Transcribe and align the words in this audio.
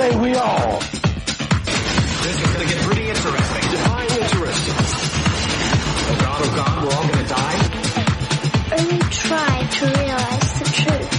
say 0.00 0.16
we 0.18 0.34
all? 0.34 0.78
This 2.24 2.36
is 2.42 2.48
gonna 2.52 2.68
get 2.72 2.80
pretty 2.88 3.06
interesting. 3.08 3.62
Define 3.70 4.10
interesting. 4.24 4.76
Oh 6.08 6.16
god, 6.24 6.40
oh 6.44 6.52
god, 6.56 6.74
we're 6.82 6.94
all 6.96 7.06
gonna 7.10 7.28
die? 7.28 7.58
Only 8.78 9.00
try 9.26 9.54
to 9.76 9.84
realize 10.00 10.50
the 10.60 10.68
truth. 10.80 11.16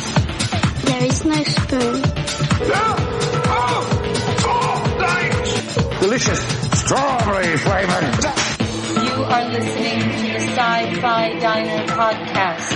There 0.88 1.04
is 1.12 1.20
no 1.26 1.40
spoon. 1.44 2.02
Delicious 6.00 6.42
strawberry 6.80 7.58
flavored. 7.58 8.10
You 9.06 9.14
are 9.24 9.46
listening 9.50 10.00
to 10.22 10.28
the 10.34 10.42
Sci-Fi 10.56 11.40
Diner 11.40 11.88
podcast. 11.88 12.70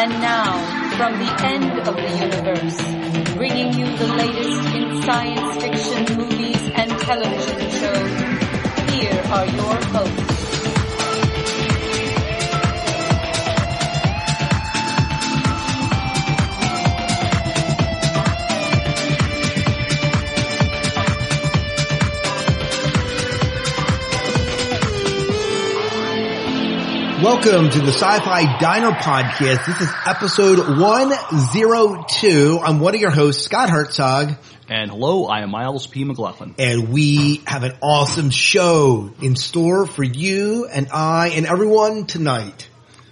And 0.00 0.10
now, 0.20 0.50
from 0.96 1.18
the 1.18 1.30
end 1.44 1.80
of 1.88 1.96
the 1.96 2.10
universe, 2.26 3.09
bringing 3.40 3.72
you 3.72 3.86
the 3.96 4.06
latest 4.06 4.74
in 4.74 5.02
science 5.02 5.62
fiction 5.62 6.18
movies 6.18 6.70
and 6.74 6.90
television 7.00 7.70
shows, 7.70 8.90
here 8.92 9.22
are 9.32 9.46
your 9.46 9.74
hosts. 9.86 10.39
Welcome 27.30 27.70
to 27.70 27.78
the 27.78 27.92
Sci-Fi 27.92 28.58
Diner 28.58 28.90
Podcast. 28.90 29.64
This 29.64 29.80
is 29.82 29.88
episode 30.04 30.58
102. 30.80 32.58
I'm 32.60 32.80
one 32.80 32.96
of 32.96 33.00
your 33.00 33.12
hosts, 33.12 33.44
Scott 33.44 33.70
Herzog, 33.70 34.34
And 34.68 34.90
hello, 34.90 35.26
I 35.26 35.42
am 35.42 35.50
Miles 35.52 35.86
P. 35.86 36.02
McLaughlin. 36.02 36.56
and 36.58 36.88
we 36.88 37.40
have 37.46 37.62
an 37.62 37.74
awesome 37.82 38.30
show 38.30 39.12
in 39.22 39.36
store 39.36 39.86
for 39.86 40.02
you 40.02 40.66
and 40.66 40.88
I 40.92 41.28
and 41.28 41.46
everyone 41.46 42.06
tonight. 42.06 42.68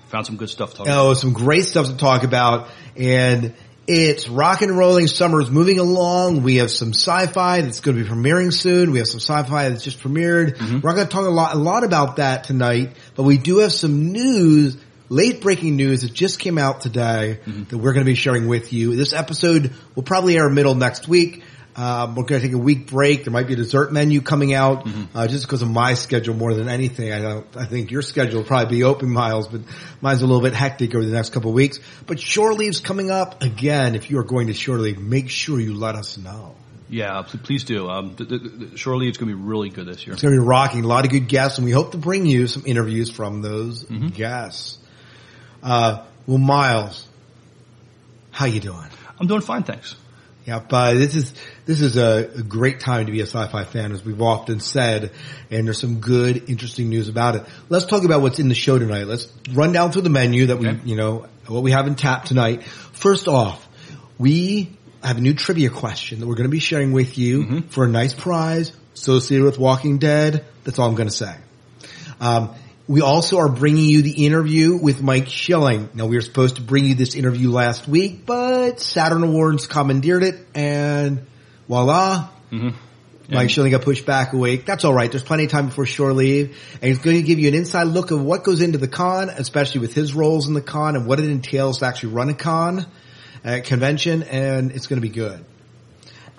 Found 0.09 0.27
some 0.27 0.37
good 0.37 0.51
stuff 0.51 0.75
talking. 0.75 0.93
Oh, 0.93 1.15
some 1.15 1.33
great 1.33 1.67
stuff 1.67 1.87
to 1.87 1.97
talk 1.97 2.25
about 2.25 2.71
and 2.97 3.55
it's 3.91 4.29
rock 4.29 4.61
and 4.61 4.77
rolling. 4.77 5.07
Summer 5.07 5.41
is 5.41 5.51
moving 5.51 5.79
along. 5.79 6.43
We 6.43 6.57
have 6.57 6.71
some 6.71 6.91
sci-fi 6.91 7.63
that's 7.63 7.81
going 7.81 7.97
to 7.97 8.05
be 8.05 8.09
premiering 8.09 8.53
soon. 8.53 8.91
We 8.91 8.99
have 8.99 9.09
some 9.09 9.19
sci-fi 9.21 9.71
that's 9.71 9.83
just 9.83 10.01
premiered. 10.01 10.57
Mm-hmm. 10.59 10.81
We're 10.81 10.91
not 10.91 10.97
going 10.97 11.09
to 11.09 11.13
talk 11.13 11.25
a 11.27 11.31
lot, 11.31 11.55
a 11.55 11.59
lot 11.59 11.85
about 11.85 12.17
that 12.17 12.45
tonight, 12.45 12.95
but 13.19 13.25
we 13.25 13.37
do 13.37 13.59
have 13.59 13.73
some 13.73 14.13
news, 14.13 14.77
late 15.09 15.41
breaking 15.41 15.75
news 15.75 16.03
that 16.03 16.15
just 16.15 16.39
came 16.39 16.57
out 16.57 16.83
today 16.83 17.41
that 17.69 17.77
we're 17.77 17.93
going 17.93 18.05
to 18.05 18.11
be 18.11 18.15
sharing 18.15 18.47
with 18.47 18.73
you. 18.73 18.95
This 18.95 19.13
episode 19.13 19.73
will 19.97 20.05
probably 20.05 20.37
air 20.37 20.49
middle 20.49 20.77
next 20.77 21.09
week. 21.09 21.43
Um, 21.75 22.15
we're 22.15 22.23
going 22.23 22.41
to 22.41 22.47
take 22.47 22.55
a 22.55 22.59
week 22.59 22.87
break. 22.87 23.25
There 23.25 23.33
might 23.33 23.49
be 23.49 23.55
a 23.55 23.57
dessert 23.57 23.93
menu 23.93 24.21
coming 24.21 24.55
out, 24.55 24.87
uh, 25.17 25.27
just 25.27 25.47
because 25.47 25.63
of 25.63 25.69
my 25.69 25.95
schedule 25.95 26.35
more 26.37 26.55
than 26.55 26.69
anything. 26.69 27.13
I 27.13 27.19
don't, 27.19 27.57
I 27.57 27.65
think 27.65 27.91
your 27.91 28.03
schedule 28.03 28.43
will 28.43 28.47
probably 28.47 28.77
be 28.77 28.85
open, 28.85 29.11
Miles, 29.11 29.49
but 29.49 29.63
mine's 30.01 30.23
a 30.23 30.27
little 30.27 30.43
bit 30.43 30.55
hectic 30.55 30.95
over 30.95 31.05
the 31.05 31.13
next 31.13 31.31
couple 31.33 31.51
of 31.51 31.57
weeks. 31.57 31.81
But 32.07 32.21
shore 32.21 32.55
leave's 32.55 32.79
coming 32.79 33.11
up 33.11 33.43
again. 33.43 33.97
If 33.97 34.11
you 34.11 34.21
are 34.21 34.25
going 34.25 34.47
to 34.47 34.55
shore 34.55 34.79
leave, 34.79 35.01
make 35.01 35.29
sure 35.29 35.59
you 35.59 35.75
let 35.75 35.97
us 35.97 36.19
know. 36.19 36.55
Yeah, 36.91 37.23
pl- 37.23 37.41
please 37.43 37.65
do. 37.65 37.89
Um, 37.89 38.15
th- 38.17 38.29
th- 38.29 38.43
th- 38.43 38.79
surely 38.79 39.09
it's 39.09 39.19
going 39.19 39.31
to 39.31 39.37
be 39.37 39.43
really 39.43 39.69
good 39.69 39.87
this 39.87 40.07
year. 40.07 40.15
It's 40.15 40.23
going 40.23 40.35
to 40.35 40.41
be 40.41 40.47
rocking. 40.47 40.85
A 40.85 40.87
lot 40.87 41.05
of 41.05 41.11
good 41.11 41.29
guests, 41.29 41.59
and 41.59 41.65
we 41.65 41.71
hope 41.73 41.93
to 41.93 41.99
bring 41.99 42.25
you 42.27 42.47
some 42.47 42.65
interviews 42.67 43.11
from 43.11 43.43
those 43.43 43.85
guests. 43.85 44.79
Uh, 45.63 46.05
well, 46.27 46.39
Miles, 46.39 47.07
how 48.31 48.47
you 48.47 48.61
doing? 48.61 48.89
I'm 49.21 49.27
doing 49.27 49.41
fine, 49.41 49.65
thanks. 49.65 49.97
Yeah, 50.47 50.61
but 50.67 50.95
this 50.95 51.15
is 51.15 51.35
this 51.67 51.83
is 51.83 51.99
a, 51.99 52.31
a 52.39 52.43
great 52.43 52.81
time 52.81 53.05
to 53.05 53.13
be 53.13 53.21
a 53.21 53.27
sci-fi 53.27 53.65
fan, 53.65 53.93
as 53.93 54.03
we've 54.03 54.23
often 54.23 54.61
said, 54.61 55.11
and 55.51 55.67
there's 55.67 55.79
some 55.79 56.01
good, 56.01 56.49
interesting 56.49 56.89
news 56.89 57.11
about 57.11 57.37
it. 57.37 57.43
Let's 57.69 57.85
talk 57.85 58.05
about 58.05 58.23
what's 58.23 58.39
in 58.39 58.49
the 58.49 58.55
show 58.55 58.79
tonight. 58.79 59.07
Let's 59.07 59.31
run 59.53 59.73
down 59.73 59.93
through 59.93 60.03
the 60.03 60.09
menu 60.11 60.47
that 60.47 60.57
we, 60.59 60.67
you 60.85 60.97
know, 60.97 61.27
what 61.49 61.63
we 61.63 61.73
have 61.73 61.87
in 61.87 61.97
tap 61.97 62.25
tonight. 62.25 62.63
First 62.63 63.29
off, 63.29 63.69
we 64.17 64.71
have 65.03 65.19
a 65.19 65.21
new 65.21 65.35
trivia 65.35 65.71
question 65.71 66.21
that 66.21 66.27
we're 66.27 66.35
going 66.35 66.49
to 66.49 66.51
be 66.51 66.59
sharing 66.59 66.93
with 66.93 67.19
you 67.19 67.63
for 67.71 67.85
a 67.85 67.89
nice 67.89 68.15
prize 68.15 68.73
associated 68.95 69.45
with 69.45 69.59
Walking 69.59 69.99
Dead. 69.99 70.45
That's 70.65 70.79
all 70.79 70.89
I'm 70.89 70.95
going 70.95 71.09
to 71.09 71.15
say. 71.15 71.35
Um, 72.21 72.55
we 72.89 73.03
also 73.03 73.39
are 73.39 73.49
bringing 73.49 73.85
you 73.85 74.03
the 74.03 74.25
interview 74.27 74.77
with 74.77 75.03
Mike 75.03 75.29
Schilling. 75.29 75.91
Now 75.95 76.07
we 76.07 76.17
were 76.17 76.23
supposed 76.23 76.57
to 76.57 76.63
bring 76.63 76.87
you 76.87 76.95
this 76.95 77.15
interview 77.15 77.51
last 77.51 77.87
week, 77.87 78.25
but 78.25 78.81
Saturn 78.81 79.23
Awards 79.23 79.67
commandeered 79.67 80.23
it 80.23 80.47
and 80.55 81.27
voila. 81.69 82.31
Mike 83.31 83.51
Schilling 83.51 83.73
got 83.73 83.83
pushed 83.83 84.07
back 84.07 84.33
a 84.33 84.39
week. 84.39 84.65
That's 84.65 84.87
all 84.87 84.95
right. 84.95 85.11
There's 85.11 85.23
plenty 85.23 85.45
of 85.45 85.51
time 85.51 85.67
before 85.67 85.85
shore 85.85 86.15
leave, 86.15 86.57
and 86.81 86.85
he's 86.85 86.99
going 86.99 87.17
to 87.17 87.23
give 87.23 87.39
you 87.39 87.49
an 87.49 87.55
inside 87.55 87.85
look 87.85 88.11
of 88.11 88.23
what 88.23 88.43
goes 88.43 88.63
into 88.63 88.79
the 88.79 88.89
con, 88.89 89.29
especially 89.29 89.83
with 89.83 89.93
his 89.93 90.15
roles 90.15 90.49
in 90.49 90.55
the 90.55 90.63
con 90.63 90.97
and 90.97 91.07
what 91.07 91.21
it 91.21 91.29
entails 91.29 91.81
to 91.81 91.85
actually 91.85 92.15
run 92.15 92.31
a 92.31 92.35
con, 92.35 92.87
uh, 93.49 93.61
convention, 93.65 94.23
and 94.25 94.73
it's 94.73 94.87
going 94.87 95.01
to 95.01 95.09
be 95.09 95.13
good. 95.15 95.45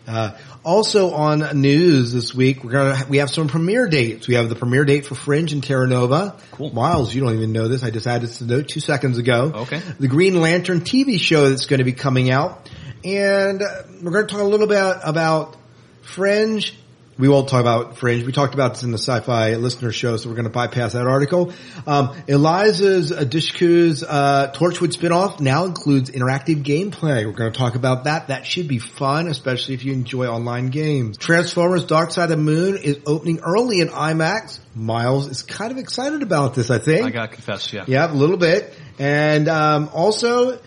Uh, 0.08 0.38
also 0.64 1.12
on 1.12 1.62
news 1.62 2.14
this 2.14 2.34
week, 2.34 2.64
we're 2.64 2.72
gonna 2.72 3.06
we 3.10 3.18
have 3.18 3.30
some 3.30 3.48
premiere 3.48 3.88
dates. 3.88 4.28
We 4.28 4.36
have 4.36 4.50
the 4.50 4.56
premiere 4.56 4.86
date 4.86 5.06
for 5.06 5.16
Fringe 5.16 5.54
and 5.54 5.64
Terra 5.64 5.88
Nova. 5.88 6.36
Cool. 6.52 6.74
Miles, 6.74 7.14
you 7.14 7.22
don't 7.22 7.36
even 7.36 7.52
know 7.52 7.68
this. 7.68 7.84
I 7.84 7.92
just 7.92 8.08
added 8.08 8.30
this 8.30 8.42
note 8.42 8.68
two 8.70 8.80
seconds 8.80 9.18
ago. 9.18 9.52
Okay. 9.54 9.82
The 10.00 10.08
Green 10.08 10.40
Lantern 10.42 10.82
TV 10.82 11.20
show 11.20 11.50
that's 11.50 11.66
going 11.66 11.78
to 11.78 11.84
be 11.84 11.94
coming 11.94 12.32
out, 12.32 12.70
and 13.04 13.62
uh, 13.62 13.84
we're 14.02 14.12
going 14.12 14.28
to 14.28 14.32
talk 14.34 14.42
a 14.42 14.46
little 14.46 14.68
bit 14.68 14.98
about 15.04 15.56
Fringe. 16.02 16.76
We 17.20 17.28
won't 17.28 17.50
talk 17.50 17.60
about 17.60 17.98
Fringe. 17.98 18.26
We 18.26 18.32
talked 18.32 18.54
about 18.54 18.76
this 18.76 18.84
in 18.84 18.92
the 18.92 18.98
sci-fi 18.98 19.56
listener 19.56 19.92
show, 19.92 20.16
so 20.16 20.30
we're 20.30 20.36
going 20.36 20.46
to 20.46 20.50
bypass 20.52 20.94
that 20.94 21.06
article. 21.06 21.52
Um, 21.86 22.16
Eliza's 22.30 23.12
uh, 23.12 23.26
Dushku's 23.26 24.04
uh, 24.04 24.54
Torchwood 24.56 24.96
spinoff 24.96 25.42
now 25.42 25.66
includes 25.66 26.12
interactive 26.12 26.64
gameplay. 26.64 27.26
We're 27.26 27.34
going 27.34 27.52
to 27.52 27.58
talk 27.60 27.76
about 27.76 28.06
that. 28.06 28.30
That 28.30 28.46
should 28.46 28.70
be 28.70 28.80
fun, 28.80 29.28
especially 29.28 29.74
if 29.74 29.84
you 29.84 29.92
enjoy 29.92 30.28
online 30.28 30.68
games. 30.68 31.18
Transformers: 31.18 31.84
Dark 31.84 32.12
Side 32.12 32.24
of 32.24 32.30
the 32.30 32.38
Moon 32.38 32.78
is 32.78 33.02
opening 33.06 33.40
early 33.40 33.82
in 33.82 33.90
IMAX. 33.90 34.60
Miles 34.74 35.28
is 35.28 35.44
kind 35.44 35.74
of 35.74 35.78
excited 35.78 36.24
about 36.24 36.56
this. 36.56 36.72
I 36.72 36.78
think. 36.80 37.06
I 37.06 37.10
gotta 37.10 37.28
confess, 37.28 37.74
yeah. 37.74 37.84
Yeah, 37.86 38.10
a 38.10 38.16
little 38.16 38.38
bit. 38.38 38.74
And 38.98 39.50
um, 39.50 39.90
also, 39.94 40.62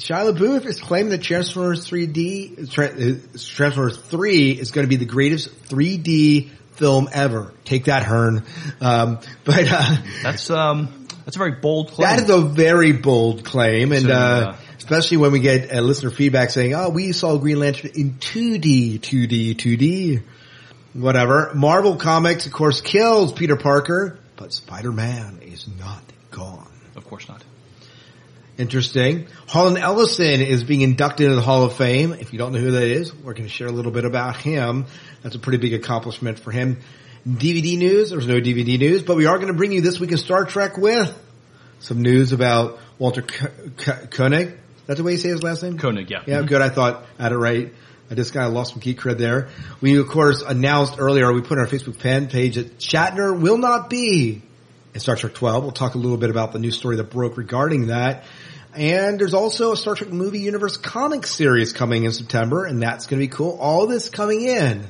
Shia 0.00 0.32
LaBeouf 0.32 0.64
is 0.64 0.80
claiming 0.80 1.10
that 1.10 1.22
Transformers 1.22 1.86
3D, 1.86 2.58
uh, 2.58 3.38
Transformers 3.38 3.98
3 3.98 4.50
is 4.52 4.70
going 4.70 4.86
to 4.86 4.88
be 4.88 4.96
the 4.96 5.04
greatest 5.04 5.50
3D 5.64 6.48
film 6.72 7.08
ever. 7.12 7.52
Take 7.66 7.84
that, 7.84 8.04
Hearn. 8.04 8.44
Um, 8.80 9.18
but 9.44 9.70
uh, 9.70 9.96
That's 10.22 10.48
um, 10.48 11.06
that's 11.26 11.36
a 11.36 11.38
very 11.38 11.52
bold 11.60 11.90
claim. 11.92 12.08
that 12.08 12.22
is 12.22 12.30
a 12.30 12.40
very 12.40 12.92
bold 12.92 13.44
claim, 13.44 13.92
and 13.92 14.06
So, 14.06 14.12
uh, 14.12 14.14
uh, 14.14 14.56
especially 14.78 15.18
when 15.18 15.32
we 15.32 15.40
get 15.40 15.70
uh, 15.70 15.80
listener 15.80 16.10
feedback 16.10 16.48
saying, 16.48 16.74
"Oh, 16.74 16.88
we 16.88 17.12
saw 17.12 17.36
Green 17.36 17.60
Lantern 17.60 17.90
in 17.94 18.14
2D, 18.14 19.00
2D, 19.00 19.54
2D." 19.54 20.22
Whatever. 20.94 21.52
Marvel 21.54 21.96
Comics, 21.96 22.46
of 22.46 22.52
course, 22.52 22.80
kills 22.80 23.32
Peter 23.32 23.54
Parker, 23.54 24.18
but 24.36 24.52
Spider-Man 24.52 25.40
is 25.42 25.68
not 25.78 26.02
gone. 26.32 26.66
of 26.96 27.06
course 27.06 27.28
not. 27.28 27.44
Interesting. 28.60 29.26
Harlan 29.48 29.78
Ellison 29.78 30.42
is 30.42 30.64
being 30.64 30.82
inducted 30.82 31.24
into 31.24 31.36
the 31.36 31.40
Hall 31.40 31.64
of 31.64 31.76
Fame. 31.76 32.12
If 32.12 32.34
you 32.34 32.38
don't 32.38 32.52
know 32.52 32.58
who 32.58 32.72
that 32.72 32.82
is, 32.82 33.10
we're 33.14 33.32
going 33.32 33.46
to 33.46 33.48
share 33.48 33.68
a 33.68 33.72
little 33.72 33.90
bit 33.90 34.04
about 34.04 34.36
him. 34.36 34.84
That's 35.22 35.34
a 35.34 35.38
pretty 35.38 35.56
big 35.56 35.72
accomplishment 35.72 36.38
for 36.38 36.50
him. 36.50 36.80
DVD 37.26 37.78
news. 37.78 38.10
There's 38.10 38.26
no 38.26 38.38
DVD 38.38 38.78
news, 38.78 39.02
but 39.02 39.16
we 39.16 39.24
are 39.24 39.36
going 39.38 39.48
to 39.48 39.54
bring 39.54 39.72
you 39.72 39.80
this 39.80 39.98
week 39.98 40.12
in 40.12 40.18
Star 40.18 40.44
Trek 40.44 40.76
with 40.76 41.10
some 41.78 42.02
news 42.02 42.32
about 42.32 42.78
Walter 42.98 43.22
Koenig. 43.22 44.58
That's 44.86 44.98
the 44.98 45.04
way 45.04 45.12
you 45.12 45.18
say 45.18 45.30
his 45.30 45.42
last 45.42 45.62
name? 45.62 45.78
Koenig, 45.78 46.10
yeah. 46.10 46.24
Yeah, 46.26 46.42
good. 46.42 46.60
I 46.60 46.68
thought 46.68 47.06
I 47.18 47.22
had 47.22 47.32
it 47.32 47.38
right. 47.38 47.72
I 48.10 48.14
just 48.14 48.34
kind 48.34 48.44
of 48.44 48.52
lost 48.52 48.72
some 48.72 48.80
geek 48.80 49.00
cred 49.00 49.16
there. 49.16 49.48
We, 49.80 49.98
of 49.98 50.08
course, 50.08 50.42
announced 50.42 50.96
earlier, 50.98 51.32
we 51.32 51.40
put 51.40 51.56
on 51.56 51.64
our 51.64 51.66
Facebook 51.66 51.96
fan 51.96 52.28
page 52.28 52.56
that 52.56 52.76
Shatner 52.78 53.40
will 53.40 53.56
not 53.56 53.88
be 53.88 54.42
in 54.92 55.00
Star 55.00 55.16
Trek 55.16 55.34
12. 55.34 55.62
We'll 55.62 55.72
talk 55.72 55.94
a 55.94 55.98
little 55.98 56.18
bit 56.18 56.28
about 56.30 56.52
the 56.52 56.58
news 56.58 56.76
story 56.76 56.96
that 56.96 57.10
broke 57.10 57.36
regarding 57.36 57.86
that. 57.86 58.24
And 58.74 59.18
there's 59.18 59.34
also 59.34 59.72
a 59.72 59.76
Star 59.76 59.94
Trek 59.94 60.10
movie 60.10 60.40
universe 60.40 60.76
comic 60.76 61.26
series 61.26 61.72
coming 61.72 62.04
in 62.04 62.12
September, 62.12 62.64
and 62.64 62.82
that's 62.82 63.06
going 63.06 63.20
to 63.20 63.26
be 63.26 63.32
cool. 63.32 63.58
All 63.60 63.86
this 63.86 64.08
coming 64.08 64.42
in 64.42 64.86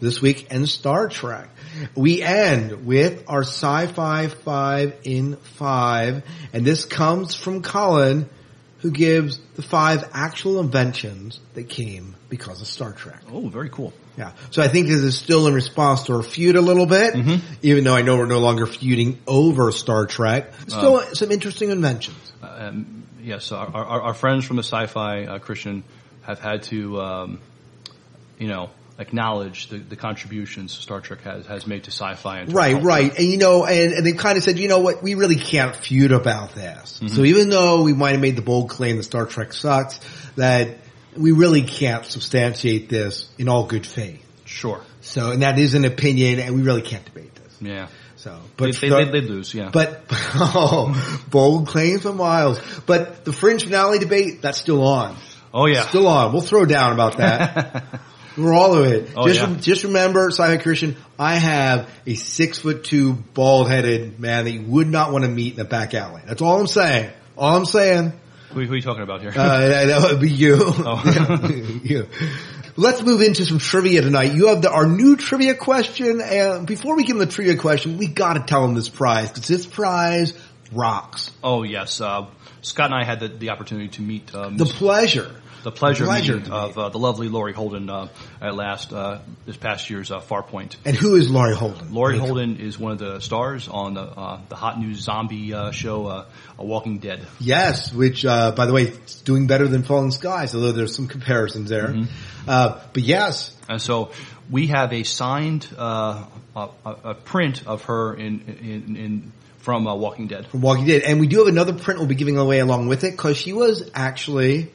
this 0.00 0.20
week 0.20 0.52
in 0.52 0.66
Star 0.66 1.08
Trek. 1.08 1.48
We 1.94 2.22
end 2.22 2.86
with 2.86 3.24
our 3.28 3.42
sci-fi 3.42 4.28
five 4.28 4.96
in 5.04 5.36
five, 5.36 6.24
and 6.52 6.64
this 6.64 6.84
comes 6.84 7.34
from 7.34 7.62
Colin, 7.62 8.28
who 8.78 8.90
gives 8.90 9.40
the 9.56 9.62
five 9.62 10.08
actual 10.12 10.60
inventions 10.60 11.40
that 11.54 11.68
came 11.68 12.16
because 12.28 12.60
of 12.60 12.66
Star 12.66 12.92
Trek. 12.92 13.22
Oh, 13.30 13.48
very 13.48 13.70
cool. 13.70 13.92
Yeah. 14.16 14.32
So 14.50 14.62
I 14.62 14.68
think 14.68 14.88
this 14.88 15.00
is 15.00 15.16
still 15.16 15.46
in 15.46 15.54
response 15.54 16.04
to 16.04 16.16
our 16.16 16.22
feud 16.22 16.56
a 16.56 16.60
little 16.60 16.86
bit, 16.86 17.14
mm-hmm. 17.14 17.54
even 17.62 17.84
though 17.84 17.94
I 17.94 18.02
know 18.02 18.16
we're 18.16 18.26
no 18.26 18.40
longer 18.40 18.66
feuding 18.66 19.20
over 19.26 19.70
Star 19.72 20.06
Trek. 20.06 20.52
Uh. 20.52 20.68
Still 20.68 21.00
some 21.14 21.30
interesting 21.30 21.70
inventions. 21.70 22.27
Um, 22.58 23.04
yes, 23.22 23.52
our, 23.52 23.68
our, 23.68 24.02
our 24.02 24.14
friends 24.14 24.44
from 24.44 24.56
the 24.56 24.64
sci-fi 24.64 25.24
uh, 25.24 25.38
Christian 25.38 25.84
have 26.22 26.40
had 26.40 26.64
to, 26.64 27.00
um, 27.00 27.40
you 28.38 28.48
know, 28.48 28.70
acknowledge 28.98 29.68
the, 29.68 29.78
the 29.78 29.94
contributions 29.94 30.72
Star 30.72 31.00
Trek 31.00 31.20
has, 31.20 31.46
has 31.46 31.66
made 31.68 31.84
to 31.84 31.92
sci-fi 31.92 32.40
and 32.40 32.50
to 32.50 32.56
Right, 32.56 32.82
right. 32.82 33.16
And 33.16 33.26
you 33.28 33.38
know, 33.38 33.64
and, 33.64 33.92
and 33.92 34.04
they 34.04 34.12
kind 34.12 34.36
of 34.36 34.42
said, 34.42 34.58
you 34.58 34.66
know 34.66 34.80
what, 34.80 35.04
we 35.04 35.14
really 35.14 35.36
can't 35.36 35.74
feud 35.74 36.10
about 36.10 36.56
this. 36.56 36.98
Mm-hmm. 36.98 37.14
So 37.14 37.22
even 37.22 37.48
though 37.48 37.82
we 37.82 37.92
might 37.92 38.12
have 38.12 38.20
made 38.20 38.34
the 38.34 38.42
bold 38.42 38.70
claim 38.70 38.96
that 38.96 39.04
Star 39.04 39.24
Trek 39.24 39.52
sucks, 39.52 40.00
that 40.34 40.78
we 41.16 41.30
really 41.30 41.62
can't 41.62 42.04
substantiate 42.04 42.88
this 42.88 43.30
in 43.38 43.48
all 43.48 43.66
good 43.66 43.86
faith. 43.86 44.24
Sure. 44.44 44.82
So, 45.00 45.30
and 45.30 45.42
that 45.42 45.60
is 45.60 45.74
an 45.74 45.84
opinion 45.84 46.40
and 46.40 46.56
we 46.56 46.62
really 46.62 46.82
can't 46.82 47.04
debate 47.04 47.34
this. 47.36 47.62
Yeah. 47.62 47.86
So, 48.18 48.36
But 48.56 48.74
they, 48.80 48.88
the- 48.88 49.08
they, 49.12 49.20
lose, 49.20 49.54
yeah. 49.54 49.70
But 49.72 50.02
oh, 50.10 51.24
bold 51.30 51.68
claims 51.68 52.02
from 52.02 52.16
Miles. 52.16 52.60
But 52.84 53.24
the 53.24 53.32
fringe 53.32 53.62
finale 53.62 54.00
debate 54.00 54.42
that's 54.42 54.58
still 54.58 54.82
on. 54.84 55.16
oh 55.54 55.66
yeah. 55.66 55.82
Still 55.86 56.08
on. 56.08 56.32
We'll 56.32 56.42
throw 56.42 56.64
down 56.64 56.92
about 56.92 57.18
that. 57.18 57.84
We're 58.36 58.54
all 58.54 58.74
of 58.76 58.86
it. 58.86 59.10
Oh, 59.16 59.26
just, 59.26 59.40
yeah. 59.40 59.56
just 59.56 59.84
remember, 59.84 60.30
Sci-Fi 60.30 60.58
Christian, 60.58 60.96
I 61.18 61.36
have 61.36 61.88
a 62.06 62.14
six 62.14 62.58
foot 62.58 62.84
two 62.84 63.14
bald 63.14 63.68
headed 63.68 64.18
man 64.20 64.44
that 64.44 64.50
you 64.52 64.62
would 64.62 64.86
not 64.88 65.12
want 65.12 65.24
to 65.24 65.30
meet 65.30 65.54
in 65.54 65.60
a 65.60 65.64
back 65.64 65.94
alley. 65.94 66.22
That's 66.26 66.42
all 66.42 66.60
I'm 66.60 66.66
saying. 66.68 67.10
All 67.36 67.56
I'm 67.56 67.64
saying. 67.66 68.12
who, 68.50 68.64
who 68.64 68.72
are 68.72 68.76
you 68.76 68.82
talking 68.82 69.02
about 69.02 69.20
here? 69.22 69.30
Uh, 69.30 69.68
that, 69.68 69.84
that 69.86 70.10
would 70.10 70.20
be 70.20 70.30
you. 70.30 70.56
Oh. 70.60 71.80
you. 71.84 72.06
Let's 72.78 73.02
move 73.02 73.22
into 73.22 73.44
some 73.44 73.58
trivia 73.58 74.02
tonight. 74.02 74.34
You 74.34 74.46
have 74.46 74.62
the, 74.62 74.70
our 74.70 74.86
new 74.86 75.16
trivia 75.16 75.56
question, 75.56 76.20
and 76.20 76.64
before 76.64 76.94
we 76.94 77.02
give 77.02 77.18
them 77.18 77.26
the 77.26 77.32
trivia 77.32 77.56
question, 77.56 77.98
we 77.98 78.06
got 78.06 78.34
to 78.34 78.40
tell 78.40 78.62
them 78.62 78.76
this 78.76 78.88
prize 78.88 79.30
because 79.30 79.48
this 79.48 79.66
prize 79.66 80.32
rocks. 80.72 81.30
oh 81.42 81.62
yes. 81.62 82.00
Uh, 82.00 82.26
Scott 82.62 82.86
and 82.86 82.94
I 82.94 83.04
had 83.04 83.20
the, 83.20 83.28
the 83.28 83.50
opportunity 83.50 83.88
to 83.90 84.02
meet 84.02 84.34
um, 84.34 84.56
The 84.56 84.64
pleasure. 84.64 85.30
the 85.62 85.70
pleasure, 85.70 86.04
pleasure 86.04 86.42
of 86.50 86.76
uh, 86.76 86.88
the 86.88 86.98
lovely 86.98 87.28
Laurie 87.28 87.52
Holden 87.52 87.88
uh, 87.88 88.08
at 88.40 88.54
last 88.54 88.92
uh, 88.92 89.20
this 89.46 89.56
past 89.56 89.88
year's 89.90 90.10
uh, 90.10 90.20
Farpoint. 90.20 90.76
And 90.84 90.96
who 90.96 91.14
is 91.14 91.30
Laurie 91.30 91.54
Holden? 91.54 91.92
Laurie 91.94 92.18
Holden 92.18 92.58
is 92.58 92.78
one 92.78 92.92
of 92.92 92.98
the 92.98 93.20
stars 93.20 93.68
on 93.68 93.94
the 93.94 94.02
uh, 94.02 94.40
the 94.48 94.56
hot 94.56 94.78
new 94.78 94.94
zombie 94.94 95.54
uh, 95.54 95.70
show, 95.70 96.06
uh, 96.06 96.24
A 96.58 96.64
Walking 96.64 96.98
Dead. 96.98 97.24
Yes, 97.38 97.92
which, 97.92 98.24
uh, 98.24 98.50
by 98.52 98.66
the 98.66 98.72
way, 98.72 98.82
is 98.88 99.22
doing 99.22 99.46
better 99.46 99.68
than 99.68 99.82
Falling 99.84 100.10
Skies, 100.10 100.54
although 100.54 100.72
there's 100.72 100.94
some 100.94 101.06
comparisons 101.08 101.68
there. 101.70 101.88
Mm-hmm. 101.88 102.50
Uh, 102.50 102.80
but 102.92 103.02
yes, 103.02 103.54
And 103.68 103.80
so 103.80 104.10
we 104.50 104.68
have 104.68 104.92
a 104.92 105.02
signed 105.04 105.66
uh, 105.76 106.24
a 106.56 106.68
a 106.84 107.14
print 107.14 107.66
of 107.66 107.84
her 107.84 108.14
in 108.14 108.40
in, 108.62 108.96
in 108.96 109.32
from 109.58 109.86
uh, 109.86 109.94
Walking 109.94 110.26
Dead. 110.26 110.46
from 110.46 110.60
Walking 110.60 110.86
Dead. 110.86 111.02
And 111.02 111.20
we 111.20 111.26
do 111.26 111.38
have 111.38 111.48
another 111.48 111.74
print 111.74 112.00
we'll 112.00 112.08
be 112.08 112.14
giving 112.14 112.38
away 112.38 112.60
along 112.60 112.88
with 112.88 113.04
it 113.04 113.12
because 113.12 113.36
she 113.36 113.52
was 113.52 113.90
actually, 113.94 114.72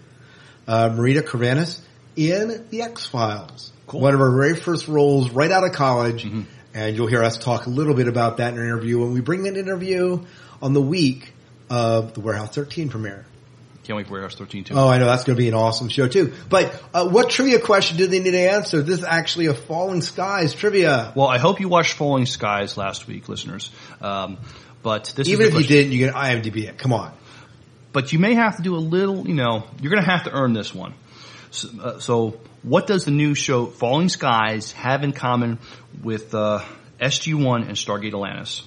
uh, 0.68 0.89
Marita 0.89 1.21
Carvanis 1.21 1.80
in 2.15 2.68
The 2.69 2.81
X-Files. 2.83 3.71
Cool. 3.88 4.01
One 4.01 4.13
of 4.13 4.19
her 4.19 4.31
very 4.35 4.56
first 4.56 4.88
roles 4.88 5.31
right 5.31 5.51
out 5.51 5.63
of 5.63 5.74
college. 5.74 6.24
Mm-hmm. 6.24 6.41
And 6.75 6.95
you'll 6.95 7.07
hear 7.07 7.21
us 7.21 7.38
talk 7.38 7.68
a 7.68 7.69
little 7.69 7.94
bit 7.94 8.07
about 8.07 8.38
that 8.38 8.53
in 8.53 8.59
an 8.59 8.65
interview 8.65 9.00
when 9.00 9.13
we 9.13 9.21
bring 9.21 9.44
that 9.44 9.57
interview 9.57 10.25
on 10.59 10.74
the 10.74 10.81
week 10.81 11.31
of 11.69 12.13
the 12.15 12.19
Warehouse 12.19 12.56
13 12.56 12.89
premiere. 12.89 13.25
Can't 13.83 13.97
wait 13.97 14.07
for 14.07 14.13
Warehouse 14.13 14.36
13 14.36 14.63
too. 14.63 14.74
Oh, 14.75 14.88
I 14.88 14.97
know 14.97 15.06
that's 15.06 15.25
going 15.25 15.36
to 15.36 15.41
be 15.41 15.50
an 15.50 15.53
awesome 15.53 15.89
show 15.89 16.07
too. 16.07 16.33
But 16.50 16.81
uh, 16.94 17.07
what 17.07 17.29
trivia 17.29 17.59
question 17.59 17.97
do 17.97 18.07
they 18.07 18.19
need 18.19 18.31
to 18.31 18.50
answer? 18.50 18.81
This 18.81 19.00
is 19.00 19.06
actually 19.06 19.47
a 19.47 19.53
Falling 19.53 20.01
Skies 20.01 20.53
trivia. 20.53 21.12
Well, 21.15 21.27
I 21.27 21.38
hope 21.38 21.59
you 21.59 21.68
watched 21.68 21.94
Falling 21.94 22.25
Skies 22.25 22.77
last 22.77 23.07
week, 23.07 23.27
listeners. 23.27 23.71
Um, 24.00 24.38
but 24.83 25.13
this 25.15 25.27
Even 25.30 25.47
if 25.47 25.53
you 25.56 25.63
didn't, 25.63 25.94
you 25.94 26.06
can 26.06 26.13
IMDb 26.13 26.68
it. 26.68 26.77
Come 26.77 26.94
on. 26.94 27.13
but 27.94 28.12
you 28.12 28.19
may 28.19 28.33
have 28.33 28.57
to 28.57 28.63
do 28.63 28.75
a 28.75 28.77
little, 28.77 29.27
you 29.27 29.35
know, 29.35 29.63
you're 29.80 29.91
going 29.91 30.03
to 30.03 30.09
have 30.09 30.25
to 30.25 30.31
earn 30.31 30.53
this 30.53 30.74
one. 30.74 30.94
So, 31.51 31.69
uh, 31.81 32.00
so 32.00 32.39
what 32.63 32.88
does 32.88 33.06
the 33.06 33.12
new 33.12 33.35
show 33.35 33.68
Falling 33.68 34.09
Skies 34.09 34.71
have 34.74 35.03
in 35.03 35.13
common 35.13 35.59
with 36.01 36.33
uh, 36.33 36.63
SG-1 37.00 37.68
and 37.68 37.77
Stargate 37.77 38.07
Atlantis? 38.07 38.63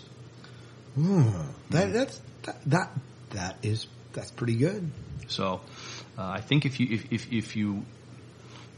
That 1.70 1.92
that's 1.92 2.20
that 2.44 2.64
that, 2.66 2.92
that 3.30 3.56
is 3.62 3.86
that's 4.12 4.30
pretty 4.30 4.54
good. 4.54 4.90
So 5.26 5.60
uh, 6.16 6.22
I 6.22 6.40
think 6.40 6.64
if 6.64 6.80
you 6.80 6.86
if, 6.90 7.12
if, 7.12 7.32
if 7.32 7.56
you 7.56 7.84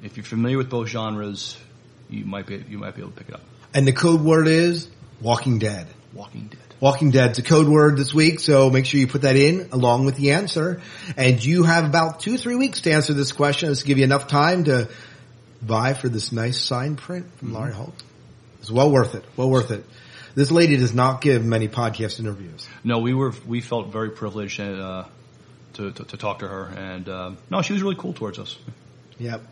if 0.02 0.16
you're 0.16 0.24
familiar 0.24 0.56
with 0.56 0.70
both 0.70 0.88
genres, 0.88 1.56
you 2.08 2.24
might 2.24 2.46
be 2.46 2.64
you 2.68 2.78
might 2.78 2.96
be 2.96 3.02
able 3.02 3.12
to 3.12 3.18
pick 3.18 3.28
it 3.28 3.34
up. 3.34 3.42
And 3.74 3.86
the 3.86 3.92
code 3.92 4.22
word 4.22 4.48
is 4.48 4.88
Walking 5.20 5.58
Dead. 5.58 5.86
Walking 6.14 6.48
Dead. 6.48 6.57
Walking 6.80 7.10
Dead's 7.10 7.38
a 7.38 7.42
code 7.42 7.66
word 7.66 7.96
this 7.96 8.14
week, 8.14 8.38
so 8.38 8.70
make 8.70 8.86
sure 8.86 9.00
you 9.00 9.08
put 9.08 9.22
that 9.22 9.36
in 9.36 9.70
along 9.72 10.06
with 10.06 10.14
the 10.16 10.30
answer. 10.32 10.80
And 11.16 11.44
you 11.44 11.64
have 11.64 11.84
about 11.84 12.20
two, 12.20 12.38
three 12.38 12.54
weeks 12.54 12.82
to 12.82 12.92
answer 12.92 13.14
this 13.14 13.32
question. 13.32 13.68
This 13.68 13.82
will 13.82 13.88
give 13.88 13.98
you 13.98 14.04
enough 14.04 14.28
time 14.28 14.64
to 14.64 14.88
buy 15.60 15.94
for 15.94 16.08
this 16.08 16.30
nice 16.30 16.60
signed 16.60 16.98
print 16.98 17.26
from 17.38 17.52
Laurie 17.52 17.72
Holden. 17.72 17.94
It's 18.60 18.70
well 18.70 18.90
worth 18.90 19.16
it. 19.16 19.24
Well 19.36 19.50
worth 19.50 19.72
it. 19.72 19.84
This 20.36 20.52
lady 20.52 20.76
does 20.76 20.94
not 20.94 21.20
give 21.20 21.44
many 21.44 21.66
podcast 21.66 22.20
interviews. 22.20 22.68
No, 22.84 23.00
we 23.00 23.12
were 23.12 23.32
we 23.46 23.60
felt 23.60 23.88
very 23.88 24.10
privileged 24.10 24.60
uh, 24.60 25.04
to, 25.74 25.90
to 25.90 26.04
to 26.04 26.16
talk 26.16 26.40
to 26.40 26.48
her, 26.48 26.64
and 26.76 27.08
uh, 27.08 27.32
no, 27.50 27.62
she 27.62 27.72
was 27.72 27.82
really 27.82 27.96
cool 27.96 28.12
towards 28.12 28.38
us. 28.38 28.56
Yep. 29.18 29.42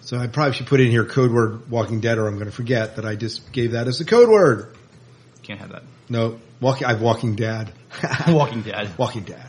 So 0.00 0.18
I 0.18 0.26
probably 0.26 0.52
should 0.54 0.66
put 0.66 0.80
in 0.80 0.90
here 0.90 1.04
code 1.04 1.32
word 1.32 1.70
Walking 1.70 2.00
Dead 2.00 2.18
or 2.18 2.26
I'm 2.26 2.34
going 2.34 2.46
to 2.46 2.52
forget 2.52 2.96
that 2.96 3.06
I 3.06 3.14
just 3.14 3.52
gave 3.52 3.72
that 3.72 3.88
as 3.88 3.98
the 3.98 4.04
code 4.04 4.28
word. 4.28 4.76
Can't 5.44 5.60
have 5.60 5.72
that. 5.72 5.82
No, 6.08 6.40
walking, 6.60 6.86
I've 6.86 7.02
Walking 7.02 7.36
Dad. 7.36 7.70
Walking 8.28 8.62
Dad. 8.62 8.90
Walking 8.98 9.24
Dad. 9.24 9.46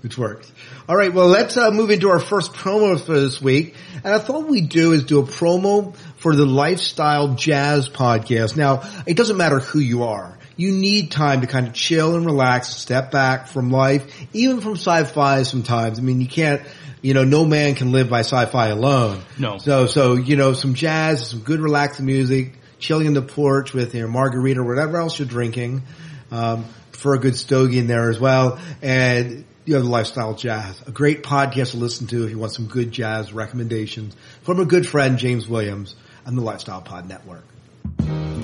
Which 0.00 0.18
works. 0.18 0.50
All 0.88 0.96
right, 0.96 1.12
well, 1.12 1.26
let's 1.26 1.56
uh, 1.56 1.70
move 1.70 1.90
into 1.90 2.08
our 2.10 2.20
first 2.20 2.52
promo 2.52 3.00
for 3.00 3.18
this 3.18 3.40
week. 3.40 3.74
And 4.04 4.14
I 4.14 4.18
thought 4.18 4.46
we'd 4.46 4.68
do 4.68 4.92
is 4.92 5.04
do 5.04 5.20
a 5.20 5.24
promo 5.24 5.96
for 6.18 6.36
the 6.36 6.46
Lifestyle 6.46 7.34
Jazz 7.34 7.88
podcast. 7.88 8.56
Now, 8.56 8.82
it 9.06 9.16
doesn't 9.16 9.36
matter 9.36 9.58
who 9.58 9.80
you 9.80 10.04
are. 10.04 10.38
You 10.56 10.72
need 10.72 11.12
time 11.12 11.40
to 11.42 11.46
kind 11.46 11.68
of 11.68 11.72
chill 11.72 12.16
and 12.16 12.26
relax, 12.26 12.68
step 12.68 13.12
back 13.12 13.46
from 13.46 13.70
life, 13.70 14.12
even 14.32 14.60
from 14.60 14.72
sci-fi 14.72 15.44
sometimes. 15.44 16.00
I 16.00 16.02
mean, 16.02 16.20
you 16.20 16.26
can't, 16.26 16.62
you 17.00 17.14
know, 17.14 17.24
no 17.24 17.44
man 17.44 17.76
can 17.76 17.92
live 17.92 18.10
by 18.10 18.20
sci-fi 18.20 18.68
alone. 18.68 19.20
No. 19.38 19.58
So, 19.58 19.86
so, 19.86 20.14
you 20.14 20.34
know, 20.34 20.52
some 20.52 20.74
jazz, 20.74 21.30
some 21.30 21.40
good 21.40 21.60
relaxing 21.60 22.06
music, 22.06 22.57
chilling 22.78 23.06
in 23.06 23.14
the 23.14 23.22
porch 23.22 23.72
with 23.72 23.94
your 23.94 24.08
margarita 24.08 24.60
or 24.60 24.64
whatever 24.64 24.98
else 24.98 25.18
you're 25.18 25.28
drinking. 25.28 25.82
Um, 26.30 26.64
for 26.98 27.14
a 27.14 27.18
good 27.18 27.36
stogie 27.36 27.78
in 27.78 27.86
there 27.86 28.10
as 28.10 28.18
well. 28.18 28.58
And 28.82 29.44
you 29.64 29.74
have 29.74 29.84
the 29.84 29.90
Lifestyle 29.90 30.34
Jazz, 30.34 30.82
a 30.86 30.90
great 30.90 31.22
podcast 31.22 31.70
to 31.72 31.76
listen 31.76 32.06
to 32.08 32.24
if 32.24 32.30
you 32.30 32.38
want 32.38 32.52
some 32.52 32.66
good 32.66 32.90
jazz 32.90 33.32
recommendations 33.32 34.16
from 34.42 34.60
a 34.60 34.64
good 34.64 34.86
friend, 34.86 35.18
James 35.18 35.48
Williams, 35.48 35.94
and 36.26 36.36
the 36.36 36.42
Lifestyle 36.42 36.82
Pod 36.82 37.08
Network. 37.08 37.44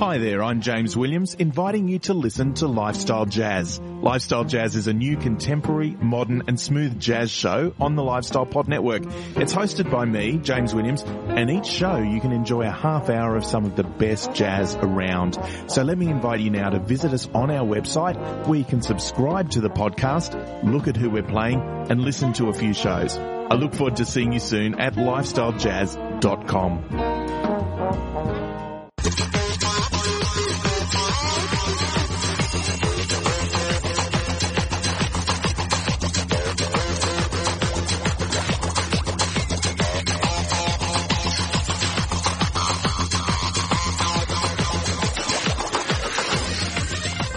Hi 0.04 0.18
there, 0.18 0.44
I'm 0.44 0.60
James 0.60 0.94
Williams, 0.94 1.32
inviting 1.32 1.88
you 1.88 1.98
to 2.00 2.12
listen 2.12 2.52
to 2.56 2.66
Lifestyle 2.66 3.24
Jazz. 3.24 3.80
Lifestyle 3.80 4.44
Jazz 4.44 4.76
is 4.76 4.86
a 4.86 4.92
new 4.92 5.16
contemporary, 5.16 5.96
modern 5.98 6.42
and 6.46 6.60
smooth 6.60 7.00
jazz 7.00 7.30
show 7.30 7.72
on 7.80 7.96
the 7.96 8.02
Lifestyle 8.02 8.44
Pod 8.44 8.68
Network. 8.68 9.04
It's 9.34 9.54
hosted 9.54 9.90
by 9.90 10.04
me, 10.04 10.36
James 10.36 10.74
Williams, 10.74 11.04
and 11.04 11.50
each 11.50 11.64
show 11.64 11.96
you 11.96 12.20
can 12.20 12.32
enjoy 12.32 12.66
a 12.66 12.70
half 12.70 13.08
hour 13.08 13.34
of 13.34 13.46
some 13.46 13.64
of 13.64 13.76
the 13.76 13.82
best 13.82 14.34
jazz 14.34 14.74
around. 14.74 15.38
So 15.68 15.82
let 15.82 15.96
me 15.96 16.08
invite 16.08 16.40
you 16.40 16.50
now 16.50 16.68
to 16.68 16.80
visit 16.80 17.14
us 17.14 17.26
on 17.32 17.50
our 17.50 17.66
website 17.66 18.46
where 18.46 18.58
you 18.58 18.66
can 18.66 18.82
subscribe 18.82 19.52
to 19.52 19.62
the 19.62 19.70
podcast, 19.70 20.34
look 20.70 20.86
at 20.86 20.98
who 20.98 21.08
we're 21.08 21.22
playing 21.22 21.62
and 21.88 22.02
listen 22.02 22.34
to 22.34 22.50
a 22.50 22.52
few 22.52 22.74
shows. 22.74 23.16
I 23.16 23.54
look 23.54 23.72
forward 23.72 23.96
to 23.96 24.04
seeing 24.04 24.34
you 24.34 24.40
soon 24.40 24.78
at 24.78 24.96
lifestylejazz.com. 24.96 27.13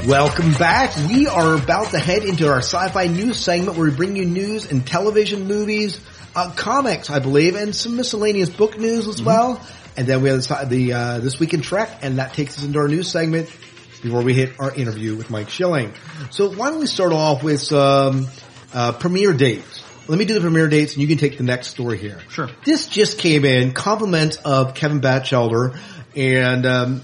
Welcome 0.07 0.53
back. 0.53 0.95
We 1.09 1.27
are 1.27 1.55
about 1.55 1.91
to 1.91 1.99
head 1.99 2.23
into 2.23 2.47
our 2.47 2.59
sci-fi 2.59 3.07
news 3.07 3.37
segment 3.37 3.77
where 3.77 3.89
we 3.89 3.93
bring 3.93 4.15
you 4.15 4.23
news 4.23 4.71
and 4.71 4.87
television 4.87 5.49
movies, 5.49 5.99
uh, 6.33 6.49
comics, 6.55 7.09
I 7.09 7.19
believe, 7.19 7.57
and 7.57 7.75
some 7.75 7.97
miscellaneous 7.97 8.49
book 8.49 8.79
news 8.79 9.09
as 9.09 9.21
well. 9.21 9.61
And 9.97 10.07
then 10.07 10.21
we 10.21 10.29
have 10.29 10.47
the, 10.47 10.65
the 10.69 10.93
uh, 10.93 11.19
this 11.19 11.41
week 11.41 11.53
in 11.53 11.59
Trek, 11.59 11.89
and 12.03 12.19
that 12.19 12.33
takes 12.33 12.57
us 12.57 12.63
into 12.63 12.79
our 12.79 12.87
news 12.87 13.11
segment 13.11 13.47
before 14.01 14.21
we 14.21 14.33
hit 14.33 14.57
our 14.61 14.73
interview 14.73 15.17
with 15.17 15.29
Mike 15.29 15.49
Schilling. 15.49 15.93
So 16.29 16.53
why 16.53 16.69
don't 16.69 16.79
we 16.79 16.87
start 16.87 17.11
off 17.11 17.43
with 17.43 17.59
some 17.59 18.27
uh, 18.73 18.93
premiere 18.93 19.33
dates? 19.33 19.83
Let 20.07 20.17
me 20.17 20.23
do 20.23 20.35
the 20.35 20.39
premiere 20.39 20.69
dates, 20.69 20.93
and 20.93 21.01
you 21.01 21.09
can 21.09 21.17
take 21.17 21.37
the 21.37 21.43
next 21.43 21.67
story 21.67 21.97
here. 21.97 22.21
Sure. 22.29 22.47
This 22.63 22.87
just 22.87 23.19
came 23.19 23.43
in, 23.43 23.73
compliments 23.73 24.37
of 24.37 24.73
Kevin 24.73 25.01
Batchelder, 25.01 25.77
and 26.15 26.65
um, 26.65 27.01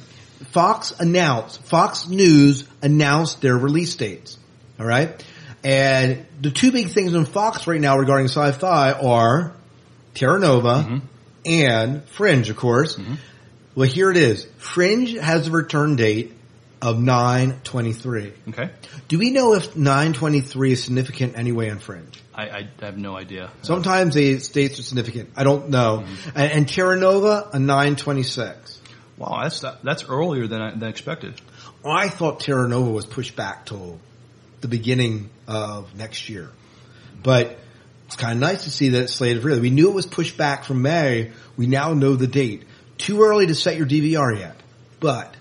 Fox 0.51 0.91
announced, 0.99 1.61
Fox 1.63 2.07
News 2.07 2.67
announced 2.81 3.41
their 3.41 3.57
release 3.57 3.95
dates. 3.95 4.37
All 4.79 4.85
right, 4.85 5.23
and 5.63 6.25
the 6.41 6.51
two 6.51 6.71
big 6.71 6.89
things 6.89 7.15
on 7.15 7.25
Fox 7.25 7.67
right 7.67 7.79
now 7.79 7.97
regarding 7.97 8.27
sci-fi 8.27 8.91
are 8.91 9.53
Terra 10.13 10.39
Nova 10.39 10.83
mm-hmm. 10.83 10.97
and 11.45 12.03
Fringe, 12.09 12.49
of 12.49 12.57
course. 12.57 12.97
Mm-hmm. 12.97 13.15
Well, 13.75 13.87
here 13.87 14.11
it 14.11 14.17
is. 14.17 14.45
Fringe 14.57 15.17
has 15.17 15.47
a 15.47 15.51
return 15.51 15.95
date 15.95 16.33
of 16.81 16.99
923. 16.99 18.33
Okay. 18.49 18.69
Do 19.07 19.17
we 19.17 19.31
know 19.31 19.53
if 19.53 19.75
923 19.75 20.73
is 20.73 20.83
significant 20.83 21.37
anyway 21.37 21.69
on 21.69 21.79
Fringe? 21.79 22.21
I, 22.35 22.43
I 22.43 22.69
have 22.81 22.97
no 22.97 23.15
idea. 23.15 23.49
Sometimes 23.61 24.15
the 24.15 24.39
states 24.39 24.79
are 24.79 24.83
significant. 24.83 25.29
I 25.35 25.43
don't 25.45 25.69
know. 25.69 26.03
Mm-hmm. 26.05 26.37
And, 26.37 26.51
and 26.51 26.69
Terra 26.69 26.97
Nova, 26.99 27.49
a 27.53 27.59
926. 27.59 28.72
Wow, 29.17 29.41
that's 29.43 29.63
that's 29.83 30.05
earlier 30.09 30.47
than 30.47 30.61
I, 30.61 30.71
than 30.71 30.89
expected. 30.89 31.39
I 31.85 32.09
thought 32.09 32.39
Terra 32.39 32.67
Nova 32.67 32.89
was 32.89 33.05
pushed 33.05 33.35
back 33.35 33.65
till 33.65 33.99
the 34.61 34.67
beginning 34.67 35.29
of 35.47 35.95
next 35.95 36.29
year. 36.29 36.49
But 37.21 37.57
it's 38.07 38.15
kind 38.15 38.33
of 38.33 38.39
nice 38.39 38.63
to 38.63 38.71
see 38.71 38.89
that 38.89 39.03
it's 39.03 39.13
slated 39.13 39.43
for. 39.43 39.59
We 39.59 39.69
knew 39.69 39.89
it 39.89 39.93
was 39.93 40.05
pushed 40.05 40.37
back 40.37 40.63
from 40.63 40.81
May. 40.81 41.31
We 41.57 41.67
now 41.67 41.93
know 41.93 42.15
the 42.15 42.27
date. 42.27 42.63
Too 42.97 43.23
early 43.23 43.47
to 43.47 43.55
set 43.55 43.77
your 43.77 43.87
DVR 43.87 44.37
yet, 44.37 44.55
but 44.99 45.35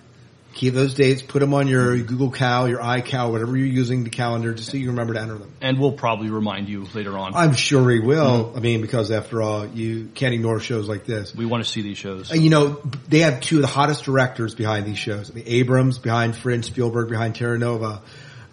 keep 0.55 0.75
those 0.75 0.95
dates, 0.95 1.23
put 1.23 1.41
them 1.41 1.55
on 1.55 1.67
your 1.69 1.97
Google 1.99 2.31
Cal, 2.31 2.69
your 2.69 2.81
iCal, 2.81 3.31
whatever 3.33 3.57
you're 3.57 3.67
using 3.67 4.05
the 4.05 4.11
calendar, 4.11 4.53
just 4.55 4.71
so 4.71 4.77
you 4.77 4.89
remember 4.91 5.15
to 5.15 5.21
enter 5.21 5.39
them. 5.39 5.51
And 5.61 5.79
we'll 5.79 5.93
probably 5.93 6.31
remind 6.31 6.69
you 6.69 6.87
later 6.95 7.17
on. 7.19 7.35
I'm 7.35 7.55
sure 7.55 7.91
he 7.91 8.01
will. 8.01 8.53
I 8.57 8.61
mean, 8.61 8.81
because 8.83 9.11
after 9.11 9.41
all, 9.43 9.67
you 9.67 10.11
can't 10.15 10.35
ignore 10.35 10.61
shows 10.61 10.89
like 10.89 11.05
this. 11.05 11.35
we 11.35 11.47
want 11.47 11.65
to 11.65 11.71
see 11.71 11.83
these 11.83 11.99
shows. 11.99 12.31
Uh, 12.31 12.35
You 12.35 12.51
know, 12.51 12.81
they 13.09 13.21
have 13.21 13.41
two 13.41 13.57
of 13.57 13.63
the 13.63 13.69
hottest 13.69 14.05
directors 14.05 14.55
behind 14.55 14.87
these 14.87 14.99
shows. 14.99 15.31
I 15.31 15.35
mean, 15.35 15.45
Abrams 15.47 15.99
behind 15.99 16.37
Fringe, 16.37 16.65
Spielberg 16.65 17.09
behind 17.09 17.35
Terra 17.35 17.59
Nova. 17.59 18.03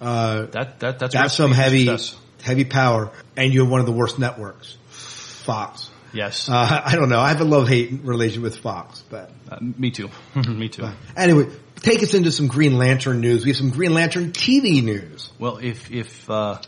Uh, 0.01 0.45
That 0.51 0.79
that 0.79 0.99
that's 0.99 1.13
that's 1.13 1.33
some 1.33 1.51
heavy, 1.51 1.85
success. 1.85 2.15
heavy 2.41 2.63
power. 2.65 3.11
And 3.35 3.53
you 3.53 3.61
have 3.61 3.69
one 3.69 3.79
of 3.81 3.85
the 3.85 3.91
worst 3.91 4.17
networks, 4.19 4.77
Fox. 4.89 5.89
Yes, 6.11 6.49
Uh, 6.49 6.81
I 6.85 6.95
don't 6.95 7.09
know. 7.09 7.19
I 7.19 7.29
have 7.29 7.41
a 7.41 7.43
love-hate 7.45 7.99
relation 8.03 8.41
with 8.41 8.57
Fox, 8.57 9.03
but 9.09 9.31
Uh, 9.51 9.57
me 9.61 9.91
too. 9.91 10.09
me 10.47 10.67
too. 10.69 10.87
anyway, 11.15 11.47
take 11.81 12.03
us 12.03 12.13
into 12.13 12.31
some 12.31 12.47
Green 12.47 12.77
Lantern 12.77 13.21
news. 13.21 13.43
We 13.43 13.51
have 13.51 13.57
some 13.57 13.71
Green 13.71 13.93
Lantern 13.93 14.31
TV 14.31 14.83
news. 14.83 15.31
Well, 15.39 15.57
if 15.57 15.91
if 15.91 16.29
uh, 16.29 16.59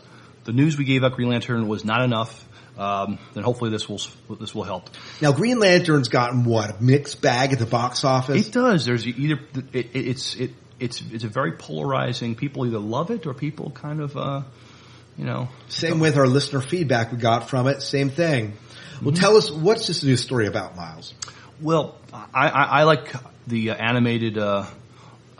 the 0.44 0.52
news 0.52 0.76
we 0.76 0.84
gave 0.84 1.04
out 1.04 1.12
Green 1.12 1.28
Lantern 1.28 1.68
was 1.68 1.84
not 1.84 2.02
enough, 2.02 2.48
um, 2.78 3.18
then 3.34 3.44
hopefully 3.44 3.70
this 3.70 3.88
will 3.88 4.00
this 4.40 4.54
will 4.54 4.64
help. 4.64 4.90
Now, 5.20 5.32
Green 5.32 5.58
Lantern's 5.58 6.08
gotten 6.08 6.44
what 6.44 6.70
a 6.70 6.82
mixed 6.82 7.20
bag 7.20 7.52
at 7.52 7.58
the 7.58 7.66
box 7.66 8.04
office. 8.04 8.48
It 8.48 8.52
does. 8.52 8.84
There's 8.84 9.06
either 9.06 9.40
it, 9.72 9.74
it, 9.94 10.06
it's 10.06 10.34
it 10.36 10.50
it's 10.80 11.02
it's 11.12 11.24
a 11.24 11.28
very 11.28 11.52
polarizing. 11.52 12.34
People 12.34 12.66
either 12.66 12.78
love 12.78 13.10
it 13.10 13.26
or 13.26 13.34
people 13.34 13.70
kind 13.70 14.00
of 14.00 14.16
uh, 14.16 14.42
you 15.16 15.24
know 15.24 15.48
Same 15.68 16.00
with 16.00 16.16
our 16.16 16.26
listener 16.26 16.60
feedback 16.60 17.12
we 17.12 17.18
got 17.18 17.48
from 17.50 17.66
it. 17.68 17.82
Same 17.82 18.10
thing. 18.10 18.54
Well, 19.02 19.14
tell 19.14 19.36
us 19.36 19.50
what's 19.50 19.88
this 19.88 20.04
new 20.04 20.16
story 20.16 20.46
about, 20.46 20.76
Miles? 20.76 21.12
Well, 21.60 21.96
I, 22.12 22.48
I, 22.48 22.64
I 22.64 22.82
like 22.84 23.12
the 23.48 23.70
uh, 23.70 23.74
animated 23.74 24.38
uh, 24.38 24.66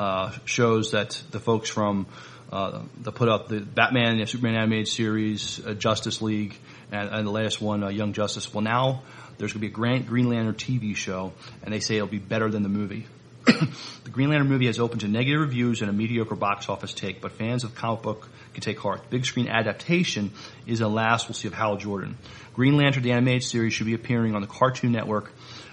uh, 0.02 0.32
shows 0.47 0.90
that 0.90 1.23
the 1.30 1.38
folks 1.38 1.71
from 1.71 2.06
uh, 2.50 2.82
that 3.02 3.12
put 3.12 3.28
up 3.28 3.47
the 3.49 3.61
Batman 3.61 4.18
and 4.18 4.28
Superman 4.28 4.56
animated 4.56 4.88
series, 4.88 5.64
uh, 5.64 5.75
Justice 5.75 6.21
League, 6.21 6.59
and, 6.90 7.09
and 7.09 7.26
the 7.26 7.30
last 7.30 7.62
one, 7.62 7.85
uh, 7.85 7.88
Young 7.88 8.12
Justice. 8.12 8.52
Well, 8.52 8.62
now 8.62 9.02
there's 9.38 9.52
going 9.52 9.61
to 9.61 9.66
be 9.66 9.66
a 9.68 9.71
Grant 9.71 10.09
Green 10.09 10.28
Lantern 10.28 10.54
TV 10.54 10.97
show, 10.97 11.32
and 11.62 11.73
they 11.73 11.78
say 11.78 11.97
it'll 11.97 12.09
be 12.09 12.18
better 12.18 12.50
than 12.50 12.64
the 12.64 12.68
movie. 12.68 13.06
the 13.44 14.11
Green 14.11 14.30
Lantern 14.30 14.49
movie 14.49 14.66
has 14.66 14.80
opened 14.80 15.02
to 15.02 15.09
negative 15.09 15.40
reviews 15.40 15.82
and 15.82 15.88
a 15.88 15.92
mediocre 15.92 16.35
box 16.35 16.68
office 16.68 16.92
take, 16.92 17.21
but 17.21 17.32
fans 17.32 17.62
of 17.62 17.76
comic 17.76 18.02
book 18.02 18.28
can 18.54 18.61
take 18.61 18.80
heart. 18.80 19.09
Big 19.09 19.25
screen 19.25 19.47
adaptation 19.47 20.32
is 20.66 20.80
a 20.80 20.88
last 20.88 21.28
we'll 21.28 21.35
see 21.35 21.47
of 21.47 21.54
Hal 21.54 21.76
Jordan. 21.76 22.18
Green 22.54 22.76
Lantern, 22.76 23.04
the 23.04 23.12
animated 23.12 23.44
series, 23.44 23.73
should 23.73 23.87
be 23.87 23.94
appearing 23.94 24.35
on 24.35 24.42
the 24.42 24.49
Cartoon 24.49 24.90
Network 24.90 25.32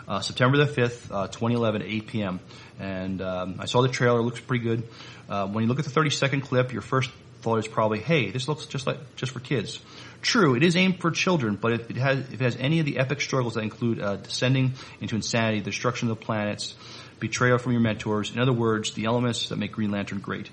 uh, 0.09 0.21
September 0.21 0.57
the 0.57 0.65
5th, 0.65 1.11
uh, 1.11 1.27
2011 1.27 1.83
8 1.83 2.07
p.m. 2.07 2.39
And 2.79 3.21
um, 3.21 3.55
I 3.59 3.65
saw 3.65 3.81
the 3.81 3.89
trailer; 3.89 4.21
looks 4.21 4.39
pretty 4.39 4.63
good. 4.63 4.83
Uh, 5.29 5.47
when 5.47 5.63
you 5.63 5.67
look 5.67 5.79
at 5.79 5.85
the 5.85 5.91
30 5.91 6.09
second 6.09 6.41
clip, 6.41 6.73
your 6.73 6.81
first 6.81 7.11
thought 7.41 7.59
is 7.59 7.67
probably, 7.67 7.99
"Hey, 7.99 8.31
this 8.31 8.47
looks 8.47 8.65
just 8.65 8.87
like 8.87 8.97
just 9.15 9.31
for 9.31 9.39
kids." 9.39 9.79
True, 10.21 10.55
it 10.55 10.63
is 10.63 10.75
aimed 10.75 10.99
for 10.99 11.11
children, 11.11 11.55
but 11.55 11.73
if 11.73 11.89
it 11.89 11.97
has 11.97 12.19
if 12.19 12.33
it 12.33 12.41
has 12.41 12.57
any 12.57 12.79
of 12.79 12.85
the 12.85 12.97
epic 12.97 13.21
struggles 13.21 13.53
that 13.53 13.61
include 13.61 14.01
uh, 14.01 14.17
descending 14.17 14.73
into 14.99 15.15
insanity, 15.15 15.61
destruction 15.61 16.09
of 16.09 16.19
the 16.19 16.25
planets, 16.25 16.73
betrayal 17.19 17.57
from 17.57 17.73
your 17.73 17.81
mentors, 17.81 18.33
in 18.33 18.39
other 18.39 18.51
words, 18.51 18.93
the 18.93 19.05
elements 19.05 19.49
that 19.49 19.57
make 19.57 19.71
Green 19.71 19.91
Lantern 19.91 20.19
great, 20.19 20.49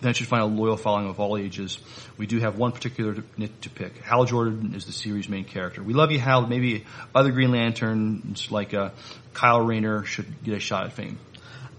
then 0.00 0.10
it 0.10 0.16
should 0.16 0.28
find 0.28 0.42
a 0.42 0.46
loyal 0.46 0.76
following 0.76 1.08
of 1.08 1.18
all 1.18 1.36
ages. 1.36 1.78
We 2.16 2.26
do 2.26 2.38
have 2.38 2.56
one 2.56 2.72
particular 2.72 3.14
to, 3.14 3.24
nit 3.36 3.62
to 3.62 3.70
pick. 3.70 3.98
Hal 3.98 4.24
Jordan 4.24 4.74
is 4.74 4.86
the 4.86 4.92
series' 4.92 5.28
main 5.28 5.44
character. 5.44 5.82
We 5.82 5.94
love 5.94 6.12
you, 6.12 6.20
Hal. 6.20 6.46
Maybe 6.46 6.84
other 7.14 7.32
Green 7.32 7.50
Lanterns 7.50 8.50
like 8.50 8.74
uh, 8.74 8.90
Kyle 9.34 9.60
Rayner 9.60 10.04
should 10.04 10.42
get 10.44 10.54
a 10.54 10.60
shot 10.60 10.86
at 10.86 10.92
fame. 10.92 11.18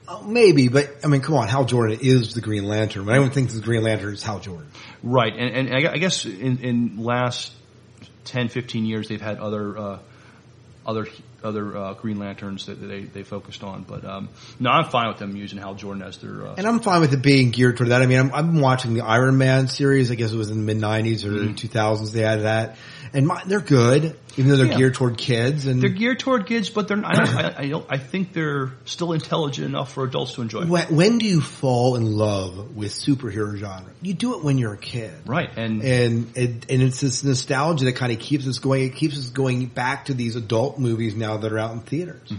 Oh, 0.08 0.24
maybe, 0.24 0.70
but 0.70 0.90
I 1.04 1.08
mean, 1.08 1.22
come 1.22 1.36
on, 1.36 1.48
Hal 1.48 1.66
Jordan 1.66 2.00
is 2.02 2.34
the 2.34 2.42
Green 2.42 2.66
Lantern. 2.66 3.06
But 3.06 3.12
everyone 3.12 3.32
thinks 3.32 3.54
the 3.54 3.62
Green 3.62 3.84
Lantern 3.84 4.14
is 4.14 4.24
Hal 4.24 4.40
Jordan. 4.40 4.68
Right, 5.04 5.34
and, 5.34 5.68
and 5.68 5.88
I 5.88 5.94
I 5.94 5.98
guess 5.98 6.26
in, 6.26 6.58
in 6.60 6.98
last 6.98 7.54
10, 8.26 8.50
15 8.50 8.86
years 8.86 9.08
they've 9.08 9.22
had 9.22 9.38
other 9.38 9.78
uh, 9.78 10.00
other 10.86 11.08
other 11.44 11.76
uh, 11.78 11.94
Green 11.94 12.20
Lanterns 12.20 12.66
that 12.68 12.76
they 12.76 13.02
they 13.02 13.24
focused 13.24 13.64
on, 13.64 13.84
but 13.84 14.04
um, 14.06 14.30
no, 14.60 14.70
I'm 14.70 14.90
fine 14.90 15.08
with 15.10 15.18
them 15.18 15.36
using 15.36 15.60
Hal 15.60 15.76
Jordan 15.76 16.04
as 16.04 16.18
their. 16.18 16.48
Uh, 16.48 16.56
And 16.58 16.66
I'm 16.68 16.80
fine 16.80 17.02
with 17.02 17.14
it 17.14 17.22
being 17.22 17.52
geared 17.52 17.78
toward 17.78 17.90
that. 17.92 18.02
I 18.02 18.06
mean, 18.06 18.20
I'm, 18.20 18.34
I've 18.34 18.46
been 18.46 18.62
watching 18.62 18.94
the 18.94 19.02
Iron 19.02 19.38
Man 19.38 19.68
series. 19.68 20.12
I 20.12 20.16
guess 20.16 20.32
it 20.32 20.38
was 20.38 20.50
in 20.50 20.58
the 20.66 20.74
mid 20.74 20.78
'90s 20.84 21.26
or 21.26 21.30
Mm-hmm. 21.32 21.54
2000s. 21.56 22.12
They 22.12 22.22
had 22.22 22.42
that, 22.44 22.76
and 23.14 23.26
my, 23.28 23.42
they're 23.46 23.60
good, 23.60 24.16
even 24.38 24.52
though 24.52 24.58
they're 24.58 24.68
Yeah. 24.68 24.78
geared 24.78 24.94
toward 24.94 25.18
kids. 25.18 25.66
And 25.66 25.82
they're 25.82 25.90
geared 25.90 26.20
toward 26.20 26.46
kids, 26.46 26.70
but 26.70 26.88
they're. 26.88 27.02
I 27.04 27.14
don't. 27.16 27.30
I, 27.36 27.56
I 27.58 27.68
don't. 27.70 27.86
I 27.90 27.98
think 27.98 28.34
they're 28.34 28.72
still 28.86 29.14
intelligent 29.14 29.66
enough 29.68 29.94
for 29.94 30.04
adults 30.04 30.34
to 30.34 30.42
enjoy. 30.42 30.66
when, 30.66 30.88
when 30.96 31.18
do 31.18 31.26
you 31.26 31.42
fall 31.42 31.96
in 31.96 32.06
love 32.06 32.76
with 32.76 32.92
superhero 32.92 33.56
genre? 33.56 33.92
You 34.02 34.14
do 34.14 34.38
it 34.38 34.44
when 34.44 34.58
you're 34.58 34.74
a 34.74 34.78
kid. 34.78 35.14
Right, 35.26 35.50
and 35.58 35.82
and 35.82 36.38
and, 36.38 36.66
and 36.70 36.82
it's 36.84 37.02
this 37.02 37.24
nostalgia 37.24 37.86
that 37.86 37.96
kind 37.96 38.12
of 38.12 38.20
keeps 38.20 38.48
us 38.48 38.60
going. 38.60 38.84
It 38.84 38.96
keeps 38.96 39.18
us 39.18 39.30
going 39.30 39.66
back 39.68 40.06
to 40.06 40.14
these 40.14 40.36
adult 40.36 40.78
movies 40.80 41.16
now 41.16 41.38
that 41.38 41.52
are 41.52 41.60
out 41.60 41.72
in 41.74 41.80
theaters. 41.82 42.32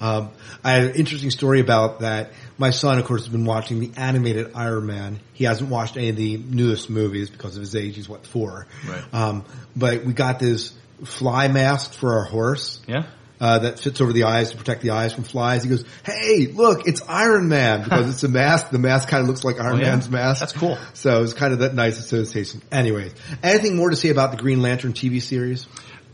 Um, 0.00 0.30
I 0.62 0.72
had 0.72 0.84
an 0.86 0.94
interesting 0.96 1.30
story 1.30 1.60
about 1.60 2.00
that. 2.00 2.30
My 2.56 2.70
son, 2.70 2.98
of 2.98 3.04
course, 3.04 3.22
has 3.24 3.32
been 3.32 3.44
watching 3.44 3.80
the 3.80 3.90
animated 3.96 4.52
Iron 4.54 4.86
Man. 4.86 5.20
He 5.32 5.44
hasn't 5.44 5.70
watched 5.70 5.96
any 5.96 6.10
of 6.10 6.16
the 6.16 6.36
newest 6.36 6.88
movies 6.88 7.28
because 7.30 7.56
of 7.56 7.60
his 7.60 7.74
age. 7.74 7.96
He's 7.96 8.08
what 8.08 8.26
four. 8.26 8.66
Right. 8.86 9.02
Um, 9.12 9.44
but 9.74 10.04
we 10.04 10.12
got 10.12 10.38
this 10.38 10.72
fly 11.04 11.48
mask 11.48 11.92
for 11.94 12.14
our 12.18 12.24
horse. 12.24 12.80
yeah. 12.86 13.06
Uh, 13.40 13.58
that 13.58 13.80
fits 13.80 14.00
over 14.00 14.12
the 14.12 14.22
eyes 14.24 14.52
to 14.52 14.56
protect 14.56 14.80
the 14.80 14.90
eyes 14.90 15.12
from 15.12 15.24
flies. 15.24 15.64
He 15.64 15.68
goes, 15.68 15.84
"Hey, 16.04 16.46
look, 16.46 16.86
it's 16.86 17.02
Iron 17.08 17.48
Man 17.48 17.82
because 17.82 18.08
it's 18.08 18.22
a 18.22 18.28
mask. 18.28 18.70
The 18.70 18.78
mask 18.78 19.08
kind 19.08 19.22
of 19.22 19.28
looks 19.28 19.42
like 19.42 19.58
Iron 19.60 19.74
Oh, 19.74 19.78
yeah? 19.80 19.90
Man's 19.90 20.08
mask. 20.08 20.38
That's 20.40 20.52
cool. 20.52 20.78
So 20.94 21.24
it's 21.24 21.32
kind 21.34 21.52
of 21.52 21.58
that 21.58 21.74
nice 21.74 21.98
association. 21.98 22.62
Anyways, 22.70 23.12
anything 23.42 23.76
more 23.76 23.90
to 23.90 23.96
say 23.96 24.10
about 24.10 24.30
the 24.30 24.36
Green 24.36 24.62
Lantern 24.62 24.92
TV 24.92 25.20
series? 25.20 25.66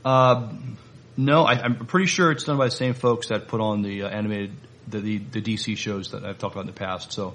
Uh, 0.02 0.48
no, 1.18 1.44
I, 1.44 1.60
I'm 1.62 1.84
pretty 1.86 2.06
sure 2.06 2.32
it's 2.32 2.44
done 2.44 2.56
by 2.56 2.64
the 2.64 2.70
same 2.72 2.94
folks 2.94 3.28
that 3.28 3.48
put 3.48 3.60
on 3.60 3.82
the 3.82 4.04
uh, 4.04 4.08
animated 4.08 4.52
the, 4.90 5.00
the 5.00 5.18
the 5.18 5.42
DC 5.42 5.76
shows 5.76 6.10
that 6.12 6.24
I've 6.24 6.38
talked 6.38 6.54
about 6.54 6.62
in 6.62 6.66
the 6.66 6.72
past. 6.72 7.12
So 7.12 7.34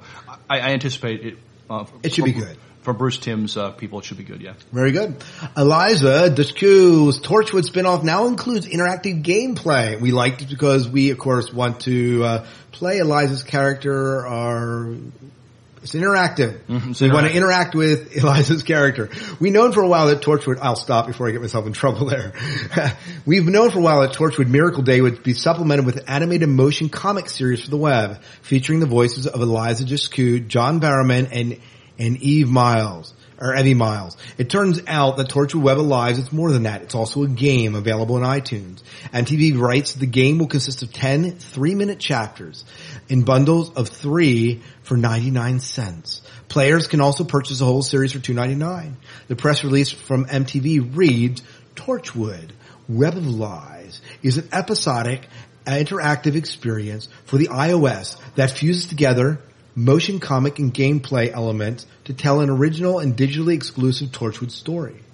I, 0.50 0.60
I 0.60 0.70
anticipate 0.74 1.26
it. 1.26 1.38
Uh, 1.70 1.86
It 2.04 2.14
should 2.14 2.26
be 2.26 2.34
good. 2.34 2.58
From 2.82 2.98
Bruce 2.98 3.18
Timm's 3.18 3.58
uh, 3.58 3.72
people, 3.72 3.98
it 3.98 4.06
should 4.06 4.18
be 4.20 4.24
good. 4.24 4.42
Yeah. 4.42 4.54
Very 4.72 4.92
good. 4.92 5.16
Eliza 5.58 6.30
Dushku's 6.30 7.20
Torchwood 7.20 7.68
spinoff 7.68 8.04
now 8.04 8.28
includes 8.28 8.68
interactive 8.68 9.24
gameplay. 9.24 10.00
We 10.00 10.12
liked 10.12 10.44
it 10.44 10.50
because 10.50 10.88
we, 10.88 11.10
of 11.10 11.18
course, 11.18 11.52
want 11.52 11.80
to 11.82 12.24
uh, 12.24 12.46
play 12.72 13.00
Eliza's 13.00 13.42
character. 13.42 14.28
Or 14.28 14.98
it's 15.86 15.94
interactive. 15.96 16.60
Mhm, 16.68 16.96
so 16.96 17.06
we 17.06 17.12
want 17.12 17.28
to 17.28 17.34
interact 17.34 17.76
with 17.76 18.16
Eliza's 18.22 18.64
character. 18.64 19.10
We've 19.40 19.54
known 19.54 19.72
for 19.72 19.82
a 19.82 19.88
while 19.88 20.08
that 20.08 20.22
Torchwood. 20.22 20.58
I'll 20.62 20.76
stop 20.76 21.08
before 21.08 21.28
I 21.28 21.32
get 21.32 21.42
myself 21.42 21.66
in 21.68 21.74
trouble 21.74 22.06
there. 22.10 22.34
We've 23.26 23.48
known 23.48 23.72
for 23.72 23.80
a 23.80 23.82
while 23.82 24.02
that 24.02 24.12
Torchwood 24.14 24.48
Miracle 24.48 24.82
Day 24.84 25.00
would 25.00 25.24
be 25.24 25.34
supplemented 25.34 25.86
with 25.86 25.98
an 25.98 26.04
animated 26.08 26.50
motion 26.50 26.90
comic 26.90 27.30
series 27.30 27.64
for 27.64 27.70
the 27.70 27.78
web, 27.78 28.22
featuring 28.42 28.80
the 28.80 28.86
voices 28.88 29.28
of 29.28 29.40
Eliza 29.42 29.86
Dushku, 29.86 30.48
John 30.48 30.82
Barrowman, 30.82 31.30
and 31.32 31.60
and 31.98 32.18
Eve 32.18 32.50
Miles 32.50 33.14
or 33.40 33.54
Evie 33.56 33.74
Miles. 33.74 34.16
It 34.38 34.50
turns 34.50 34.82
out 34.88 35.18
that 35.18 35.28
Torchwood 35.30 35.62
Web 35.62 35.78
of 35.78 35.86
Lies 35.86 36.18
is 36.18 36.32
more 36.32 36.52
than 36.52 36.64
that. 36.64 36.82
It's 36.84 36.96
also 36.96 37.24
a 37.24 37.28
game 37.28 37.76
available 37.76 38.16
on 38.16 38.22
iTunes. 38.22 38.82
MTV 39.14 39.58
writes 39.60 39.94
the 39.94 40.06
game 40.06 40.40
will 40.40 40.48
consist 40.48 40.84
of 40.84 40.94
10 40.94 41.32
three-minute 41.38 42.00
chapters 42.00 42.64
in 43.10 43.24
bundles 43.24 43.72
of 43.74 43.90
three 43.90 44.62
for 44.84 44.98
99 44.98 45.60
cents. 45.60 46.22
Players 46.48 46.88
can 46.88 47.02
also 47.02 47.24
purchase 47.24 47.60
the 47.60 47.66
whole 47.66 47.82
series 47.82 48.14
for 48.14 48.20
$2.99. 48.20 48.96
The 49.28 49.36
press 49.36 49.64
release 49.64 49.92
from 49.92 50.26
MTV 50.26 50.96
reads, 50.96 51.44
Torchwood 51.76 52.52
Web 52.88 53.18
of 53.18 53.28
Lies 53.28 54.02
is 54.24 54.38
an 54.38 54.50
episodic 54.52 55.28
interactive 55.66 56.36
experience 56.36 57.08
for 57.26 57.38
the 57.38 57.48
iOS 57.48 58.20
that 58.36 58.52
fuses 58.52 58.88
together 58.88 59.40
motion 59.76 60.20
comic 60.20 60.60
and 60.60 60.74
gameplay 60.74 61.32
elements 61.32 61.86
to 62.06 62.14
tell 62.14 62.40
an 62.40 62.50
original 62.50 63.00
and 63.00 63.18
digitally 63.18 63.54
exclusive 63.54 64.10
Torchwood 64.10 64.52
story. 64.52 65.05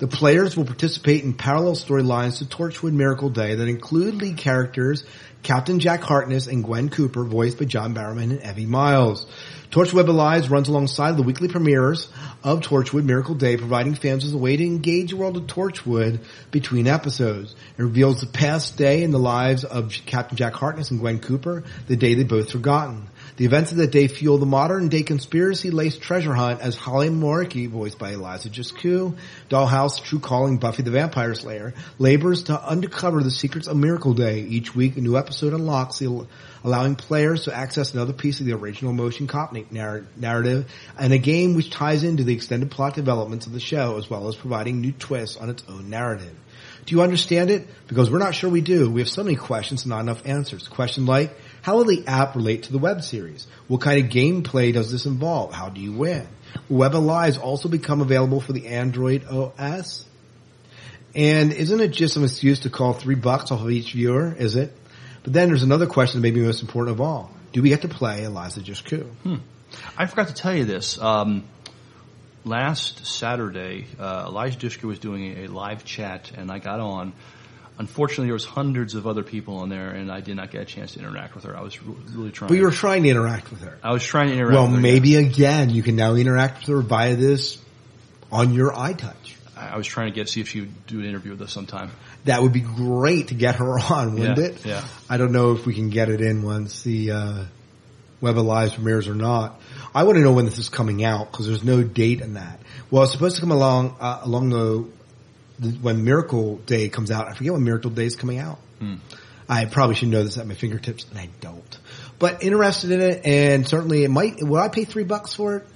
The 0.00 0.08
players 0.08 0.56
will 0.56 0.64
participate 0.64 1.24
in 1.24 1.34
parallel 1.34 1.74
storylines 1.74 2.38
to 2.38 2.46
Torchwood 2.46 2.94
Miracle 2.94 3.28
Day 3.28 3.56
that 3.56 3.68
include 3.68 4.14
lead 4.14 4.38
characters 4.38 5.04
Captain 5.42 5.78
Jack 5.78 6.00
Harkness 6.00 6.46
and 6.46 6.64
Gwen 6.64 6.88
Cooper, 6.88 7.22
voiced 7.22 7.58
by 7.58 7.66
John 7.66 7.94
Barrowman 7.94 8.30
and 8.30 8.42
Evie 8.42 8.64
Miles. 8.64 9.26
Torchwood 9.70 10.08
Alive 10.08 10.50
runs 10.50 10.68
alongside 10.68 11.18
the 11.18 11.22
weekly 11.22 11.48
premieres 11.48 12.08
of 12.42 12.62
Torchwood 12.62 13.04
Miracle 13.04 13.34
Day, 13.34 13.58
providing 13.58 13.94
fans 13.94 14.24
with 14.24 14.32
a 14.32 14.38
way 14.38 14.56
to 14.56 14.64
engage 14.64 15.10
the 15.10 15.18
world 15.18 15.36
of 15.36 15.46
Torchwood 15.46 16.20
between 16.50 16.86
episodes. 16.86 17.54
It 17.76 17.82
reveals 17.82 18.22
the 18.22 18.26
past 18.26 18.78
day 18.78 19.02
in 19.02 19.10
the 19.10 19.18
lives 19.18 19.64
of 19.64 19.92
Captain 20.06 20.38
Jack 20.38 20.54
Harkness 20.54 20.90
and 20.90 21.00
Gwen 21.00 21.20
Cooper, 21.20 21.62
the 21.88 21.96
day 21.96 22.14
they 22.14 22.24
both 22.24 22.52
forgotten. 22.52 23.06
The 23.40 23.46
events 23.46 23.70
of 23.72 23.78
that 23.78 23.90
day 23.90 24.06
fuel 24.06 24.36
the 24.36 24.44
modern 24.44 24.90
day 24.90 25.02
conspiracy-laced 25.02 26.02
treasure 26.02 26.34
hunt 26.34 26.60
as 26.60 26.76
Holly 26.76 27.08
Moriki, 27.08 27.70
voiced 27.70 27.98
by 27.98 28.10
Eliza 28.10 28.50
Dushku, 28.50 29.16
Dollhouse, 29.48 30.04
True 30.04 30.18
Calling, 30.18 30.58
Buffy 30.58 30.82
the 30.82 30.90
Vampire 30.90 31.34
Slayer, 31.34 31.72
labors 31.98 32.42
to 32.42 32.70
uncover 32.70 33.22
the 33.22 33.30
secrets 33.30 33.66
of 33.66 33.78
Miracle 33.78 34.12
Day. 34.12 34.40
Each 34.40 34.74
week, 34.74 34.98
a 34.98 35.00
new 35.00 35.16
episode 35.16 35.54
unlocks 35.54 36.00
the 36.00 36.26
allowing 36.64 36.96
players 36.96 37.44
to 37.44 37.56
access 37.56 37.94
another 37.94 38.12
piece 38.12 38.40
of 38.40 38.44
the 38.44 38.52
original 38.52 38.92
motion 38.92 39.26
comic 39.26 39.72
narr- 39.72 40.04
narrative 40.18 40.70
and 40.98 41.14
a 41.14 41.18
game 41.18 41.54
which 41.54 41.70
ties 41.70 42.04
into 42.04 42.24
the 42.24 42.34
extended 42.34 42.70
plot 42.70 42.94
developments 42.94 43.46
of 43.46 43.54
the 43.54 43.60
show 43.60 43.96
as 43.96 44.10
well 44.10 44.28
as 44.28 44.36
providing 44.36 44.82
new 44.82 44.92
twists 44.92 45.38
on 45.38 45.48
its 45.48 45.64
own 45.66 45.88
narrative. 45.88 46.36
Do 46.84 46.94
you 46.94 47.02
understand 47.02 47.50
it? 47.50 47.66
Because 47.88 48.10
we're 48.10 48.18
not 48.18 48.34
sure 48.34 48.50
we 48.50 48.60
do. 48.60 48.90
We 48.90 49.00
have 49.00 49.08
so 49.08 49.22
many 49.22 49.36
questions 49.36 49.84
and 49.84 49.90
not 49.90 50.00
enough 50.00 50.26
answers. 50.26 50.68
Question 50.68 51.06
like, 51.06 51.34
how 51.62 51.76
will 51.76 51.84
the 51.84 52.06
app 52.06 52.34
relate 52.36 52.64
to 52.64 52.72
the 52.72 52.78
web 52.78 53.02
series? 53.02 53.46
What 53.68 53.80
kind 53.80 54.04
of 54.04 54.10
gameplay 54.10 54.72
does 54.72 54.90
this 54.90 55.06
involve? 55.06 55.52
How 55.52 55.68
do 55.68 55.80
you 55.80 55.92
win? 55.92 56.26
Web 56.68 56.94
Lies 56.94 57.38
also 57.38 57.68
become 57.68 58.00
available 58.00 58.40
for 58.40 58.52
the 58.52 58.68
Android 58.68 59.24
OS? 59.24 60.06
And 61.14 61.52
isn't 61.52 61.80
it 61.80 61.88
just 61.88 62.16
an 62.16 62.24
excuse 62.24 62.60
to 62.60 62.70
call 62.70 62.92
three 62.92 63.14
bucks 63.14 63.50
off 63.50 63.60
of 63.60 63.70
each 63.70 63.92
viewer? 63.92 64.34
Is 64.38 64.56
it? 64.56 64.76
But 65.22 65.32
then 65.32 65.48
there's 65.48 65.62
another 65.62 65.86
question 65.86 66.20
that 66.20 66.22
may 66.22 66.30
be 66.30 66.40
most 66.40 66.62
important 66.62 66.94
of 66.94 67.00
all. 67.00 67.30
Do 67.52 67.62
we 67.62 67.68
get 67.68 67.82
to 67.82 67.88
play 67.88 68.24
Eliza 68.24 68.60
Dushku? 68.60 69.08
Hmm. 69.22 69.36
I 69.96 70.06
forgot 70.06 70.28
to 70.28 70.34
tell 70.34 70.56
you 70.56 70.64
this. 70.64 70.98
Um, 70.98 71.44
last 72.44 73.06
Saturday, 73.06 73.86
uh, 73.98 74.24
Eliza 74.28 74.86
was 74.86 74.98
doing 74.98 75.44
a 75.44 75.48
live 75.48 75.84
chat, 75.84 76.32
and 76.36 76.50
I 76.50 76.58
got 76.58 76.80
on. 76.80 77.12
Unfortunately, 77.80 78.26
there 78.26 78.34
was 78.34 78.44
hundreds 78.44 78.94
of 78.94 79.06
other 79.06 79.22
people 79.22 79.56
on 79.56 79.70
there, 79.70 79.88
and 79.88 80.12
I 80.12 80.20
did 80.20 80.36
not 80.36 80.50
get 80.50 80.60
a 80.60 80.64
chance 80.66 80.92
to 80.92 80.98
interact 80.98 81.34
with 81.34 81.44
her. 81.44 81.56
I 81.56 81.62
was 81.62 81.82
really 81.82 82.30
trying. 82.30 82.48
But 82.50 82.58
you 82.58 82.64
were 82.64 82.70
trying 82.70 83.04
to 83.04 83.08
interact 83.08 83.50
with 83.50 83.62
her. 83.62 83.78
I 83.82 83.94
was 83.94 84.04
trying 84.04 84.28
to 84.28 84.34
interact. 84.34 84.52
Well, 84.52 84.66
with 84.66 84.74
her, 84.74 84.80
maybe 84.82 85.08
yeah. 85.10 85.20
again 85.20 85.70
you 85.70 85.82
can 85.82 85.96
now 85.96 86.14
interact 86.14 86.58
with 86.58 86.76
her 86.76 86.82
via 86.82 87.16
this 87.16 87.56
on 88.30 88.52
your 88.52 88.72
iTouch. 88.72 89.34
I 89.56 89.78
was 89.78 89.86
trying 89.86 90.12
to 90.12 90.14
get 90.14 90.28
see 90.28 90.42
if 90.42 90.48
she 90.50 90.60
would 90.60 90.86
do 90.88 91.00
an 91.00 91.06
interview 91.06 91.30
with 91.30 91.40
us 91.40 91.52
sometime. 91.54 91.90
That 92.26 92.42
would 92.42 92.52
be 92.52 92.60
great 92.60 93.28
to 93.28 93.34
get 93.34 93.54
her 93.54 93.78
on, 93.78 94.12
wouldn't 94.12 94.38
Yeah, 94.38 94.44
it? 94.44 94.66
yeah. 94.66 94.84
I 95.08 95.16
don't 95.16 95.32
know 95.32 95.52
if 95.52 95.64
we 95.64 95.72
can 95.72 95.88
get 95.88 96.10
it 96.10 96.20
in 96.20 96.42
once 96.42 96.82
the 96.82 97.12
uh, 97.12 97.44
Web 98.20 98.36
of 98.36 98.44
Lies 98.44 98.74
premieres 98.74 99.08
or 99.08 99.14
not. 99.14 99.58
I 99.94 100.04
want 100.04 100.16
to 100.18 100.22
know 100.22 100.32
when 100.32 100.44
this 100.44 100.58
is 100.58 100.68
coming 100.68 101.02
out 101.02 101.30
because 101.30 101.46
there's 101.46 101.64
no 101.64 101.82
date 101.82 102.20
in 102.20 102.34
that. 102.34 102.60
Well, 102.90 103.04
it's 103.04 103.12
supposed 103.12 103.36
to 103.36 103.40
come 103.40 103.52
along 103.52 103.96
uh, 104.00 104.20
along 104.22 104.50
the 104.50 104.86
when 105.80 106.04
Miracle 106.04 106.56
Day 106.58 106.88
comes 106.88 107.10
out. 107.10 107.28
I 107.28 107.34
forget 107.34 107.52
when 107.52 107.64
Miracle 107.64 107.90
Day 107.90 108.06
is 108.06 108.16
coming 108.16 108.38
out. 108.38 108.58
Hmm. 108.78 108.96
I 109.48 109.64
probably 109.64 109.96
should 109.96 110.08
know 110.08 110.22
this 110.22 110.38
at 110.38 110.46
my 110.46 110.54
fingertips, 110.54 111.04
and 111.10 111.18
I 111.18 111.28
don't. 111.40 111.78
But 112.18 112.42
interested 112.44 112.92
in 112.92 113.00
it, 113.00 113.26
and 113.26 113.66
certainly 113.66 114.04
it 114.04 114.10
might. 114.10 114.36
Would 114.40 114.60
I 114.60 114.68
pay 114.68 114.84
three 114.84 115.04
bucks 115.04 115.34
for 115.34 115.56
it? 115.56 115.66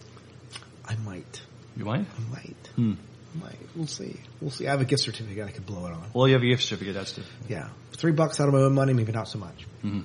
I 0.86 0.94
might. 0.96 1.42
You 1.76 1.84
might. 1.84 2.06
I 2.06 2.30
might. 2.32 2.56
Hmm. 2.76 2.92
I 3.34 3.44
might. 3.46 3.58
We'll 3.74 3.86
see. 3.88 4.20
We'll 4.40 4.50
see. 4.52 4.68
I 4.68 4.70
have 4.70 4.80
a 4.80 4.84
gift 4.84 5.02
certificate 5.02 5.46
I 5.48 5.50
could 5.50 5.66
blow 5.66 5.86
it 5.86 5.92
on. 5.92 6.04
Well, 6.14 6.28
you 6.28 6.34
have 6.34 6.42
a 6.42 6.46
gift 6.46 6.62
certificate. 6.62 6.94
That's 6.94 7.12
the. 7.12 7.22
Yeah. 7.48 7.68
Three 7.92 8.12
bucks 8.12 8.40
out 8.40 8.48
of 8.48 8.54
my 8.54 8.60
own 8.60 8.74
money, 8.74 8.92
maybe 8.92 9.12
not 9.12 9.28
so 9.28 9.38
much. 9.38 9.66
Mhm. 9.82 10.04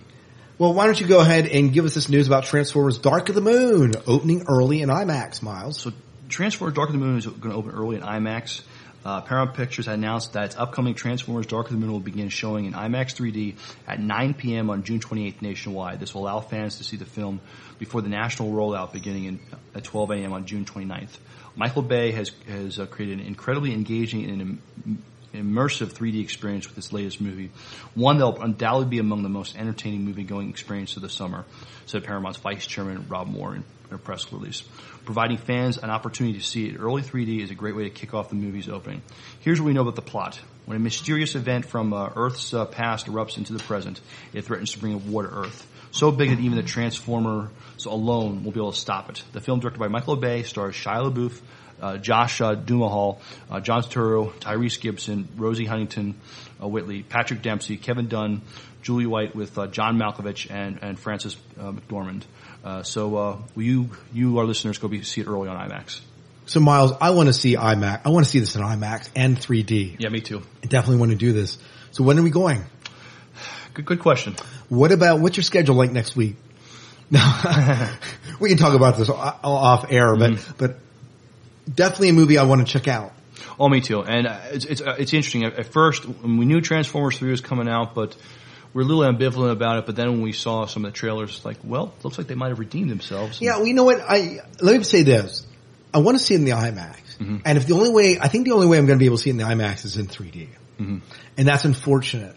Well, 0.58 0.74
why 0.74 0.86
don't 0.86 1.00
you 1.00 1.08
go 1.08 1.22
ahead 1.22 1.46
and 1.48 1.72
give 1.72 1.86
us 1.86 1.94
this 1.94 2.10
news 2.10 2.28
about 2.28 2.44
Transformers 2.46 2.98
Dark 2.98 3.30
of 3.30 3.36
the 3.36 3.42
Moon 3.42 3.94
opening 4.08 4.44
early 4.48 4.82
in 4.82 4.90
IMAX, 4.90 5.42
Miles? 5.42 5.80
So 5.80 5.94
Transformers 6.28 6.76
Dark 6.76 6.90
of 6.90 6.94
the 6.94 7.00
Moon 7.00 7.18
is 7.18 7.26
going 7.26 7.52
to 7.52 7.56
open 7.56 7.72
early 7.72 7.96
in 7.96 8.02
IMAX. 8.02 8.62
Uh, 9.06 9.22
Paramount 9.22 9.56
Pictures 9.56 9.88
announced 9.88 10.34
that 10.34 10.46
its 10.46 10.58
upcoming 10.58 10.94
Transformers 10.94 11.46
Dark 11.46 11.68
of 11.68 11.72
the 11.72 11.78
Moon 11.78 11.92
will 11.92 12.00
begin 12.00 12.30
showing 12.30 12.66
in 12.66 12.74
IMAX 12.74 13.16
3D 13.16 13.56
at 13.88 14.00
9 14.00 14.34
p.m. 14.34 14.70
on 14.70 14.84
June 14.84 15.00
28th 15.00 15.42
nationwide. 15.42 16.00
This 16.00 16.14
will 16.14 16.24
allow 16.24 16.42
fans 16.42 16.78
to 16.78 16.84
see 16.84 16.98
the 16.98 17.06
film 17.06 17.40
before 17.78 18.02
the 18.02 18.10
national 18.10 18.52
rollout 18.52 18.92
beginning 18.92 19.26
in, 19.26 19.40
at 19.74 19.86
12 19.86 20.12
a.m. 20.12 20.34
on 20.34 20.46
June 20.46 20.66
29th. 20.66 21.18
Michael 21.56 21.82
Bay 21.82 22.12
has, 22.12 22.32
has 22.48 22.80
uh, 22.80 22.86
created 22.86 23.20
an 23.20 23.26
incredibly 23.26 23.74
engaging 23.74 24.30
and 24.30 24.42
im- 24.42 25.04
immersive 25.34 25.94
3D 25.94 26.22
experience 26.22 26.68
with 26.68 26.76
this 26.76 26.92
latest 26.92 27.22
movie, 27.22 27.52
one 27.96 28.18
that 28.18 28.26
will 28.26 28.42
undoubtedly 28.42 28.90
be 28.90 29.00
among 29.00 29.24
the 29.24 29.30
most 29.30 29.56
entertaining 29.58 30.04
movie-going 30.04 30.50
experience 30.50 30.96
of 30.96 31.02
the 31.02 31.10
summer, 31.10 31.46
said 31.86 32.04
Paramount's 32.04 32.40
Vice 32.40 32.66
Chairman 32.66 33.06
Rob 33.08 33.28
Moore 33.28 33.56
in 33.56 33.64
a 33.92 33.98
press 33.98 34.32
release. 34.32 34.64
Providing 35.10 35.38
fans 35.38 35.80
an 35.80 35.90
opportunity 35.90 36.38
to 36.38 36.46
see 36.46 36.68
it 36.68 36.78
early 36.78 37.02
3D 37.02 37.42
is 37.42 37.50
a 37.50 37.56
great 37.56 37.76
way 37.76 37.86
to 37.86 37.90
kick 37.90 38.14
off 38.14 38.30
the 38.30 38.36
movie's 38.36 38.70
opening. 38.70 39.02
Here's 39.40 39.60
what 39.60 39.66
we 39.66 39.74
know 39.74 39.82
about 39.82 39.96
the 39.96 40.04
plot. 40.04 40.40
When 40.68 40.78
a 40.78 40.80
mysterious 40.80 41.34
event 41.34 41.66
from 41.66 41.94
uh, 41.94 42.12
Earth's 42.16 42.54
uh, 42.54 42.66
past 42.66 43.08
erupts 43.08 43.40
into 43.40 43.54
the 43.54 43.64
present, 43.64 44.02
it 44.34 44.44
threatens 44.44 44.74
to 44.74 44.80
bring 44.80 44.94
a 44.94 44.98
war 44.98 45.24
to 45.24 45.30
Earth. 45.30 45.66
So 45.90 46.12
big 46.12 46.30
that 46.30 46.40
even 46.40 46.58
the 46.58 46.62
Transformers 46.62 47.50
alone 47.88 48.44
will 48.44 48.52
be 48.52 48.60
able 48.60 48.72
to 48.72 48.78
stop 48.78 49.10
it. 49.10 49.24
The 49.32 49.42
film, 49.42 49.62
directed 49.62 49.80
by 49.80 49.88
Michael 49.88 50.16
Bay, 50.16 50.44
stars 50.44 50.76
Shia 50.76 51.12
LaBeouf, 51.12 51.42
uh, 51.82 51.98
Josh 51.98 52.40
uh, 52.40 52.54
Duhamel, 52.54 53.20
uh, 53.50 53.60
John 53.62 53.82
Turturro, 53.82 54.32
Tyrese 54.34 54.80
Gibson, 54.80 55.28
Rosie 55.38 55.66
Huntington 55.66 56.22
uh, 56.62 56.68
Whitley, 56.68 57.02
Patrick 57.02 57.42
Dempsey, 57.42 57.78
Kevin 57.78 58.08
Dunn, 58.08 58.44
Julie 58.90 59.06
White 59.06 59.36
with 59.36 59.56
uh, 59.56 59.68
John 59.68 60.00
Malkovich 60.00 60.50
and, 60.50 60.80
and 60.82 61.00
Frances 61.00 61.38
uh, 61.60 61.72
McDormand. 61.72 62.24
Uh, 62.64 62.82
so 62.82 63.16
uh, 63.16 63.38
will 63.54 63.64
you, 63.64 63.90
you, 64.12 64.40
our 64.40 64.46
listeners, 64.46 64.80
go 64.80 64.88
be, 64.88 65.04
see 65.04 65.22
it 65.22 65.28
early 65.28 65.48
on 65.48 65.70
IMAX. 65.70 66.00
So, 66.48 66.60
Miles, 66.60 66.92
I 67.00 67.12
want 67.12 67.28
to 67.28 67.34
see 67.34 67.56
IMAX. 67.56 68.02
I 68.04 68.10
want 68.10 68.26
to 68.26 68.32
see 68.32 68.40
this 68.40 68.56
in 68.56 68.64
IMAX 68.64 69.12
and 69.16 69.38
3D. 69.38 69.98
Yeah, 70.00 70.10
me 70.10 70.22
too. 70.22 70.42
I 70.64 70.66
definitely 70.66 70.98
want 70.98 71.12
to 71.12 71.18
do 71.20 71.34
this. 71.34 71.60
So, 71.92 72.04
when 72.04 72.18
are 72.18 72.24
we 72.24 72.32
going? 72.32 72.64
Good, 73.76 73.86
good 73.86 74.00
question. 74.00 74.36
What 74.70 74.92
about 74.92 75.20
what's 75.20 75.38
your 75.38 75.44
schedule 75.44 75.76
like 75.76 75.92
next 75.92 76.16
week? 76.16 76.36
No, 77.12 77.20
we 78.40 78.50
can 78.50 78.58
talk 78.58 78.74
about 78.74 78.98
this 78.98 79.08
off 79.12 79.86
air, 79.92 80.16
but 80.16 80.32
Mm-hmm. 80.32 80.54
but 80.58 80.78
definitely 81.72 82.10
a 82.10 82.14
movie 82.14 82.40
I 82.40 82.44
want 82.46 82.66
to 82.66 82.74
check 82.74 82.88
out. 82.88 83.14
Oh, 83.60 83.70
me 83.70 83.82
too. 83.82 84.02
And 84.02 84.26
uh, 84.26 84.40
it's 84.52 84.66
it's 84.66 84.82
it's 84.82 85.14
interesting. 85.14 85.44
At, 85.44 85.68
first, 85.68 86.08
we 86.08 86.46
knew 86.46 86.62
Transformers 86.62 87.20
Three 87.20 87.30
was 87.30 87.42
coming 87.42 87.70
out, 87.70 87.94
but 87.94 88.16
we're 88.74 88.82
a 88.82 88.86
little 88.86 89.04
ambivalent 89.04 89.52
about 89.52 89.78
it. 89.80 89.86
But 89.86 89.96
then 89.96 90.10
when 90.12 90.22
we 90.22 90.32
saw 90.32 90.66
some 90.66 90.86
of 90.86 90.92
the 90.92 90.98
trailers, 90.98 91.36
it's 91.38 91.46
like, 91.46 91.58
well, 91.64 91.94
looks 92.04 92.18
like 92.18 92.28
they 92.28 92.36
might 92.36 92.50
have 92.50 92.60
redeemed 92.60 92.90
themselves. 92.92 93.42
Yeah, 93.42 93.58
well, 93.58 93.68
you 93.68 93.74
know 93.74 93.84
what? 93.84 94.00
I 94.02 94.40
let 94.62 94.78
me 94.78 94.84
say 94.84 95.04
this: 95.04 95.46
I 95.94 96.00
want 96.00 96.18
to 96.18 96.24
see 96.24 96.36
it 96.36 96.38
in 96.38 96.46
the 96.46 96.52
IMAX, 96.52 96.96
Mm-hmm. 97.20 97.38
and 97.46 97.58
if 97.58 97.68
the 97.68 97.74
only 97.74 97.90
way, 97.92 98.18
I 98.20 98.28
think 98.30 98.46
the 98.46 98.54
only 98.54 98.68
way 98.68 98.78
I'm 98.78 98.86
going 98.86 98.98
to 98.98 99.02
be 99.02 99.08
able 99.08 99.18
to 99.18 99.24
see 99.24 99.30
it 99.30 99.34
in 99.34 99.38
the 99.38 99.44
IMAX 99.44 99.84
is 99.86 99.98
in 99.98 100.08
3D, 100.08 100.48
Mm-hmm. 100.80 100.98
and 101.38 101.48
that's 101.48 101.66
unfortunate 101.66 102.36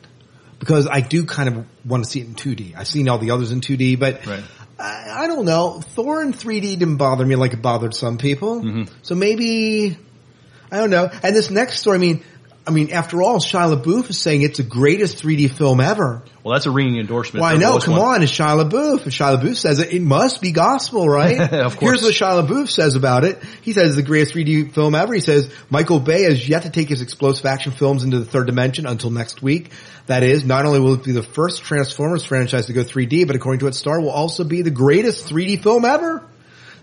because 0.58 0.86
I 0.88 1.00
do 1.00 1.24
kind 1.24 1.48
of 1.48 1.66
want 1.84 2.04
to 2.04 2.10
see 2.10 2.20
it 2.20 2.26
in 2.26 2.34
2D. 2.34 2.76
I've 2.76 2.86
seen 2.88 3.08
all 3.08 3.18
the 3.18 3.30
others 3.32 3.52
in 3.52 3.60
2D, 3.60 3.98
but 3.98 4.26
Right. 4.26 4.42
I, 4.78 5.24
I 5.24 5.26
don't 5.28 5.44
know. 5.44 5.80
Thor 5.80 6.22
in 6.22 6.32
3D 6.32 6.78
didn't 6.78 6.96
bother 6.96 7.24
me 7.26 7.36
like 7.36 7.52
it 7.52 7.62
bothered 7.62 7.94
some 7.94 8.18
people, 8.18 8.60
Mm-hmm. 8.62 8.92
so 9.02 9.14
maybe 9.14 9.96
I 10.70 10.78
don't 10.78 10.90
know. 10.90 11.10
And 11.22 11.36
this 11.36 11.50
next 11.50 11.80
story, 11.80 11.96
I 11.96 12.00
mean. 12.00 12.24
I 12.64 12.70
mean, 12.70 12.92
after 12.92 13.22
all, 13.22 13.38
Shia 13.38 13.76
LaBeouf 13.76 14.08
is 14.10 14.18
saying 14.20 14.42
it's 14.42 14.58
the 14.58 14.64
greatest 14.64 15.20
3D 15.20 15.50
film 15.50 15.80
ever. 15.80 16.22
Well, 16.44 16.54
that's 16.54 16.66
a 16.66 16.70
ringing 16.70 17.00
endorsement. 17.00 17.42
Well, 17.42 17.52
I 17.52 17.58
know. 17.58 17.78
Come 17.80 17.96
one. 17.96 18.16
on, 18.16 18.22
it's 18.22 18.30
Shia 18.30 18.68
LaBeouf. 18.68 19.06
If 19.06 19.12
Shia 19.12 19.36
LaBeouf 19.36 19.56
says 19.56 19.80
it, 19.80 19.92
it 19.92 20.00
must 20.00 20.40
be 20.40 20.52
gospel, 20.52 21.08
right? 21.08 21.52
Of 21.52 21.76
course. 21.76 22.00
Here's 22.00 22.02
what 22.02 22.14
Shia 22.14 22.46
LaBeouf 22.46 22.68
says 22.68 22.94
about 22.94 23.24
it. 23.24 23.42
He 23.62 23.72
says 23.72 23.88
it's 23.88 23.96
the 23.96 24.02
greatest 24.02 24.34
3D 24.34 24.72
film 24.72 24.94
ever. 24.94 25.12
He 25.12 25.20
says 25.20 25.52
Michael 25.70 25.98
Bay 25.98 26.22
has 26.22 26.48
yet 26.48 26.62
to 26.62 26.70
take 26.70 26.88
his 26.88 27.02
explosive 27.02 27.46
action 27.46 27.72
films 27.72 28.04
into 28.04 28.20
the 28.20 28.24
third 28.24 28.46
dimension 28.46 28.86
until 28.86 29.10
next 29.10 29.42
week. 29.42 29.70
That 30.06 30.22
is, 30.22 30.44
not 30.44 30.64
only 30.64 30.80
will 30.80 30.94
it 30.94 31.04
be 31.04 31.12
the 31.12 31.22
first 31.22 31.62
Transformers 31.62 32.24
franchise 32.24 32.66
to 32.66 32.72
go 32.72 32.82
3D, 32.82 33.26
but 33.26 33.36
according 33.36 33.60
to 33.60 33.66
its 33.66 33.78
star, 33.78 34.00
will 34.00 34.10
also 34.10 34.44
be 34.44 34.62
the 34.62 34.70
greatest 34.70 35.26
3D 35.26 35.62
film 35.62 35.84
ever. 35.84 36.24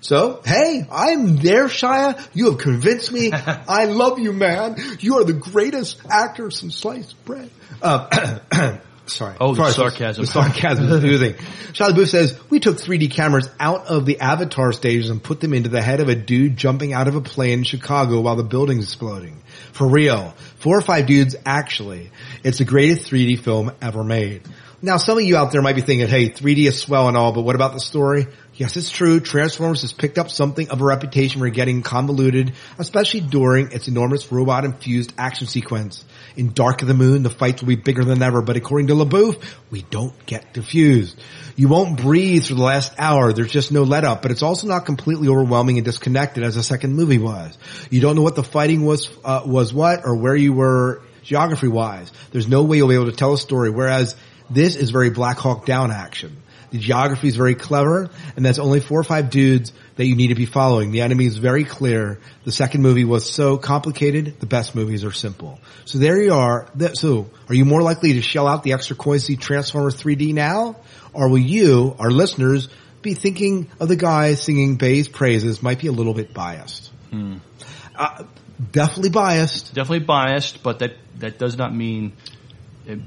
So, 0.02 0.42
hey, 0.46 0.88
I'm 0.90 1.38
there, 1.38 1.66
Shia. 1.66 2.28
You 2.34 2.52
have 2.52 2.58
convinced 2.60 3.12
me. 3.12 3.32
I 3.34 3.86
love 3.86 4.20
you, 4.20 4.32
man. 4.32 4.78
You 5.00 5.18
are 5.18 5.24
the 5.24 5.34
greatest 5.34 6.00
actor 6.10 6.52
since 6.52 6.76
sliced 6.76 7.24
bread. 7.26 7.50
Uh, 7.82 8.78
sorry. 9.08 9.36
Oh, 9.42 9.54
the 9.56 9.72
sarcasm. 9.72 10.24
The 10.24 10.32
sarcasm 10.32 10.86
is 10.86 11.04
oozing. 11.04 11.34
Shia 11.34 11.92
LaBeouf 11.92 12.08
says, 12.08 12.40
we 12.50 12.60
took 12.60 12.78
3D 12.78 13.12
cameras 13.12 13.50
out 13.60 13.88
of 13.88 14.06
the 14.06 14.22
Avatar 14.22 14.72
stages 14.72 15.10
and 15.10 15.22
put 15.22 15.42
them 15.42 15.54
into 15.54 15.70
the 15.70 15.82
head 15.82 16.00
of 16.00 16.08
a 16.08 16.16
dude 16.16 16.56
jumping 16.56 16.94
out 16.94 17.08
of 17.08 17.16
a 17.16 17.22
plane 17.22 17.60
in 17.60 17.64
Chicago 17.66 18.22
while 18.22 18.38
the 18.38 18.44
building's 18.44 18.86
exploding. 18.86 19.42
For 19.74 19.88
real. 19.88 20.34
Four 20.58 20.78
or 20.78 20.82
five 20.82 21.08
dudes, 21.08 21.36
actually. 21.46 22.12
It's 22.44 22.60
the 22.60 22.66
greatest 22.66 23.10
3D 23.10 23.40
film 23.40 23.72
ever 23.82 24.04
made. 24.04 24.44
Now, 24.82 24.96
some 24.96 25.18
of 25.18 25.24
you 25.26 25.36
out 25.36 25.52
there 25.52 25.62
might 25.62 25.76
be 25.76 25.82
thinking, 25.82 26.08
hey, 26.08 26.30
3D 26.30 26.68
is 26.68 26.82
swell 26.82 27.10
and 27.10 27.18
all, 27.18 27.34
but 27.34 27.42
what 27.42 27.56
about 27.56 27.74
the 27.74 27.82
story? 27.82 28.28
Yes, 28.60 28.76
it's 28.76 28.92
true. 28.92 29.22
Transformers 29.22 29.84
has 29.84 29.94
picked 29.94 30.18
up 30.18 30.30
something 30.30 30.70
of 30.70 30.82
a 30.82 30.84
reputation 30.84 31.40
for 31.40 31.48
getting 31.48 31.82
convoluted, 31.82 32.52
especially 32.78 33.22
during 33.22 33.72
its 33.72 33.88
enormous 33.88 34.30
robot-infused 34.34 35.14
action 35.18 35.48
sequence. 35.48 36.04
In 36.36 36.52
Dark 36.52 36.82
of 36.82 36.90
the 36.90 36.94
Moon, 36.94 37.24
the 37.24 37.30
fights 37.30 37.62
will 37.62 37.70
be 37.70 37.78
bigger 37.78 38.04
than 38.04 38.22
ever, 38.22 38.42
but 38.42 38.58
according 38.58 38.88
to 38.88 38.96
LaBeouf, 38.96 39.42
we 39.72 39.84
don't 39.84 40.14
get 40.26 40.54
confused. 40.54 41.18
You 41.56 41.70
won't 41.70 42.02
breathe 42.02 42.48
for 42.48 42.56
the 42.56 42.62
last 42.62 42.92
hour. 42.98 43.32
There's 43.32 43.50
just 43.50 43.72
no 43.72 43.84
let 43.84 44.04
up, 44.04 44.22
but 44.22 44.32
it's 44.32 44.44
also 44.44 44.68
not 44.68 44.86
completely 44.86 45.30
overwhelming 45.30 45.78
and 45.78 45.86
disconnected 45.86 46.44
as 46.44 46.56
the 46.56 46.64
second 46.64 46.98
movie 46.98 47.18
was. 47.18 47.58
You 47.90 48.02
don't 48.02 48.18
know 48.18 48.24
what 48.24 48.36
the 48.36 48.44
fighting 48.44 48.86
was, 48.86 49.10
uh, 49.24 49.44
was 49.46 49.74
what 49.74 50.02
or 50.04 50.18
where 50.18 50.36
you 50.36 50.52
were 50.52 51.02
geography 51.24 51.70
wise. 51.70 52.12
There's 52.32 52.50
no 52.50 52.64
way 52.64 52.76
you'll 52.76 52.90
be 52.90 52.96
able 52.96 53.10
to 53.10 53.16
tell 53.16 53.32
a 53.32 53.38
story, 53.38 53.70
whereas 53.70 54.18
this 54.50 54.76
is 54.76 54.90
very 54.90 55.12
Black 55.12 55.38
Hawk 55.38 55.66
Down 55.66 55.92
action. 55.92 56.44
The 56.72 56.78
geography 56.78 57.28
is 57.28 57.36
very 57.36 57.56
clever, 57.56 58.10
and 58.36 58.46
that's 58.46 58.60
only 58.60 58.80
four 58.80 59.00
or 59.00 59.04
five 59.04 59.30
dudes 59.30 59.74
that 59.96 60.06
you 60.06 60.16
need 60.16 60.28
to 60.28 60.36
be 60.36 60.46
following. 60.46 60.92
The 60.92 61.02
enemy 61.02 61.26
is 61.26 61.38
very 61.38 61.64
clear. 61.64 62.20
The 62.46 62.52
second 62.52 62.82
movie 62.82 63.06
was 63.06 63.32
so 63.32 63.58
complicated. 63.58 64.40
The 64.40 64.46
best 64.46 64.76
movies 64.76 65.04
are 65.04 65.12
simple. 65.12 65.60
So 65.86 65.98
there 65.98 66.22
you 66.22 66.34
are. 66.34 66.68
So 66.94 67.30
are 67.48 67.56
you 67.56 67.66
more 67.66 67.82
likely 67.82 68.14
to 68.14 68.22
shell 68.22 68.48
out 68.48 68.64
the 68.64 68.74
extra 68.74 68.96
coins 68.96 69.24
to 69.24 69.28
see 69.28 69.36
Transformers 69.38 69.96
3D 70.02 70.34
now? 70.34 70.78
Or 71.14 71.30
will 71.30 71.40
you, 71.40 71.96
our 72.00 72.12
listeners, 72.12 72.70
be 73.02 73.14
thinking 73.14 73.70
of 73.80 73.88
the 73.88 73.96
guy 73.96 74.36
singing 74.36 74.76
Bay's 74.76 75.08
praises 75.08 75.64
might 75.64 75.80
be 75.80 75.88
a 75.88 75.92
little 75.92 76.14
bit 76.14 76.34
biased? 76.34 76.92
Uh, 77.96 78.24
definitely 78.72 79.10
biased. 79.10 79.74
Definitely 79.74 80.06
biased, 80.06 80.64
but 80.64 80.80
that 80.80 80.94
that 81.18 81.38
does 81.38 81.58
not 81.58 81.76
mean 81.76 82.14
it, 82.86 83.00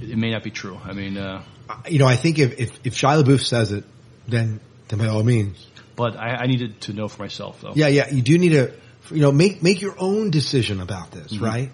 it 0.00 0.18
may 0.18 0.30
not 0.30 0.42
be 0.42 0.50
true. 0.50 0.78
I 0.84 0.92
mean, 0.92 1.16
uh, 1.16 1.42
You 1.88 1.98
know, 1.98 2.06
I 2.06 2.16
think 2.16 2.38
if, 2.38 2.58
if, 2.58 2.86
if 2.86 2.94
Shia 2.94 3.22
LaBeouf 3.22 3.44
says 3.44 3.72
it, 3.72 3.84
then, 4.28 4.60
then 4.88 4.98
by 4.98 5.06
all 5.08 5.22
means. 5.22 5.66
but 5.96 6.16
I, 6.16 6.42
I 6.42 6.46
needed 6.46 6.80
to 6.82 6.92
know 6.92 7.08
for 7.08 7.22
myself 7.22 7.60
though. 7.60 7.72
Yeah, 7.74 7.88
yeah. 7.88 8.08
You 8.10 8.22
do 8.22 8.38
need 8.38 8.50
to, 8.50 8.72
you 9.10 9.20
know, 9.20 9.32
make 9.32 9.62
make 9.62 9.80
your 9.80 9.94
own 9.98 10.30
decision 10.30 10.80
about 10.80 11.10
this, 11.10 11.32
Mm-hmm. 11.32 11.44
right? 11.44 11.70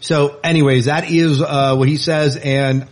So, 0.00 0.38
anyways, 0.42 0.86
that 0.86 1.10
is 1.10 1.42
uh, 1.42 1.74
what 1.76 1.86
he 1.88 1.96
says, 1.96 2.36
and 2.36 2.86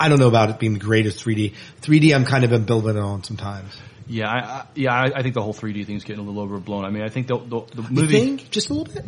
I 0.00 0.08
don't 0.08 0.18
know 0.18 0.28
about 0.28 0.48
it 0.50 0.58
being 0.58 0.72
the 0.72 0.78
greatest 0.80 1.22
3D. 1.24 1.52
3D, 1.82 2.14
I'm 2.14 2.24
kind 2.24 2.42
of 2.44 2.50
ambivalent 2.52 3.02
on 3.04 3.22
sometimes. 3.22 3.76
Yeah, 4.06 4.28
I, 4.30 4.38
I, 4.38 4.66
yeah, 4.74 4.92
I, 4.94 5.18
I 5.18 5.22
think 5.22 5.34
the 5.34 5.42
whole 5.42 5.54
3D 5.54 5.86
thing's 5.86 6.04
getting 6.04 6.22
a 6.24 6.26
little 6.26 6.42
overblown. 6.42 6.84
I 6.84 6.90
mean, 6.90 7.02
I 7.02 7.08
think 7.08 7.26
the 7.26 7.36
the, 7.38 7.60
the 7.74 7.82
You 7.82 7.88
movie 7.90 8.18
think 8.18 8.50
just 8.50 8.70
a 8.70 8.74
little 8.74 8.92
bit? 8.92 9.04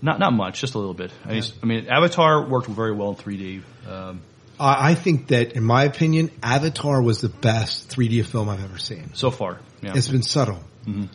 not 0.00 0.18
not 0.20 0.32
much, 0.32 0.60
just 0.60 0.74
a 0.74 0.78
little 0.78 0.94
bit. 0.94 1.10
I, 1.24 1.32
mean, 1.34 1.42
I 1.62 1.66
mean, 1.66 1.86
Avatar 1.88 2.48
worked 2.48 2.66
very 2.68 2.92
well 2.92 3.10
in 3.10 3.16
3D. 3.16 3.62
Um, 3.88 4.20
I 4.60 4.90
I 4.90 4.94
think 4.94 5.28
that, 5.28 5.52
in 5.52 5.62
my 5.64 5.84
opinion, 5.84 6.30
Avatar 6.42 7.00
was 7.02 7.20
the 7.20 7.28
best 7.28 7.88
3D 7.88 8.24
film 8.24 8.48
I've 8.48 8.62
ever 8.64 8.78
seen. 8.78 9.10
so 9.14 9.30
far, 9.30 9.60
yeah. 9.82 9.92
It's 9.94 10.08
been 10.08 10.22
subtle. 10.22 10.62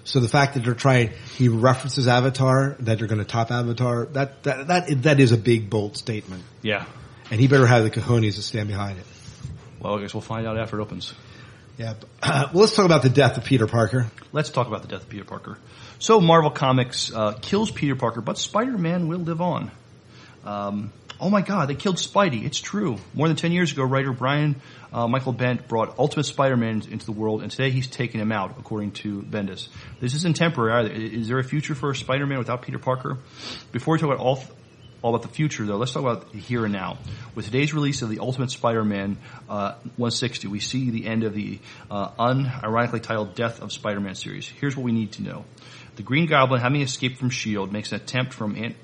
So 0.06 0.21
the 0.21 0.30
fact 0.30 0.54
that 0.54 0.63
they're 0.63 0.73
trying, 0.73 1.12
he 1.38 1.50
references 1.50 2.08
Avatar, 2.08 2.78
that 2.80 3.00
they're 3.00 3.08
going 3.08 3.19
to 3.19 3.26
top 3.26 3.52
Avatar, 3.52 4.06
that, 4.13 4.41
that, 4.43 4.67
that, 4.67 5.04
that 5.04 5.19
is 5.19 5.34
a 5.34 5.38
big, 5.38 5.69
bold 5.69 5.97
statement. 5.97 6.43
yeah. 6.62 6.86
And 7.30 7.41
he 7.41 7.50
better 7.50 7.65
have 7.67 7.84
the 7.84 7.91
cojones 7.91 8.36
to 8.36 8.41
stand 8.41 8.69
behind 8.69 8.97
it. 8.97 9.06
Well, 9.82 9.97
I 9.97 10.02
guess 10.02 10.13
we'll 10.13 10.21
find 10.21 10.47
out 10.47 10.58
after 10.58 10.80
it 10.80 10.82
opens. 10.82 11.13
Yeah. 11.78 11.95
but- 12.21 12.54
well, 12.54 12.62
let's 12.62 12.73
talk 12.78 12.86
about 12.86 13.02
the 13.04 13.10
death 13.10 13.38
of 13.38 13.43
Peter 13.43 13.67
Parker. 13.67 14.08
Let's 14.32 14.50
talk 14.52 14.67
about 14.67 14.84
the 14.84 14.88
death 14.88 15.02
of 15.02 15.10
Peter 15.10 15.26
Parker. 15.26 15.58
So 16.00 16.21
Marvel 16.21 16.52
Comics 16.52 17.13
uh, 17.13 17.34
kills 17.41 17.69
Peter 17.69 17.97
Parker, 17.97 18.21
but 18.21 18.38
Spider-Man 18.38 19.10
will 19.10 19.19
live 19.19 19.41
on. 19.41 19.69
Um, 20.45 20.93
oh 21.19 21.30
my 21.30 21.41
God, 21.41 21.67
they 21.69 21.75
killed 21.75 21.97
Spidey. 21.97 22.45
It's 22.45 22.60
true. 22.60 22.97
More 23.13 23.27
than 23.27 23.38
10 23.38 23.51
years 23.51 23.71
ago, 23.71 23.84
writer 23.84 24.12
Brian 24.12 24.62
uh, 24.91 25.08
Michael 25.08 25.34
Bendis 25.34 25.67
brought 25.67 25.97
Ultimate 25.99 26.25
Spider-Man 26.25 26.84
into 26.89 27.06
the 27.06 27.12
world, 27.12 27.41
and 27.41 27.51
today 27.51 27.71
he's 27.71 27.88
taken 27.88 28.19
him 28.19 28.32
out, 28.32 28.56
according 28.60 28.91
to 28.91 29.21
Bendis. 29.21 29.67
This 29.99 30.13
isn't 30.15 30.36
temporary 30.36 30.86
either. 30.86 30.93
Is 30.93 31.27
there 31.27 31.39
a 31.39 31.43
future 31.43 31.75
for 31.75 31.93
Spider-Man 31.93 32.38
without 32.38 32.62
Peter 32.62 32.80
Parker? 32.80 33.17
Before 33.71 33.93
we 33.93 33.99
talk 33.99 34.10
about 34.10 34.19
all, 34.19 34.43
all 35.01 35.13
about 35.13 35.27
the 35.27 35.34
future, 35.34 35.65
though, 35.65 35.77
let's 35.77 35.91
talk 35.91 36.03
about 36.03 36.34
here 36.34 36.63
and 36.63 36.73
now. 36.73 36.97
With 37.36 37.45
today's 37.45 37.73
release 37.73 38.01
of 38.01 38.10
the 38.10 38.19
Ultimate 38.19 38.51
Spider-Man 38.51 39.17
uh, 39.49 39.73
160, 39.97 40.47
we 40.47 40.60
see 40.60 40.89
the 40.89 41.06
end 41.06 41.23
of 41.23 41.34
the 41.34 41.60
uh, 41.91 42.10
unironically 42.12 43.01
titled 43.01 43.36
Death 43.36 43.62
of 43.62 43.71
Spider-Man 43.71 44.15
series. 44.15 44.47
Here's 44.47 44.75
what 44.75 44.84
we 44.84 44.91
need 44.91 45.13
to 45.13 45.23
know. 45.23 45.45
The 45.97 46.03
Green 46.03 46.27
Goblin, 46.27 46.62
having 46.62 46.82
escaped 46.82 47.17
from 47.17 47.30
S.H.I.E.L.D., 47.30 47.71
makes 47.71 47.91
an 47.91 47.99
attempt 47.99 48.34
from 48.34 48.56
Aunt 48.56 48.75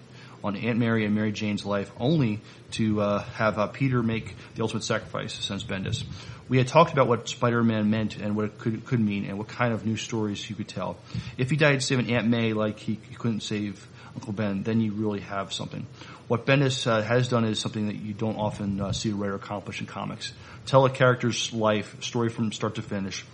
on 0.43 0.55
Aunt 0.57 0.77
Mary 0.77 1.05
and 1.05 1.15
Mary 1.15 1.31
Jane's 1.31 1.65
life, 1.65 1.91
only 1.99 2.41
to 2.71 3.01
uh, 3.01 3.23
have 3.23 3.57
uh, 3.57 3.67
Peter 3.67 4.03
make 4.03 4.35
the 4.55 4.61
ultimate 4.61 4.83
sacrifice, 4.83 5.33
says 5.33 5.63
Bendis. 5.63 6.03
We 6.49 6.57
had 6.57 6.67
talked 6.67 6.91
about 6.91 7.07
what 7.07 7.29
Spider-Man 7.29 7.89
meant 7.89 8.17
and 8.17 8.35
what 8.35 8.45
it 8.45 8.59
could, 8.59 8.85
could 8.85 8.99
mean 8.99 9.25
and 9.25 9.37
what 9.37 9.47
kind 9.47 9.73
of 9.73 9.85
new 9.85 9.95
stories 9.95 10.43
he 10.43 10.53
could 10.53 10.67
tell. 10.67 10.97
If 11.37 11.49
he 11.49 11.55
died 11.55 11.81
saving 11.81 12.13
Aunt 12.13 12.27
May 12.27 12.53
like 12.53 12.79
he, 12.79 12.99
he 13.09 13.15
couldn't 13.15 13.41
save 13.41 13.87
Uncle 14.13 14.33
Ben, 14.33 14.63
then 14.63 14.81
you 14.81 14.91
really 14.91 15.21
have 15.21 15.53
something. 15.53 15.87
What 16.27 16.45
Bendis 16.45 16.85
uh, 16.85 17.01
has 17.01 17.29
done 17.29 17.45
is 17.45 17.59
something 17.59 17.87
that 17.87 17.95
you 17.95 18.13
don't 18.13 18.35
often 18.35 18.79
uh, 18.79 18.91
see 18.91 19.11
a 19.11 19.15
writer 19.15 19.35
accomplish 19.35 19.79
in 19.79 19.87
comics. 19.87 20.33
Tell 20.65 20.85
a 20.85 20.89
character's 20.89 21.53
life, 21.53 22.03
story 22.03 22.29
from 22.29 22.51
start 22.51 22.75
to 22.75 22.81
finish. 22.81 23.25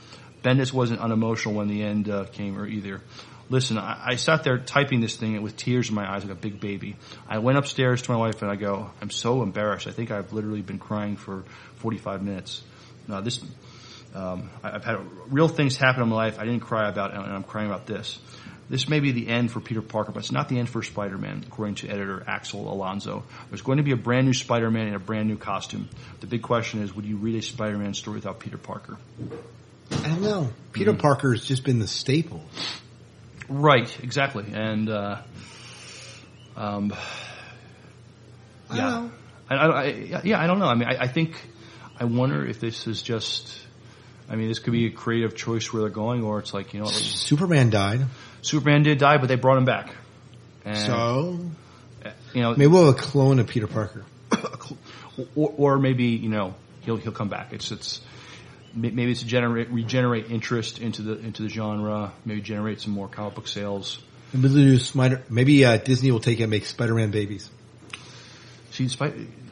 Bendis 0.44 0.72
wasn't 0.72 1.02
unemotional 1.02 1.58
when 1.58 1.68
the 1.68 1.84
end 1.84 2.10
uh, 2.10 2.26
came 2.26 2.58
or 2.58 2.66
either. 2.66 3.02
Listen, 3.50 3.78
I, 3.80 4.12
I 4.12 4.16
sat 4.16 4.44
there 4.44 4.60
typing 4.60 5.02
this 5.02 5.16
thing 5.16 5.42
with 5.42 5.58
tears 5.58 5.90
in 5.90 5.96
my 5.96 6.10
eyes 6.10 6.24
like 6.24 6.32
a 6.32 6.36
big 6.40 6.60
baby. 6.60 6.96
I 7.28 7.40
went 7.40 7.58
upstairs 7.58 8.02
to 8.04 8.12
my 8.12 8.18
wife 8.18 8.42
and 8.44 8.52
I 8.52 8.56
go, 8.56 8.92
I'm 9.02 9.10
so 9.10 9.42
embarrassed. 9.42 9.88
I 9.88 9.92
think 9.92 10.12
I've 10.12 10.32
literally 10.34 10.62
been 10.62 10.78
crying 10.80 11.16
for 11.18 11.44
45 11.78 12.22
minutes. 12.24 12.62
Now 13.08 13.22
this, 13.22 13.40
um, 14.14 14.52
I- 14.64 14.74
I've 14.76 14.86
had 14.86 15.00
real 15.30 15.48
things 15.48 15.78
happen 15.78 16.04
in 16.04 16.10
my 16.10 16.16
life 16.16 16.38
I 16.40 16.46
didn't 16.46 16.62
cry 16.62 16.88
about 16.90 17.14
and 17.14 17.24
I'm 17.24 17.44
crying 17.44 17.68
about 17.68 17.88
this. 17.88 18.20
This 18.70 18.88
may 18.88 19.00
be 19.00 19.12
the 19.14 19.28
end 19.30 19.50
for 19.52 19.60
Peter 19.60 19.82
Parker, 19.82 20.12
but 20.12 20.20
it's 20.20 20.32
not 20.32 20.48
the 20.48 20.60
end 20.60 20.70
for 20.70 20.84
Spider-Man, 20.84 21.44
according 21.48 21.74
to 21.76 21.88
editor 21.90 22.24
Axel 22.28 22.72
Alonso. 22.72 23.24
There's 23.50 23.64
going 23.64 23.78
to 23.80 23.84
be 23.84 23.94
a 23.94 23.98
brand 23.98 24.28
new 24.28 24.34
Spider-Man 24.34 24.90
in 24.90 24.94
a 24.94 25.00
brand 25.00 25.28
new 25.28 25.38
costume. 25.38 25.90
The 26.20 26.28
big 26.28 26.44
question 26.44 26.84
is, 26.84 26.96
would 26.96 27.06
you 27.06 27.18
read 27.18 27.34
a 27.34 27.42
Spider-Man 27.42 27.96
story 27.96 28.18
without 28.18 28.40
Peter 28.40 28.60
Parker? 28.60 29.00
I 29.92 29.96
don't 30.10 30.22
know. 30.22 30.50
Peter 30.72 30.92
Mm-hmm. 30.92 31.00
Parker 31.02 31.32
has 31.34 31.44
just 31.44 31.64
been 31.64 31.80
the 31.80 31.88
staple. 31.88 32.44
Right, 33.50 34.00
exactly. 34.04 34.46
And, 34.54 34.90
uh, 34.90 35.22
um, 36.56 36.94
I 38.70 38.76
yeah. 38.76 38.82
don't 38.82 39.06
know. 39.06 39.12
I, 39.50 39.56
I, 39.56 39.82
I, 39.82 40.22
yeah, 40.24 40.40
I 40.40 40.48
don't 40.48 40.60
know. 40.60 40.68
I 40.68 40.76
mean, 40.76 40.88
I, 40.88 41.04
I 41.04 41.08
think, 41.08 41.36
I 42.00 42.06
wonder 42.06 42.46
if 42.46 42.60
this 42.60 42.88
is 42.88 43.02
just, 43.02 43.60
I 44.30 44.36
mean, 44.36 44.48
this 44.48 44.60
could 44.60 44.74
be 44.74 44.86
a 44.86 44.92
creative 44.92 45.36
choice 45.36 45.74
where 45.74 45.82
they're 45.82 45.90
going, 45.90 46.24
or 46.24 46.40
it's 46.40 46.54
like, 46.54 46.74
you 46.74 46.80
know, 46.80 46.86
like, 46.86 46.96
Superman 46.96 47.70
died. 47.72 48.06
Superman 48.42 48.84
did 48.84 49.00
die, 49.00 49.18
but 49.18 49.28
they 49.28 49.36
brought 49.36 49.58
him 49.58 49.66
back. 49.66 49.96
And, 50.66 50.78
So 50.78 51.40
you 52.34 52.42
know, 52.42 52.52
maybe 52.52 52.68
we'll 52.68 52.86
have 52.88 52.96
a 52.96 52.98
clone 52.98 53.40
of 53.40 53.48
Peter 53.48 53.68
Parker. 53.68 54.06
or, 55.36 55.54
or 55.58 55.80
maybe 55.80 56.06
you 56.06 56.30
know 56.30 56.56
he'll 56.82 56.98
he'll 56.98 57.12
come 57.12 57.30
back. 57.30 57.54
It's 57.54 57.72
it's 57.72 58.02
may- 58.02 58.09
maybe 58.74 59.12
it's 59.12 59.22
to 59.22 59.28
generate 59.28 59.70
regenerate 59.70 60.30
interest 60.32 60.80
into 60.80 61.02
the 61.02 61.20
into 61.20 61.44
the 61.44 61.50
genre. 61.50 62.14
Maybe 62.26 62.42
generate 62.42 62.82
some 62.82 62.94
more 62.94 63.08
comic 63.08 63.36
book 63.36 63.48
sales. 63.48 64.00
Maybe, 64.34 64.50
do 64.50 64.80
Spider- 64.80 65.24
maybe 65.30 65.66
uh, 65.66 65.78
Disney 65.78 66.12
will 66.12 66.20
take 66.20 66.40
it 66.40 66.44
and 66.44 66.52
make 66.52 66.66
Spider-Man 66.66 67.12
babies. 67.12 67.50
See, 68.72 68.88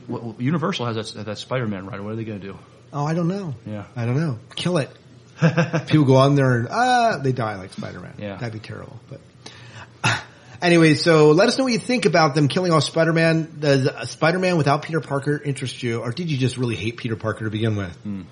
well, 0.08 0.36
Universal 0.38 0.86
has 0.86 1.14
that 1.14 1.26
that 1.26 1.38
Spider 1.38 1.68
Man 1.68 1.86
right. 1.86 2.02
What 2.02 2.14
are 2.14 2.16
they 2.16 2.24
going 2.24 2.40
to 2.40 2.48
do? 2.48 2.58
Oh, 2.94 3.06
I 3.06 3.14
don't 3.14 3.28
know. 3.28 3.56
Yeah. 3.66 3.86
I 3.96 4.06
don't 4.06 4.18
know. 4.18 4.40
Kill 4.56 4.78
it. 4.78 4.90
People 5.88 6.06
go 6.06 6.16
on 6.16 6.36
there 6.36 6.60
and 6.60 6.68
ah, 6.72 7.20
they 7.22 7.32
die 7.32 7.58
like 7.58 7.74
Spider-Man. 7.74 8.16
Yeah. 8.18 8.38
that'd 8.38 8.54
be 8.54 8.60
terrible. 8.60 9.00
But 9.10 10.24
anyway, 10.62 10.94
so 10.96 11.32
let 11.32 11.48
us 11.48 11.58
know 11.58 11.66
what 11.66 11.74
you 11.74 11.80
think 11.80 12.06
about 12.06 12.34
them 12.34 12.48
killing 12.48 12.72
off 12.72 12.84
Spider-Man. 12.84 13.58
Does 13.60 13.88
uh, 13.88 14.06
Spider-Man 14.06 14.58
without 14.58 14.84
Peter 14.84 15.02
Parker 15.02 15.40
interest 15.44 15.84
you, 15.84 16.02
or 16.02 16.12
did 16.12 16.32
you 16.32 16.38
just 16.38 16.58
really 16.58 16.76
hate 16.76 16.98
Peter 16.98 17.16
Parker 17.16 17.46
to 17.46 17.52
begin 17.52 17.76
with? 17.76 18.26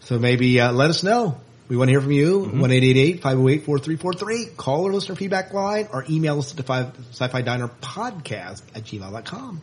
So 0.00 0.18
maybe 0.18 0.60
uh, 0.60 0.72
let 0.72 0.90
us 0.90 1.02
know. 1.02 1.40
We 1.68 1.76
want 1.76 1.88
to 1.88 1.92
hear 1.92 2.00
from 2.00 2.12
you. 2.12 2.44
One 2.44 2.72
eight 2.72 2.82
eight 2.82 2.96
eight 2.96 3.20
five 3.22 3.36
zero 3.36 3.48
eight 3.48 3.64
four 3.64 3.78
three 3.78 3.96
four 3.96 4.14
three. 4.14 4.46
Call 4.56 4.86
our 4.86 4.92
listener 4.92 5.16
feedback 5.16 5.52
line 5.52 5.88
or 5.92 6.04
email 6.08 6.38
us 6.38 6.58
at 6.58 6.64
five, 6.64 6.96
sci-fi 7.10 7.42
diner 7.42 7.68
podcast 7.68 8.62
at 8.74 8.84
gmail.com. 8.84 9.60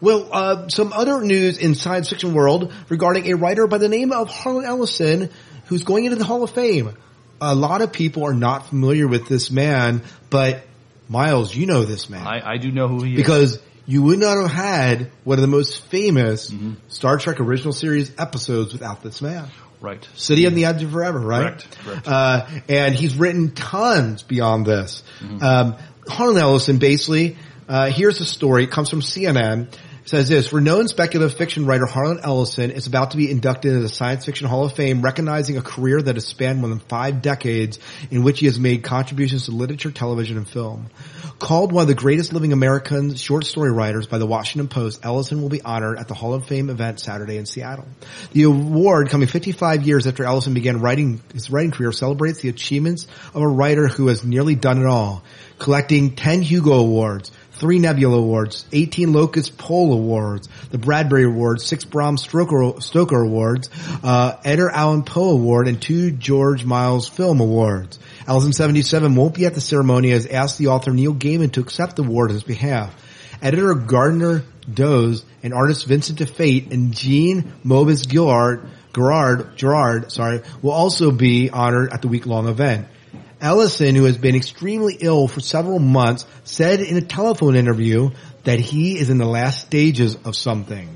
Well, 0.00 0.28
uh, 0.32 0.68
some 0.68 0.92
other 0.92 1.22
news 1.22 1.56
in 1.56 1.74
science 1.74 2.10
fiction 2.10 2.34
world 2.34 2.72
regarding 2.90 3.26
a 3.30 3.36
writer 3.36 3.66
by 3.66 3.78
the 3.78 3.88
name 3.88 4.12
of 4.12 4.28
Harlan 4.28 4.66
Ellison, 4.66 5.30
who's 5.66 5.82
going 5.82 6.04
into 6.04 6.16
the 6.16 6.24
Hall 6.24 6.42
of 6.42 6.50
Fame. 6.50 6.94
A 7.40 7.54
lot 7.54 7.80
of 7.80 7.92
people 7.92 8.24
are 8.24 8.34
not 8.34 8.68
familiar 8.68 9.08
with 9.08 9.26
this 9.28 9.50
man, 9.50 10.02
but 10.28 10.62
Miles, 11.08 11.54
you 11.54 11.66
know 11.66 11.84
this 11.84 12.08
man 12.08 12.26
I, 12.26 12.52
I 12.54 12.56
do 12.56 12.70
know 12.72 12.88
who 12.88 13.02
he 13.02 13.12
is. 13.12 13.16
because 13.16 13.62
you 13.86 14.02
would 14.02 14.18
not 14.18 14.36
have 14.38 14.50
had 14.50 15.10
one 15.24 15.38
of 15.38 15.42
the 15.42 15.48
most 15.48 15.80
famous 15.86 16.52
Star 16.88 17.18
Trek 17.18 17.40
original 17.40 17.72
series 17.72 18.12
episodes 18.18 18.72
without 18.72 19.02
this 19.02 19.20
man. 19.20 19.48
right. 19.80 20.06
City 20.14 20.46
on 20.46 20.54
the 20.54 20.64
Edge 20.64 20.82
of 20.82 20.90
Forever, 20.92 21.18
right? 21.18 21.58
Correct, 21.58 21.78
correct. 21.84 22.08
Uh, 22.08 22.46
and 22.68 22.94
he's 22.94 23.14
written 23.16 23.50
tons 23.52 24.22
beyond 24.22 24.64
this. 24.66 25.02
Um, 25.42 25.76
Harlan 26.08 26.38
Ellison, 26.38 26.78
basically, 26.78 27.36
uh, 27.68 27.90
here's 27.90 28.18
the 28.18 28.24
story. 28.24 28.64
It 28.64 28.70
comes 28.70 28.90
from 28.90 29.00
CNN. 29.00 29.68
Says 30.04 30.28
this, 30.28 30.52
renowned 30.52 30.90
speculative 30.90 31.36
fiction 31.36 31.64
writer 31.64 31.86
Harlan 31.86 32.20
Ellison 32.22 32.70
is 32.70 32.86
about 32.86 33.12
to 33.12 33.16
be 33.16 33.30
inducted 33.30 33.72
into 33.72 33.82
the 33.82 33.88
Science 33.88 34.26
Fiction 34.26 34.46
Hall 34.46 34.66
of 34.66 34.74
Fame, 34.74 35.00
recognizing 35.00 35.56
a 35.56 35.62
career 35.62 36.00
that 36.00 36.16
has 36.16 36.26
spanned 36.26 36.60
more 36.60 36.68
than 36.68 36.78
five 36.78 37.22
decades 37.22 37.78
in 38.10 38.22
which 38.22 38.40
he 38.40 38.46
has 38.46 38.58
made 38.58 38.82
contributions 38.82 39.46
to 39.46 39.52
literature, 39.52 39.90
television, 39.90 40.36
and 40.36 40.46
film. 40.46 40.90
Called 41.38 41.72
one 41.72 41.82
of 41.82 41.88
the 41.88 41.94
greatest 41.94 42.34
living 42.34 42.52
American 42.52 43.14
short 43.14 43.44
story 43.44 43.72
writers 43.72 44.06
by 44.06 44.18
the 44.18 44.26
Washington 44.26 44.68
Post, 44.68 45.00
Ellison 45.04 45.40
will 45.40 45.48
be 45.48 45.62
honored 45.62 45.98
at 45.98 46.06
the 46.06 46.14
Hall 46.14 46.34
of 46.34 46.46
Fame 46.46 46.68
event 46.68 47.00
Saturday 47.00 47.38
in 47.38 47.46
Seattle. 47.46 47.86
The 48.32 48.42
award, 48.42 49.08
coming 49.08 49.26
55 49.26 49.84
years 49.84 50.06
after 50.06 50.24
Ellison 50.24 50.52
began 50.52 50.80
writing 50.80 51.22
his 51.32 51.50
writing 51.50 51.70
career, 51.70 51.92
celebrates 51.92 52.40
the 52.40 52.50
achievements 52.50 53.06
of 53.32 53.40
a 53.40 53.48
writer 53.48 53.88
who 53.88 54.08
has 54.08 54.22
nearly 54.22 54.54
done 54.54 54.78
it 54.78 54.86
all, 54.86 55.24
collecting 55.58 56.14
10 56.14 56.42
Hugo 56.42 56.74
Awards, 56.74 57.32
three 57.54 57.78
Nebula 57.78 58.18
Awards, 58.18 58.64
18 58.72 59.12
Locus 59.12 59.50
Poll 59.50 59.92
Awards, 59.92 60.48
the 60.70 60.78
Bradbury 60.78 61.24
Awards, 61.24 61.64
six 61.64 61.84
Bram 61.84 62.16
Stoker, 62.16 62.80
Stoker 62.80 63.22
Awards, 63.22 63.70
uh, 64.02 64.36
Edgar 64.44 64.70
Allan 64.70 65.02
Poe 65.02 65.30
Award, 65.30 65.68
and 65.68 65.80
two 65.80 66.10
George 66.10 66.64
Miles 66.64 67.08
Film 67.08 67.40
Awards. 67.40 67.98
Ellison 68.26 68.52
77 68.52 69.14
won't 69.14 69.34
be 69.34 69.46
at 69.46 69.54
the 69.54 69.60
ceremony 69.60 70.12
as 70.12 70.26
asked 70.26 70.58
the 70.58 70.68
author 70.68 70.92
Neil 70.92 71.14
Gaiman 71.14 71.52
to 71.52 71.60
accept 71.60 71.96
the 71.96 72.02
award 72.02 72.30
on 72.30 72.34
his 72.34 72.44
behalf. 72.44 72.94
Editor 73.42 73.74
Gardner 73.74 74.42
Doze 74.72 75.24
and 75.42 75.52
artist 75.52 75.86
Vincent 75.86 76.18
Di 76.18 76.24
Fate 76.24 76.72
and 76.72 76.94
Jean 76.94 77.52
Mobus 77.64 78.10
Gillard, 78.10 78.66
Gerard, 78.94 79.56
Gerard, 79.56 80.10
sorry, 80.12 80.40
will 80.62 80.72
also 80.72 81.10
be 81.10 81.50
honored 81.50 81.92
at 81.92 82.00
the 82.00 82.08
week-long 82.08 82.48
event. 82.48 82.88
Ellison, 83.44 83.94
who 83.94 84.04
has 84.04 84.16
been 84.16 84.34
extremely 84.34 84.96
ill 84.98 85.28
for 85.28 85.40
several 85.40 85.78
months, 85.78 86.24
said 86.44 86.80
in 86.80 86.96
a 86.96 87.02
telephone 87.02 87.56
interview 87.56 88.10
that 88.44 88.58
he 88.58 88.98
is 88.98 89.10
in 89.10 89.18
the 89.18 89.26
last 89.26 89.60
stages 89.60 90.16
of 90.24 90.34
something. 90.34 90.88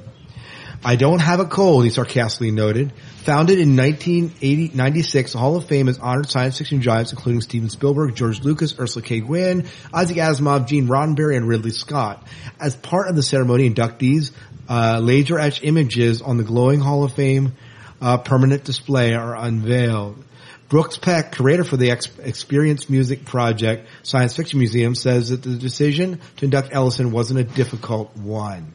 I 0.82 0.96
don't 0.96 1.18
have 1.18 1.40
a 1.40 1.44
cold, 1.44 1.84
he 1.84 1.90
sarcastically 1.90 2.50
noted. 2.50 2.92
Founded 3.24 3.58
in 3.58 3.76
1996, 3.76 5.32
the 5.32 5.38
Hall 5.38 5.56
of 5.56 5.66
Fame 5.66 5.88
has 5.88 5.98
honored 5.98 6.30
science 6.30 6.56
fiction 6.56 6.80
giants 6.80 7.12
including 7.12 7.42
Steven 7.42 7.68
Spielberg, 7.68 8.14
George 8.14 8.42
Lucas, 8.42 8.78
Ursula 8.78 9.04
K. 9.04 9.20
Guin, 9.20 9.68
Isaac 9.92 10.16
Asimov, 10.16 10.66
Gene 10.66 10.88
Roddenberry, 10.88 11.36
and 11.36 11.46
Ridley 11.46 11.72
Scott. 11.72 12.26
As 12.58 12.74
part 12.74 13.08
of 13.08 13.16
the 13.16 13.22
ceremony, 13.22 13.68
inductees, 13.68 14.32
uh, 14.70 15.00
laser 15.02 15.38
etched 15.38 15.64
images 15.64 16.22
on 16.22 16.38
the 16.38 16.44
glowing 16.44 16.80
Hall 16.80 17.04
of 17.04 17.12
Fame 17.12 17.56
uh, 18.00 18.18
permanent 18.18 18.64
display 18.64 19.14
are 19.14 19.36
unveiled. 19.36 20.24
Brooks 20.68 20.98
Peck, 20.98 21.32
curator 21.32 21.64
for 21.64 21.78
the 21.78 21.90
Ex- 21.90 22.18
Experience 22.18 22.90
Music 22.90 23.24
Project 23.24 23.88
Science 24.02 24.36
Fiction 24.36 24.58
Museum, 24.58 24.94
says 24.94 25.30
that 25.30 25.42
the 25.42 25.56
decision 25.56 26.20
to 26.36 26.44
induct 26.44 26.68
Ellison 26.72 27.10
wasn't 27.10 27.40
a 27.40 27.44
difficult 27.44 28.14
one. 28.16 28.72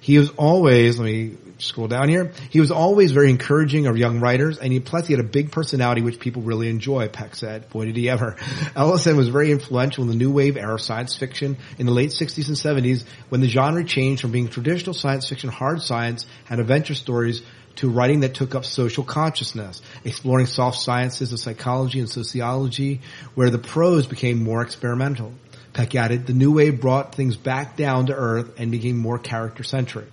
He 0.00 0.18
was 0.18 0.30
always, 0.30 0.98
let 0.98 1.06
me 1.06 1.36
scroll 1.58 1.88
down 1.88 2.08
here, 2.08 2.32
he 2.50 2.60
was 2.60 2.70
always 2.70 3.12
very 3.12 3.30
encouraging 3.30 3.86
of 3.86 3.96
young 3.96 4.20
writers, 4.20 4.58
and 4.58 4.72
he, 4.72 4.80
plus 4.80 5.06
he 5.06 5.14
had 5.14 5.24
a 5.24 5.28
big 5.28 5.52
personality 5.52 6.02
which 6.02 6.18
people 6.18 6.42
really 6.42 6.68
enjoy, 6.68 7.08
Peck 7.08 7.34
said. 7.34 7.70
Boy 7.70 7.86
did 7.86 7.96
he 7.96 8.08
ever. 8.10 8.36
Ellison 8.76 9.16
was 9.16 9.28
very 9.28 9.52
influential 9.52 10.02
in 10.02 10.08
the 10.08 10.16
new 10.16 10.30
wave 10.30 10.56
era 10.56 10.74
of 10.74 10.80
science 10.82 11.14
fiction 11.14 11.56
in 11.78 11.86
the 11.86 11.92
late 11.92 12.10
60s 12.10 12.48
and 12.48 12.56
70s 12.56 13.04
when 13.30 13.40
the 13.40 13.48
genre 13.48 13.84
changed 13.84 14.20
from 14.20 14.32
being 14.32 14.48
traditional 14.48 14.94
science 14.94 15.28
fiction 15.28 15.48
hard 15.48 15.80
science 15.80 16.26
and 16.48 16.60
adventure 16.60 16.94
stories 16.94 17.42
to 17.76 17.88
writing 17.88 18.20
that 18.20 18.34
took 18.34 18.54
up 18.54 18.64
social 18.64 19.04
consciousness, 19.04 19.82
exploring 20.04 20.46
soft 20.46 20.78
sciences 20.78 21.32
of 21.32 21.40
psychology 21.40 21.98
and 21.98 22.08
sociology, 22.08 23.00
where 23.34 23.50
the 23.50 23.58
prose 23.58 24.06
became 24.06 24.42
more 24.42 24.62
experimental. 24.62 25.32
Peck 25.72 25.94
added, 25.94 26.26
the 26.26 26.32
new 26.32 26.52
wave 26.52 26.80
brought 26.80 27.14
things 27.14 27.36
back 27.36 27.76
down 27.76 28.06
to 28.06 28.14
earth 28.14 28.58
and 28.58 28.72
became 28.72 28.98
more 28.98 29.18
character 29.18 29.62
centric. 29.62 30.08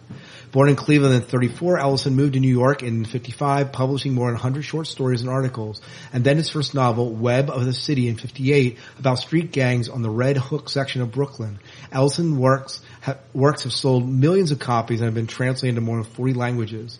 Born 0.52 0.70
in 0.70 0.76
Cleveland 0.76 1.16
in 1.16 1.22
34, 1.22 1.80
Ellison 1.80 2.16
moved 2.16 2.34
to 2.34 2.40
New 2.40 2.48
York 2.48 2.84
in 2.84 3.06
55, 3.06 3.72
publishing 3.72 4.14
more 4.14 4.28
than 4.28 4.36
100 4.36 4.62
short 4.62 4.88
stories 4.88 5.22
and 5.22 5.30
articles, 5.30 5.82
and 6.14 6.24
then 6.24 6.38
his 6.38 6.50
first 6.50 6.74
novel, 6.74 7.12
Web 7.12 7.50
of 7.50 7.66
the 7.66 7.74
City 7.74 8.08
in 8.08 8.16
58, 8.16 8.78
about 9.00 9.20
street 9.20 9.52
gangs 9.52 9.90
on 9.90 10.04
the 10.04 10.10
Red 10.10 10.38
Hook 10.38 10.70
section 10.70 11.02
of 11.02 11.12
Brooklyn. 11.12 11.60
Ellison 11.92 12.38
works, 12.38 12.82
ha, 13.02 13.18
works 13.34 13.64
have 13.64 13.74
sold 13.74 14.08
millions 14.08 14.52
of 14.52 14.60
copies 14.60 15.02
and 15.02 15.06
have 15.06 15.16
been 15.16 15.28
translated 15.28 15.78
into 15.78 15.82
more 15.82 16.02
than 16.02 16.12
40 16.12 16.34
languages. 16.34 16.98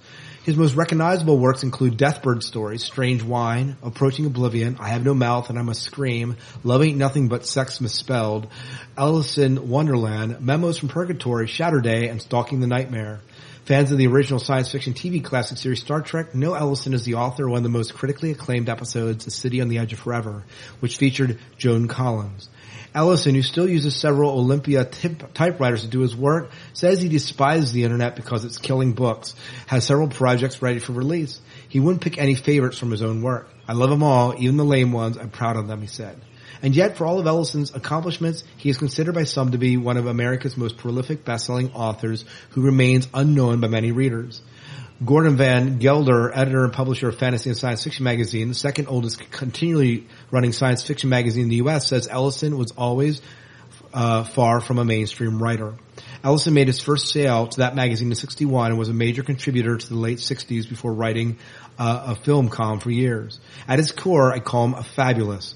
His 0.48 0.56
most 0.56 0.76
recognizable 0.76 1.38
works 1.38 1.64
include 1.64 1.98
Deathbird 1.98 2.42
Stories, 2.42 2.82
Strange 2.82 3.22
Wine, 3.22 3.76
Approaching 3.84 4.26
Oblivion, 4.26 4.78
I 4.80 4.88
Have 4.88 5.04
No 5.04 5.14
Mouth 5.14 5.50
and 5.50 5.60
I 5.60 5.62
Must 5.62 5.82
Scream, 5.82 6.38
Love 6.64 6.82
Ain't 6.82 6.98
Nothing 6.98 7.28
But 7.28 7.46
Sex 7.46 7.82
Misspelled, 7.82 8.48
Ellison 8.98 9.68
Wonderland, 9.68 10.40
Memos 10.40 10.78
from 10.78 10.88
Purgatory, 10.88 11.48
Shatterday, 11.48 12.10
and 12.10 12.22
Stalking 12.22 12.62
the 12.62 12.68
Nightmare. 12.68 13.20
Fans 13.66 13.92
of 13.92 13.98
the 13.98 14.08
original 14.08 14.40
science 14.40 14.72
fiction 14.72 14.94
TV 14.94 15.22
classic 15.22 15.58
series 15.58 15.82
Star 15.82 16.00
Trek 16.00 16.34
know 16.34 16.54
Ellison 16.54 16.94
is 16.94 17.04
the 17.04 17.16
author 17.16 17.48
of 17.48 17.52
one 17.52 17.58
of 17.58 17.64
the 17.64 17.70
most 17.70 17.94
critically 17.94 18.32
acclaimed 18.32 18.70
episodes, 18.70 19.26
The 19.26 19.32
City 19.32 19.60
on 19.60 19.68
the 19.68 19.80
Edge 19.80 19.92
of 19.92 20.00
Forever, 20.00 20.46
which 20.80 20.96
featured 20.96 21.40
Joan 21.58 21.90
Collins. 21.90 22.48
Ellison, 22.98 23.36
who 23.36 23.44
still 23.44 23.70
uses 23.70 23.96
several 23.96 24.32
Olympia 24.32 24.84
tip- 24.84 25.32
typewriters 25.36 25.84
to 25.84 25.88
do 25.88 26.00
his 26.00 26.16
work, 26.16 26.50
says 26.74 27.00
he 27.00 27.10
despises 27.10 27.72
the 27.72 27.84
internet 27.84 28.16
because 28.16 28.44
it's 28.44 28.58
killing 28.58 28.94
books, 28.94 29.36
has 29.68 29.86
several 29.86 30.08
projects 30.08 30.64
ready 30.64 30.80
for 30.80 30.94
release. 30.94 31.40
He 31.70 31.80
wouldn't 31.80 32.02
pick 32.02 32.18
any 32.18 32.34
favorites 32.34 32.80
from 32.80 32.90
his 32.90 33.04
own 33.04 33.22
work. 33.22 33.50
I 33.68 33.74
love 33.74 33.92
them 33.92 34.02
all, 34.02 34.34
even 34.40 34.58
the 34.58 34.66
lame 34.66 34.94
ones. 34.94 35.16
I'm 35.16 35.30
proud 35.30 35.58
of 35.58 35.68
them, 35.68 35.82
he 35.82 35.88
said. 35.88 36.20
And 36.64 36.76
yet, 36.76 36.98
for 36.98 37.06
all 37.06 37.20
of 37.20 37.28
Ellison's 37.28 37.76
accomplishments, 37.76 38.44
he 38.58 38.72
is 38.72 38.80
considered 38.80 39.14
by 39.14 39.26
some 39.26 39.52
to 39.52 39.60
be 39.60 39.78
one 39.78 39.98
of 39.98 40.08
America's 40.08 40.58
most 40.58 40.78
prolific 40.78 41.24
best-selling 41.24 41.74
authors 41.74 42.26
who 42.50 42.64
remains 42.64 43.08
unknown 43.14 43.60
by 43.60 43.68
many 43.68 43.92
readers. 43.92 44.42
Gordon 45.06 45.38
Van 45.38 45.78
Gelder, 45.78 46.32
editor 46.34 46.64
and 46.64 46.74
publisher 46.74 47.10
of 47.10 47.20
Fantasy 47.20 47.52
and 47.52 47.58
Science 47.58 47.84
Fiction 47.84 48.04
magazine, 48.04 48.48
the 48.50 48.56
second 48.56 48.88
oldest 48.88 49.30
continually 49.30 50.08
running 50.32 50.52
science 50.52 50.84
fiction 50.84 51.10
magazine 51.10 51.44
in 51.44 51.50
the 51.50 51.58
U.S., 51.58 51.88
says 51.88 52.08
Ellison 52.08 52.58
was 52.58 52.72
always 52.72 53.22
uh, 53.94 54.24
far 54.24 54.60
from 54.60 54.80
a 54.80 54.86
mainstream 54.86 55.42
writer. 55.42 55.76
Ellison 56.24 56.56
made 56.56 56.66
his 56.66 56.82
first 56.82 57.12
sale 57.12 57.46
to 57.48 57.60
that 57.60 57.76
magazine 57.76 58.10
in 58.10 58.16
61 58.16 58.72
and 58.72 58.80
was 58.80 58.90
a 58.90 58.94
major 58.94 59.22
contributor 59.22 59.78
to 59.78 59.88
the 59.88 59.96
late 59.96 60.18
60s 60.18 60.68
before 60.68 60.94
writing 60.94 61.38
uh, 61.78 62.06
a 62.08 62.16
film 62.16 62.50
column 62.50 62.80
for 62.80 62.90
years. 62.90 63.40
At 63.68 63.78
his 63.78 63.92
core, 63.92 64.34
I 64.34 64.40
call 64.40 64.66
him 64.66 64.74
a 64.74 64.84
fabulous. 64.84 65.54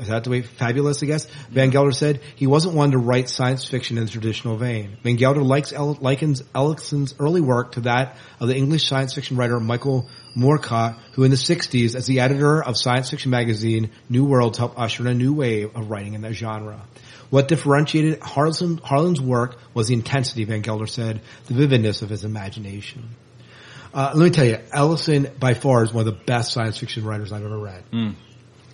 Is 0.00 0.08
that 0.08 0.24
the 0.24 0.30
way 0.30 0.42
fabulous, 0.42 1.02
I 1.02 1.06
guess? 1.06 1.26
Van 1.50 1.70
Gelder 1.70 1.92
said 1.92 2.20
he 2.36 2.46
wasn't 2.46 2.74
one 2.74 2.92
to 2.92 2.98
write 2.98 3.28
science 3.28 3.64
fiction 3.64 3.98
in 3.98 4.04
the 4.04 4.10
traditional 4.10 4.56
vein. 4.56 4.96
Van 5.02 5.16
Gelder 5.16 5.42
likes 5.42 5.72
El- 5.72 5.98
likens 6.00 6.42
Ellison's 6.54 7.14
early 7.18 7.40
work 7.40 7.72
to 7.72 7.82
that 7.82 8.16
of 8.40 8.48
the 8.48 8.56
English 8.56 8.88
science 8.88 9.14
fiction 9.14 9.36
writer 9.36 9.60
Michael 9.60 10.08
Moorcock, 10.36 10.98
who 11.12 11.24
in 11.24 11.30
the 11.30 11.36
60s, 11.36 11.94
as 11.94 12.06
the 12.06 12.20
editor 12.20 12.62
of 12.62 12.76
science 12.76 13.10
fiction 13.10 13.30
magazine 13.30 13.90
New 14.08 14.24
Worlds, 14.24 14.56
helped 14.58 14.78
usher 14.78 15.02
in 15.02 15.08
a 15.08 15.14
new 15.14 15.34
wave 15.34 15.76
of 15.76 15.90
writing 15.90 16.14
in 16.14 16.22
that 16.22 16.32
genre. 16.32 16.80
What 17.28 17.46
differentiated 17.48 18.20
Harlan, 18.20 18.78
Harlan's 18.78 19.20
work 19.20 19.56
was 19.74 19.88
the 19.88 19.94
intensity, 19.94 20.44
Van 20.44 20.62
Gelder 20.62 20.86
said, 20.86 21.20
the 21.46 21.54
vividness 21.54 22.02
of 22.02 22.08
his 22.08 22.24
imagination. 22.24 23.10
Uh, 23.92 24.12
let 24.14 24.24
me 24.24 24.30
tell 24.30 24.44
you, 24.46 24.58
Ellison 24.72 25.28
by 25.38 25.54
far 25.54 25.82
is 25.82 25.92
one 25.92 26.06
of 26.06 26.14
the 26.14 26.24
best 26.24 26.52
science 26.52 26.78
fiction 26.78 27.04
writers 27.04 27.32
I've 27.32 27.44
ever 27.44 27.58
read. 27.58 27.82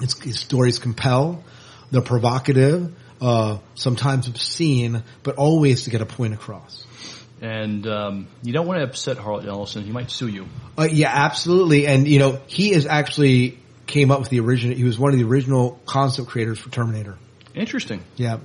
It's, 0.00 0.20
his 0.22 0.38
stories 0.38 0.78
compel, 0.78 1.44
they're 1.90 2.02
provocative, 2.02 2.94
uh, 3.20 3.58
sometimes 3.74 4.28
obscene, 4.28 5.02
but 5.22 5.36
always 5.36 5.84
to 5.84 5.90
get 5.90 6.00
a 6.02 6.06
point 6.06 6.34
across. 6.34 6.84
And 7.40 7.86
um, 7.86 8.28
you 8.42 8.52
don't 8.52 8.66
want 8.66 8.80
to 8.80 8.84
upset 8.84 9.18
Harlan 9.18 9.46
Ellison. 9.46 9.84
He 9.84 9.92
might 9.92 10.10
sue 10.10 10.28
you. 10.28 10.46
Uh, 10.78 10.88
yeah, 10.90 11.10
absolutely. 11.12 11.86
And 11.86 12.08
you 12.08 12.18
know, 12.18 12.40
he 12.46 12.72
is 12.72 12.86
actually 12.86 13.58
came 13.86 14.10
up 14.10 14.20
with 14.20 14.30
the 14.30 14.40
original. 14.40 14.76
He 14.76 14.84
was 14.84 14.98
one 14.98 15.12
of 15.12 15.18
the 15.18 15.24
original 15.24 15.78
concept 15.86 16.28
creators 16.28 16.58
for 16.58 16.70
Terminator. 16.70 17.18
Interesting. 17.54 18.02
Yeah. 18.16 18.38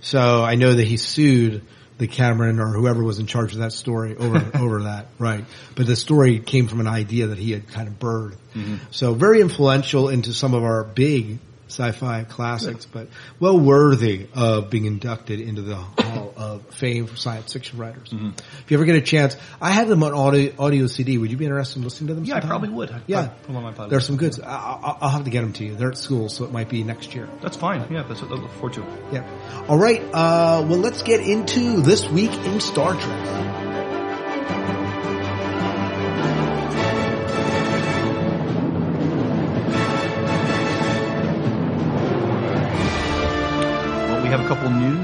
So 0.00 0.44
I 0.44 0.54
know 0.54 0.72
that 0.72 0.86
he 0.86 0.96
sued 0.96 1.62
the 2.02 2.08
Cameron 2.08 2.58
or 2.58 2.66
whoever 2.66 3.04
was 3.04 3.20
in 3.20 3.26
charge 3.26 3.52
of 3.52 3.60
that 3.60 3.72
story 3.72 4.16
over 4.16 4.50
over 4.58 4.82
that, 4.82 5.06
right? 5.20 5.44
But 5.76 5.86
the 5.86 5.94
story 5.94 6.40
came 6.40 6.66
from 6.66 6.80
an 6.80 6.88
idea 6.88 7.28
that 7.28 7.38
he 7.38 7.52
had 7.52 7.68
kind 7.68 7.86
of 7.86 7.98
birthed. 8.00 8.38
Mm-hmm. 8.54 8.76
So 8.90 9.14
very 9.14 9.40
influential 9.40 10.08
into 10.08 10.34
some 10.34 10.52
of 10.52 10.64
our 10.64 10.82
big 10.82 11.38
sci-fi 11.72 12.24
classics, 12.24 12.84
but 12.84 13.08
well 13.40 13.58
worthy 13.58 14.28
of 14.34 14.70
being 14.70 14.84
inducted 14.84 15.40
into 15.40 15.62
the 15.62 15.76
Hall 15.76 16.34
of 16.36 16.62
Fame 16.74 17.06
for 17.06 17.16
science 17.16 17.52
fiction 17.52 17.78
writers. 17.78 18.12
If 18.12 18.70
you 18.70 18.76
ever 18.76 18.84
get 18.84 18.96
a 18.96 19.00
chance, 19.00 19.36
I 19.60 19.70
have 19.72 19.88
them 19.88 20.02
on 20.02 20.12
audio, 20.12 20.52
audio 20.58 20.86
CD. 20.86 21.18
Would 21.18 21.30
you 21.30 21.36
be 21.36 21.46
interested 21.46 21.78
in 21.78 21.84
listening 21.84 22.08
to 22.08 22.14
them? 22.14 22.24
Yeah, 22.24 22.36
I 22.36 22.40
probably 22.40 22.68
would. 22.68 22.90
I'd 22.90 23.02
Yeah, 23.06 23.30
on 23.48 23.62
my 23.62 23.88
there's 23.88 24.06
some 24.06 24.16
good. 24.16 24.38
I, 24.40 24.48
I, 24.48 24.96
I'll 25.00 25.10
have 25.10 25.24
to 25.24 25.30
get 25.30 25.40
them 25.42 25.52
to 25.54 25.64
you. 25.64 25.74
They're 25.74 25.90
at 25.90 25.98
school, 25.98 26.28
so 26.28 26.44
it 26.44 26.52
might 26.52 26.68
be 26.68 26.82
next 26.84 27.14
year. 27.14 27.28
That's 27.40 27.56
fine. 27.56 27.90
Yeah, 27.90 28.02
that's 28.02 28.22
what 28.22 28.30
I 28.30 28.34
look 28.34 28.50
forward 28.52 28.74
to. 28.74 28.86
Yeah. 29.12 29.66
All 29.68 29.78
right. 29.78 30.02
Uh, 30.02 30.64
well, 30.68 30.78
let's 30.78 31.02
get 31.02 31.20
into 31.20 31.80
this 31.80 32.08
week 32.08 32.32
in 32.32 32.60
Star 32.60 32.94
Trek. 32.94 33.61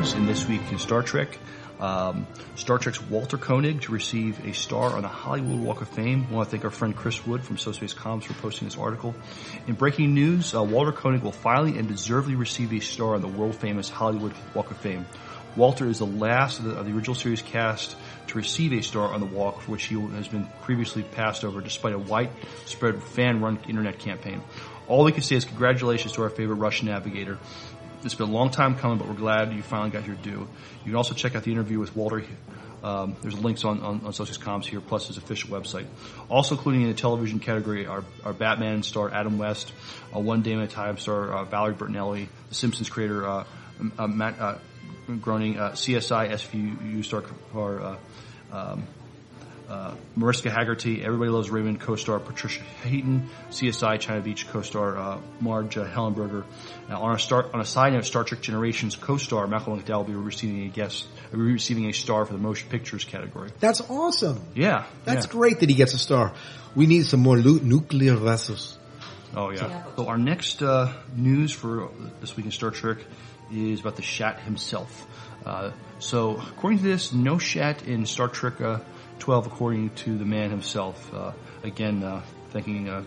News 0.08 0.14
in 0.14 0.26
this 0.26 0.46
week 0.46 0.60
in 0.70 0.78
Star 0.78 1.02
Trek. 1.02 1.38
Um, 1.80 2.26
Star 2.56 2.78
Trek's 2.78 3.00
Walter 3.00 3.38
Koenig 3.38 3.82
to 3.82 3.92
receive 3.92 4.44
a 4.44 4.52
star 4.52 4.96
on 4.96 5.02
the 5.02 5.08
Hollywood 5.08 5.60
Walk 5.60 5.80
of 5.80 5.88
Fame. 5.88 6.26
I 6.30 6.34
want 6.34 6.48
to 6.48 6.50
thank 6.50 6.64
our 6.64 6.70
friend 6.70 6.94
Chris 6.96 7.24
Wood 7.26 7.44
from 7.44 7.56
SoSpace 7.56 7.94
Comms 7.94 8.24
for 8.24 8.32
posting 8.34 8.66
this 8.66 8.76
article. 8.76 9.14
In 9.66 9.74
breaking 9.74 10.14
news, 10.14 10.54
uh, 10.54 10.62
Walter 10.62 10.92
Koenig 10.92 11.22
will 11.22 11.32
finally 11.32 11.78
and 11.78 11.88
deservedly 11.88 12.34
receive 12.34 12.72
a 12.72 12.80
star 12.80 13.14
on 13.14 13.20
the 13.20 13.28
world 13.28 13.54
famous 13.54 13.88
Hollywood 13.88 14.32
Walk 14.54 14.70
of 14.70 14.78
Fame. 14.78 15.06
Walter 15.56 15.86
is 15.86 15.98
the 15.98 16.06
last 16.06 16.58
of 16.58 16.66
the, 16.66 16.72
of 16.72 16.86
the 16.86 16.92
original 16.92 17.14
series 17.14 17.42
cast 17.42 17.96
to 18.28 18.38
receive 18.38 18.72
a 18.72 18.82
star 18.82 19.12
on 19.12 19.20
the 19.20 19.26
walk, 19.26 19.60
for 19.60 19.72
which 19.72 19.84
he 19.84 20.00
has 20.00 20.28
been 20.28 20.46
previously 20.62 21.02
passed 21.02 21.44
over 21.44 21.60
despite 21.60 21.92
a 21.92 21.98
widespread 21.98 23.02
fan-run 23.02 23.58
internet 23.68 23.98
campaign. 23.98 24.42
All 24.86 25.04
we 25.04 25.12
can 25.12 25.22
say 25.22 25.36
is 25.36 25.44
congratulations 25.44 26.12
to 26.12 26.22
our 26.22 26.30
favorite 26.30 26.56
Russian 26.56 26.86
navigator. 26.86 27.38
It's 28.04 28.14
been 28.14 28.28
a 28.28 28.32
long 28.32 28.50
time 28.50 28.76
coming, 28.76 28.98
but 28.98 29.08
we're 29.08 29.14
glad 29.14 29.52
you 29.52 29.62
finally 29.62 29.90
got 29.90 30.06
your 30.06 30.14
due. 30.16 30.30
You 30.40 30.84
can 30.84 30.94
also 30.94 31.14
check 31.14 31.34
out 31.34 31.42
the 31.42 31.50
interview 31.50 31.80
with 31.80 31.96
Walter. 31.96 32.22
Um, 32.82 33.16
there's 33.22 33.36
links 33.36 33.64
on, 33.64 33.80
on, 33.80 34.04
on 34.04 34.12
Socius 34.12 34.38
Comms 34.38 34.64
here, 34.64 34.80
plus 34.80 35.08
his 35.08 35.16
official 35.16 35.50
website. 35.50 35.86
Also 36.28 36.54
including 36.54 36.82
in 36.82 36.88
the 36.88 36.94
television 36.94 37.40
category 37.40 37.86
are, 37.86 38.04
are 38.24 38.32
Batman 38.32 38.84
star 38.84 39.10
Adam 39.10 39.36
West, 39.36 39.72
uh, 40.14 40.20
One 40.20 40.42
Day 40.42 40.54
at 40.54 40.60
a 40.60 40.66
Time 40.68 40.96
star 40.96 41.32
uh, 41.32 41.44
Valerie 41.44 41.74
Bertinelli, 41.74 42.28
The 42.50 42.54
Simpsons 42.54 42.88
creator 42.88 43.26
uh, 43.26 43.44
uh, 43.98 44.06
Matt 44.06 44.38
uh, 44.38 44.58
Groening, 45.20 45.58
uh, 45.58 45.72
CSI 45.72 46.30
SVU 46.30 47.04
star 47.04 47.24
uh, 47.54 47.96
um, 48.52 48.86
uh, 49.68 49.94
Mariska 50.16 50.48
Hargitay, 50.48 51.04
Everybody 51.04 51.30
Loves 51.30 51.50
Raymond 51.50 51.80
co-star 51.80 52.18
Patricia 52.18 52.62
Heaton, 52.84 53.28
CSI 53.50 54.00
China 54.00 54.20
Beach 54.20 54.48
co-star 54.48 54.96
uh, 54.96 55.18
Marge 55.40 55.76
uh, 55.76 55.86
Helgenberger. 55.86 56.44
Now, 56.88 57.02
on 57.02 57.14
a 57.14 57.18
start, 57.18 57.50
on 57.52 57.60
a 57.60 57.64
side 57.64 57.92
note, 57.92 58.04
Star 58.04 58.24
Trek 58.24 58.40
Generations 58.40 58.96
co-star 58.96 59.46
Malcolm 59.46 59.78
McDowell 59.78 59.98
will 59.98 60.04
be 60.04 60.14
receiving 60.14 60.64
a 60.64 60.68
guest, 60.68 61.06
will 61.30 61.38
be 61.38 61.52
receiving 61.52 61.86
a 61.86 61.92
star 61.92 62.24
for 62.24 62.32
the 62.32 62.38
motion 62.38 62.68
pictures 62.70 63.04
category. 63.04 63.50
That's 63.60 63.82
awesome. 63.90 64.40
Yeah, 64.54 64.86
That's 65.04 65.26
yeah. 65.26 65.32
great 65.32 65.60
that 65.60 65.68
he 65.68 65.74
gets 65.74 65.94
a 65.94 65.98
star. 65.98 66.32
We 66.74 66.86
need 66.86 67.04
some 67.04 67.20
more 67.20 67.36
lu- 67.36 67.60
nuclear 67.60 68.14
vessels. 68.16 68.78
Oh 69.36 69.50
yeah. 69.50 69.84
So 69.96 70.06
our 70.08 70.16
next 70.16 70.62
uh, 70.62 70.92
news 71.14 71.52
for 71.52 71.90
this 72.20 72.36
week 72.36 72.46
in 72.46 72.52
Star 72.52 72.70
Trek 72.70 72.98
is 73.52 73.80
about 73.80 73.96
the 73.96 74.02
Shat 74.02 74.40
himself. 74.40 75.06
Uh, 75.44 75.72
so 75.98 76.36
according 76.36 76.78
to 76.78 76.84
this, 76.84 77.12
no 77.12 77.38
Shat 77.38 77.82
in 77.82 78.06
Star 78.06 78.28
Trek 78.28 78.60
uh, 78.60 78.78
12, 79.28 79.46
according 79.46 79.90
to 79.90 80.16
the 80.16 80.24
man 80.24 80.48
himself. 80.48 81.12
Uh, 81.12 81.32
again, 81.62 82.02
uh, 82.02 82.22
thanking 82.48 82.88
uh, 82.88 83.04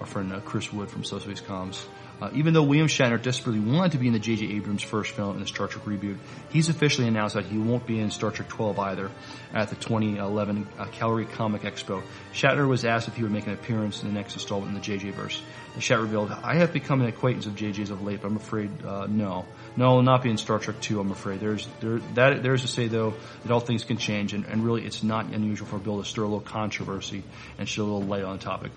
our 0.00 0.04
friend 0.04 0.30
uh, 0.30 0.40
Chris 0.40 0.70
Wood 0.70 0.90
from 0.90 1.02
SoSpace 1.02 1.42
Comms. 1.42 1.82
Uh, 2.20 2.28
even 2.34 2.52
though 2.52 2.62
William 2.62 2.88
Shatner 2.88 3.20
desperately 3.20 3.58
wanted 3.58 3.92
to 3.92 3.98
be 3.98 4.06
in 4.06 4.12
the 4.12 4.18
J.J. 4.18 4.52
Abrams' 4.52 4.82
first 4.82 5.12
film 5.12 5.36
in 5.36 5.40
the 5.40 5.46
Star 5.46 5.68
Trek 5.68 5.86
reboot, 5.86 6.18
he's 6.50 6.68
officially 6.68 7.08
announced 7.08 7.36
that 7.36 7.46
he 7.46 7.56
won't 7.56 7.86
be 7.86 7.98
in 7.98 8.10
Star 8.10 8.30
Trek 8.30 8.50
12 8.50 8.78
either 8.80 9.10
at 9.54 9.70
the 9.70 9.76
2011 9.76 10.68
uh, 10.78 10.84
Calgary 10.92 11.24
Comic 11.24 11.62
Expo. 11.62 12.02
Shatner 12.34 12.68
was 12.68 12.84
asked 12.84 13.08
if 13.08 13.16
he 13.16 13.22
would 13.22 13.32
make 13.32 13.46
an 13.46 13.54
appearance 13.54 14.02
in 14.02 14.08
the 14.08 14.14
next 14.14 14.34
installment 14.34 14.68
in 14.68 14.74
the 14.74 14.84
J.J. 14.84 15.12
verse. 15.12 15.40
And 15.72 15.82
Shat 15.82 15.98
revealed, 16.00 16.32
I 16.32 16.56
have 16.56 16.74
become 16.74 17.00
an 17.00 17.06
acquaintance 17.06 17.46
of 17.46 17.56
J.J.'s 17.56 17.88
of 17.88 18.02
late, 18.02 18.20
but 18.20 18.28
I'm 18.28 18.36
afraid, 18.36 18.84
no. 19.08 19.46
No, 19.76 20.02
not 20.02 20.22
be 20.22 20.30
in 20.30 20.36
Star 20.36 20.58
Trek 20.58 20.80
2, 20.80 21.00
I'm 21.00 21.10
afraid. 21.10 21.40
There's, 21.40 21.66
there, 21.80 21.98
that, 22.14 22.42
there's 22.42 22.62
to 22.62 22.68
say 22.68 22.88
though, 22.88 23.14
that 23.42 23.52
all 23.52 23.60
things 23.60 23.84
can 23.84 23.96
change, 23.96 24.34
and, 24.34 24.44
and 24.44 24.64
really 24.64 24.84
it's 24.84 25.02
not 25.02 25.26
unusual 25.26 25.66
for 25.66 25.76
a 25.76 25.80
Bill 25.80 26.02
to 26.02 26.08
stir 26.08 26.22
a 26.22 26.26
little 26.26 26.40
controversy 26.40 27.22
and 27.58 27.68
shed 27.68 27.82
a 27.82 27.84
little 27.84 28.02
light 28.02 28.24
on 28.24 28.36
the 28.36 28.42
topic. 28.42 28.72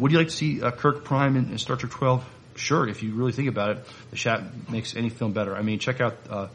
Would 0.00 0.10
you 0.10 0.18
like 0.18 0.28
to 0.28 0.34
see 0.34 0.62
uh, 0.62 0.72
Kirk 0.72 1.04
Prime 1.04 1.36
in, 1.36 1.52
in 1.52 1.58
Star 1.58 1.76
Trek 1.76 1.92
12? 1.92 2.24
Sure, 2.56 2.88
if 2.88 3.02
you 3.02 3.14
really 3.14 3.32
think 3.32 3.48
about 3.48 3.70
it, 3.70 3.86
the 4.10 4.16
Shat 4.16 4.70
makes 4.70 4.96
any 4.96 5.08
film 5.08 5.32
better. 5.32 5.54
I 5.54 5.62
mean, 5.62 5.78
check 5.78 6.00
out 6.00 6.16
uh, 6.28 6.48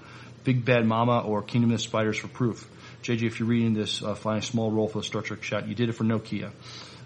Big 0.43 0.65
Bad 0.65 0.85
Mama 0.85 1.21
or 1.21 1.41
Kingdom 1.41 1.71
of 1.71 1.77
the 1.77 1.83
Spiders 1.83 2.17
for 2.17 2.27
proof. 2.27 2.69
JJ, 3.01 3.23
if 3.23 3.39
you're 3.39 3.47
reading 3.47 3.73
this, 3.73 4.03
uh, 4.03 4.13
find 4.13 4.39
a 4.39 4.45
small 4.45 4.71
role 4.71 4.87
for 4.87 4.99
the 4.99 5.05
Star 5.05 5.21
Trek 5.21 5.41
Shat. 5.41 5.67
You 5.67 5.75
did 5.75 5.89
it 5.89 5.93
for 5.93 6.03
Nokia. 6.03 6.51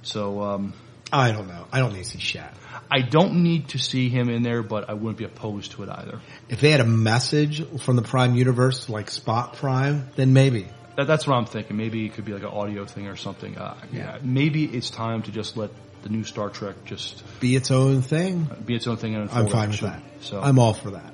So, 0.02 0.41
um, 0.41 0.73
I 1.12 1.32
don't 1.32 1.48
know. 1.48 1.65
I 1.72 1.80
don't 1.80 1.93
need 1.93 2.04
to 2.04 2.10
see 2.10 2.19
Shat. 2.19 2.56
I 2.91 3.02
don't 3.02 3.43
need 3.43 3.69
to 3.69 3.78
see 3.78 4.10
him 4.10 4.30
in 4.30 4.41
there, 4.43 4.63
but 4.63 4.89
I 4.89 4.93
wouldn't 4.93 5.17
be 5.17 5.24
opposed 5.24 5.72
to 5.74 5.84
it 5.84 5.89
either. 5.89 6.19
If 6.50 6.62
they 6.62 6.72
had 6.72 6.82
a 6.82 6.86
message 6.86 7.63
from 7.82 7.95
the 7.95 8.02
Prime 8.02 8.36
universe, 8.36 8.89
like 8.89 9.08
Spock 9.08 9.54
Prime, 9.56 10.10
then 10.15 10.34
maybe. 10.34 10.67
That, 10.98 11.08
that's 11.08 11.28
what 11.28 11.36
I'm 11.36 11.45
thinking. 11.45 11.78
Maybe 11.78 12.06
it 12.06 12.13
could 12.13 12.26
be 12.26 12.34
like 12.34 12.43
an 12.43 12.50
audio 12.50 12.86
thing 12.86 13.08
or 13.08 13.15
something. 13.15 13.58
Uh, 13.58 13.78
yeah. 13.91 14.17
Maybe 14.22 14.65
it's 14.65 14.89
time 14.89 15.22
to 15.24 15.32
just 15.32 15.56
let 15.56 15.72
the 16.02 16.10
new 16.10 16.24
Star 16.24 16.50
Trek 16.50 16.86
just 16.86 17.24
Be 17.39 17.56
its 17.56 17.72
own 17.72 18.02
thing. 18.02 18.48
be 18.65 18.76
its 18.76 18.88
own 18.88 18.98
thing 18.98 19.15
and 19.15 19.30
I'm 19.30 19.48
fine 19.48 19.69
with 19.69 19.82
that. 19.82 20.02
So 20.22 20.41
I'm 20.41 20.58
all 20.60 20.74
for 20.74 20.91
that. 20.91 21.13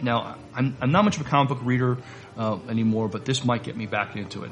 Now, 0.00 0.36
I'm, 0.54 0.76
I'm 0.80 0.90
not 0.90 1.04
much 1.04 1.16
of 1.20 1.26
a 1.26 1.28
comic 1.28 1.50
book 1.50 1.60
reader 1.62 1.98
uh, 2.36 2.58
anymore, 2.68 3.08
but 3.08 3.24
this 3.24 3.44
might 3.44 3.62
get 3.62 3.76
me 3.76 3.86
back 3.86 4.16
into 4.16 4.42
it. 4.44 4.50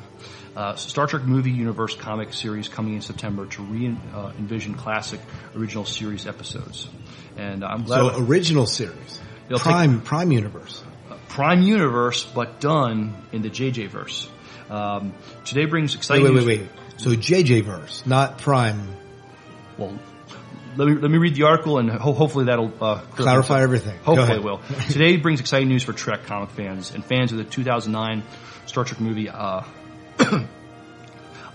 Uh, 0.57 0.75
Star 0.75 1.07
Trek 1.07 1.23
Movie 1.23 1.53
Universe 1.53 1.95
comic 1.95 2.33
series 2.33 2.69
coming 2.69 2.95
in 2.95 3.03
September 3.03 3.47
to 3.47 3.63
re-envision 3.63 4.75
classic 4.75 5.21
original 5.57 5.85
series 5.85 6.27
episodes. 6.27 6.89
And 7.37 7.65
I'm 7.65 7.85
glad 7.85 7.99
So 8.13 8.25
original 8.25 8.67
series, 8.67 9.21
They'll 9.49 9.59
take- 9.59 9.65
Prime 9.67 10.01
Prime 10.03 10.33
universe. 10.33 10.83
Prime 11.29 11.63
Universe, 11.63 12.25
but 12.25 12.59
done 12.61 13.15
in 13.33 13.43
the 13.43 13.49
JJ 13.51 13.89
verse. 13.89 14.29
Um, 14.69 15.13
today 15.45 15.67
brings 15.67 15.95
exciting 15.95 16.25
wait, 16.25 16.35
wait, 16.45 16.59
news- 16.59 16.59
wait. 16.61 17.01
So 17.01 17.11
JJ 17.11 17.63
verse, 17.65 18.05
not 18.05 18.39
Prime. 18.39 18.81
Well, 19.79 19.99
let 20.77 20.89
me 20.89 20.95
let 20.95 21.11
me 21.11 21.19
read 21.19 21.35
the 21.37 21.45
article 21.45 21.79
and 21.79 21.89
ho- 21.91 22.13
hopefully 22.13 22.47
that'll 22.47 22.73
uh, 22.81 23.01
Clarify 23.17 23.63
everything. 23.63 23.99
Hopefully 24.03 24.39
it 24.39 24.43
will. 24.43 24.61
Today 24.91 25.17
brings 25.17 25.41
exciting 25.41 25.69
news 25.69 25.83
for 25.85 25.93
Trek 25.93 26.25
comic 26.25 26.51
fans 26.51 26.93
and 26.95 27.05
fans 27.05 27.31
of 27.33 27.39
the 27.39 27.45
2009 27.45 28.23
Star 28.67 28.85
Trek 28.85 29.01
movie. 29.01 29.29
Uh, 29.29 29.63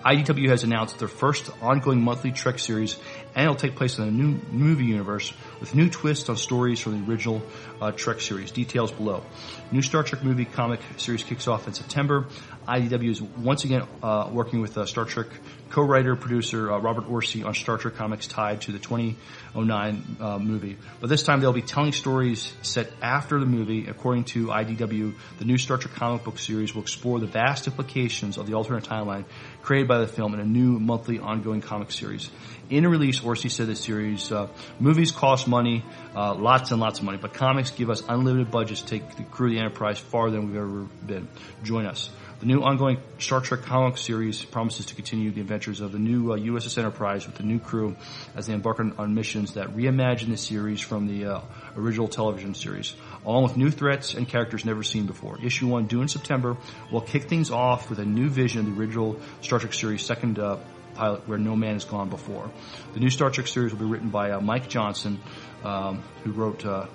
IDW 0.05 0.49
has 0.49 0.63
announced 0.63 0.99
their 0.99 1.07
first 1.07 1.49
ongoing 1.63 1.99
monthly 1.99 2.31
Trek 2.31 2.59
series, 2.59 2.95
and 3.33 3.43
it'll 3.43 3.55
take 3.55 3.75
place 3.75 3.97
in 3.97 4.07
a 4.07 4.11
new 4.11 4.39
movie 4.51 4.85
universe 4.85 5.33
with 5.59 5.73
new 5.73 5.89
twists 5.89 6.29
on 6.29 6.37
stories 6.37 6.79
from 6.79 7.03
the 7.03 7.11
original 7.11 7.41
uh, 7.81 7.91
Trek 7.91 8.21
series. 8.21 8.51
Details 8.51 8.91
below. 8.91 9.23
New 9.71 9.81
Star 9.81 10.03
Trek 10.03 10.23
movie 10.23 10.45
comic 10.45 10.79
series 10.97 11.23
kicks 11.23 11.47
off 11.47 11.67
in 11.67 11.73
September. 11.73 12.27
IDW 12.67 13.09
is 13.09 13.21
once 13.21 13.63
again 13.63 13.81
uh, 14.03 14.29
working 14.31 14.61
with 14.61 14.77
uh, 14.77 14.85
Star 14.85 15.05
Trek 15.05 15.27
co-writer 15.75 16.15
producer 16.15 16.71
uh, 16.71 16.79
Robert 16.79 17.09
Orci 17.09 17.45
on 17.45 17.53
Star 17.53 17.77
Trek 17.77 17.95
comics 17.95 18.27
tied 18.27 18.61
to 18.61 18.71
the 18.71 18.79
2009 18.79 20.17
uh, 20.21 20.39
movie. 20.39 20.77
But 21.01 21.09
this 21.09 21.23
time 21.23 21.41
they'll 21.41 21.51
be 21.51 21.61
telling 21.61 21.91
stories 21.91 22.53
set 22.61 22.89
after 23.01 23.41
the 23.41 23.45
movie. 23.45 23.87
According 23.87 24.23
to 24.35 24.47
IDW, 24.47 25.15
the 25.37 25.43
new 25.43 25.57
Star 25.57 25.77
Trek 25.77 25.93
comic 25.93 26.23
book 26.23 26.39
series 26.39 26.73
will 26.73 26.81
explore 26.81 27.19
the 27.19 27.27
vast 27.27 27.67
implications 27.67 28.37
of 28.37 28.47
the 28.47 28.53
alternate 28.53 28.85
timeline 28.85 29.25
created 29.63 29.89
by 29.89 29.97
the 29.97 30.07
film 30.07 30.33
in 30.33 30.39
a 30.39 30.45
new 30.45 30.79
monthly 30.79 31.19
ongoing 31.19 31.59
comic 31.59 31.91
series. 31.91 32.31
In 32.69 32.85
a 32.85 32.89
release, 32.89 33.19
Orci 33.19 33.51
said 33.51 33.67
the 33.67 33.75
series, 33.75 34.31
uh, 34.31 34.47
movies 34.79 35.11
cost 35.11 35.45
money, 35.45 35.83
uh, 36.15 36.35
lots 36.35 36.71
and 36.71 36.79
lots 36.79 36.99
of 36.99 37.05
money, 37.05 37.17
but 37.17 37.33
comics 37.33 37.71
give 37.71 37.89
us 37.89 38.01
unlimited 38.07 38.49
budgets 38.49 38.81
to 38.81 38.87
take 38.87 39.15
the 39.17 39.23
crew 39.23 39.47
of 39.47 39.53
the 39.53 39.59
Enterprise 39.59 39.99
farther 39.99 40.37
than 40.37 40.47
we've 40.47 40.55
ever 40.55 40.87
been. 41.05 41.27
Join 41.63 41.85
us. 41.85 42.09
The 42.45 42.53
new 42.53 42.61
ongoing 42.61 42.99
Star 43.17 43.41
Trek 43.41 43.63
comic 43.63 43.97
series 43.97 44.45
promises 44.45 44.85
to 44.85 44.93
continue 44.93 45.31
the 45.31 45.41
adventures 45.41 45.81
of 45.81 45.91
the 45.91 45.97
new 45.97 46.31
uh, 46.31 46.37
USS 46.37 46.77
Enterprise 46.77 47.25
with 47.25 47.37
the 47.37 47.43
new 47.43 47.57
crew 47.57 47.95
as 48.35 48.45
they 48.45 48.53
embark 48.53 48.79
on, 48.79 48.93
on 48.99 49.15
missions 49.15 49.55
that 49.55 49.75
reimagine 49.75 50.29
the 50.29 50.37
series 50.37 50.79
from 50.79 51.07
the 51.07 51.25
uh, 51.25 51.41
original 51.75 52.07
television 52.07 52.53
series, 52.53 52.93
along 53.25 53.41
with 53.41 53.57
new 53.57 53.71
threats 53.71 54.13
and 54.13 54.27
characters 54.27 54.63
never 54.63 54.83
seen 54.83 55.07
before. 55.07 55.39
Issue 55.43 55.65
1 55.65 55.87
due 55.87 56.03
in 56.03 56.07
September 56.07 56.55
will 56.91 57.01
kick 57.01 57.23
things 57.23 57.49
off 57.49 57.89
with 57.89 57.97
a 57.97 58.05
new 58.05 58.29
vision 58.29 58.59
of 58.59 58.67
the 58.67 58.79
original 58.79 59.19
Star 59.41 59.57
Trek 59.57 59.73
series 59.73 60.05
second 60.05 60.37
uh, 60.37 60.59
pilot 60.93 61.27
where 61.27 61.39
no 61.39 61.55
man 61.55 61.73
has 61.73 61.85
gone 61.85 62.09
before. 62.09 62.51
The 62.93 62.99
new 62.99 63.09
Star 63.09 63.31
Trek 63.31 63.47
series 63.47 63.71
will 63.71 63.79
be 63.79 63.91
written 63.91 64.09
by 64.09 64.29
uh, 64.29 64.39
Mike 64.39 64.69
Johnson, 64.69 65.19
um, 65.63 66.03
who 66.23 66.31
wrote, 66.31 66.63
uh, 66.63 66.85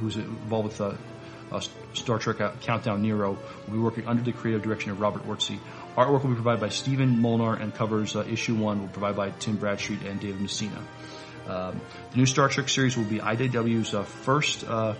who's 0.00 0.16
involved 0.16 0.80
with 0.80 0.98
uh, 1.50 1.56
uh, 1.56 1.60
Star 1.94 2.18
Trek 2.18 2.40
uh, 2.40 2.52
Countdown 2.60 3.02
Nero 3.02 3.38
will 3.66 3.72
be 3.72 3.78
working 3.78 4.06
under 4.06 4.22
the 4.22 4.32
creative 4.32 4.62
direction 4.62 4.90
of 4.90 5.00
Robert 5.00 5.26
Orci. 5.26 5.58
Artwork 5.96 6.22
will 6.22 6.30
be 6.30 6.34
provided 6.34 6.60
by 6.60 6.68
Stephen 6.68 7.20
Molnar 7.20 7.54
and 7.54 7.74
covers 7.74 8.16
uh, 8.16 8.24
issue 8.24 8.54
one 8.54 8.80
will 8.80 8.86
be 8.86 8.92
provided 8.92 9.16
by 9.16 9.30
Tim 9.30 9.56
Bradstreet 9.56 10.02
and 10.02 10.20
David 10.20 10.40
Messina. 10.40 10.82
Um, 11.48 11.80
the 12.12 12.18
new 12.18 12.26
Star 12.26 12.48
Trek 12.48 12.68
series 12.68 12.96
will 12.96 13.04
be 13.04 13.18
IDW's 13.18 13.94
uh, 13.94 14.04
first 14.04 14.64
uh, 14.64 14.94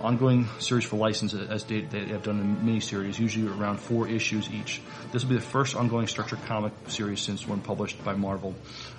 ongoing 0.00 0.48
series 0.58 0.84
for 0.84 0.96
license 0.96 1.32
as 1.34 1.64
they, 1.64 1.80
they 1.82 2.06
have 2.06 2.24
done 2.24 2.40
in 2.40 2.56
miniseries, 2.56 3.18
usually 3.18 3.48
around 3.48 3.78
four 3.78 4.06
issues 4.08 4.50
each. 4.50 4.82
This 5.12 5.22
will 5.22 5.30
be 5.30 5.36
the 5.36 5.40
first 5.40 5.76
ongoing 5.76 6.06
Star 6.06 6.26
Trek 6.26 6.44
comic 6.46 6.72
series 6.88 7.20
since 7.20 7.46
one 7.46 7.60
published 7.60 8.04
by 8.04 8.14
Marvel 8.14 8.54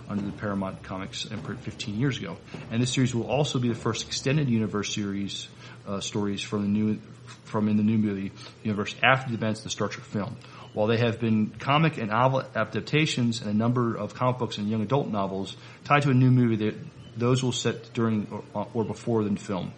under 0.09 0.23
the 0.23 0.31
Paramount 0.31 0.81
Comics 0.83 1.25
imprint 1.25 1.61
15 1.61 1.99
years 1.99 2.17
ago. 2.17 2.37
And 2.71 2.81
this 2.81 2.91
series 2.91 3.13
will 3.13 3.29
also 3.29 3.59
be 3.59 3.67
the 3.69 3.75
first 3.75 4.07
extended 4.07 4.49
universe 4.49 4.93
series 4.93 5.47
uh, 5.87 5.99
stories 5.99 6.41
from 6.41 6.61
the 6.63 6.67
new 6.67 6.99
from 7.45 7.69
in 7.69 7.77
the 7.77 7.83
new 7.83 7.97
movie 7.97 8.31
universe 8.63 8.95
after 9.01 9.29
the 9.29 9.35
events 9.35 9.61
of 9.61 9.65
the 9.65 9.69
Star 9.69 9.87
Trek 9.87 10.05
film. 10.05 10.35
While 10.73 10.87
there 10.87 10.97
have 10.97 11.19
been 11.19 11.51
comic 11.57 11.97
and 11.97 12.09
novel 12.09 12.43
adaptations 12.53 13.41
and 13.41 13.49
a 13.49 13.53
number 13.53 13.95
of 13.95 14.13
comic 14.13 14.37
books 14.39 14.57
and 14.57 14.69
young 14.69 14.81
adult 14.81 15.07
novels 15.07 15.55
tied 15.85 16.03
to 16.03 16.09
a 16.09 16.13
new 16.13 16.31
movie, 16.31 16.57
that 16.67 16.75
those 17.15 17.41
will 17.41 17.53
set 17.53 17.93
during 17.93 18.27
or, 18.53 18.67
or 18.73 18.83
before 18.83 19.23
the 19.23 19.35
film. 19.37 19.71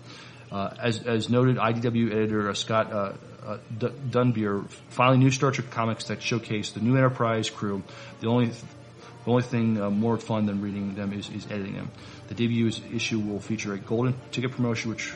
Uh, 0.52 0.74
as, 0.82 1.04
as 1.04 1.30
noted, 1.30 1.58
IDW 1.58 2.12
editor 2.12 2.50
uh, 2.50 2.54
Scott 2.54 2.92
uh, 2.92 3.14
uh, 3.46 3.58
D- 3.78 3.88
Dunbier 4.10 4.68
filing 4.90 5.20
new 5.20 5.30
Star 5.30 5.52
Trek 5.52 5.70
comics 5.70 6.06
that 6.06 6.22
showcase 6.22 6.72
the 6.72 6.80
new 6.80 6.96
Enterprise 6.96 7.50
crew. 7.50 7.84
The 8.22 8.28
only 8.28 8.48
the 8.48 9.32
only 9.32 9.44
thing 9.44 9.82
uh, 9.82 9.90
more 9.90 10.18
fun 10.18 10.46
than 10.46 10.62
reading 10.62 10.96
them 10.96 11.12
is, 11.12 11.30
is 11.30 11.46
editing 11.52 11.74
them. 11.74 11.92
The 12.30 12.34
debut 12.34 12.68
is- 12.68 12.82
issue 12.94 13.20
will 13.20 13.42
feature 13.42 13.74
a 13.74 13.78
golden 13.78 14.16
ticket 14.32 14.54
promotion, 14.54 14.90
which 14.90 15.14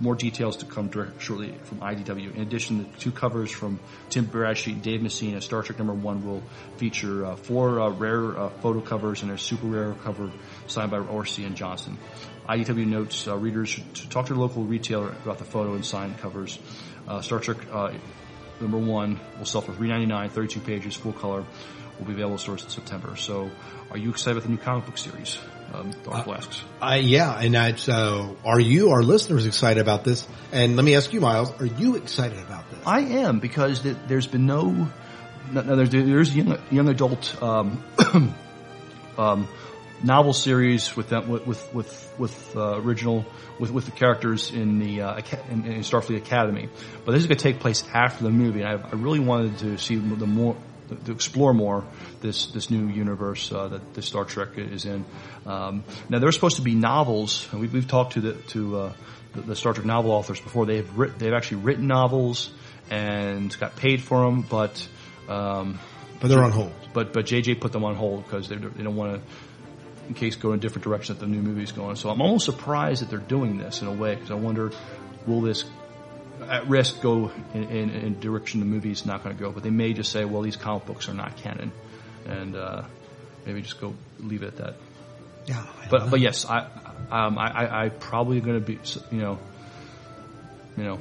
more 0.00 0.14
details 0.14 0.56
to 0.58 0.66
come 0.66 0.90
shortly 1.18 1.54
from 1.64 1.80
IDW. 1.80 2.34
In 2.34 2.42
addition, 2.42 2.78
the 2.78 2.98
two 2.98 3.12
covers 3.12 3.50
from 3.50 3.78
Tim 4.08 4.24
Bradstreet 4.24 4.76
and 4.76 4.82
Dave 4.82 5.02
Messina, 5.02 5.40
Star 5.40 5.62
Trek 5.62 5.78
number 5.78 5.92
one, 5.92 6.24
will 6.26 6.42
feature 6.76 7.26
uh, 7.26 7.36
four 7.36 7.80
uh, 7.80 7.90
rare 7.90 8.38
uh, 8.38 8.48
photo 8.48 8.80
covers 8.80 9.22
and 9.22 9.30
a 9.30 9.38
super 9.38 9.66
rare 9.66 9.94
cover 10.02 10.30
signed 10.66 10.90
by 10.90 10.98
Orci 10.98 11.46
and 11.46 11.56
Johnson. 11.56 11.98
IDW 12.48 12.86
notes 12.86 13.28
uh, 13.28 13.36
readers 13.36 13.68
should 13.68 14.10
talk 14.10 14.26
to 14.26 14.32
their 14.32 14.40
local 14.40 14.64
retailer 14.64 15.10
about 15.22 15.38
the 15.38 15.44
photo 15.44 15.74
and 15.74 15.84
signed 15.84 16.18
covers. 16.18 16.58
Uh, 17.06 17.20
Star 17.20 17.38
Trek 17.38 17.58
uh, 17.70 17.92
number 18.60 18.78
one 18.78 19.20
will 19.38 19.46
sell 19.46 19.60
for 19.60 19.72
$3.99, 19.72 20.30
32 20.30 20.60
pages, 20.60 20.96
full 20.96 21.12
color. 21.12 21.44
Will 21.98 22.06
be 22.06 22.12
available 22.14 22.38
stores 22.38 22.64
in 22.64 22.70
September. 22.70 23.14
So, 23.16 23.50
are 23.90 23.98
you 23.98 24.08
excited 24.08 24.38
about 24.38 24.44
the 24.44 24.52
new 24.52 24.56
comic 24.56 24.86
book 24.86 24.96
series? 24.96 25.38
Um, 25.72 25.92
Dark 26.04 26.26
asks. 26.28 26.62
I, 26.80 26.96
yeah, 26.96 27.32
and 27.38 27.54
that's, 27.54 27.88
uh, 27.88 28.34
are 28.44 28.60
you, 28.60 28.90
our 28.90 29.02
listeners, 29.02 29.46
excited 29.46 29.80
about 29.80 30.04
this? 30.04 30.26
And 30.52 30.76
let 30.76 30.84
me 30.84 30.96
ask 30.96 31.12
you, 31.12 31.20
Miles, 31.20 31.52
are 31.60 31.66
you 31.66 31.96
excited 31.96 32.38
about 32.38 32.68
this? 32.70 32.80
I 32.86 33.00
am 33.00 33.38
because 33.38 33.80
th- 33.80 33.96
there's 34.08 34.26
been 34.26 34.46
no, 34.46 34.88
no, 35.52 35.62
no 35.62 35.76
there's 35.76 35.90
there's 35.90 36.34
young 36.34 36.58
young 36.70 36.88
adult 36.88 37.40
um, 37.42 37.84
um, 39.18 39.48
novel 40.02 40.32
series 40.32 40.96
with 40.96 41.08
them 41.08 41.28
with 41.28 41.46
with 41.46 41.74
with, 41.74 42.14
with 42.18 42.56
uh, 42.56 42.80
original 42.80 43.24
with 43.58 43.70
with 43.70 43.84
the 43.84 43.92
characters 43.92 44.50
in 44.50 44.78
the 44.78 45.02
uh, 45.02 45.20
in, 45.50 45.66
in 45.66 45.80
Starfleet 45.80 46.16
Academy, 46.16 46.68
but 47.04 47.12
this 47.12 47.20
is 47.20 47.26
going 47.26 47.38
to 47.38 47.42
take 47.42 47.60
place 47.60 47.84
after 47.92 48.24
the 48.24 48.30
movie. 48.30 48.62
And 48.62 48.82
I, 48.82 48.88
I 48.88 48.94
really 48.94 49.20
wanted 49.20 49.58
to 49.58 49.78
see 49.78 49.96
the 49.96 50.26
more 50.26 50.56
to 51.04 51.12
explore 51.12 51.54
more 51.54 51.84
this 52.20 52.46
this 52.46 52.70
new 52.70 52.86
universe 52.88 53.50
uh, 53.52 53.68
that 53.68 53.94
the 53.94 54.02
Star 54.02 54.24
Trek 54.24 54.50
is 54.56 54.84
in. 54.84 55.04
Um, 55.46 55.84
now 56.08 56.18
there 56.18 56.28
are 56.28 56.32
supposed 56.32 56.56
to 56.56 56.62
be 56.62 56.74
novels, 56.74 57.48
and 57.52 57.60
we've, 57.60 57.72
we've 57.72 57.88
talked 57.88 58.14
to 58.14 58.20
the 58.20 58.32
to 58.48 58.78
uh, 58.78 58.92
the, 59.34 59.40
the 59.42 59.56
Star 59.56 59.72
Trek 59.72 59.86
novel 59.86 60.10
authors 60.10 60.40
before. 60.40 60.66
They've 60.66 60.88
writ- 60.96 61.18
they've 61.18 61.32
actually 61.32 61.62
written 61.62 61.86
novels 61.86 62.50
and 62.90 63.56
got 63.58 63.76
paid 63.76 64.02
for 64.02 64.24
them, 64.24 64.42
but 64.42 64.86
um, 65.28 65.78
But 66.20 66.28
they're 66.28 66.42
on 66.42 66.52
hold. 66.52 66.72
but 66.92 67.12
but 67.12 67.26
JJ 67.26 67.60
put 67.60 67.72
them 67.72 67.84
on 67.84 67.94
hold 67.94 68.24
because 68.24 68.48
they 68.48 68.56
they 68.56 68.82
don't 68.82 68.96
want 68.96 69.14
to. 69.22 69.28
In 70.08 70.14
case 70.14 70.34
go 70.34 70.52
in 70.52 70.58
a 70.58 70.60
different 70.60 70.82
direction 70.82 71.14
that 71.14 71.20
the 71.24 71.30
new 71.30 71.40
movie's 71.40 71.70
going, 71.70 71.94
so 71.94 72.10
I'm 72.10 72.20
almost 72.20 72.44
surprised 72.44 73.00
that 73.00 73.10
they're 73.10 73.18
doing 73.20 73.58
this 73.58 73.80
in 73.80 73.86
a 73.86 73.92
way 73.92 74.16
because 74.16 74.32
I 74.32 74.34
wonder, 74.34 74.72
will 75.24 75.40
this 75.40 75.64
at 76.48 76.66
risk 76.66 77.00
go 77.00 77.30
in, 77.54 77.62
in, 77.70 77.90
in 77.90 78.18
direction 78.18 78.58
the 78.58 78.66
movie's 78.66 79.06
not 79.06 79.22
going 79.22 79.36
to 79.36 79.40
go? 79.40 79.52
But 79.52 79.62
they 79.62 79.70
may 79.70 79.92
just 79.92 80.10
say, 80.10 80.24
well, 80.24 80.42
these 80.42 80.56
comic 80.56 80.84
books 80.86 81.08
are 81.08 81.14
not 81.14 81.36
canon, 81.36 81.70
and 82.26 82.56
uh, 82.56 82.82
maybe 83.46 83.62
just 83.62 83.80
go 83.80 83.94
leave 84.18 84.42
it 84.42 84.48
at 84.48 84.56
that. 84.56 84.74
Yeah. 85.46 85.66
But 85.90 86.10
but 86.10 86.20
yes, 86.20 86.44
I 86.44 86.66
um, 87.10 87.38
I, 87.38 87.84
I 87.84 87.88
probably 87.88 88.40
going 88.40 88.60
to 88.60 88.66
be 88.66 88.78
you 89.10 89.20
know 89.22 89.38
you 90.76 90.84
know 90.84 90.98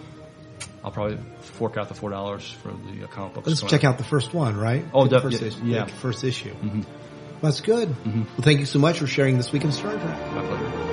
I'll 0.83 0.91
probably 0.91 1.17
fork 1.41 1.77
out 1.77 1.87
the 1.89 1.93
four 1.93 2.09
dollars 2.09 2.49
for 2.63 2.69
the 2.69 3.03
uh, 3.03 3.07
comic 3.07 3.33
books. 3.33 3.47
Let's 3.47 3.63
check 3.63 3.83
out 3.83 3.97
the 3.97 4.03
first 4.03 4.33
one, 4.33 4.57
right? 4.57 4.85
Oh, 4.93 5.07
the 5.07 5.19
first 5.19 5.41
yeah, 5.41 5.51
yeah. 5.63 5.85
the 5.85 5.91
first 5.91 6.23
issue. 6.23 6.55
That's 7.41 7.61
good. 7.61 7.95
Well, 8.05 8.25
thank 8.41 8.59
you 8.59 8.65
so 8.65 8.79
much 8.79 8.99
for 8.99 9.07
sharing 9.07 9.37
this 9.37 9.51
week 9.51 9.63
in 9.63 9.71
Star 9.71 9.93
Trek. 9.93 10.33
My 10.33 10.45
pleasure. 10.45 10.88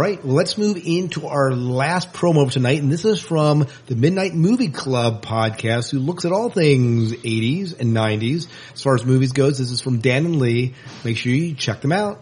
Right. 0.00 0.24
Well, 0.24 0.34
let's 0.34 0.56
move 0.56 0.78
into 0.82 1.26
our 1.26 1.52
last 1.52 2.14
promo 2.14 2.44
of 2.44 2.52
tonight. 2.52 2.80
And 2.80 2.90
this 2.90 3.04
is 3.04 3.20
from 3.20 3.66
the 3.86 3.94
Midnight 3.94 4.34
Movie 4.34 4.70
Club 4.70 5.22
podcast 5.22 5.90
who 5.90 5.98
looks 5.98 6.24
at 6.24 6.32
all 6.32 6.48
things 6.48 7.12
80s 7.12 7.78
and 7.78 7.94
90s. 7.94 8.48
As 8.72 8.82
far 8.82 8.94
as 8.94 9.04
movies 9.04 9.32
goes, 9.32 9.58
this 9.58 9.70
is 9.70 9.82
from 9.82 9.98
Dan 9.98 10.24
and 10.24 10.36
Lee. 10.36 10.74
Make 11.04 11.18
sure 11.18 11.32
you 11.32 11.54
check 11.54 11.82
them 11.82 11.92
out. 11.92 12.18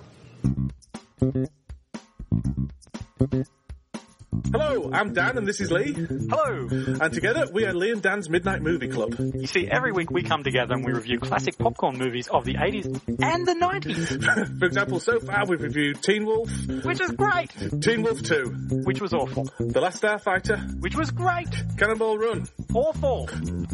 Hello, 4.52 4.90
I'm 4.92 5.14
Dan 5.14 5.38
and 5.38 5.46
this 5.46 5.60
is 5.60 5.70
Lee. 5.70 5.92
Hello! 5.92 6.68
And 6.70 7.12
together 7.12 7.46
we 7.52 7.64
are 7.64 7.72
Lee 7.74 7.90
and 7.92 8.00
Dan's 8.02 8.28
Midnight 8.30 8.62
Movie 8.62 8.88
Club. 8.88 9.14
You 9.18 9.46
see, 9.46 9.68
every 9.68 9.92
week 9.92 10.10
we 10.10 10.22
come 10.22 10.42
together 10.42 10.74
and 10.74 10.84
we 10.84 10.92
review 10.92 11.18
classic 11.18 11.56
popcorn 11.58 11.98
movies 11.98 12.28
of 12.28 12.44
the 12.44 12.54
80s 12.54 12.84
and 13.22 13.46
the 13.46 13.54
90s, 13.54 14.58
For 14.58 14.64
example, 14.66 15.00
so 15.00 15.18
far 15.20 15.44
we've 15.46 15.60
reviewed 15.62 16.02
Teen 16.02 16.24
Wolf, 16.24 16.50
which 16.84 17.00
is 17.00 17.10
great, 17.12 17.50
Teen 17.82 18.02
Wolf 18.02 18.22
2, 18.22 18.82
which 18.84 19.00
was 19.00 19.12
awful, 19.12 19.44
The 19.58 19.80
Last 19.80 20.02
Starfighter, 20.02 20.80
which 20.80 20.94
was 20.96 21.10
great, 21.10 21.48
Cannonball 21.78 22.18
Run, 22.18 22.46
awful, 22.74 23.28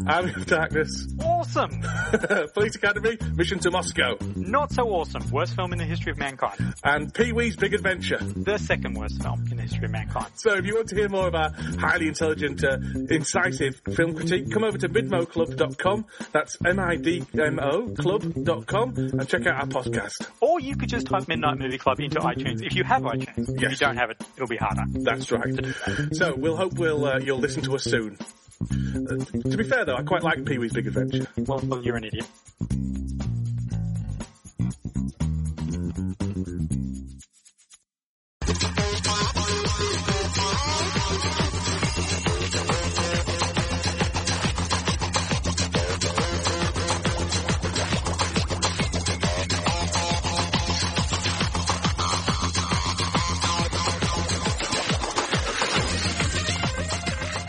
Army 0.06 0.32
of 0.34 0.46
Darkness, 0.46 1.06
awesome, 1.20 1.82
Police 2.54 2.76
Academy, 2.76 3.18
Mission 3.34 3.58
to 3.60 3.70
Moscow, 3.70 4.16
not 4.36 4.72
so 4.72 4.84
awesome, 4.90 5.28
worst 5.30 5.54
film 5.56 5.72
in 5.72 5.78
the 5.78 5.84
history 5.84 6.12
of 6.12 6.18
mankind, 6.18 6.74
and 6.84 7.12
Pee-wee's 7.12 7.56
Big 7.56 7.74
Adventure. 7.74 8.18
the 8.18 8.58
second 8.58 8.94
worst 8.94 9.20
film 9.22 9.44
in 9.50 9.56
the 9.56 9.62
history 9.62 9.84
of 9.86 9.90
mankind. 9.90 10.26
So 10.44 10.52
if 10.56 10.66
you 10.66 10.74
want 10.74 10.90
to 10.90 10.94
hear 10.94 11.08
more 11.08 11.26
of 11.26 11.34
our 11.34 11.50
highly 11.78 12.06
intelligent, 12.06 12.62
uh, 12.62 12.76
incisive 13.08 13.80
film 13.96 14.14
critique, 14.14 14.52
come 14.52 14.62
over 14.62 14.76
to 14.76 14.90
midmoclub.com. 14.90 16.04
That's 16.32 16.58
M-I-D-M-O 16.62 17.94
club.com 17.94 18.94
and 18.94 19.26
check 19.26 19.46
out 19.46 19.54
our 19.54 19.66
podcast. 19.66 20.28
Or 20.40 20.60
you 20.60 20.76
could 20.76 20.90
just 20.90 21.06
type 21.06 21.28
Midnight 21.28 21.56
Movie 21.56 21.78
Club 21.78 21.98
into 21.98 22.20
iTunes 22.20 22.62
if 22.62 22.74
you 22.74 22.84
have 22.84 23.00
iTunes. 23.04 23.54
If 23.56 23.70
you 23.70 23.76
don't 23.78 23.96
have 23.96 24.10
it, 24.10 24.22
it'll 24.36 24.46
be 24.46 24.58
harder. 24.58 24.84
That's 24.88 25.32
right. 25.32 25.54
So 26.12 26.34
we'll 26.36 26.56
hope 26.56 26.74
we'll 26.74 27.06
uh, 27.06 27.20
you'll 27.20 27.38
listen 27.38 27.62
to 27.62 27.76
us 27.76 27.84
soon. 27.84 28.18
Uh, 28.60 29.24
to 29.48 29.56
be 29.56 29.64
fair 29.64 29.86
though, 29.86 29.96
I 29.96 30.02
quite 30.02 30.22
like 30.22 30.44
Pee-wee's 30.44 30.74
Big 30.74 30.88
Adventure. 30.88 31.26
Well, 31.38 31.60
well, 31.64 31.82
you're 31.82 31.96
an 31.96 32.04
idiot. 32.04 32.26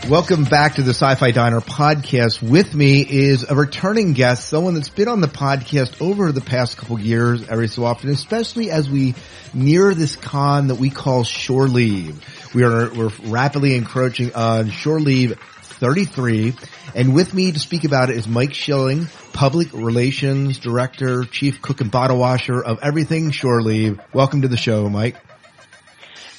Welcome 0.08 0.44
back 0.44 0.76
to 0.76 0.82
the 0.82 0.90
Sci-Fi 0.90 1.32
Diner 1.32 1.60
podcast. 1.60 2.40
With 2.40 2.72
me 2.72 3.00
is 3.00 3.42
a 3.42 3.56
returning 3.56 4.12
guest, 4.12 4.48
someone 4.48 4.74
that's 4.74 4.88
been 4.88 5.08
on 5.08 5.20
the 5.20 5.26
podcast 5.26 6.00
over 6.00 6.30
the 6.30 6.40
past 6.40 6.76
couple 6.76 7.00
years 7.00 7.48
every 7.48 7.66
so 7.66 7.84
often, 7.84 8.10
especially 8.10 8.70
as 8.70 8.88
we 8.88 9.16
near 9.52 9.94
this 9.94 10.14
con 10.14 10.68
that 10.68 10.76
we 10.76 10.90
call 10.90 11.24
Shore 11.24 11.66
Leave. 11.66 12.24
We 12.54 12.62
are, 12.62 12.88
we're 12.94 13.10
rapidly 13.24 13.74
encroaching 13.74 14.32
on 14.36 14.70
Shore 14.70 15.00
Leave 15.00 15.40
33. 15.62 16.54
And 16.94 17.12
with 17.12 17.34
me 17.34 17.50
to 17.50 17.58
speak 17.58 17.82
about 17.82 18.08
it 18.08 18.16
is 18.16 18.28
Mike 18.28 18.54
Schilling, 18.54 19.08
Public 19.32 19.72
Relations 19.72 20.60
Director, 20.60 21.24
Chief 21.24 21.60
Cook 21.60 21.80
and 21.80 21.90
Bottle 21.90 22.18
Washer 22.18 22.62
of 22.62 22.78
everything 22.80 23.32
Shore 23.32 23.60
Leave. 23.60 24.00
Welcome 24.12 24.42
to 24.42 24.48
the 24.48 24.56
show, 24.56 24.88
Mike. 24.88 25.16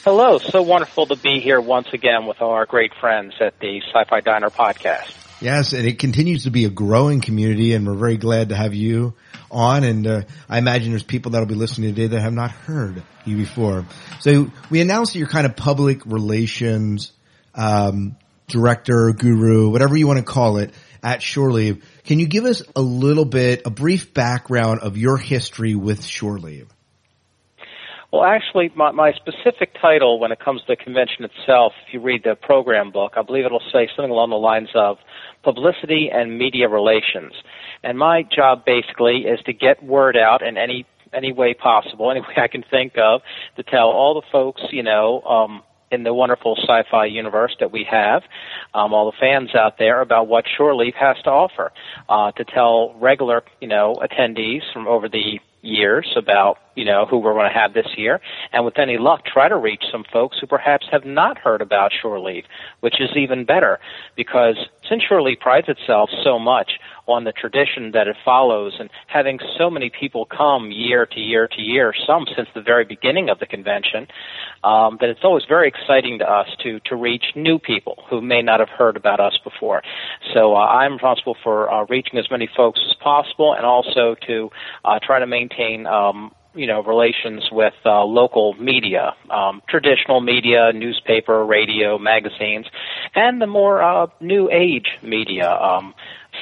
Hello, 0.08 0.38
so 0.38 0.62
wonderful 0.62 1.06
to 1.08 1.18
be 1.18 1.42
here 1.42 1.60
once 1.60 1.90
again 1.92 2.28
with 2.28 2.42
our 2.42 2.66
great 2.66 2.94
friends 2.94 3.34
at 3.42 3.60
the 3.60 3.82
Sci-Fi 3.82 4.22
Diner 4.22 4.50
podcast. 4.50 5.14
Yes, 5.42 5.74
and 5.74 5.86
it 5.86 6.00
continues 6.00 6.46
to 6.46 6.50
be 6.50 6.64
a 6.64 6.70
growing 6.70 7.20
community, 7.20 7.74
and 7.74 7.86
we're 7.86 7.94
very 7.94 8.16
glad 8.16 8.48
to 8.48 8.56
have 8.56 8.74
you 8.74 9.16
on. 9.52 9.84
And 9.84 10.08
uh, 10.08 10.22
I 10.48 10.60
imagine 10.60 10.92
there's 10.92 11.04
people 11.04 11.32
that'll 11.32 11.46
be 11.46 11.56
listening 11.56 11.94
today 11.94 12.08
that 12.08 12.22
have 12.22 12.32
not 12.32 12.52
heard 12.52 13.04
you 13.26 13.36
before. 13.36 13.86
So 14.22 14.50
we 14.70 14.80
announced 14.80 15.12
that 15.12 15.20
you're 15.20 15.28
kind 15.28 15.46
of 15.46 15.58
public 15.58 16.06
relations 16.06 17.12
um, 17.54 18.16
director, 18.48 19.12
guru, 19.12 19.72
whatever 19.72 19.98
you 19.98 20.08
want 20.08 20.20
to 20.20 20.26
call 20.26 20.56
it, 20.56 20.74
at 21.04 21.22
Shore 21.22 21.52
Leave. 21.52 21.84
Can 22.06 22.22
you 22.22 22.28
give 22.28 22.46
us 22.46 22.64
a 22.78 22.82
little 22.82 23.26
bit, 23.26 23.64
a 23.66 23.70
brief 23.70 24.14
background 24.14 24.80
of 24.80 24.96
your 24.96 25.18
history 25.18 25.76
with 25.76 26.06
Shore 26.06 26.40
Leave? 26.40 26.70
Well, 28.12 28.24
actually, 28.24 28.72
my, 28.74 28.92
my 28.92 29.12
specific 29.12 29.76
title 29.82 30.18
when 30.20 30.32
it 30.32 30.40
comes 30.40 30.62
to 30.62 30.68
the 30.70 30.76
convention 30.78 31.26
itself, 31.26 31.74
if 31.86 31.94
you 31.94 32.00
read 32.00 32.24
the 32.24 32.36
program 32.36 32.90
book, 32.90 33.14
I 33.18 33.22
believe 33.22 33.44
it'll 33.44 33.60
say 33.72 33.90
something 33.96 34.12
along 34.12 34.30
the 34.30 34.38
lines 34.38 34.70
of 34.76 34.98
publicity 35.44 36.10
and 36.12 36.38
media 36.38 36.70
relations. 36.70 37.34
And 37.84 37.98
my 37.98 38.24
job 38.24 38.64
basically 38.66 39.26
is 39.26 39.42
to 39.46 39.54
get 39.54 39.84
word 39.84 40.16
out 40.16 40.42
in 40.42 40.58
any 40.58 40.86
any 41.14 41.32
way 41.32 41.54
possible, 41.54 42.12
any 42.12 42.22
way 42.22 42.36
I 42.38 42.48
can 42.48 42.64
think 42.70 42.94
of, 42.98 43.22
to 43.58 43.64
tell 43.64 43.90
all 43.90 44.14
the 44.14 44.28
folks, 44.32 44.62
you 44.72 44.84
know, 44.84 45.22
um, 45.22 45.64
in 45.92 46.04
the 46.04 46.14
wonderful 46.14 46.58
sci-fi 46.62 47.06
universe 47.06 47.56
that 47.60 47.72
we 47.72 47.86
have, 47.90 48.24
um, 48.74 48.94
all 48.94 49.10
the 49.10 49.18
fans 49.18 49.56
out 49.56 49.78
there 49.80 50.02
about 50.02 50.28
what 50.28 50.44
Shore 50.58 50.76
Leave 50.76 50.96
has 50.96 51.16
to 51.24 51.30
offer, 51.30 51.72
uh, 52.10 52.32
to 52.34 52.44
tell 52.44 52.94
regular, 53.00 53.44
you 53.62 53.70
know, 53.70 53.96
attendees 54.02 54.62
from 54.74 54.88
over 54.88 55.08
the 55.08 55.40
years 55.62 56.14
about 56.18 56.58
you 56.78 56.86
know 56.86 57.06
who 57.06 57.18
we're 57.18 57.34
going 57.34 57.52
to 57.52 57.60
have 57.60 57.74
this 57.74 57.88
year, 57.98 58.22
and 58.54 58.64
with 58.64 58.78
any 58.80 58.98
luck, 58.98 59.26
try 59.26 59.50
to 59.50 59.58
reach 59.58 59.84
some 59.92 60.06
folks 60.14 60.38
who 60.40 60.48
perhaps 60.48 60.86
have 60.92 61.04
not 61.06 61.38
heard 61.38 61.62
about 61.62 61.92
Shore 61.92 62.20
Leave, 62.20 62.46
which 62.80 63.02
is 63.02 63.10
even 63.18 63.44
better 63.44 63.80
because 64.16 64.58
since 64.88 65.04
Shore 65.04 65.22
Leave 65.22 65.40
prides 65.40 65.68
itself 65.68 66.10
so 66.24 66.40
much 66.40 66.74
on 67.08 67.24
the 67.24 67.32
tradition 67.32 67.92
that 67.92 68.08
it 68.08 68.16
follows 68.24 68.76
and 68.80 68.90
having 69.08 69.40
so 69.58 69.70
many 69.70 69.90
people 69.90 70.26
come 70.26 70.72
year 70.72 71.06
to 71.06 71.20
year 71.20 71.48
to 71.48 71.62
year, 71.62 71.94
some 72.06 72.26
since 72.36 72.50
the 72.54 72.62
very 72.62 72.86
beginning 72.86 73.30
of 73.30 73.40
the 73.40 73.46
convention, 73.46 74.08
um, 74.64 74.98
that 75.00 75.10
it's 75.10 75.24
always 75.24 75.44
very 75.48 75.68
exciting 75.68 76.20
to 76.20 76.30
us 76.30 76.48
to 76.64 76.80
to 76.82 76.96
reach 76.96 77.26
new 77.36 77.58
people 77.60 78.04
who 78.10 78.22
may 78.22 78.42
not 78.42 78.60
have 78.60 78.70
heard 78.70 78.98
about 78.98 79.20
us 79.20 79.38
before. 79.44 79.82
So 80.34 80.56
uh, 80.56 80.60
I'm 80.60 80.94
responsible 80.94 81.38
for 81.44 81.72
uh, 81.72 81.86
reaching 81.90 82.20
as 82.20 82.30
many 82.30 82.50
folks 82.56 82.80
as 82.90 82.96
possible, 82.96 83.54
and 83.54 83.66
also 83.66 84.16
to 84.28 84.50
uh, 84.86 85.00
try 85.02 85.20
to 85.20 85.28
maintain. 85.28 85.88
Um, 85.88 86.32
you 86.58 86.68
know 86.68 86.84
relations 86.84 87.50
with 87.52 87.74
uh, 87.86 88.04
local 88.04 88.54
media, 88.56 89.14
um, 89.30 89.62
traditional 89.70 90.22
media, 90.22 90.72
newspaper, 90.74 91.46
radio, 91.46 91.98
magazines, 91.98 92.66
and 93.16 93.42
the 93.42 93.48
more 93.48 93.82
uh, 93.82 94.08
new 94.20 94.50
age 94.52 94.98
media. 95.04 95.50
Um, 95.52 95.94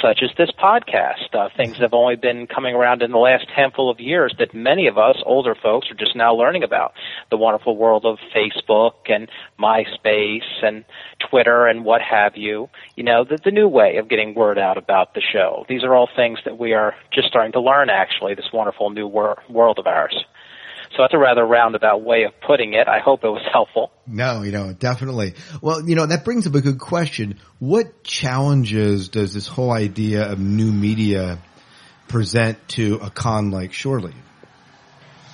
such 0.02 0.22
as 0.22 0.30
this 0.38 0.52
podcast. 0.52 1.34
Uh, 1.34 1.50
things 1.56 1.74
that 1.74 1.82
have 1.82 1.94
only 1.94 2.16
been 2.16 2.48
coming 2.48 2.76
around 2.76 3.02
in 3.02 3.12
the 3.12 3.18
last 3.18 3.50
handful 3.50 3.90
of 3.90 4.00
years 4.00 4.34
that 4.40 4.54
many 4.54 4.88
of 4.88 4.98
us 4.98 5.18
older 5.26 5.56
folks 5.56 5.90
are 5.92 5.96
just 5.96 6.16
now 6.16 6.34
learning 6.34 6.64
about. 6.64 6.94
The 7.32 7.38
wonderful 7.38 7.78
world 7.78 8.06
of 8.06 8.18
Facebook 8.36 8.94
and 9.10 9.30
MySpace 9.60 10.64
and 10.64 10.86
Twitter 11.30 11.68
and 11.68 11.86
what 11.86 12.02
have 12.02 12.38
you. 12.38 12.70
You 12.96 13.04
know, 13.04 13.24
the, 13.24 13.38
the 13.44 13.52
new 13.52 13.68
way 13.68 13.98
of 13.98 14.10
getting 14.10 14.36
word 14.36 14.58
out 14.58 14.78
about 14.78 15.14
the 15.14 15.22
show. 15.22 15.66
These 15.68 15.84
are 15.84 15.96
all 15.96 16.10
things 16.16 16.40
that 16.46 16.58
we 16.58 16.74
are 16.74 16.96
just 17.14 17.28
starting 17.28 17.52
to 17.54 17.62
learn 17.62 17.90
actually, 17.90 18.36
this 18.36 18.52
wonderful 18.54 18.90
new 18.90 19.08
wor- 19.08 19.42
world 19.50 19.80
of 19.80 19.88
ours. 19.88 20.26
So 20.96 21.04
that's 21.04 21.14
a 21.14 21.18
rather 21.18 21.44
roundabout 21.44 22.04
way 22.04 22.24
of 22.24 22.32
putting 22.40 22.74
it. 22.74 22.88
I 22.88 23.00
hope 23.00 23.24
it 23.24 23.30
was 23.30 23.46
helpful. 23.52 23.92
No, 24.08 24.44
you 24.44 24.52
know, 24.52 24.72
definitely. 24.72 25.34
Well, 25.62 25.88
you 25.88 25.96
know, 25.96 26.06
that 26.06 26.24
brings 26.24 26.48
up 26.48 26.56
a 26.56 26.62
good 26.62 26.80
question. 26.80 27.40
What 27.60 28.04
challenges 28.04 29.10
does 29.10 29.34
this 29.34 29.48
whole 29.48 29.72
idea 29.72 30.32
of 30.32 30.40
new 30.40 30.72
media 30.72 31.40
present 32.08 32.66
to 32.70 32.96
a 33.02 33.10
con 33.10 33.52
like 33.52 33.74
Shore 33.74 34.00
Leave? 34.00 34.16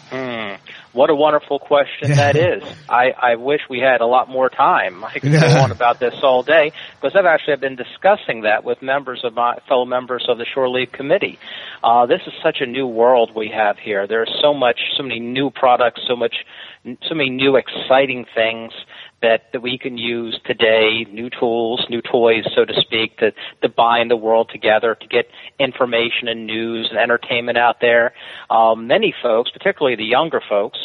Hmm. 0.10 0.56
What 0.94 1.10
a 1.10 1.16
wonderful 1.16 1.60
question 1.60 2.12
that 2.16 2.36
is. 2.36 2.64
I, 2.90 3.12
I 3.12 3.36
wish 3.36 3.62
we 3.70 3.80
had 3.80 4.02
a 4.02 4.06
lot 4.06 4.30
more 4.30 4.50
time. 4.50 5.04
I 5.04 5.20
could 5.20 5.32
go 5.32 5.60
on 5.60 5.72
about 5.72 6.00
this 6.00 6.16
all 6.22 6.44
day 6.44 6.72
because 7.00 7.16
I've 7.16 7.26
actually 7.26 7.56
been 7.58 7.76
discussing 7.76 8.42
that 8.42 8.64
with 8.64 8.82
members 8.82 9.22
of 9.24 9.34
my 9.34 9.58
fellow 9.68 9.86
members 9.86 10.26
of 10.28 10.38
the 10.38 10.46
Shore 10.46 10.70
Leave 10.70 10.92
Committee. 10.92 11.40
Uh, 11.84 12.06
this 12.06 12.22
is 12.28 12.34
such 12.44 12.58
a 12.62 12.66
new 12.66 12.86
world 12.86 13.32
we 13.36 13.50
have 13.50 13.78
here. 13.78 14.06
There's 14.08 14.32
so 14.42 14.54
much, 14.54 14.80
so 14.98 15.04
many 15.04 15.20
new 15.20 15.50
products, 15.50 16.02
so 16.08 16.16
much, 16.16 16.46
so 16.84 17.16
many 17.16 17.30
new 17.30 17.56
exciting 17.56 18.26
things 18.36 18.74
that, 19.22 19.52
that 19.54 19.62
we 19.62 19.78
can 19.78 19.98
use 19.98 20.40
today, 20.46 21.06
new 21.12 21.30
tools, 21.30 21.86
new 21.90 22.02
toys, 22.02 22.44
so 22.56 22.66
to 22.66 22.74
speak, 22.82 23.18
to, 23.18 23.32
to 23.62 23.70
bind 23.70 24.10
the 24.10 24.16
world 24.16 24.50
together, 24.52 24.96
to 24.96 25.08
get 25.08 25.28
information 25.60 26.28
and 26.28 26.46
news 26.46 26.88
and 26.90 27.00
entertainment 27.00 27.58
out 27.58 27.82
there. 27.82 28.14
Um, 28.50 28.88
many 28.88 29.14
folks, 29.22 29.52
particularly 29.52 29.96
the 29.96 30.06
younger 30.06 30.42
folks, 30.48 30.80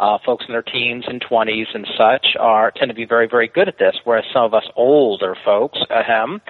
uh, 0.00 0.18
folks 0.24 0.44
in 0.48 0.52
their 0.52 0.62
teens 0.62 1.04
and 1.06 1.22
20s 1.22 1.74
and 1.74 1.86
such, 1.96 2.36
are 2.38 2.70
tend 2.70 2.88
to 2.88 2.94
be 2.94 3.04
very, 3.04 3.28
very 3.28 3.48
good 3.48 3.68
at 3.68 3.78
this, 3.78 3.96
whereas 4.04 4.24
some 4.32 4.44
of 4.44 4.54
us 4.54 4.64
older 4.76 5.36
folks, 5.44 5.78
ahem, 5.90 6.40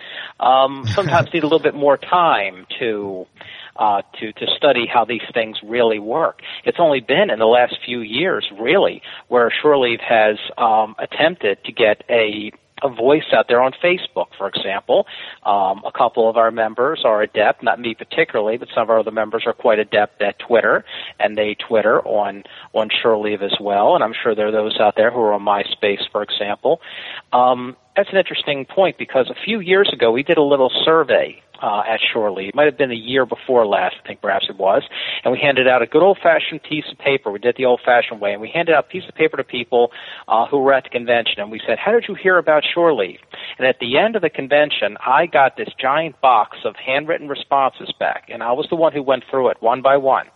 um, 0.40 0.86
sometimes 0.94 1.28
need 1.34 1.42
a 1.42 1.46
little 1.46 1.58
bit 1.58 1.74
more 1.74 1.96
time 1.96 2.66
to 2.78 3.26
uh, 3.76 4.02
to 4.20 4.32
to 4.32 4.46
study 4.56 4.86
how 4.86 5.04
these 5.04 5.22
things 5.32 5.56
really 5.62 5.98
work. 5.98 6.40
It's 6.64 6.78
only 6.80 7.00
been 7.00 7.30
in 7.30 7.38
the 7.38 7.46
last 7.46 7.76
few 7.84 8.00
years, 8.00 8.50
really, 8.58 9.02
where 9.28 9.50
Shoreleave 9.50 10.00
has 10.00 10.38
um, 10.58 10.94
attempted 10.98 11.64
to 11.64 11.72
get 11.72 12.04
a 12.08 12.52
a 12.82 12.88
voice 12.88 13.32
out 13.32 13.46
there 13.48 13.62
on 13.62 13.72
Facebook, 13.82 14.26
for 14.36 14.48
example. 14.48 15.06
Um, 15.44 15.82
a 15.86 15.92
couple 15.96 16.28
of 16.28 16.36
our 16.36 16.50
members 16.50 17.02
are 17.04 17.22
adept, 17.22 17.62
not 17.62 17.78
me 17.80 17.94
particularly, 17.94 18.56
but 18.56 18.68
some 18.74 18.82
of 18.82 18.90
our 18.90 18.98
other 18.98 19.10
members 19.10 19.44
are 19.46 19.52
quite 19.52 19.78
adept 19.78 20.20
at 20.20 20.38
Twitter, 20.38 20.84
and 21.18 21.36
they 21.36 21.54
Twitter 21.54 22.00
on 22.00 22.44
on 22.74 22.88
Shore 22.90 23.18
Leave 23.18 23.42
as 23.42 23.54
well. 23.60 23.94
And 23.94 24.02
I'm 24.02 24.14
sure 24.20 24.34
there 24.34 24.48
are 24.48 24.52
those 24.52 24.78
out 24.80 24.96
there 24.96 25.10
who 25.10 25.20
are 25.20 25.32
on 25.32 25.42
MySpace, 25.42 26.10
for 26.10 26.22
example. 26.22 26.80
Um, 27.32 27.76
that's 27.96 28.08
an 28.10 28.16
interesting 28.16 28.64
point 28.64 28.98
because 28.98 29.30
a 29.30 29.44
few 29.44 29.60
years 29.60 29.90
ago 29.92 30.10
we 30.12 30.22
did 30.22 30.38
a 30.38 30.42
little 30.42 30.70
survey 30.84 31.42
uh, 31.62 31.82
at 31.86 32.00
Shore 32.12 32.30
Leave. 32.32 32.48
It 32.48 32.54
might 32.54 32.66
have 32.66 32.76
been 32.76 32.90
the 32.90 32.96
year 32.96 33.24
before 33.24 33.64
last, 33.66 33.96
I 34.02 34.08
think 34.08 34.20
perhaps 34.20 34.46
it 34.48 34.56
was. 34.56 34.82
And 35.24 35.32
we 35.32 35.38
handed 35.38 35.68
out 35.68 35.80
a 35.80 35.86
good 35.86 36.02
old 36.02 36.18
fashioned 36.20 36.62
piece 36.64 36.84
of 36.90 36.98
paper. 36.98 37.30
We 37.30 37.38
did 37.38 37.56
the 37.56 37.66
old 37.66 37.80
fashioned 37.84 38.20
way. 38.20 38.32
And 38.32 38.40
we 38.40 38.50
handed 38.52 38.74
out 38.74 38.86
a 38.86 38.88
piece 38.88 39.04
of 39.08 39.14
paper 39.14 39.36
to 39.36 39.44
people 39.44 39.92
uh, 40.26 40.46
who 40.48 40.58
were 40.58 40.72
at 40.72 40.84
the 40.84 40.90
convention. 40.90 41.34
And 41.38 41.50
we 41.50 41.60
said, 41.64 41.78
How 41.78 41.92
did 41.92 42.06
you 42.08 42.14
hear 42.14 42.36
about 42.36 42.64
Shore 42.74 42.92
Leave? 42.92 43.20
And 43.58 43.66
at 43.66 43.78
the 43.78 43.96
end 43.96 44.16
of 44.16 44.22
the 44.22 44.30
convention, 44.30 44.96
I 45.06 45.26
got 45.26 45.56
this 45.56 45.68
giant 45.78 46.20
box 46.20 46.58
of 46.64 46.74
handwritten 46.74 47.28
responses 47.28 47.92
back. 47.98 48.24
And 48.28 48.42
I 48.42 48.52
was 48.52 48.66
the 48.68 48.76
one 48.76 48.92
who 48.92 49.02
went 49.02 49.24
through 49.30 49.50
it 49.50 49.58
one 49.60 49.82
by 49.82 49.96
one. 49.96 50.26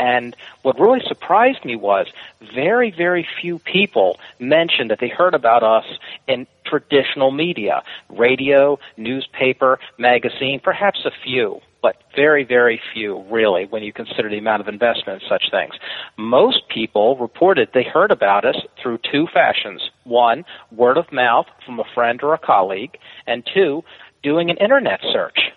And 0.00 0.34
what 0.62 0.80
really 0.80 1.02
surprised 1.06 1.62
me 1.64 1.76
was 1.76 2.06
very, 2.54 2.90
very 2.90 3.28
few 3.40 3.58
people 3.58 4.18
mentioned 4.38 4.90
that 4.90 4.98
they 4.98 5.08
heard 5.08 5.34
about 5.34 5.62
us 5.62 5.84
in 6.26 6.46
traditional 6.64 7.30
media, 7.30 7.82
radio, 8.08 8.78
newspaper, 8.96 9.78
magazine, 9.98 10.58
perhaps 10.58 11.00
a 11.04 11.10
few, 11.22 11.60
but 11.82 11.96
very, 12.16 12.44
very 12.44 12.80
few, 12.94 13.22
really, 13.30 13.66
when 13.66 13.82
you 13.82 13.92
consider 13.92 14.30
the 14.30 14.38
amount 14.38 14.62
of 14.62 14.68
investment 14.68 15.22
in 15.22 15.28
such 15.28 15.50
things. 15.50 15.74
Most 16.16 16.66
people 16.70 17.18
reported 17.18 17.68
they 17.74 17.84
heard 17.84 18.10
about 18.10 18.46
us 18.46 18.56
through 18.82 19.00
two 19.12 19.26
fashions. 19.26 19.90
One, 20.04 20.46
word 20.72 20.96
of 20.96 21.12
mouth 21.12 21.46
from 21.66 21.78
a 21.78 21.84
friend 21.94 22.20
or 22.22 22.32
a 22.32 22.38
colleague, 22.38 22.96
and 23.26 23.46
two, 23.52 23.84
doing 24.22 24.48
an 24.48 24.56
internet 24.56 25.00
search. 25.12 25.50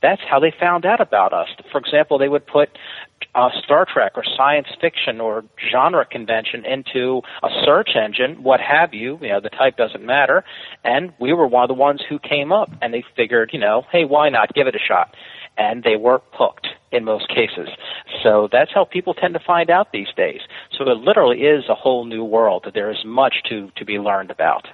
That's 0.00 0.22
how 0.28 0.38
they 0.38 0.52
found 0.58 0.86
out 0.86 1.00
about 1.00 1.32
us. 1.32 1.48
For 1.72 1.78
example, 1.78 2.18
they 2.18 2.28
would 2.28 2.46
put 2.46 2.70
uh, 3.34 3.50
Star 3.64 3.84
Trek 3.84 4.12
or 4.16 4.24
science 4.36 4.68
fiction 4.80 5.20
or 5.20 5.44
genre 5.70 6.04
convention 6.04 6.64
into 6.64 7.22
a 7.42 7.48
search 7.64 7.90
engine, 7.96 8.42
what 8.42 8.60
have 8.60 8.94
you. 8.94 9.18
You 9.20 9.28
know, 9.28 9.40
the 9.40 9.50
type 9.50 9.76
doesn't 9.76 10.04
matter. 10.04 10.44
And 10.84 11.12
we 11.20 11.32
were 11.32 11.46
one 11.46 11.64
of 11.64 11.68
the 11.68 11.74
ones 11.74 12.02
who 12.08 12.18
came 12.18 12.52
up, 12.52 12.70
and 12.80 12.94
they 12.94 13.04
figured, 13.16 13.50
you 13.52 13.58
know, 13.58 13.82
hey, 13.90 14.04
why 14.04 14.28
not 14.28 14.54
give 14.54 14.66
it 14.66 14.74
a 14.74 14.78
shot? 14.78 15.14
And 15.56 15.82
they 15.82 15.96
were 15.96 16.22
hooked 16.32 16.68
in 16.92 17.04
most 17.04 17.28
cases. 17.28 17.68
So 18.22 18.48
that's 18.50 18.70
how 18.72 18.84
people 18.84 19.14
tend 19.14 19.34
to 19.34 19.40
find 19.40 19.70
out 19.70 19.92
these 19.92 20.08
days. 20.16 20.40
So 20.76 20.88
it 20.88 20.98
literally 20.98 21.40
is 21.40 21.64
a 21.68 21.74
whole 21.74 22.04
new 22.04 22.24
world 22.24 22.66
there 22.72 22.90
is 22.90 23.04
much 23.04 23.42
to, 23.48 23.70
to 23.76 23.84
be 23.84 23.98
learned 23.98 24.30
about. 24.30 24.68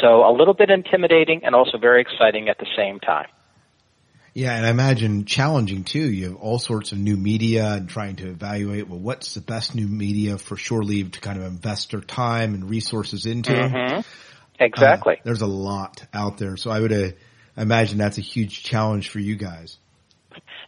So 0.00 0.28
a 0.28 0.32
little 0.36 0.54
bit 0.54 0.70
intimidating 0.70 1.44
and 1.44 1.54
also 1.54 1.78
very 1.78 2.00
exciting 2.00 2.48
at 2.48 2.58
the 2.58 2.66
same 2.76 2.98
time. 2.98 3.26
Yeah, 4.34 4.56
and 4.56 4.66
I 4.66 4.70
imagine 4.70 5.26
challenging 5.26 5.84
too. 5.84 6.10
You 6.10 6.30
have 6.30 6.36
all 6.36 6.58
sorts 6.58 6.90
of 6.90 6.98
new 6.98 7.16
media 7.16 7.74
and 7.74 7.88
trying 7.88 8.16
to 8.16 8.28
evaluate, 8.28 8.88
well, 8.88 8.98
what's 8.98 9.34
the 9.34 9.40
best 9.40 9.76
new 9.76 9.86
media 9.86 10.38
for 10.38 10.56
Shore 10.56 10.82
Leave 10.82 11.12
to 11.12 11.20
kind 11.20 11.38
of 11.38 11.44
invest 11.44 11.92
their 11.92 12.00
time 12.00 12.54
and 12.54 12.68
resources 12.68 13.26
into? 13.26 13.52
Mm-hmm. 13.52 14.00
Exactly. 14.58 15.14
Uh, 15.14 15.22
there's 15.22 15.42
a 15.42 15.46
lot 15.46 16.04
out 16.12 16.38
there. 16.38 16.56
So 16.56 16.72
I 16.72 16.80
would 16.80 16.92
uh, 16.92 17.10
imagine 17.56 17.98
that's 17.98 18.18
a 18.18 18.22
huge 18.22 18.64
challenge 18.64 19.08
for 19.08 19.20
you 19.20 19.36
guys. 19.36 19.78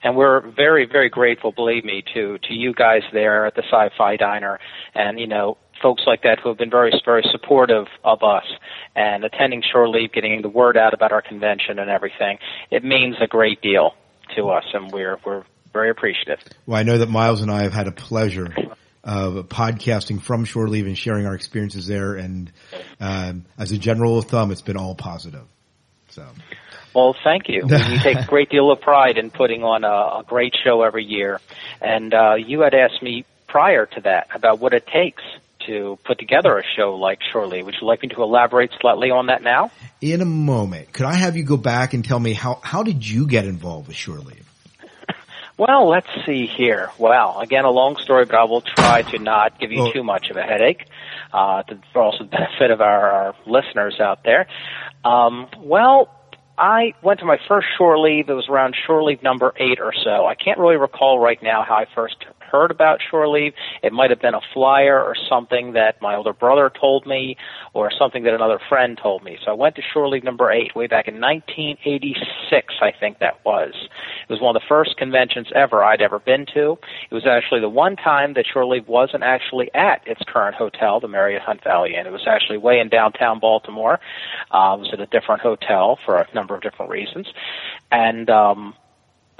And 0.05 0.15
we're 0.15 0.49
very, 0.53 0.87
very 0.87 1.09
grateful, 1.09 1.51
believe 1.51 1.85
me, 1.85 2.05
to, 2.15 2.39
to 2.39 2.55
you 2.55 2.73
guys 2.73 3.03
there 3.13 3.47
at 3.47 3.57
the 3.57 3.65
Sci-Fi 3.65 4.17
Diner 4.17 4.61
and, 4.95 5.19
you 5.19 5.27
know, 5.27 5.59
folks 5.81 6.03
like 6.07 6.23
that 6.23 6.41
who 6.41 6.49
have 6.49 6.59
been 6.59 6.71
very, 6.71 6.93
very 7.05 7.25
supportive 7.31 7.87
of 8.05 8.23
us 8.23 8.45
and 8.95 9.25
attending 9.25 9.63
Shore 9.63 9.89
Leave, 9.89 10.13
getting 10.13 10.43
the 10.43 10.49
word 10.49 10.77
out 10.77 10.95
about 10.95 11.13
our 11.13 11.23
convention 11.23 11.79
and 11.79 11.91
everything. 11.91 12.39
It 12.71 12.85
means 12.85 13.17
a 13.21 13.27
great 13.27 13.61
deal 13.61 13.95
to 14.37 14.49
us, 14.49 14.65
and 14.73 14.91
we're 14.91 15.19
we're 15.25 15.45
very 15.73 15.91
appreciative. 15.91 16.41
Well, 16.67 16.79
I 16.79 16.83
know 16.83 16.99
that 16.99 17.09
Miles 17.09 17.43
and 17.43 17.51
I 17.51 17.63
have 17.63 17.73
had 17.73 17.87
a 17.87 17.93
pleasure 17.93 18.49
of 19.05 19.35
podcasting 19.49 20.21
from 20.21 20.45
Shore 20.45 20.69
Leave 20.69 20.87
and 20.87 20.99
sharing 20.99 21.27
our 21.27 21.35
experiences 21.35 21.87
there, 21.87 22.15
and 22.15 22.51
um, 23.01 23.45
as 23.59 23.73
a 23.73 23.79
general 23.79 24.19
of 24.19 24.25
thumb, 24.25 24.51
it's 24.51 24.63
been 24.63 24.77
all 24.77 24.95
positive. 24.95 25.45
So. 26.09 26.27
Well, 26.95 27.15
thank 27.23 27.49
you. 27.49 27.63
we 27.71 27.99
take 27.99 28.17
a 28.17 28.27
great 28.27 28.49
deal 28.49 28.71
of 28.71 28.81
pride 28.81 29.19
in 29.19 29.31
putting 29.31 29.63
on 29.63 29.85
a, 29.85 30.21
a 30.21 30.25
great 30.27 30.55
show 30.65 30.81
every 30.81 31.05
year. 31.05 31.43
And 31.83 32.15
uh, 32.15 32.37
you 32.37 32.61
had 32.61 32.73
asked 32.73 33.03
me 33.03 33.27
prior 33.47 33.85
to 33.85 34.01
that 34.01 34.29
about 34.35 34.61
what 34.61 34.73
it 34.73 34.87
takes 34.87 35.23
to 35.67 35.99
put 36.05 36.19
together 36.19 36.59
a 36.59 36.63
show 36.77 36.95
like 36.97 37.19
Shore 37.33 37.47
Leave. 37.47 37.67
Would 37.67 37.77
you 37.81 37.87
like 37.87 38.03
me 38.03 38.09
to 38.11 38.23
elaborate 38.23 38.71
slightly 38.81 39.11
on 39.11 39.27
that 39.27 39.43
now? 39.43 39.71
In 40.01 40.21
a 40.21 40.25
moment. 40.27 40.93
Could 40.93 41.07
I 41.07 41.15
have 41.15 41.37
you 41.37 41.45
go 41.45 41.57
back 41.57 41.95
and 41.95 42.05
tell 42.05 42.19
me 42.21 42.33
how, 42.33 42.61
how 42.63 42.83
did 42.83 43.07
you 43.07 43.27
get 43.27 43.45
involved 43.45 43.89
with 43.89 43.97
Shore 43.97 44.19
Leave? 44.19 44.43
Well, 45.59 45.89
let's 45.89 46.07
see 46.27 46.47
here. 46.47 46.91
Well, 46.99 47.41
again, 47.41 47.65
a 47.65 47.71
long 47.71 47.97
story, 47.97 48.27
but 48.27 48.35
I 48.35 48.45
will 48.45 48.61
try 48.61 49.01
to 49.01 49.19
not 49.19 49.59
give 49.59 49.73
you 49.73 49.85
Well- 49.85 49.93
too 49.93 50.05
much 50.05 50.29
of 50.29 50.37
a 50.37 50.43
headache, 50.43 50.85
uh, 51.33 51.63
to, 51.63 51.79
for 51.95 52.03
also 52.03 52.25
the 52.25 52.31
benefit 52.31 52.71
of 52.71 52.83
our, 52.83 53.11
our 53.11 53.35
listeners 53.47 53.99
out 53.99 54.23
there. 54.23 54.49
Um, 55.03 55.47
well, 55.59 56.11
I 56.59 56.93
went 57.03 57.21
to 57.21 57.27
my 57.27 57.39
first 57.49 57.69
shore 57.79 57.99
leave. 57.99 58.29
It 58.29 58.35
was 58.35 58.49
around 58.51 58.77
shore 58.87 59.03
leave 59.03 59.23
number 59.23 59.55
eight 59.57 59.79
or 59.81 59.95
so. 60.05 60.27
I 60.27 60.35
can't 60.35 60.59
really 60.59 60.77
recall 60.77 61.19
right 61.19 61.43
now 61.43 61.65
how 61.67 61.77
I 61.77 61.87
first 61.95 62.17
heard 62.47 62.71
about 62.71 63.01
shore 63.11 63.29
leave. 63.29 63.53
It 63.83 63.93
might 63.93 64.11
have 64.11 64.21
been 64.21 64.35
a 64.35 64.41
flyer 64.53 64.99
or 65.03 65.15
something 65.29 65.73
that 65.73 66.01
my 66.01 66.15
older 66.17 66.33
brother 66.33 66.71
told 66.71 67.07
me 67.07 67.37
or 67.75 67.91
something 67.97 68.25
that 68.25 68.35
another 68.35 68.59
friend 68.69 68.99
told 69.01 69.23
me. 69.25 69.39
So 69.45 69.51
I 69.51 69.55
went 69.55 69.77
to 69.77 69.83
shore 69.93 70.09
leave 70.09 70.25
number 70.25 70.51
eight 70.51 70.75
way 70.75 70.87
back 70.87 71.09
in 71.09 71.21
1986, 71.21 72.75
I 72.81 72.93
think 72.99 73.19
that 73.19 73.45
was. 73.45 73.75
It 74.29 74.33
was 74.33 74.41
one 74.41 74.57
of 74.57 74.63
the 74.63 74.67
first 74.69 74.97
conventions 74.97 75.49
ever 75.55 75.85
I'd 75.85 76.03
ever 76.03 76.19
been 76.19 76.47
to. 76.55 76.79
It 77.11 77.15
was 77.15 77.27
actually 77.27 77.61
the 77.61 77.69
one 77.69 77.97
time 77.97 78.35
that 78.35 78.45
shore 78.53 78.67
leave 78.67 78.89
wasn't 78.89 79.23
actually 79.23 79.71
at 79.75 80.07
its 80.07 80.23
current 80.27 80.57
hotel, 80.57 81.01
the 81.01 81.09
Marriott 81.09 81.43
Hunt 81.43 81.63
Valley 81.63 81.95
Inn. 81.95 82.07
It 82.07 82.13
was 82.13 82.27
actually 82.27 82.59
way 82.59 82.79
in 82.79 82.89
downtown 82.89 83.41
Baltimore. 83.41 84.01
Uh, 84.51 84.77
it 84.77 84.81
was 84.81 84.91
at 84.93 85.01
a 85.01 85.07
different 85.07 85.43
hotel 85.43 85.99
for 86.05 86.17
a 86.17 86.27
number 86.35 86.55
of 86.55 86.63
different 86.63 86.91
reasons. 86.91 87.27
And, 87.91 88.29
um, 88.31 88.75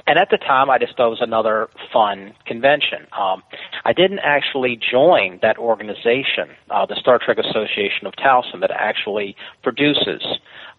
and 0.07 0.17
at 0.17 0.29
the 0.29 0.37
time, 0.37 0.69
I 0.69 0.77
just 0.77 0.95
thought 0.95 1.07
it 1.07 1.09
was 1.09 1.21
another 1.21 1.69
fun 1.91 2.33
convention. 2.45 3.05
Um, 3.17 3.43
I 3.83 3.93
didn't 3.93 4.19
actually 4.19 4.77
join 4.77 5.39
that 5.41 5.57
organization, 5.57 6.49
uh, 6.69 6.85
the 6.85 6.95
Star 6.95 7.19
Trek 7.19 7.37
Association 7.37 8.07
of 8.07 8.13
Towson, 8.13 8.61
that 8.61 8.71
actually 8.71 9.35
produces 9.63 10.23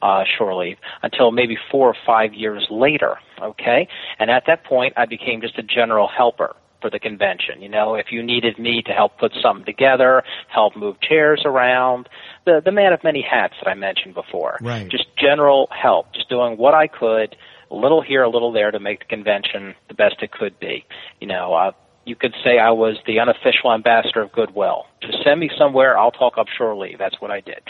uh, 0.00 0.24
Shore 0.36 0.54
Leave, 0.54 0.78
until 1.02 1.30
maybe 1.30 1.56
four 1.70 1.88
or 1.88 1.96
five 2.06 2.32
years 2.32 2.66
later. 2.70 3.18
Okay, 3.40 3.86
and 4.18 4.30
at 4.30 4.44
that 4.46 4.64
point, 4.64 4.94
I 4.96 5.06
became 5.06 5.40
just 5.40 5.58
a 5.58 5.62
general 5.62 6.08
helper 6.08 6.56
for 6.80 6.90
the 6.90 6.98
convention. 6.98 7.60
You 7.60 7.68
know, 7.68 7.94
if 7.94 8.06
you 8.10 8.22
needed 8.22 8.58
me 8.58 8.82
to 8.86 8.92
help 8.92 9.18
put 9.18 9.32
something 9.42 9.64
together, 9.64 10.22
help 10.48 10.76
move 10.76 11.00
chairs 11.00 11.42
around, 11.44 12.08
the 12.46 12.62
the 12.64 12.72
man 12.72 12.92
of 12.92 13.02
many 13.04 13.22
hats 13.22 13.54
that 13.62 13.68
I 13.68 13.74
mentioned 13.74 14.14
before. 14.14 14.58
Right. 14.60 14.88
Just 14.88 15.06
general 15.16 15.68
help, 15.70 16.12
just 16.14 16.28
doing 16.28 16.56
what 16.56 16.74
I 16.74 16.86
could, 16.86 17.36
a 17.70 17.74
little 17.74 18.02
here, 18.02 18.22
a 18.22 18.30
little 18.30 18.52
there 18.52 18.70
to 18.70 18.80
make 18.80 19.00
the 19.00 19.04
convention 19.06 19.74
the 19.88 19.94
best 19.94 20.16
it 20.22 20.32
could 20.32 20.58
be. 20.58 20.84
You 21.20 21.26
know, 21.26 21.54
uh, 21.54 21.72
you 22.04 22.16
could 22.16 22.34
say 22.42 22.58
I 22.58 22.70
was 22.70 22.96
the 23.06 23.20
unofficial 23.20 23.72
ambassador 23.72 24.22
of 24.22 24.32
goodwill. 24.32 24.86
Just 25.02 25.22
send 25.22 25.40
me 25.40 25.50
somewhere, 25.58 25.98
I'll 25.98 26.10
talk 26.10 26.38
up 26.38 26.46
shore 26.56 26.74
leave. 26.74 26.98
That's 26.98 27.20
what 27.20 27.30
I 27.30 27.40
did. 27.40 27.60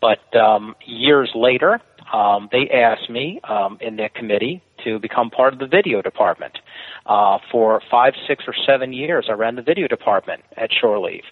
But 0.00 0.34
um, 0.36 0.74
years 0.86 1.30
later, 1.34 1.80
um, 2.12 2.48
they 2.50 2.70
asked 2.70 3.10
me 3.10 3.40
um, 3.44 3.76
in 3.80 3.96
their 3.96 4.08
committee 4.08 4.62
to 4.84 4.98
become 4.98 5.28
part 5.28 5.52
of 5.52 5.58
the 5.58 5.66
video 5.66 6.00
department. 6.00 6.58
Uh, 7.04 7.38
for 7.50 7.82
five, 7.90 8.14
six, 8.26 8.44
or 8.46 8.54
seven 8.66 8.92
years, 8.92 9.26
I 9.28 9.32
ran 9.32 9.56
the 9.56 9.62
video 9.62 9.88
department 9.88 10.42
at 10.56 10.70
Shore 10.72 10.98
Leave. 10.98 11.24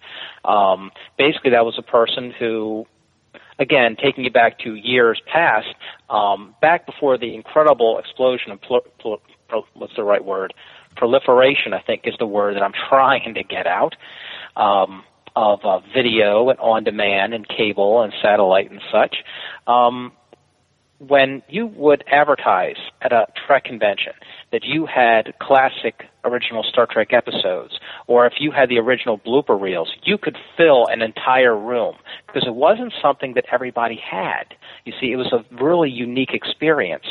Um, 0.44 0.90
basically, 1.16 1.51
that 1.53 1.64
was 1.64 1.76
a 1.78 1.82
person 1.82 2.32
who 2.38 2.86
again, 3.59 3.96
taking 4.02 4.24
you 4.24 4.30
back 4.30 4.59
to 4.61 4.74
years 4.74 5.20
past, 5.26 5.68
um, 6.11 6.54
back 6.61 6.86
before 6.86 7.18
the 7.18 7.34
incredible 7.34 7.98
explosion 7.98 8.50
of 8.52 8.61
pl- 8.62 8.86
pl- 8.98 9.20
pl- 9.48 9.66
what's 9.74 9.96
the 9.96 10.04
right 10.04 10.24
word? 10.24 10.54
Proliferation, 10.96 11.72
I 11.74 11.80
think, 11.82 12.02
is 12.04 12.14
the 12.18 12.26
word 12.26 12.57
that 12.57 12.62
I'm 12.62 12.72
trying 12.88 13.34
to 13.34 13.42
get 13.42 13.66
out. 13.66 13.94
Um, 14.57 15.04
of 15.36 15.61
uh, 15.64 15.80
video 15.94 16.48
and 16.48 16.59
on 16.61 16.82
demand 16.82 17.34
and 17.34 17.46
cable 17.46 18.00
and 18.00 18.12
satellite 18.22 18.70
and 18.70 18.80
such. 18.90 19.16
Um, 19.66 20.12
when 20.98 21.42
you 21.48 21.66
would 21.66 22.02
advertise 22.11 22.78
at 23.02 23.12
a 23.12 23.26
Trek 23.46 23.64
convention 23.64 24.14
that 24.53 24.64
you 24.64 24.86
had 24.86 25.34
classic 25.40 26.05
original 26.26 26.62
Star 26.62 26.86
Trek 26.86 27.12
episodes, 27.12 27.78
or 28.07 28.26
if 28.26 28.34
you 28.38 28.51
had 28.51 28.68
the 28.68 28.78
original 28.78 29.18
blooper 29.18 29.61
reels, 29.61 29.92
you 30.03 30.18
could 30.18 30.36
fill 30.57 30.86
an 30.86 31.03
entire 31.03 31.57
room 31.57 31.97
because 32.26 32.47
it 32.47 32.55
wasn't 32.55 32.92
something 33.01 33.34
that 33.34 33.44
everybody 33.53 33.97
had. 33.97 34.55
You 34.84 34.92
see, 35.01 35.12
it 35.12 35.16
was 35.16 35.32
a 35.32 35.44
really 35.62 35.90
unique 35.90 36.32
experience. 36.32 37.07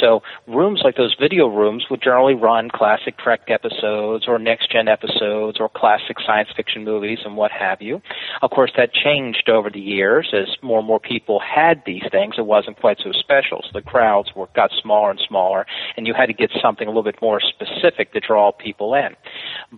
So 0.00 0.22
rooms 0.46 0.80
like 0.84 0.96
those 0.96 1.14
video 1.20 1.46
rooms 1.46 1.86
would 1.90 2.02
generally 2.02 2.34
run 2.34 2.70
classic 2.70 3.18
Trek 3.18 3.42
episodes 3.48 4.26
or 4.26 4.38
next 4.38 4.70
gen 4.72 4.88
episodes 4.88 5.58
or 5.60 5.68
classic 5.68 6.16
science 6.24 6.48
fiction 6.56 6.84
movies 6.84 7.18
and 7.24 7.36
what 7.36 7.50
have 7.50 7.82
you. 7.82 8.00
Of 8.42 8.50
course, 8.50 8.72
that 8.76 8.92
changed 8.92 9.48
over 9.48 9.70
the 9.70 9.80
years 9.80 10.32
as 10.32 10.56
more 10.62 10.78
and 10.78 10.86
more 10.86 11.00
people 11.00 11.40
had 11.40 11.82
these 11.84 12.02
things. 12.10 12.34
It 12.38 12.46
wasn't 12.46 12.80
quite 12.80 12.98
so 13.02 13.12
special, 13.12 13.62
so 13.62 13.70
the 13.72 13.82
crowds 13.82 14.30
were 14.34 14.48
got 14.54 14.70
smaller 14.80 15.10
and 15.10 15.20
smaller, 15.26 15.66
and 15.96 16.06
you 16.06 16.14
had 16.14 16.26
to 16.26 16.32
get 16.32 16.50
something 16.72 16.88
a 16.88 16.90
little 16.90 17.02
bit 17.02 17.20
more 17.20 17.40
specific 17.40 18.12
to 18.12 18.20
draw 18.20 18.50
people 18.50 18.94
in. 18.94 19.14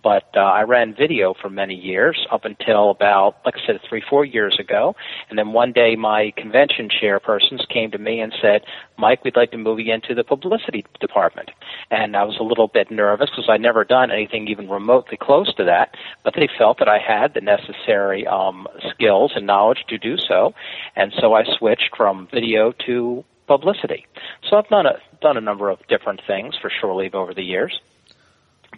But 0.00 0.30
uh, 0.36 0.40
I 0.40 0.62
ran 0.62 0.94
video 0.94 1.34
for 1.40 1.50
many 1.50 1.74
years 1.74 2.26
up 2.30 2.44
until 2.44 2.90
about, 2.90 3.36
like 3.44 3.54
I 3.56 3.66
said, 3.66 3.80
three, 3.88 4.02
four 4.08 4.24
years 4.24 4.56
ago, 4.60 4.94
and 5.28 5.38
then 5.38 5.52
one 5.52 5.72
day 5.72 5.96
my 5.96 6.32
convention 6.36 6.88
chairpersons 6.88 7.68
came 7.68 7.90
to 7.90 7.98
me 7.98 8.20
and 8.20 8.32
said, 8.40 8.62
"Mike, 8.96 9.24
we'd 9.24 9.36
like 9.36 9.50
to 9.50 9.58
move 9.58 9.80
you 9.80 9.92
into 9.92 10.14
the 10.14 10.24
publicity 10.24 10.84
department." 11.00 11.50
And 11.90 12.16
I 12.16 12.24
was 12.24 12.36
a 12.38 12.44
little 12.44 12.68
bit 12.68 12.90
nervous 12.90 13.30
because 13.30 13.48
I'd 13.48 13.60
never 13.60 13.84
done 13.84 14.10
anything 14.10 14.48
even 14.48 14.68
remotely 14.68 15.16
close 15.20 15.52
to 15.54 15.64
that, 15.64 15.94
but 16.22 16.34
they 16.34 16.48
felt 16.58 16.78
that 16.78 16.88
I 16.88 16.98
had 16.98 17.34
the 17.34 17.40
necessary 17.40 18.26
um, 18.26 18.68
skills 18.90 19.32
and 19.34 19.46
knowledge 19.46 19.84
to 19.88 19.98
do 19.98 20.16
so, 20.16 20.54
and 20.94 21.12
so 21.20 21.34
I 21.34 21.42
switched 21.58 21.96
from 21.96 22.28
video 22.32 22.72
to 22.86 23.24
publicity. 23.46 24.06
So 24.48 24.56
I've 24.56 24.68
done 24.68 24.86
a 24.86 24.98
done 25.20 25.36
a 25.36 25.40
number 25.40 25.70
of 25.70 25.78
different 25.88 26.20
things 26.26 26.54
for 26.60 26.70
Shore 26.80 26.94
Leave 26.94 27.14
over 27.14 27.34
the 27.34 27.42
years. 27.42 27.78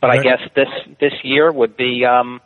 But 0.01 0.11
I 0.11 0.23
guess 0.23 0.41
this 0.55 0.69
this 1.01 1.13
year 1.23 1.51
would 1.51 1.77
be 1.77 2.05
um 2.05 2.41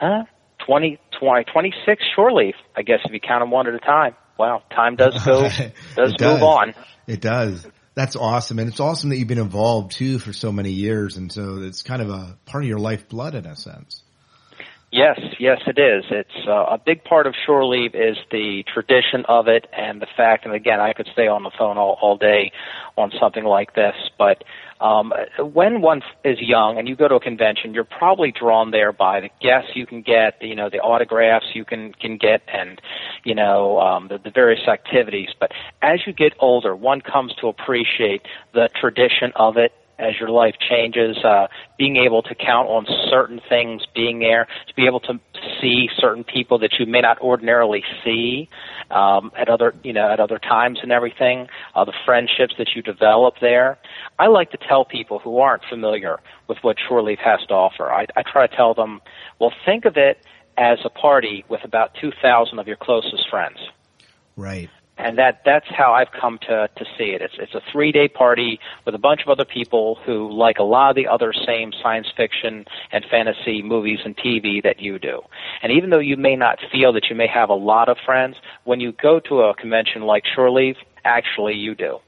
uh 0.00 0.24
20, 0.66 0.98
20 1.20 1.44
26 1.52 2.02
Shore 2.14 2.32
Leave, 2.32 2.54
I 2.76 2.82
guess 2.82 2.98
if 3.04 3.12
you 3.12 3.20
count 3.20 3.42
them 3.42 3.50
one 3.50 3.66
at 3.66 3.74
a 3.74 3.78
time. 3.78 4.14
Wow, 4.38 4.62
time 4.74 4.96
does 4.96 5.14
go 5.24 5.42
does 5.42 6.14
does. 6.14 6.20
move 6.20 6.42
on. 6.42 6.74
It 7.06 7.20
does. 7.20 7.66
That's 7.94 8.14
awesome. 8.14 8.58
And 8.58 8.68
it's 8.68 8.80
awesome 8.80 9.08
that 9.08 9.16
you've 9.16 9.28
been 9.28 9.38
involved 9.38 9.92
too 9.92 10.18
for 10.18 10.34
so 10.34 10.52
many 10.52 10.70
years. 10.70 11.16
And 11.16 11.32
so 11.32 11.62
it's 11.62 11.82
kind 11.82 12.02
of 12.02 12.10
a 12.10 12.36
part 12.44 12.62
of 12.62 12.68
your 12.68 12.78
lifeblood 12.78 13.34
in 13.34 13.46
a 13.46 13.56
sense. 13.56 14.02
Yes, 14.92 15.18
yes, 15.40 15.60
it 15.66 15.78
is. 15.78 16.04
It's 16.10 16.46
uh, 16.46 16.66
a 16.70 16.78
big 16.78 17.02
part 17.02 17.26
of 17.26 17.34
shore 17.44 17.66
leave 17.66 17.94
is 17.94 18.16
the 18.30 18.64
tradition 18.72 19.24
of 19.28 19.48
it 19.48 19.66
and 19.76 20.00
the 20.00 20.06
fact. 20.16 20.44
And 20.44 20.54
again, 20.54 20.80
I 20.80 20.92
could 20.92 21.08
stay 21.12 21.26
on 21.26 21.42
the 21.42 21.50
phone 21.58 21.76
all, 21.76 21.98
all 22.00 22.16
day 22.16 22.52
on 22.96 23.10
something 23.20 23.44
like 23.44 23.74
this, 23.74 23.94
but 24.16 24.44
um, 24.80 25.12
when 25.40 25.80
one 25.80 26.02
is 26.24 26.38
young 26.40 26.78
and 26.78 26.88
you 26.88 26.94
go 26.96 27.08
to 27.08 27.16
a 27.16 27.20
convention, 27.20 27.74
you're 27.74 27.84
probably 27.84 28.30
drawn 28.30 28.70
there 28.70 28.92
by 28.92 29.20
the 29.20 29.30
guests 29.40 29.70
you 29.74 29.86
can 29.86 30.02
get, 30.02 30.40
you 30.40 30.54
know, 30.54 30.70
the 30.70 30.78
autographs 30.78 31.46
you 31.54 31.64
can 31.64 31.92
can 31.94 32.16
get, 32.16 32.42
and 32.46 32.80
you 33.24 33.34
know 33.34 33.80
um, 33.80 34.08
the, 34.08 34.18
the 34.18 34.30
various 34.30 34.68
activities. 34.68 35.30
But 35.38 35.52
as 35.82 36.00
you 36.06 36.12
get 36.12 36.34
older, 36.38 36.76
one 36.76 37.00
comes 37.00 37.34
to 37.40 37.48
appreciate 37.48 38.22
the 38.52 38.68
tradition 38.78 39.32
of 39.34 39.56
it 39.56 39.72
as 39.98 40.18
your 40.18 40.28
life 40.28 40.54
changes, 40.58 41.16
uh, 41.24 41.46
being 41.78 41.96
able 41.96 42.22
to 42.22 42.34
count 42.34 42.68
on 42.68 42.86
certain 43.10 43.40
things 43.48 43.82
being 43.94 44.18
there, 44.18 44.46
to 44.66 44.74
be 44.74 44.86
able 44.86 45.00
to 45.00 45.20
see 45.60 45.88
certain 45.98 46.24
people 46.24 46.58
that 46.58 46.74
you 46.78 46.86
may 46.86 47.00
not 47.00 47.20
ordinarily 47.20 47.82
see 48.04 48.48
um, 48.90 49.32
at 49.36 49.48
other, 49.48 49.74
you 49.82 49.92
know, 49.92 50.10
at 50.10 50.20
other 50.20 50.38
times 50.38 50.78
and 50.82 50.92
everything, 50.92 51.48
uh, 51.74 51.84
the 51.84 51.94
friendships 52.04 52.54
that 52.58 52.68
you 52.74 52.82
develop 52.82 53.34
there. 53.40 53.78
I 54.18 54.26
like 54.26 54.50
to 54.52 54.58
tell 54.58 54.84
people 54.84 55.18
who 55.18 55.38
aren't 55.38 55.64
familiar 55.68 56.20
with 56.48 56.58
what 56.62 56.76
Shore 56.88 57.02
Leave 57.02 57.18
has 57.18 57.40
to 57.48 57.54
offer. 57.54 57.90
I, 57.90 58.06
I 58.16 58.22
try 58.22 58.46
to 58.46 58.56
tell 58.56 58.74
them, 58.74 59.00
well, 59.38 59.52
think 59.64 59.84
of 59.84 59.96
it 59.96 60.18
as 60.58 60.78
a 60.84 60.90
party 60.90 61.44
with 61.48 61.64
about 61.64 61.92
2,000 62.00 62.58
of 62.58 62.66
your 62.66 62.76
closest 62.76 63.28
friends 63.28 63.58
Right. 64.36 64.68
And 64.98 65.18
that 65.18 65.42
that's 65.44 65.66
how 65.68 65.92
I've 65.92 66.10
come 66.10 66.38
to 66.48 66.68
to 66.74 66.84
see 66.96 67.10
it. 67.10 67.20
It's 67.20 67.34
it's 67.38 67.54
a 67.54 67.60
three 67.70 67.92
day 67.92 68.08
party 68.08 68.58
with 68.84 68.94
a 68.94 68.98
bunch 68.98 69.22
of 69.22 69.28
other 69.28 69.44
people 69.44 69.98
who 70.06 70.30
like 70.32 70.58
a 70.58 70.62
lot 70.62 70.90
of 70.90 70.96
the 70.96 71.06
other 71.06 71.32
same 71.32 71.72
science 71.82 72.06
fiction 72.16 72.64
and 72.92 73.04
fantasy 73.10 73.62
movies 73.62 74.00
and 74.04 74.16
TV 74.16 74.62
that 74.62 74.80
you 74.80 74.98
do. 74.98 75.22
And 75.62 75.72
even 75.72 75.90
though 75.90 75.98
you 75.98 76.16
may 76.16 76.36
not 76.36 76.58
feel 76.72 76.92
that 76.94 77.06
you 77.10 77.16
may 77.16 77.26
have 77.26 77.50
a 77.50 77.54
lot 77.54 77.88
of 77.88 77.98
friends, 78.04 78.36
when 78.64 78.80
you 78.80 78.92
go 78.92 79.20
to 79.20 79.42
a 79.42 79.54
convention 79.54 80.02
like 80.02 80.24
Shore 80.34 80.50
Leave, 80.50 80.76
actually 81.04 81.54
you 81.54 81.74
do. 81.74 81.98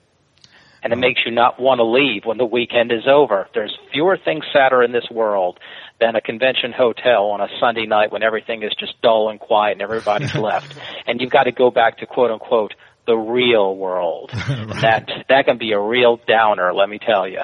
And 0.81 0.93
it 0.93 0.97
makes 0.97 1.23
you 1.27 1.33
not 1.33 1.59
want 1.59 1.81
to 1.81 1.85
leave 1.85 2.25
when 2.25 2.39
the 2.39 2.47
weekend 2.47 2.93
is 2.93 3.07
over. 3.09 3.49
There's 3.53 3.77
fewer 3.93 4.17
things 4.17 4.45
sadder 4.53 4.81
in 4.81 4.93
this 4.93 5.11
world 5.11 5.59
than 6.01 6.15
a 6.17 6.21
convention 6.21 6.73
hotel 6.73 7.27
on 7.27 7.41
a 7.41 7.49
Sunday 7.61 7.87
night 7.87 8.13
when 8.13 8.23
everything 8.23 8.63
is 8.63 8.73
just 8.79 9.01
dull 9.03 9.31
and 9.31 9.41
quiet 9.41 9.73
and 9.73 9.83
everybody's 9.83 10.35
left. 10.37 10.77
And 11.07 11.21
you've 11.21 11.31
got 11.31 11.45
to 11.45 11.53
go 11.53 11.71
back 11.71 11.99
to 11.99 12.07
quote 12.07 12.31
unquote 12.31 12.75
the 13.07 13.17
real 13.17 13.75
world. 13.75 14.31
That 14.79 15.09
that 15.29 15.47
can 15.47 15.59
be 15.59 15.73
a 15.73 15.81
real 15.81 16.21
downer, 16.29 16.73
let 16.73 16.89
me 16.89 16.99
tell 16.99 17.27
you. 17.27 17.41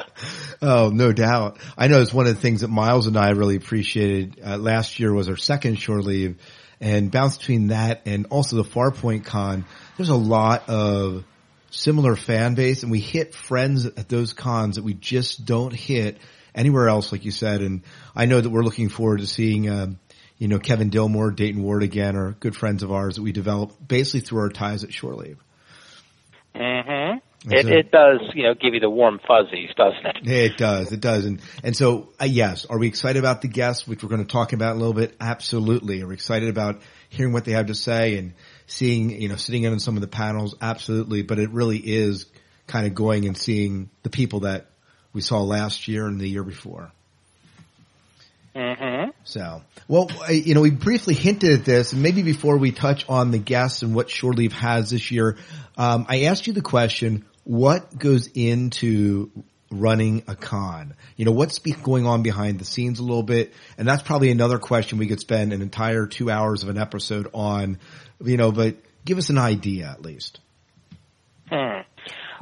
Oh, 0.63 0.91
no 0.93 1.13
doubt. 1.13 1.59
I 1.77 1.89
know 1.89 2.01
it's 2.01 2.15
one 2.15 2.27
of 2.27 2.35
the 2.35 2.41
things 2.41 2.61
that 2.61 2.69
Miles 2.69 3.07
and 3.09 3.17
I 3.17 3.31
really 3.31 3.57
appreciated. 3.57 4.41
Uh, 4.45 4.57
last 4.57 5.01
year 5.01 5.13
was 5.13 5.29
our 5.29 5.37
second 5.37 5.81
shore 5.81 6.01
leave 6.01 6.39
and 6.81 7.11
bounce 7.11 7.39
between 7.39 7.69
that 7.69 8.03
and 8.07 8.27
also 8.27 8.57
the 8.57 8.65
Farpoint 8.65 9.25
Con. 9.25 9.65
There's 9.97 10.11
a 10.11 10.15
lot 10.15 10.69
of 10.69 11.25
similar 11.71 12.15
fan 12.15 12.55
base 12.55 12.83
and 12.83 12.93
we 12.93 13.01
hit 13.01 13.35
friends 13.35 13.87
at 13.87 14.09
those 14.09 14.33
cons 14.33 14.77
that 14.77 14.85
we 14.85 14.95
just 14.95 15.45
don't 15.45 15.75
hit 15.75 16.19
anywhere 16.55 16.89
else, 16.89 17.13
like 17.13 17.25
you 17.25 17.31
said. 17.31 17.61
And 17.61 17.83
I 18.15 18.27
know 18.27 18.41
that 18.41 18.51
we're 18.51 18.63
looking 18.63 18.89
forward 18.89 19.21
to 19.21 19.27
seeing, 19.27 19.69
um, 19.69 19.99
you 20.39 20.49
know, 20.49 20.59
Kevin 20.59 20.91
Dilmore, 20.91 21.35
Dayton 21.35 21.63
Ward 21.63 21.83
again 21.83 22.17
are 22.17 22.33
good 22.33 22.57
friends 22.57 22.83
of 22.83 22.93
ours 22.93 23.17
that 23.17 23.23
we 23.23 23.33
developed 23.33 23.87
basically 23.87 24.21
through 24.21 24.41
our 24.41 24.49
ties 24.51 24.85
at 24.85 24.93
Shore 24.93 25.15
Leave. 25.15 25.39
Mm-hmm. 26.55 27.19
And 27.47 27.53
It, 27.53 27.67
so- 27.67 27.73
it 27.73 27.91
does, 27.91 28.21
you 28.35 28.45
know, 28.45 28.55
give 28.55 28.73
you 28.73 28.81
the 28.81 28.89
warm 28.89 29.21
fuzzies, 29.27 29.71
doesn't 29.77 30.07
it? 30.07 30.27
It 30.27 30.57
does. 30.57 30.93
It 30.93 31.01
does. 31.01 31.27
And, 31.27 31.41
and 31.63 31.77
so, 31.77 32.09
uh, 32.19 32.25
yes, 32.25 32.65
are 32.65 32.79
we 32.79 32.87
excited 32.87 33.19
about 33.19 33.43
the 33.43 33.49
guests, 33.49 33.87
which 33.87 34.03
we're 34.03 34.09
going 34.09 34.25
to 34.25 34.33
talk 34.33 34.55
about 34.55 34.77
a 34.77 34.79
little 34.79 34.95
bit? 34.95 35.15
Absolutely. 35.21 36.01
Are 36.03 36.07
we 36.07 36.15
excited 36.15 36.49
about 36.49 36.81
hearing 37.11 37.33
what 37.33 37.45
they 37.45 37.53
have 37.53 37.67
to 37.67 37.75
say 37.75 38.17
and 38.17 38.33
seeing, 38.67 39.11
you 39.11 39.29
know, 39.29 39.37
sitting 39.37 39.65
in 39.65 39.73
on 39.73 39.79
some 39.79 39.97
of 39.97 40.01
the 40.01 40.09
panels? 40.09 40.57
Absolutely. 40.61 41.23
But 41.23 41.39
it 41.39 41.51
really 41.51 41.79
is 41.79 42.27
kind 42.67 42.87
of 42.87 42.95
going 42.95 43.27
and 43.27 43.37
seeing 43.37 43.91
the 44.05 44.11
people 44.11 44.41
that 44.41 44.71
we 45.15 45.23
saw 45.23 45.41
last 45.41 45.89
year 45.89 46.07
and 46.07 46.21
the 46.21 46.29
year 46.29 46.43
before. 46.43 46.91
Mm-hmm. 48.55 49.11
So, 49.25 49.63
well, 49.89 50.11
you 50.31 50.55
know, 50.55 50.61
we 50.61 50.71
briefly 50.71 51.15
hinted 51.15 51.59
at 51.59 51.65
this, 51.65 51.93
and 51.93 52.03
maybe 52.03 52.23
before 52.23 52.57
we 52.57 52.71
touch 52.71 53.05
on 53.09 53.31
the 53.31 53.39
guests 53.39 53.83
and 53.83 53.95
what 53.95 54.11
Shore 54.11 54.33
Leave 54.33 54.53
has 54.53 54.91
this 54.91 55.11
year, 55.11 55.37
um, 55.77 56.07
I 56.09 56.25
asked 56.25 56.47
you 56.47 56.53
the 56.53 56.63
question: 56.63 57.25
What 57.43 57.99
goes 57.99 58.29
into 58.29 59.31
running 59.73 60.23
a 60.29 60.37
con? 60.37 60.95
You 61.17 61.25
know, 61.25 61.33
what's 61.33 61.59
be- 61.59 61.73
going 61.73 62.07
on 62.07 62.23
behind 62.23 62.61
the 62.61 62.65
scenes 62.65 63.01
a 63.01 63.03
little 63.03 63.25
bit, 63.25 63.53
and 63.77 63.89
that's 63.89 64.03
probably 64.03 64.31
another 64.31 64.59
question 64.59 64.99
we 64.99 65.09
could 65.09 65.21
spend 65.21 65.53
an 65.53 65.61
entire 65.61 66.07
two 66.07 66.31
hours 66.31 66.63
of 66.63 66.69
an 66.69 66.79
episode 66.79 67.29
on. 67.35 67.79
You 68.23 68.37
know, 68.37 68.53
but 68.53 68.77
give 69.05 69.19
us 69.19 69.31
an 69.31 69.39
idea 69.39 69.87
at 69.91 70.01
least. 70.01 70.39
Hmm. 71.51 71.81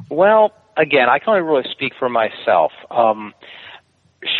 Well, 0.09 0.53
again, 0.77 1.09
I 1.09 1.19
can 1.19 1.29
only 1.29 1.41
really 1.41 1.69
speak 1.71 1.93
for 1.97 2.09
myself. 2.09 2.71
Um, 2.89 3.33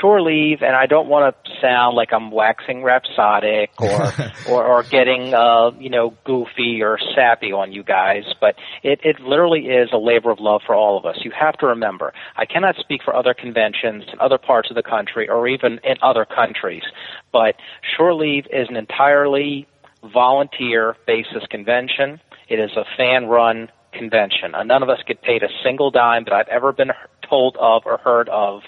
shore 0.01 0.21
leave, 0.21 0.61
and 0.61 0.75
I 0.75 0.85
don't 0.85 1.07
want 1.07 1.35
to 1.45 1.51
sound 1.61 1.95
like 1.95 2.13
I'm 2.13 2.31
waxing 2.31 2.83
rhapsodic 2.83 3.71
or 3.79 4.13
or, 4.49 4.65
or 4.65 4.83
getting 4.83 5.33
uh, 5.33 5.71
you 5.79 5.89
know 5.89 6.15
goofy 6.23 6.81
or 6.81 6.97
sappy 7.15 7.51
on 7.51 7.71
you 7.71 7.83
guys, 7.83 8.23
but 8.39 8.55
it, 8.81 8.99
it 9.03 9.19
literally 9.19 9.67
is 9.67 9.89
a 9.93 9.97
labor 9.97 10.31
of 10.31 10.39
love 10.39 10.61
for 10.65 10.75
all 10.75 10.97
of 10.97 11.05
us. 11.05 11.17
You 11.23 11.31
have 11.37 11.57
to 11.59 11.67
remember, 11.67 12.13
I 12.35 12.45
cannot 12.45 12.75
speak 12.77 13.01
for 13.03 13.15
other 13.15 13.33
conventions 13.33 14.03
in 14.11 14.19
other 14.19 14.37
parts 14.37 14.69
of 14.69 14.75
the 14.75 14.83
country 14.83 15.29
or 15.29 15.47
even 15.47 15.79
in 15.83 15.95
other 16.01 16.25
countries, 16.25 16.83
but 17.31 17.55
shore 17.95 18.13
leave 18.13 18.45
is 18.51 18.67
an 18.69 18.75
entirely 18.75 19.67
volunteer 20.13 20.95
basis 21.07 21.43
convention. 21.49 22.19
It 22.49 22.59
is 22.59 22.71
a 22.75 22.83
fan 22.97 23.27
run 23.27 23.69
convention. 23.93 24.55
Uh, 24.55 24.63
none 24.63 24.83
of 24.83 24.89
us 24.89 24.99
get 25.05 25.21
paid 25.21 25.43
a 25.43 25.49
single 25.63 25.91
dime 25.91 26.23
that 26.25 26.33
I've 26.33 26.47
ever 26.47 26.73
been 26.73 26.91
told 27.27 27.57
of 27.57 27.83
or 27.85 27.97
heard 27.97 28.29
of 28.29 28.61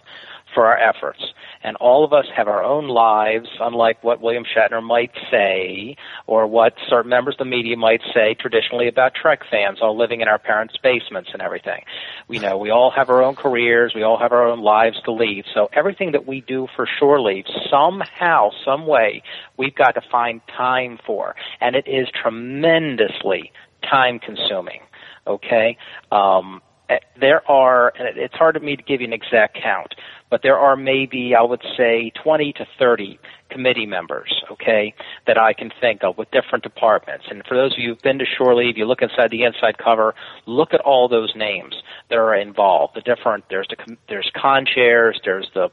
for 0.56 0.66
our 0.66 0.78
efforts. 0.78 1.20
And 1.62 1.76
all 1.78 2.04
of 2.06 2.14
us 2.14 2.26
have 2.36 2.48
our 2.48 2.64
own 2.64 2.88
lives, 2.88 3.50
unlike 3.60 4.04
what 4.04 4.22
William 4.22 4.46
Shatner 4.46 4.82
might 4.82 5.12
say, 5.30 5.98
or 6.26 6.48
what 6.48 6.74
certain 6.88 7.10
members 7.10 7.36
of 7.36 7.40
the 7.40 7.46
media 7.46 7.76
might 7.76 8.02
say 8.14 8.36
traditionally 8.36 8.88
about 8.88 9.14
Trek 9.14 9.42
fans, 9.50 9.80
all 9.82 9.98
living 9.98 10.22
in 10.22 10.28
our 10.28 10.40
parents' 10.40 10.78
basements 10.82 11.32
and 11.34 11.42
everything. 11.42 11.84
We 12.28 12.40
know 12.40 12.58
we 12.58 12.70
all 12.70 12.92
have 12.92 13.10
our 13.10 13.22
own 13.22 13.36
careers, 13.36 13.94
we 13.94 14.04
all 14.04 14.18
have 14.18 14.32
our 14.32 14.48
own 14.48 14.62
lives 14.62 14.98
to 15.06 15.12
lead. 15.12 15.46
So 15.54 15.70
everything 15.74 16.14
that 16.14 16.26
we 16.26 16.42
do 16.42 16.68
for 16.76 16.88
Shore 17.00 17.20
Leave, 17.20 17.46
somehow, 17.70 18.52
some 18.64 18.88
way, 18.88 19.24
we've 19.58 19.76
got 19.76 19.96
to 19.96 20.02
find 20.12 20.42
time 20.56 21.00
for. 21.06 21.36
And 21.62 21.76
it 21.76 21.88
is 21.88 22.08
tremendously 22.10 23.52
time 23.90 24.20
consuming. 24.20 24.82
Okay? 25.28 25.78
Um, 26.12 26.62
eh, 26.90 27.00
there 27.20 27.50
are, 27.50 27.94
and 27.98 28.18
it's 28.18 28.36
hard 28.36 28.58
for 28.58 28.64
me 28.64 28.76
to 28.76 28.84
give 28.84 29.02
you 29.02 29.08
an 29.08 29.14
exact 29.14 29.58
count, 29.62 29.96
but 30.30 30.42
there 30.44 30.58
are 30.58 30.76
maybe, 30.76 31.34
I 31.36 31.42
would 31.42 31.64
say, 31.78 32.12
20 32.24 32.54
to 32.54 32.66
30 32.80 33.20
committee 33.50 33.86
members, 33.86 34.34
okay, 34.52 34.94
that 35.28 35.38
I 35.38 35.54
can 35.54 35.72
think 35.80 36.04
of 36.04 36.18
with 36.18 36.30
different 36.32 36.64
departments. 36.64 37.26
And 37.30 37.44
for 37.48 37.56
those 37.56 37.74
of 37.74 37.80
you 37.80 37.90
who've 37.90 38.02
been 38.02 38.20
to 38.20 38.26
Shore 38.26 38.56
Leave, 38.56 38.78
you 38.78 38.86
look 38.86 39.02
inside 39.02 39.32
the 39.32 39.44
inside 39.44 39.78
cover, 39.78 40.16
look 40.46 40.74
at 40.74 40.82
all 40.82 41.08
those 41.08 41.34
names 41.36 41.76
that 42.10 42.18
are 42.18 42.36
involved. 42.36 42.96
The 42.96 43.02
different, 43.02 43.46
there's 43.50 43.68
the, 43.70 43.98
there's 44.10 44.32
con 44.36 44.66
chairs, 44.66 45.20
there's 45.24 45.50
the 45.54 45.70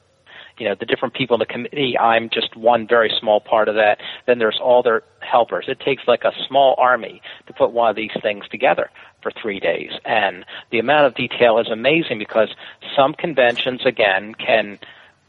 you 0.58 0.68
know 0.68 0.74
the 0.78 0.86
different 0.86 1.14
people 1.14 1.34
in 1.34 1.38
the 1.38 1.46
committee 1.46 1.96
i'm 1.98 2.28
just 2.28 2.54
one 2.56 2.86
very 2.86 3.10
small 3.18 3.40
part 3.40 3.68
of 3.68 3.74
that 3.74 3.98
then 4.26 4.38
there's 4.38 4.58
all 4.62 4.82
their 4.82 5.02
helpers 5.20 5.64
it 5.66 5.80
takes 5.80 6.02
like 6.06 6.24
a 6.24 6.32
small 6.46 6.74
army 6.78 7.22
to 7.46 7.52
put 7.52 7.72
one 7.72 7.88
of 7.88 7.96
these 7.96 8.10
things 8.22 8.44
together 8.50 8.90
for 9.22 9.30
three 9.30 9.60
days. 9.60 9.90
And 10.04 10.44
the 10.70 10.78
amount 10.78 11.06
of 11.06 11.14
detail 11.14 11.58
is 11.58 11.68
amazing 11.68 12.18
because 12.18 12.54
some 12.96 13.14
conventions 13.14 13.84
again 13.86 14.34
can 14.34 14.78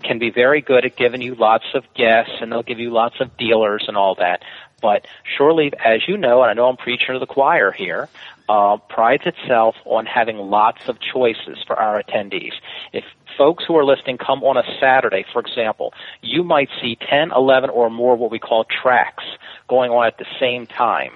can 0.04 0.20
be 0.20 0.30
very 0.30 0.60
good 0.60 0.84
at 0.84 0.98
giving 0.98 1.22
you 1.22 1.34
lots 1.34 1.64
of 1.74 1.86
guests 1.94 2.34
and 2.42 2.52
they'll 2.52 2.62
give 2.62 2.80
you 2.80 2.92
lots 2.92 3.22
of 3.22 3.38
dealers 3.38 3.86
and 3.88 3.96
all 3.96 4.16
that. 4.16 4.44
But 4.82 5.06
leave 5.40 5.74
as 5.76 6.02
you 6.08 6.18
know 6.18 6.42
and 6.42 6.50
i 6.50 6.54
know 6.54 6.68
i'm 6.68 6.78
preaching 6.78 7.14
to 7.14 7.20
the 7.20 7.26
choir 7.26 7.72
here 7.72 8.10
uh, 8.50 8.78
prides 8.90 9.24
itself 9.26 9.76
on 9.86 10.06
having 10.06 10.38
lots 10.38 10.88
of 10.88 11.00
choices 11.00 11.58
for 11.66 11.78
our 11.78 12.02
attendees. 12.02 12.54
If 12.92 13.04
folks 13.38 13.64
who 13.66 13.76
are 13.78 13.86
listening 13.86 14.18
come 14.18 14.44
on 14.44 14.58
a 14.58 14.64
Saturday, 14.80 15.26
for 15.32 15.40
example, 15.40 15.94
you 16.22 16.44
might 16.44 16.70
see 16.82 16.98
10, 17.10 17.32
11, 17.36 17.70
or 17.70 17.90
more 17.90 18.16
what 18.16 18.32
we 18.32 18.40
call 18.40 18.66
tracks 18.66 19.24
going 19.68 19.92
on 19.92 20.06
at 20.06 20.18
the 20.18 20.26
same 20.40 20.68
time. 20.68 21.14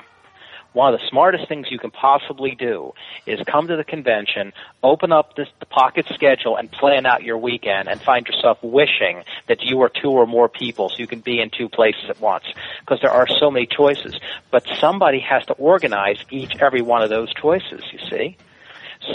One 0.77 0.93
of 0.93 0.99
the 0.99 1.07
smartest 1.07 1.47
things 1.47 1.71
you 1.71 1.79
can 1.79 1.89
possibly 1.89 2.53
do 2.53 2.93
is 3.25 3.39
come 3.47 3.65
to 3.65 3.75
the 3.75 3.83
convention, 3.83 4.53
open 4.83 5.11
up 5.11 5.35
this, 5.35 5.47
the 5.59 5.65
pocket 5.65 6.05
schedule, 6.13 6.55
and 6.55 6.71
plan 6.71 7.07
out 7.07 7.23
your 7.23 7.39
weekend, 7.39 7.89
and 7.89 7.99
find 7.99 8.27
yourself 8.27 8.59
wishing 8.61 9.23
that 9.47 9.63
you 9.63 9.77
were 9.77 9.89
two 9.89 10.11
or 10.11 10.27
more 10.27 10.47
people 10.47 10.89
so 10.89 10.97
you 10.99 11.07
can 11.07 11.21
be 11.21 11.41
in 11.41 11.49
two 11.49 11.67
places 11.67 12.03
at 12.11 12.21
once. 12.21 12.43
Because 12.81 13.01
there 13.01 13.09
are 13.09 13.27
so 13.27 13.49
many 13.49 13.65
choices. 13.65 14.19
But 14.51 14.67
somebody 14.79 15.19
has 15.21 15.43
to 15.47 15.53
organize 15.53 16.19
each, 16.29 16.55
every 16.59 16.83
one 16.83 17.01
of 17.01 17.09
those 17.09 17.33
choices, 17.33 17.81
you 17.91 17.97
see? 18.11 18.37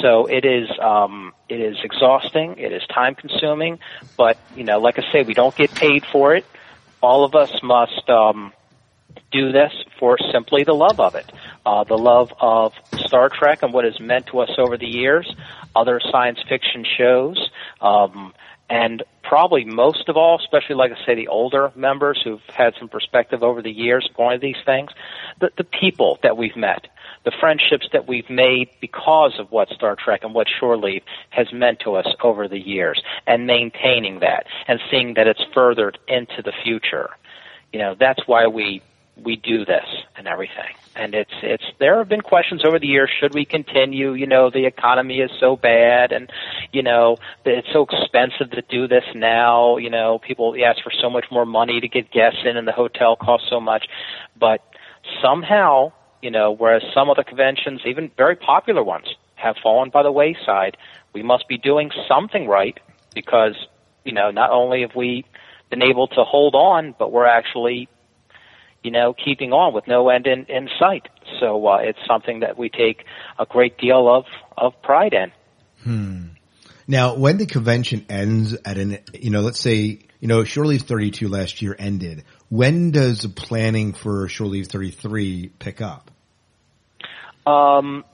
So 0.01 0.27
it 0.27 0.45
is 0.45 0.69
um, 0.81 1.33
it 1.49 1.61
is 1.61 1.77
exhausting. 1.85 2.57
It 2.59 2.73
is 2.73 2.83
time 2.93 3.15
consuming. 3.15 3.79
But 4.17 4.37
you 4.57 4.65
know, 4.65 4.81
like 4.81 4.99
I 4.99 5.13
say, 5.13 5.23
we 5.23 5.35
don't 5.35 5.55
get 5.55 5.73
paid 5.73 6.05
for 6.07 6.35
it. 6.35 6.45
All 7.01 7.25
of 7.25 7.37
us 7.37 7.63
must 7.63 8.11
um, 8.11 8.53
do 9.31 9.53
this 9.53 9.73
for 9.99 10.19
simply 10.33 10.65
the 10.65 10.75
love 10.75 11.01
of 11.01 11.15
it, 11.15 11.31
uh, 11.65 11.85
the 11.85 11.99
love 11.99 12.33
of 12.41 12.73
Star 12.97 13.29
Trek 13.29 13.63
and 13.63 13.73
what 13.73 13.85
is 13.85 13.99
meant 14.01 14.27
to 14.29 14.41
us 14.41 14.51
over 14.59 14.77
the 14.77 14.87
years, 14.87 15.35
other 15.75 16.01
science 16.11 16.39
fiction 16.49 16.85
shows, 16.99 17.51
um, 17.81 18.33
and 18.69 19.03
probably 19.23 19.65
most 19.65 20.09
of 20.09 20.17
all, 20.17 20.39
especially 20.39 20.77
like 20.77 20.93
I 20.93 21.07
say, 21.07 21.15
the 21.15 21.29
older 21.29 21.73
members 21.75 22.21
who've 22.23 22.41
had 22.55 22.75
some 22.79 22.89
perspective 22.89 23.43
over 23.43 23.63
the 23.63 23.71
years 23.71 24.09
going 24.17 24.39
to 24.39 24.41
these 24.41 24.63
things, 24.65 24.91
the, 25.41 25.51
the 25.57 25.65
people 25.65 26.19
that 26.23 26.37
we've 26.37 26.57
met 26.57 26.87
the 27.25 27.33
friendships 27.39 27.87
that 27.93 28.09
we've 28.09 28.29
made 28.29 28.69
because 28.81 29.39
of 29.39 29.51
what 29.51 29.69
Star 29.69 29.97
Trek 29.97 30.21
and 30.25 30.35
what 30.35 30.47
Shore 30.49 30.77
Leave 30.77 31.03
has 31.31 31.53
meant 31.53 31.81
to 31.81 31.95
us 31.95 32.07
over 32.23 32.49
the 32.49 32.59
years, 32.59 33.03
and 33.27 33.47
maintaining 33.47 34.21
that 34.21 34.47
and 34.67 34.81
seeing 34.91 35.15
that 35.15 35.27
it's 35.27 35.43
furthered 35.55 35.99
into 36.09 36.43
the 36.43 36.53
future. 36.65 37.11
You 37.73 37.79
know, 37.79 37.95
that's 37.99 38.27
why 38.27 38.47
we 38.47 38.83
we 39.17 39.37
do 39.37 39.65
this 39.65 39.85
and 40.17 40.27
everything. 40.27 40.75
And 40.97 41.15
it's 41.15 41.33
it's 41.43 41.65
there 41.79 41.99
have 41.99 42.09
been 42.09 42.21
questions 42.23 42.65
over 42.65 42.79
the 42.79 42.87
years, 42.87 43.11
should 43.21 43.35
we 43.35 43.45
continue? 43.45 44.15
You 44.15 44.27
know, 44.27 44.51
the 44.51 44.67
economy 44.67 45.21
is 45.21 45.31
so 45.39 45.57
bad 45.57 46.13
and 46.13 46.31
you 46.73 46.83
know, 46.83 47.17
it's 47.45 47.69
so 47.73 47.87
expensive 47.91 48.51
to 48.51 48.63
do 48.63 48.89
this 48.89 49.05
now, 49.15 49.77
you 49.77 49.91
know, 49.91 50.19
people 50.19 50.55
ask 50.65 50.83
for 50.83 50.91
so 50.91 51.11
much 51.11 51.27
more 51.31 51.47
money 51.47 51.81
to 51.81 51.89
get 51.89 52.11
guests 52.11 52.41
in 52.45 52.57
and 52.57 52.67
the 52.67 52.73
hotel 52.73 53.17
costs 53.17 53.49
so 53.49 53.61
much. 53.61 53.87
But 54.39 54.61
somehow 55.23 55.93
you 56.23 56.31
know, 56.31 56.53
whereas 56.53 56.83
some 56.95 57.11
other 57.11 57.25
conventions, 57.25 57.83
even 57.85 58.11
very 58.17 58.37
popular 58.37 58.83
ones, 58.83 59.07
have 59.35 59.57
fallen 59.61 59.91
by 59.91 60.05
the 60.05 60.13
wayside. 60.13 60.77
We 61.13 61.23
must 61.23 61.49
be 61.49 61.59
doing 61.59 61.91
something 62.09 62.47
right 62.47 62.79
because, 63.13 63.57
you 64.05 64.13
know, 64.13 64.31
not 64.31 64.51
only 64.51 64.83
have 64.83 64.95
we 64.95 65.27
been 65.69 65.83
able 65.83 66.07
to 66.07 66.25
hold 66.25 66.55
on, 66.55 66.95
but 66.97 67.11
we're 67.11 67.27
actually, 67.27 67.89
you 68.83 68.91
know, 68.91 69.15
keeping 69.15 69.53
on 69.53 69.75
with 69.75 69.87
no 69.87 70.09
end 70.09 70.27
in, 70.27 70.45
in 70.47 70.69
sight. 70.79 71.09
So 71.41 71.67
uh, 71.67 71.79
it's 71.79 71.99
something 72.07 72.41
that 72.41 72.59
we 72.59 72.69
take 72.69 73.05
a 73.39 73.47
great 73.47 73.79
deal 73.79 74.09
of, 74.09 74.25
of 74.57 74.81
pride 74.83 75.15
in. 75.15 75.33
Hmm. 75.83 76.23
Now, 76.87 77.15
when 77.15 77.39
the 77.39 77.47
convention 77.47 78.07
ends 78.09 78.57
at 78.65 78.77
an, 78.77 78.99
you 79.15 79.31
know, 79.31 79.41
let's 79.41 79.61
say, 79.61 80.01
you 80.21 80.29
know, 80.29 80.45
Shore 80.45 80.67
Leave 80.67 80.83
32 80.83 81.29
last 81.29 81.63
year 81.63 81.75
ended. 81.79 82.25
When 82.49 82.91
does 82.91 83.23
the 83.23 83.29
planning 83.29 83.93
for 83.93 84.29
Shore 84.29 84.47
Leave 84.47 84.67
33 84.67 85.53
pick 85.59 85.81
up? 85.81 86.11
Um, 87.47 88.05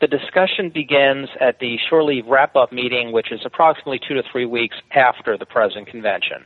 the 0.00 0.06
discussion 0.06 0.70
begins 0.70 1.28
at 1.40 1.58
the 1.58 1.76
Shore 1.88 2.04
Leave 2.04 2.26
wrap 2.26 2.56
up 2.56 2.72
meeting, 2.72 3.12
which 3.12 3.32
is 3.32 3.40
approximately 3.44 4.00
two 4.06 4.14
to 4.14 4.22
three 4.30 4.46
weeks 4.46 4.76
after 4.92 5.36
the 5.36 5.46
present 5.46 5.88
convention. 5.88 6.44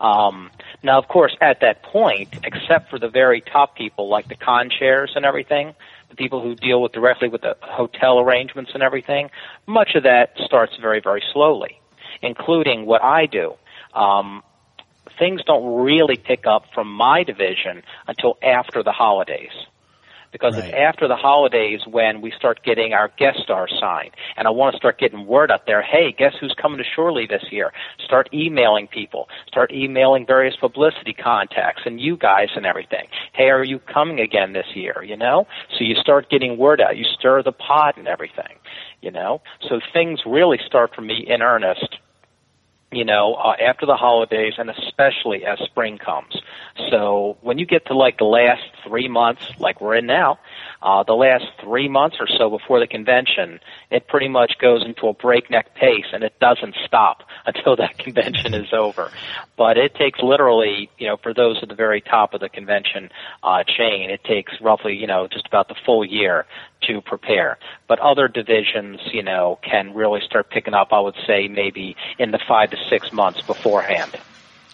Um, 0.00 0.50
now, 0.82 0.98
of 0.98 1.08
course, 1.08 1.36
at 1.40 1.60
that 1.60 1.82
point, 1.82 2.34
except 2.44 2.90
for 2.90 2.98
the 2.98 3.08
very 3.08 3.40
top 3.40 3.76
people 3.76 4.08
like 4.08 4.28
the 4.28 4.34
con 4.34 4.70
chairs 4.70 5.12
and 5.14 5.24
everything, 5.24 5.74
the 6.10 6.16
people 6.16 6.42
who 6.42 6.54
deal 6.54 6.82
with 6.82 6.92
directly 6.92 7.28
with 7.28 7.42
the 7.42 7.56
hotel 7.62 8.18
arrangements 8.18 8.72
and 8.74 8.82
everything, 8.82 9.30
much 9.66 9.94
of 9.94 10.02
that 10.02 10.34
starts 10.44 10.76
very, 10.80 11.00
very 11.00 11.22
slowly, 11.32 11.80
including 12.20 12.86
what 12.86 13.02
I 13.02 13.26
do. 13.26 13.54
um, 13.94 14.42
things 15.18 15.42
don't 15.44 15.82
really 15.82 16.16
pick 16.16 16.46
up 16.46 16.64
from 16.74 16.90
my 16.92 17.22
division 17.22 17.82
until 18.06 18.38
after 18.42 18.82
the 18.82 18.92
holidays. 18.92 19.52
Because 20.32 20.56
Right. 20.56 20.64
it's 20.64 20.74
after 20.74 21.06
the 21.06 21.16
holidays 21.16 21.86
when 21.86 22.20
we 22.20 22.30
start 22.32 22.62
getting 22.64 22.94
our 22.94 23.08
guest 23.18 23.40
stars 23.42 23.72
signed. 23.78 24.12
And 24.36 24.48
I 24.48 24.50
want 24.50 24.72
to 24.72 24.78
start 24.78 24.98
getting 24.98 25.26
word 25.26 25.50
out 25.50 25.66
there, 25.66 25.82
hey, 25.82 26.10
guess 26.12 26.34
who's 26.40 26.54
coming 26.54 26.78
to 26.78 26.84
Shorely 26.84 27.26
this 27.26 27.44
year? 27.52 27.72
Start 28.04 28.28
emailing 28.32 28.88
people. 28.88 29.28
Start 29.46 29.70
emailing 29.72 30.26
various 30.26 30.56
publicity 30.56 31.12
contacts 31.12 31.82
and 31.84 32.00
you 32.00 32.16
guys 32.16 32.48
and 32.56 32.66
everything. 32.66 33.06
Hey, 33.34 33.50
are 33.50 33.62
you 33.64 33.78
coming 33.78 34.20
again 34.20 34.52
this 34.52 34.74
year? 34.74 35.02
You 35.02 35.16
know? 35.16 35.46
So 35.76 35.84
you 35.84 35.94
start 35.96 36.30
getting 36.30 36.56
word 36.56 36.80
out. 36.80 36.96
You 36.96 37.04
stir 37.04 37.42
the 37.42 37.52
pot 37.52 37.96
and 37.96 38.08
everything. 38.08 38.56
You 39.02 39.10
know? 39.10 39.42
So 39.68 39.80
things 39.92 40.20
really 40.26 40.58
start 40.66 40.94
for 40.94 41.02
me 41.02 41.24
in 41.28 41.42
earnest 41.42 41.98
you 42.92 43.04
know, 43.04 43.34
uh, 43.34 43.54
after 43.60 43.86
the 43.86 43.96
holidays 43.96 44.54
and 44.58 44.70
especially 44.70 45.44
as 45.44 45.58
spring 45.60 45.98
comes. 45.98 46.36
So 46.90 47.38
when 47.40 47.58
you 47.58 47.66
get 47.66 47.86
to 47.86 47.96
like 47.96 48.18
the 48.18 48.24
last 48.24 48.62
three 48.86 49.08
months, 49.08 49.42
like 49.58 49.80
we're 49.80 49.96
in 49.96 50.06
now, 50.06 50.38
uh, 50.82 51.02
the 51.02 51.14
last 51.14 51.44
three 51.62 51.88
months 51.88 52.16
or 52.20 52.26
so 52.26 52.50
before 52.50 52.80
the 52.80 52.86
convention, 52.86 53.60
it 53.90 54.08
pretty 54.08 54.28
much 54.28 54.52
goes 54.60 54.84
into 54.84 55.08
a 55.08 55.14
breakneck 55.14 55.74
pace 55.74 56.06
and 56.12 56.22
it 56.22 56.38
doesn't 56.38 56.74
stop 56.86 57.22
until 57.46 57.76
that 57.76 57.98
convention 57.98 58.54
is 58.54 58.72
over. 58.72 59.10
But 59.56 59.78
it 59.78 59.94
takes 59.94 60.20
literally, 60.22 60.90
you 60.98 61.06
know, 61.06 61.16
for 61.16 61.32
those 61.32 61.58
at 61.62 61.68
the 61.68 61.74
very 61.74 62.00
top 62.00 62.34
of 62.34 62.40
the 62.40 62.48
convention 62.48 63.10
uh, 63.42 63.64
chain, 63.64 64.10
it 64.10 64.22
takes 64.24 64.52
roughly, 64.60 64.96
you 64.96 65.06
know, 65.06 65.28
just 65.28 65.46
about 65.46 65.68
the 65.68 65.76
full 65.86 66.04
year 66.04 66.46
to 66.88 67.00
prepare. 67.00 67.58
But 67.88 67.98
other 68.00 68.28
divisions, 68.28 69.00
you 69.12 69.22
know, 69.22 69.58
can 69.62 69.94
really 69.94 70.20
start 70.24 70.50
picking 70.50 70.74
up, 70.74 70.88
I 70.92 71.00
would 71.00 71.16
say, 71.26 71.48
maybe 71.48 71.96
in 72.18 72.30
the 72.30 72.40
five 72.48 72.70
to 72.70 72.76
six 72.88 73.12
months 73.12 73.40
beforehand. 73.42 74.16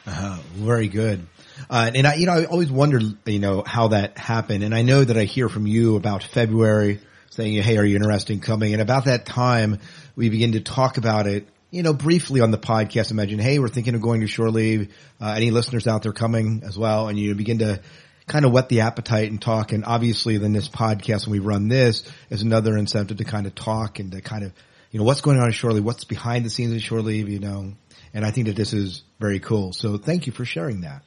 Uh, 0.07 0.39
very 0.55 0.89
good. 0.89 1.27
Uh, 1.69 1.91
and 1.95 2.07
I, 2.07 2.15
you 2.15 2.27
know, 2.27 2.33
I 2.33 2.45
always 2.45 2.71
wondered, 2.71 3.03
you 3.27 3.39
know, 3.39 3.63
how 3.67 3.89
that 3.89 4.17
happened. 4.17 4.65
And 4.65 4.75
I 4.75 4.83
know 4.83 5.05
that 5.05 5.17
I 5.17 5.25
hear 5.25 5.49
from 5.49 5.67
you 5.67 5.97
about 5.97 6.23
February 6.23 7.01
saying, 7.31 7.63
Hey, 7.63 7.77
are 7.77 7.85
you 7.85 7.97
interested 7.97 8.33
in 8.33 8.41
coming? 8.41 8.73
And 8.73 8.83
about 8.83 9.05
that 9.07 9.27
time, 9.27 9.79
we 10.17 10.31
begin 10.31 10.53
to 10.53 10.61
talk 10.61 10.97
about 10.97 11.27
it, 11.27 11.47
you 11.71 11.83
know, 11.83 11.93
briefly 11.93 12.41
on 12.41 12.51
the 12.51 12.59
podcast. 12.59 13.11
Imagine, 13.11 13.39
Hey, 13.39 13.59
we're 13.59 13.69
thinking 13.69 13.95
of 13.95 14.01
going 14.01 14.21
to 14.21 14.27
shore 14.27 14.51
leave. 14.51 14.95
Uh, 15.21 15.35
any 15.37 15.51
listeners 15.51 15.87
out 15.87 16.03
there 16.03 16.13
coming 16.13 16.63
as 16.65 16.79
well? 16.79 17.09
And 17.09 17.19
you 17.19 17.35
begin 17.35 17.59
to 17.59 17.81
kind 18.29 18.45
of 18.45 18.53
whet 18.53 18.69
the 18.69 18.81
appetite 18.81 19.31
and 19.31 19.41
talk. 19.41 19.73
And 19.73 19.85
obviously 19.85 20.39
then 20.39 20.53
this 20.53 20.69
podcast, 20.69 21.27
when 21.27 21.33
we 21.33 21.39
run 21.39 21.69
this 21.69 22.09
is 22.31 22.43
another 22.43 22.77
incentive 22.77 23.17
to 23.19 23.25
kind 23.25 23.47
of 23.47 23.55
talk 23.55 23.99
and 23.99 24.13
to 24.13 24.21
kind 24.21 24.45
of, 24.45 24.53
you 24.91 24.99
know, 24.99 25.05
what's 25.05 25.21
going 25.21 25.39
on 25.39 25.49
at 25.49 25.55
shore 25.55 25.73
leave, 25.73 25.85
what's 25.85 26.05
behind 26.05 26.45
the 26.45 26.51
scenes 26.51 26.75
at 26.75 26.81
shore 26.81 27.01
leave, 27.01 27.29
you 27.29 27.41
know, 27.41 27.73
and 28.15 28.25
I 28.25 28.31
think 28.31 28.47
that 28.47 28.57
this 28.57 28.73
is 28.73 29.03
very 29.19 29.41
cool. 29.41 29.73
So 29.73 29.99
thank 29.99 30.27
you 30.27 30.33
for 30.33 30.45
sharing 30.45 30.83
that. 30.83 31.03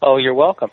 Oh, 0.00 0.16
you're 0.16 0.34
welcome. 0.34 0.70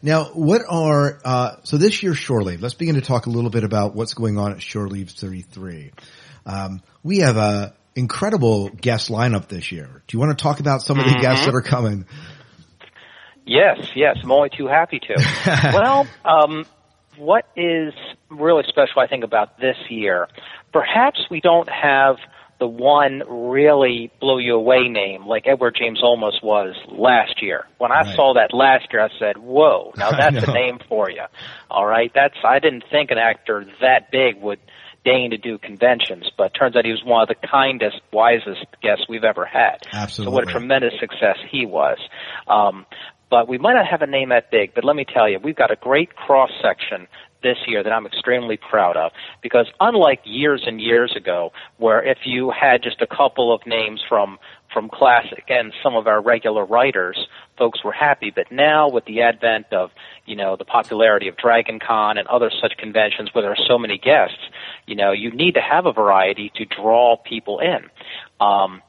Now, 0.00 0.26
what 0.26 0.62
are 0.68 1.18
uh, 1.24 1.56
so 1.64 1.76
this 1.76 2.02
year's 2.02 2.18
Shore 2.18 2.42
Leave? 2.42 2.62
Let's 2.62 2.74
begin 2.74 2.94
to 2.94 3.00
talk 3.00 3.26
a 3.26 3.30
little 3.30 3.50
bit 3.50 3.64
about 3.64 3.96
what's 3.96 4.14
going 4.14 4.38
on 4.38 4.52
at 4.52 4.62
Shore 4.62 4.86
Leave 4.86 5.10
33. 5.10 5.90
Um, 6.46 6.82
we 7.02 7.18
have 7.18 7.36
a 7.36 7.74
incredible 7.96 8.68
guest 8.68 9.10
lineup 9.10 9.48
this 9.48 9.72
year. 9.72 10.02
Do 10.06 10.16
you 10.16 10.20
want 10.20 10.38
to 10.38 10.40
talk 10.40 10.60
about 10.60 10.82
some 10.82 11.00
of 11.00 11.04
the 11.04 11.18
guests 11.20 11.46
that 11.46 11.54
are 11.54 11.62
coming? 11.62 12.06
Yes, 13.48 13.78
yes, 13.96 14.18
I'm 14.22 14.30
only 14.30 14.50
too 14.50 14.66
happy 14.66 15.00
to. 15.00 15.14
well, 15.72 16.06
um, 16.24 16.66
what 17.16 17.46
is 17.56 17.94
really 18.30 18.62
special, 18.68 19.00
I 19.00 19.06
think, 19.06 19.24
about 19.24 19.58
this 19.58 19.76
year? 19.88 20.28
Perhaps 20.72 21.20
we 21.30 21.40
don't 21.40 21.68
have 21.68 22.16
the 22.60 22.66
one 22.66 23.22
really 23.28 24.10
blow 24.20 24.38
you 24.38 24.54
away 24.54 24.88
name 24.88 25.26
like 25.26 25.46
Edward 25.46 25.76
James 25.78 26.02
Olmos 26.02 26.42
was 26.42 26.74
last 26.88 27.40
year. 27.40 27.66
When 27.78 27.92
I 27.92 28.02
Right. 28.02 28.16
saw 28.16 28.34
that 28.34 28.52
last 28.52 28.88
year, 28.92 29.02
I 29.02 29.08
said, 29.18 29.38
"Whoa! 29.38 29.92
Now 29.96 30.10
that's 30.18 30.46
a 30.46 30.52
name 30.52 30.78
for 30.88 31.08
you." 31.08 31.24
All 31.70 31.86
right, 31.86 32.10
that's 32.14 32.36
I 32.44 32.58
didn't 32.58 32.84
think 32.90 33.10
an 33.10 33.18
actor 33.18 33.64
that 33.80 34.10
big 34.10 34.40
would 34.42 34.58
deign 35.04 35.30
to 35.30 35.38
do 35.38 35.56
conventions, 35.58 36.28
but 36.36 36.52
turns 36.52 36.76
out 36.76 36.84
he 36.84 36.90
was 36.90 37.02
one 37.04 37.22
of 37.22 37.28
the 37.28 37.34
kindest, 37.46 38.00
wisest 38.12 38.66
guests 38.82 39.06
we've 39.08 39.24
ever 39.24 39.44
had. 39.44 39.78
Absolutely. 39.92 40.30
So 40.32 40.34
what 40.34 40.48
a 40.48 40.52
tremendous 40.52 40.94
success 40.98 41.38
he 41.50 41.64
was. 41.64 41.98
Um, 42.48 42.84
but 43.30 43.48
we 43.48 43.58
might 43.58 43.74
not 43.74 43.86
have 43.86 44.02
a 44.02 44.06
name 44.06 44.30
that 44.30 44.50
big, 44.50 44.74
but 44.74 44.84
let 44.84 44.96
me 44.96 45.04
tell 45.04 45.28
you, 45.28 45.38
we've 45.38 45.56
got 45.56 45.70
a 45.70 45.76
great 45.76 46.16
cross 46.16 46.50
section 46.62 47.06
this 47.42 47.56
year 47.66 47.82
that 47.82 47.92
I'm 47.92 48.06
extremely 48.06 48.56
proud 48.56 48.96
of. 48.96 49.12
Because 49.42 49.66
unlike 49.80 50.20
years 50.24 50.64
and 50.66 50.80
years 50.80 51.14
ago 51.16 51.52
where 51.76 52.02
if 52.02 52.18
you 52.24 52.50
had 52.50 52.82
just 52.82 53.00
a 53.00 53.06
couple 53.06 53.54
of 53.54 53.60
names 53.66 54.02
from 54.08 54.38
from 54.72 54.90
classic 54.90 55.44
and 55.48 55.72
some 55.82 55.96
of 55.96 56.06
our 56.06 56.20
regular 56.20 56.64
writers 56.64 57.26
folks 57.56 57.82
were 57.82 57.92
happy. 57.92 58.30
But 58.34 58.52
now 58.52 58.88
with 58.88 59.04
the 59.06 59.22
advent 59.22 59.66
of 59.72 59.90
you 60.26 60.36
know 60.36 60.56
the 60.56 60.64
popularity 60.64 61.28
of 61.28 61.36
Dragon 61.36 61.78
Con 61.78 62.18
and 62.18 62.26
other 62.28 62.50
such 62.60 62.76
conventions 62.76 63.30
where 63.32 63.42
there 63.42 63.52
are 63.52 63.66
so 63.68 63.78
many 63.78 63.98
guests 63.98 64.38
you 64.86 64.96
know 64.96 65.12
you 65.12 65.30
need 65.30 65.54
to 65.54 65.60
have 65.60 65.86
a 65.86 65.92
variety 65.92 66.50
to 66.56 66.64
draw 66.64 67.16
people 67.16 67.60
in. 67.60 67.88
Um, 68.40 68.82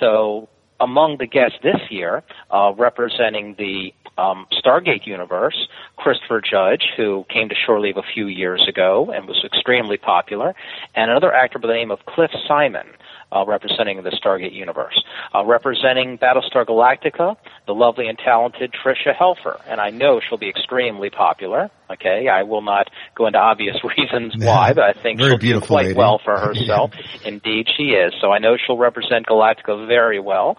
so 0.00 0.48
among 0.80 1.18
the 1.18 1.26
guests 1.26 1.58
this 1.62 1.80
year, 1.90 2.22
uh, 2.50 2.72
representing 2.76 3.54
the 3.58 3.92
um, 4.16 4.46
Stargate 4.52 5.06
universe, 5.06 5.68
Christopher 5.96 6.40
Judge, 6.40 6.82
who 6.96 7.24
came 7.32 7.48
to 7.48 7.54
Shore 7.54 7.80
Leave 7.80 7.96
a 7.96 8.02
few 8.02 8.26
years 8.26 8.66
ago 8.68 9.10
and 9.14 9.26
was 9.26 9.42
extremely 9.44 9.96
popular, 9.96 10.54
and 10.94 11.10
another 11.10 11.32
actor 11.32 11.58
by 11.58 11.68
the 11.68 11.74
name 11.74 11.90
of 11.90 12.00
Cliff 12.06 12.30
Simon, 12.46 12.86
uh, 13.32 13.44
representing 13.46 14.02
the 14.02 14.10
Stargate 14.10 14.52
universe. 14.54 15.02
Uh, 15.34 15.44
representing 15.44 16.18
Battlestar 16.18 16.64
Galactica, 16.64 17.36
the 17.66 17.74
lovely 17.74 18.08
and 18.08 18.18
talented 18.18 18.72
Tricia 18.72 19.14
Helfer, 19.14 19.60
and 19.66 19.80
I 19.80 19.90
know 19.90 20.20
she'll 20.20 20.38
be 20.38 20.48
extremely 20.48 21.10
popular. 21.10 21.70
Okay, 21.90 22.28
I 22.28 22.42
will 22.42 22.62
not 22.62 22.88
go 23.14 23.26
into 23.26 23.38
obvious 23.38 23.76
reasons 23.98 24.34
why, 24.38 24.72
but 24.72 24.84
I 24.84 24.92
think 24.92 25.20
she'll 25.20 25.36
do 25.38 25.60
quite 25.60 25.86
lady. 25.86 25.98
well 25.98 26.20
for 26.22 26.38
herself. 26.38 26.92
Indeed, 27.24 27.68
she 27.76 27.90
is. 27.90 28.14
So 28.20 28.32
I 28.32 28.38
know 28.38 28.56
she'll 28.56 28.78
represent 28.78 29.26
Galactica 29.26 29.86
very 29.86 30.20
well. 30.20 30.56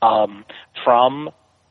Um, 0.00 0.44
from 0.84 1.30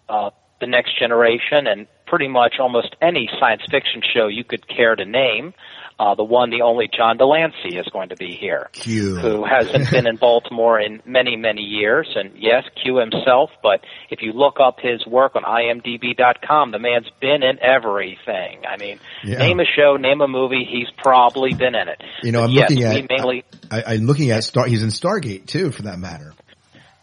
uh, 0.10 0.32
the 0.60 0.68
next 0.68 1.00
generation 1.00 1.68
and 1.68 1.88
pretty 2.06 2.28
much 2.28 2.56
almost 2.60 2.96
any 3.02 3.30
science 3.40 3.62
fiction 3.70 4.02
show 4.14 4.28
you 4.28 4.44
could 4.44 4.68
care 4.68 4.96
to 4.96 5.06
name, 5.06 5.54
uh, 6.00 6.16
the 6.16 6.24
one, 6.24 6.50
the 6.52 6.62
only 6.62 6.88
John 6.96 7.18
de 7.18 7.26
Lancie 7.26 7.78
is 7.78 7.88
going 7.92 8.10
to 8.10 8.16
be 8.16 8.38
here 8.40 8.70
Q. 8.74 9.16
who 9.16 9.44
hasn't 9.46 9.90
been 9.90 10.06
in 10.08 10.16
Baltimore 10.18 10.80
in 10.80 11.02
many, 11.06 11.36
many 11.36 11.62
years. 11.62 12.08
And 12.16 12.32
yes, 12.38 12.64
Q 12.84 12.98
himself, 12.98 13.50
but 13.64 13.82
if 14.10 14.22
you 14.22 14.32
look 14.34 14.58
up 14.64 14.80
his 14.80 15.06
work 15.08 15.36
on 15.36 15.44
imdb.com, 15.44 16.72
the 16.72 16.80
man's 16.80 17.08
been 17.20 17.44
in 17.44 17.60
everything. 17.62 18.62
I 18.68 18.78
mean, 18.78 19.00
Yeah. 19.24 19.40
name 19.40 19.60
a 19.60 19.66
show, 19.66 19.96
name 19.98 20.22
a 20.22 20.28
movie, 20.28 20.68
he's 20.70 20.88
probably 20.98 21.54
been 21.54 21.76
in 21.76 21.88
it. 21.88 22.02
You 22.24 22.32
know, 22.32 22.44
I'm 22.44 22.52
yes, 22.52 22.70
looking 22.70 22.84
we 22.88 23.00
at 23.00 23.10
mainly, 23.10 23.44
I, 23.72 23.84
I'm 23.94 24.06
looking 24.06 24.32
at 24.32 24.44
Star. 24.44 24.66
He's 24.68 24.84
in 24.84 24.90
Stargate 24.90 25.48
too, 25.48 25.72
for 25.72 25.84
that 25.84 26.00
matter. 26.00 26.34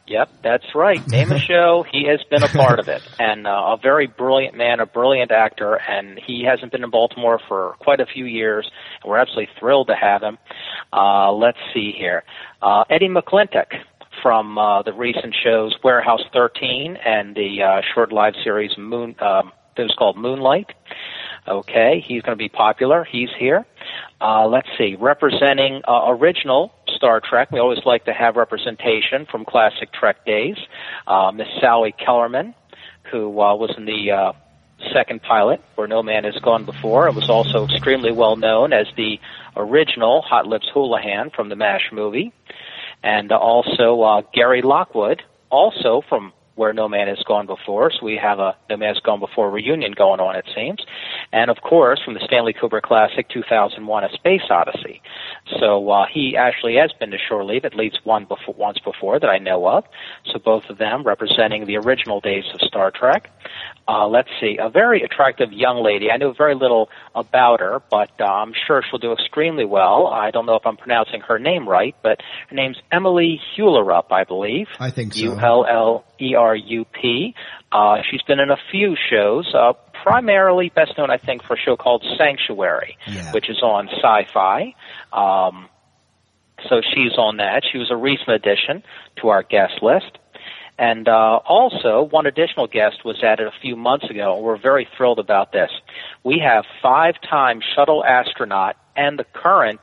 Yep, 0.07 0.31
that's 0.43 0.75
right. 0.75 1.07
Name 1.09 1.33
a 1.33 1.39
show, 1.51 1.85
he 1.91 2.07
has 2.09 2.23
been 2.25 2.43
a 2.43 2.49
part 2.49 2.79
of 2.79 2.89
it, 2.89 3.03
and 3.19 3.47
uh, 3.47 3.51
a 3.51 3.79
very 3.83 4.07
brilliant 4.07 4.55
man, 4.55 4.81
a 4.81 4.87
brilliant 4.87 5.31
actor, 5.31 5.75
and 5.75 6.21
he 6.27 6.45
hasn't 6.45 6.73
been 6.73 6.85
in 6.85 6.91
Baltimore 6.91 7.41
for 7.49 7.75
quite 7.81 8.01
a 8.01 8.07
few 8.07 8.27
years, 8.27 8.71
and 9.03 9.11
we're 9.11 9.19
absolutely 9.19 9.49
thrilled 9.59 9.87
to 9.87 9.95
have 9.95 10.23
him. 10.23 10.37
Uh, 10.93 11.33
let's 11.33 11.59
see 11.73 11.93
here, 11.97 12.23
uh, 12.61 12.85
Eddie 12.91 13.09
McClintock 13.09 13.73
from 14.23 14.59
uh, 14.59 14.83
the 14.83 14.93
recent 14.93 15.35
shows 15.43 15.75
Warehouse 15.83 16.23
13 16.33 16.97
and 17.05 17.35
the 17.35 17.63
uh, 17.63 17.81
short 17.95 18.13
live 18.13 18.35
series 18.43 18.77
Moon. 18.77 19.15
Um, 19.21 19.53
it 19.77 19.83
was 19.83 19.95
called 19.99 20.17
Moonlight. 20.17 20.71
Okay, 21.47 22.03
he's 22.07 22.23
going 22.23 22.37
to 22.37 22.43
be 22.43 22.49
popular. 22.49 23.05
He's 23.05 23.29
here. 23.39 23.67
Uh, 24.21 24.47
let's 24.47 24.69
see, 24.79 24.97
representing 24.99 25.83
uh, 25.87 26.07
original 26.09 26.73
Star 27.05 27.21
Trek. 27.21 27.53
We 27.53 27.59
always 27.59 27.85
like 27.85 28.07
to 28.07 28.15
have 28.15 28.37
representation 28.37 29.27
from 29.31 29.45
classic 29.45 29.93
Trek 29.93 30.25
days. 30.25 30.57
Uh, 31.07 31.33
Miss 31.33 31.49
Sally 31.61 31.93
Kellerman, 31.93 32.55
who 33.13 33.29
uh, 33.43 33.55
was 33.55 33.75
in 33.77 33.85
the 33.85 34.11
uh, 34.11 34.33
second 34.91 35.21
pilot, 35.21 35.61
where 35.75 35.87
no 35.87 36.03
man 36.03 36.25
has 36.25 36.35
gone 36.37 36.65
before, 36.65 37.07
and 37.07 37.15
was 37.15 37.29
also 37.29 37.67
extremely 37.67 38.11
well 38.11 38.37
known 38.37 38.73
as 38.73 38.87
the 38.97 39.21
original 39.55 40.23
Hot 40.23 40.47
Lips 40.47 40.67
Houlihan 40.73 41.29
from 41.29 41.51
the 41.51 41.57
MASH 41.57 41.91
movie. 41.93 42.33
And 43.03 43.31
also 43.33 44.01
uh, 44.01 44.23
Gary 44.33 44.63
Lockwood, 44.63 45.23
also 45.51 46.03
from 46.09 46.33
where 46.57 46.73
No 46.73 46.89
Man 46.89 47.09
Has 47.09 47.23
Gone 47.27 47.47
Before. 47.47 47.91
So 47.91 48.05
we 48.05 48.17
have 48.17 48.39
a 48.39 48.57
No 48.71 48.77
Man 48.77 48.95
Has 48.95 49.01
Gone 49.01 49.21
Before 49.21 49.51
reunion 49.51 49.93
going 49.93 50.21
on, 50.21 50.37
it 50.37 50.47
seems. 50.55 50.85
And 51.33 51.51
of 51.51 51.59
course, 51.63 52.01
from 52.05 52.15
the 52.15 52.21
Stanley 52.25 52.53
Kubrick 52.53 52.83
classic 52.83 53.29
2001: 53.29 54.05
A 54.05 54.13
Space 54.13 54.43
Odyssey. 54.51 55.03
So 55.59 55.91
uh, 55.91 56.07
he 56.13 56.37
actually 56.37 56.77
has 56.77 56.93
been 56.99 57.11
to 57.11 57.19
shore 57.19 57.45
leave 57.45 57.65
at 57.65 57.75
least 57.75 58.01
one 58.05 58.25
before, 58.25 58.55
once 58.55 58.79
before 58.79 59.19
that 59.21 59.29
I 59.29 59.39
know 59.39 59.67
of. 59.67 59.85
So 60.33 60.39
both 60.39 60.65
of 60.69 60.79
them 60.79 61.03
representing 61.03 61.67
the 61.67 61.77
original 61.77 62.21
days 62.21 62.45
of 62.53 62.61
Star 62.61 62.91
Trek. 62.91 63.31
Uh, 63.87 64.07
let's 64.09 64.29
see, 64.41 64.57
a 64.61 64.71
very 64.71 65.03
attractive 65.03 65.53
young 65.53 65.83
lady. 65.85 66.11
I 66.11 66.17
know 66.17 66.33
very 66.33 66.55
little 66.55 66.89
about 67.15 67.61
her, 67.61 67.83
but 67.91 68.11
uh, 68.19 68.25
I'm 68.25 68.53
sure 68.67 68.83
she'll 68.89 68.99
do 68.99 69.13
extremely 69.13 69.65
well. 69.67 70.07
I 70.07 70.31
don't 70.31 70.47
know 70.47 70.55
if 70.57 70.67
I'm 70.67 70.77
pronouncing 70.77 71.21
her 71.23 71.39
name 71.39 71.69
right, 71.69 71.95
but 72.03 72.21
her 72.49 72.57
name's 72.57 72.79
Emily 72.91 73.41
Hullerup, 73.57 74.11
I 74.11 74.25
believe. 74.25 74.69
I 74.81 74.91
think 74.91 75.13
so. 75.13 75.21
U 75.21 75.39
L 75.39 75.67
L 75.69 76.05
E 76.21 76.35
R 76.35 76.57
U 76.57 76.85
P. 76.87 77.35
Uh, 77.73 77.99
she's 78.11 78.23
been 78.23 78.41
in 78.41 78.51
a 78.51 78.57
few 78.71 78.97
shows, 79.11 79.53
uh, 79.55 79.75
primarily 80.03 80.71
best 80.75 80.97
known, 80.97 81.11
I 81.11 81.19
think, 81.19 81.43
for 81.43 81.55
a 81.55 81.59
show 81.59 81.77
called 81.77 82.05
Sanctuary, 82.17 82.97
Yeah. 83.07 83.33
which 83.33 83.51
is 83.51 83.61
on 83.63 83.89
Sci-Fi. 83.89 84.75
Um, 85.13 85.69
so 86.69 86.81
she's 86.95 87.13
on 87.19 87.39
that. 87.39 87.63
She 87.71 87.79
was 87.79 87.91
a 87.91 87.97
recent 87.97 88.29
addition 88.31 88.83
to 89.21 89.29
our 89.29 89.43
guest 89.43 89.83
list. 89.83 90.19
And 90.79 91.09
uh, 91.09 91.41
also, 91.45 92.03
one 92.03 92.27
additional 92.27 92.67
guest 92.67 93.05
was 93.05 93.23
added 93.23 93.47
a 93.47 93.53
few 93.63 93.77
months 93.77 94.11
ago, 94.11 94.37
and 94.37 94.45
we're 94.45 94.59
very 94.61 94.89
thrilled 94.97 95.21
about 95.21 95.53
this. 95.53 95.71
We 96.25 96.41
have 96.41 96.65
five-time 96.83 97.61
shuttle 97.75 98.05
astronaut 98.05 98.77
and 98.97 99.19
the 99.19 99.25
current 99.25 99.81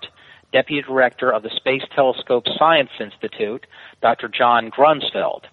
deputy 0.51 0.81
director 0.81 1.31
of 1.31 1.43
the 1.43 1.49
Space 1.55 1.83
Telescope 1.95 2.45
Science 2.57 2.89
Institute, 2.99 3.65
Dr. 4.01 4.27
John 4.27 4.69
Grunsfeld, 4.69 5.43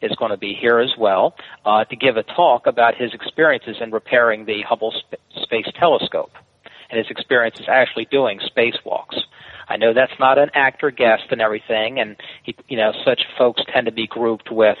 is 0.00 0.12
going 0.16 0.30
to 0.30 0.36
be 0.36 0.54
here 0.54 0.78
as 0.78 0.92
well 0.98 1.34
uh, 1.64 1.84
to 1.84 1.96
give 1.96 2.16
a 2.16 2.22
talk 2.22 2.66
about 2.66 2.94
his 2.94 3.12
experiences 3.14 3.76
in 3.80 3.90
repairing 3.90 4.44
the 4.44 4.62
Hubble 4.62 4.92
Sp- 4.94 5.18
Space 5.42 5.66
Telescope 5.78 6.32
and 6.90 6.98
his 6.98 7.10
experiences 7.10 7.66
actually 7.68 8.04
doing 8.04 8.38
spacewalks. 8.38 9.18
I 9.68 9.76
know 9.76 9.92
that's 9.94 10.18
not 10.18 10.38
an 10.38 10.50
actor 10.54 10.90
guest 10.90 11.24
and 11.30 11.40
everything, 11.40 11.98
and 12.00 12.16
he, 12.42 12.54
you 12.68 12.76
know 12.76 12.92
such 13.04 13.22
folks 13.38 13.62
tend 13.72 13.86
to 13.86 13.92
be 13.92 14.06
grouped 14.06 14.50
with 14.50 14.78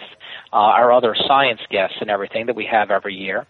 uh, 0.52 0.56
our 0.56 0.92
other 0.92 1.14
science 1.26 1.60
guests 1.70 1.96
and 2.00 2.10
everything 2.10 2.46
that 2.46 2.56
we 2.56 2.66
have 2.66 2.90
every 2.90 3.14
year. 3.14 3.46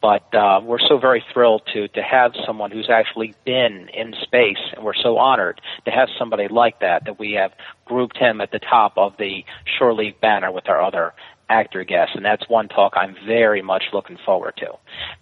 But 0.00 0.32
uh, 0.34 0.60
we're 0.62 0.78
so 0.78 0.98
very 0.98 1.24
thrilled 1.32 1.62
to 1.74 1.88
to 1.88 2.02
have 2.02 2.32
someone 2.46 2.70
who's 2.70 2.90
actually 2.90 3.34
been 3.44 3.88
in 3.92 4.14
space, 4.22 4.58
and 4.74 4.84
we're 4.84 4.94
so 4.94 5.18
honored 5.18 5.60
to 5.84 5.90
have 5.90 6.08
somebody 6.18 6.48
like 6.48 6.80
that 6.80 7.04
that 7.06 7.18
we 7.18 7.32
have 7.32 7.52
grouped 7.84 8.16
him 8.16 8.40
at 8.40 8.50
the 8.50 8.58
top 8.60 8.92
of 8.96 9.14
the 9.18 9.44
shore 9.78 9.94
leave 9.94 10.20
banner 10.20 10.52
with 10.52 10.68
our 10.68 10.82
other 10.82 11.12
actor 11.48 11.84
guests, 11.84 12.14
and 12.14 12.24
that's 12.24 12.48
one 12.48 12.68
talk 12.68 12.92
I'm 12.96 13.16
very 13.26 13.62
much 13.62 13.84
looking 13.92 14.18
forward 14.24 14.54
to, 14.58 14.72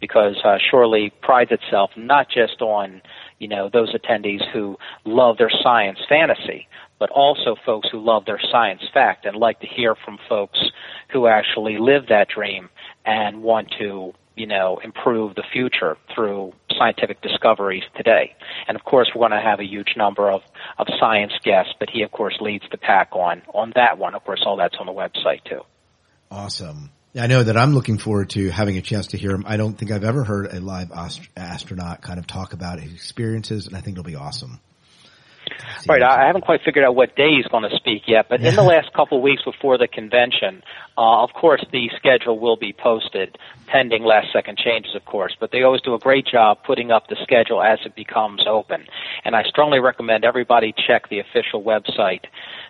because 0.01 0.37
uh, 0.45 0.59
Shore 0.71 0.87
Leave 0.89 1.13
prides 1.23 1.53
itself 1.53 1.91
not 1.97 2.29
just 2.29 2.61
on 2.61 3.03
you 3.39 3.49
know 3.49 3.69
those 3.73 3.95
attendees 3.95 4.43
who 4.53 4.77
love 5.05 5.39
their 5.39 5.51
science 5.63 5.99
fantasy, 6.09 6.69
but 6.99 7.11
also 7.11 7.57
folks 7.65 7.89
who 7.91 8.01
love 8.01 8.25
their 8.25 8.41
science 8.51 8.83
fact 8.93 9.25
and 9.25 9.37
like 9.37 9.61
to 9.61 9.67
hear 9.67 9.95
from 9.95 10.19
folks 10.29 10.59
who 11.13 11.27
actually 11.27 11.79
live 11.79 12.07
that 12.09 12.29
dream 12.29 12.69
and 13.05 13.43
want 13.43 13.71
to 13.79 14.13
you 14.37 14.47
know 14.47 14.79
improve 14.85 15.35
the 15.35 15.45
future 15.53 15.97
through 16.15 16.53
scientific 16.77 17.21
discoveries 17.23 17.85
today. 17.97 18.35
And 18.69 18.77
of 18.77 18.85
course, 18.85 19.11
we're 19.15 19.29
going 19.29 19.41
to 19.41 19.41
have 19.41 19.61
a 19.61 19.65
huge 19.65 19.95
number 19.97 20.31
of 20.31 20.43
of 20.79 20.87
science 20.99 21.33
guests, 21.43 21.75
but 21.79 21.91
he 21.91 22.03
of 22.03 22.11
course 22.11 22.37
leads 22.41 22.65
the 22.71 22.79
pack 22.79 23.11
on 23.13 23.43
on 23.55 23.73
that 23.77 23.99
one. 23.99 24.15
Of 24.15 24.25
course, 24.25 24.43
all 24.45 24.57
that's 24.57 24.77
on 24.79 24.87
the 24.87 24.93
website 24.93 25.45
too. 25.45 25.63
Awesome. 26.31 26.91
I 27.19 27.27
know 27.29 27.43
that 27.43 27.57
I'm 27.57 27.73
looking 27.73 27.97
forward 27.99 28.31
to 28.31 28.51
having 28.51 28.77
a 28.77 28.83
chance 28.83 29.07
to 29.09 29.17
hear 29.17 29.31
him. 29.31 29.45
I 29.47 29.57
don't 29.57 29.73
think 29.73 29.91
I've 29.91 30.05
ever 30.05 30.23
heard 30.23 30.53
a 30.53 30.61
live 30.61 30.93
ast- 30.93 31.27
astronaut 31.37 32.03
kind 32.03 32.19
of 32.19 32.27
talk 32.27 32.53
about 32.53 32.79
his 32.79 32.93
experiences, 32.93 33.67
and 33.67 33.75
I 33.75 33.81
think 33.81 33.95
it'll 33.95 34.05
be 34.05 34.17
awesome. 34.17 34.61
Right. 35.89 36.03
I 36.03 36.27
haven't 36.27 36.43
quite 36.43 36.63
figured 36.65 36.85
out 36.85 36.97
what 36.97 37.15
day 37.15 37.37
he's 37.37 37.47
going 37.47 37.63
to 37.63 37.71
speak 37.77 38.09
yet, 38.09 38.27
but 38.29 38.41
in 38.41 38.57
the 38.57 38.63
last 38.63 38.93
couple 38.93 39.19
of 39.19 39.23
weeks 39.23 39.45
before 39.45 39.79
the 39.79 39.87
convention, 39.87 40.65
uh, 40.99 41.23
of 41.23 41.33
course, 41.33 41.65
the 41.71 41.89
schedule 41.97 42.41
will 42.41 42.57
be 42.57 42.73
posted, 42.73 43.39
pending 43.67 44.03
last 44.03 44.33
second 44.33 44.59
changes, 44.59 44.97
of 44.97 45.05
course. 45.05 45.37
But 45.39 45.53
they 45.53 45.63
always 45.63 45.83
do 45.83 45.95
a 45.95 46.01
great 46.01 46.27
job 46.27 46.59
putting 46.67 46.91
up 46.91 47.07
the 47.09 47.15
schedule 47.23 47.63
as 47.63 47.79
it 47.87 47.95
becomes 47.95 48.45
open. 48.49 48.85
And 49.25 49.37
I 49.37 49.45
strongly 49.45 49.79
recommend 49.79 50.25
everybody 50.25 50.75
check 50.87 51.09
the 51.09 51.21
official 51.21 51.63
website, 51.63 52.25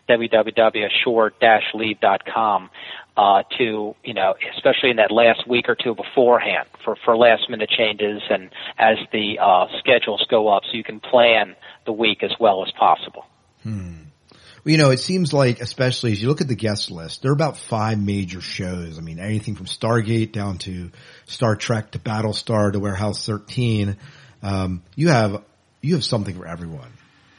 www.shore-leave.com. 0.09 2.71
Uh, 3.17 3.43
to 3.57 3.95
you 4.05 4.13
know, 4.13 4.35
especially 4.55 4.91
in 4.91 4.97
that 4.97 5.11
last 5.11 5.49
week 5.49 5.71
or 5.71 5.75
two 5.75 5.95
beforehand, 5.95 6.69
for 6.85 6.97
for 7.05 7.17
last 7.17 7.49
minute 7.49 7.71
changes, 7.71 8.21
and 8.29 8.51
as 8.79 8.99
the 9.11 9.39
uh, 9.41 9.67
schedules 9.79 10.23
go 10.29 10.49
up, 10.49 10.63
so 10.67 10.77
you 10.77 10.85
can 10.85 11.01
plan 11.01 11.57
the 11.87 11.93
week 11.93 12.23
as 12.23 12.33
well 12.39 12.63
as 12.63 12.71
possible. 12.73 13.25
Well, 13.65 14.73
you 14.73 14.79
know, 14.79 14.91
it 14.91 14.99
seems 14.99 15.33
like, 15.33 15.61
especially 15.61 16.13
as 16.13 16.21
you 16.21 16.29
look 16.29 16.41
at 16.41 16.49
the 16.49 16.57
guest 16.57 16.91
list, 16.91 17.23
there 17.23 17.31
are 17.31 17.35
about 17.35 17.57
five 17.57 17.99
major 18.03 18.41
shows. 18.41 18.99
I 18.99 19.01
mean, 19.01 19.19
anything 19.21 19.55
from 19.55 19.67
Stargate 19.67 20.33
down 20.33 20.59
to 20.59 20.91
Star 21.27 21.55
Trek 21.57 21.93
to 21.93 21.99
Battlestar 21.99 22.73
to 22.73 22.81
Warehouse 22.81 23.25
13. 23.25 23.97
Um, 24.43 24.83
you 24.97 25.09
have, 25.09 25.43
you 25.83 25.95
have 25.95 26.05
something 26.05 26.35
for 26.37 26.47
everyone. 26.47 26.91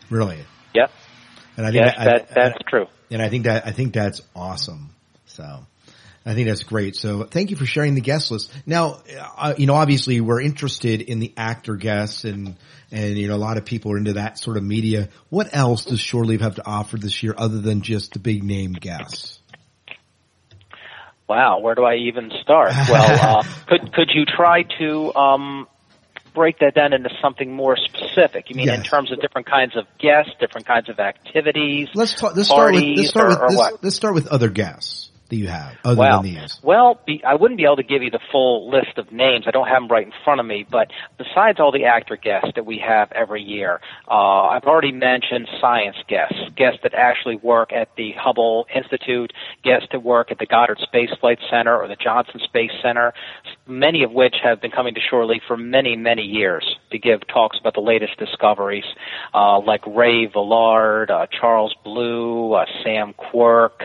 Really. 0.10 0.40
Yep. 0.74 0.92
And 1.58 1.66
I 1.66 1.72
think 1.72 1.86
Yes, 1.86 1.96
I- 1.98 2.06
that 2.06 2.22
I- 2.32 2.34
that's 2.34 2.60
true. 2.70 2.88
And 3.12 3.22
I 3.22 3.30
think 3.30 3.44
that, 3.46 3.68
I 3.68 3.72
think 3.72 3.94
that's 3.94 4.22
awesome. 4.36 4.90
So. 5.38 5.66
I 6.28 6.34
think 6.34 6.50
that's 6.50 6.64
great. 6.64 6.98
So 6.98 7.24
thank 7.24 7.52
you 7.52 7.56
for 7.56 7.66
sharing 7.66 7.96
the 7.96 8.02
guest 8.02 8.32
list. 8.32 8.52
Now, 8.66 9.02
uh, 9.38 9.54
you 9.58 9.66
know, 9.66 9.76
obviously 9.76 10.20
we're 10.20 10.42
interested 10.42 11.02
in 11.02 11.20
the 11.20 11.34
actor 11.38 11.78
guests 11.78 12.26
and, 12.26 12.58
and, 12.92 13.18
you 13.18 13.30
know, 13.30 13.36
a 13.36 13.38
lot 13.38 13.56
of 13.56 13.64
people 13.64 13.94
are 13.94 13.98
into 13.98 14.14
that 14.14 14.38
sort 14.38 14.58
of 14.58 14.64
media. 14.64 15.08
What 15.30 15.56
else 15.56 15.86
does 15.86 16.02
Shore 16.02 16.26
Leave 16.26 16.42
have 16.42 16.56
to 16.56 16.68
offer 16.68 16.98
this 16.98 17.24
year 17.24 17.34
other 17.38 17.62
than 17.62 17.82
just 17.82 18.12
the 18.12 18.20
big 18.20 18.44
name 18.44 18.74
guests? 18.74 19.40
Wow, 21.30 21.60
where 21.60 21.76
do 21.76 21.86
I 21.86 21.96
even 21.96 22.30
start? 22.42 22.74
Well, 22.90 23.40
uh, 23.40 23.44
could 23.68 23.94
could 23.94 24.10
you 24.14 24.26
try 24.26 24.64
to 24.80 25.16
um, 25.16 25.68
break 26.34 26.60
that 26.60 26.74
down 26.74 26.92
into 26.92 27.10
something 27.22 27.54
more 27.54 27.78
specific? 27.78 28.50
You 28.50 28.56
mean 28.56 28.70
in 28.70 28.84
terms 28.84 29.14
of 29.14 29.22
different 29.22 29.48
kinds 29.48 29.78
of 29.78 29.86
guests, 29.98 30.32
different 30.42 30.68
kinds 30.68 30.90
of 30.90 31.00
activities? 31.00 31.88
Let's 31.94 32.16
talk, 32.16 32.36
let's 32.36 32.50
start 32.50 32.74
with, 32.74 32.84
let's 32.84 33.10
start 33.10 33.28
or, 33.28 33.30
with, 33.30 33.40
or 33.40 33.48
let's, 33.48 33.58
what? 33.58 33.84
let's 33.84 33.96
start 33.96 34.14
with 34.14 34.28
other 34.28 34.50
guests 34.50 35.08
that 35.30 35.36
you 35.36 35.48
have 35.48 35.76
other 35.84 35.96
Wow. 36.00 36.22
than 36.22 36.34
these. 36.34 36.60
Well, 36.64 37.00
be, 37.06 37.24
I 37.24 37.36
wouldn't 37.36 37.58
be 37.58 37.66
able 37.66 37.78
to 37.78 37.84
give 37.84 38.04
you 38.04 38.12
the 38.12 38.20
full 38.32 38.70
list 38.70 38.98
of 38.98 39.12
names. 39.12 39.46
I 39.48 39.52
don't 39.52 39.68
have 39.68 39.82
them 39.82 39.88
right 39.88 40.06
in 40.06 40.14
front 40.24 40.40
of 40.40 40.46
me. 40.46 40.66
But 40.70 40.92
besides 41.18 41.60
all 41.60 41.72
the 41.72 41.86
actor 41.86 42.16
guests 42.16 42.52
that 42.56 42.66
we 42.66 42.78
have 42.80 43.12
every 43.12 43.42
year, 43.42 43.80
uh, 44.10 44.48
I've 44.48 44.64
already 44.64 44.92
mentioned 44.92 45.48
science 45.60 45.98
guests, 46.08 46.38
guests 46.56 46.80
that 46.84 46.94
actually 46.94 47.36
work 47.38 47.72
at 47.74 47.90
the 47.96 48.14
Hubble 48.14 48.68
Institute, 48.74 49.34
guests 49.64 49.88
that 49.92 50.04
work 50.04 50.32
at 50.32 50.40
the 50.40 50.46
Goddard 50.46 50.80
Space 50.80 51.10
Flight 51.20 51.40
Center 51.50 51.78
or 51.78 51.88
the 51.88 51.96
Johnson 51.96 52.40
Space 52.44 52.72
Center, 52.82 53.14
many 53.68 54.04
of 54.04 54.12
which 54.12 54.36
have 54.44 54.62
been 54.62 54.72
coming 54.72 54.94
to 54.96 55.02
Shore 55.02 55.26
Leave 55.26 55.42
for 55.48 55.58
many, 55.58 55.96
many 55.96 56.24
years 56.24 56.78
to 56.92 56.98
give 57.00 57.26
talks 57.28 57.60
about 57.60 57.74
the 57.74 57.82
latest 57.82 58.18
discoveries, 58.18 58.86
uh, 59.34 59.60
like 59.60 59.86
Ray 59.86 60.26
Villard, 60.26 61.12
uh, 61.12 61.28
Charles 61.28 61.76
Blue, 61.84 62.54
uh, 62.54 62.66
Sam 62.84 63.14
Quirk 63.14 63.84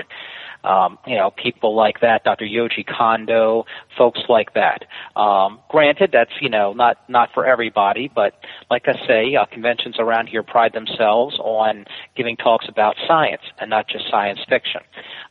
um, 0.65 0.99
you 1.07 1.17
know, 1.17 1.31
people 1.31 1.75
like 1.75 2.01
that, 2.01 2.25
Dr. 2.25 2.45
Yoji 2.45 2.87
Kondo, 2.87 3.65
folks 3.97 4.21
like 4.29 4.55
that. 4.55 4.85
Um, 5.17 5.61
granted, 5.69 6.11
that's 6.13 6.33
you 6.41 6.49
know 6.49 6.73
not 6.73 6.99
not 7.09 7.31
for 7.35 7.45
everybody, 7.47 8.11
but 8.13 8.35
like 8.71 8.87
I 8.87 8.95
say, 9.07 9.35
uh, 9.35 9.47
conventions 9.47 9.97
around 9.99 10.29
here 10.29 10.43
pride 10.43 10.73
themselves 10.73 11.39
on 11.39 11.85
giving 12.17 12.37
talks 12.37 12.67
about 12.69 12.97
science 13.07 13.43
and 13.59 13.71
not 13.71 13.89
just 13.89 14.09
science 14.11 14.41
fiction. 14.49 14.83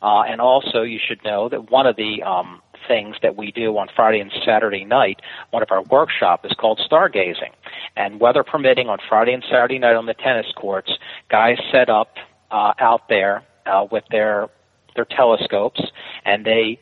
Uh, 0.02 0.22
and 0.22 0.42
also, 0.42 0.82
you 0.82 1.00
should 1.06 1.24
know 1.24 1.50
that 1.50 1.72
one 1.72 1.86
of 1.86 1.96
the 1.96 2.24
um, 2.24 2.62
things 2.88 3.16
that 3.22 3.36
we 3.38 3.52
do 3.52 3.78
on 3.78 3.88
Friday 3.96 4.20
and 4.20 4.32
Saturday 4.46 4.84
night, 4.84 5.22
one 5.52 5.64
of 5.64 5.72
our 5.72 5.84
workshop 5.84 6.46
is 6.46 6.52
called 6.54 6.80
stargazing. 6.90 7.52
And 7.96 8.20
weather 8.20 8.44
permitting 8.44 8.88
on 8.88 9.00
Friday 9.08 9.34
and 9.34 9.44
Saturday 9.50 9.80
night 9.80 9.96
on 9.96 10.06
the 10.06 10.14
tennis 10.14 10.48
courts, 10.56 10.92
guys 11.30 11.58
set 11.72 11.90
up 11.90 12.16
uh, 12.52 12.74
out 12.80 13.08
there 13.10 13.44
uh, 13.66 13.86
with 13.92 14.04
their 14.12 14.50
their 14.96 15.06
telescopes 15.06 15.82
and 16.26 16.46
they 16.46 16.80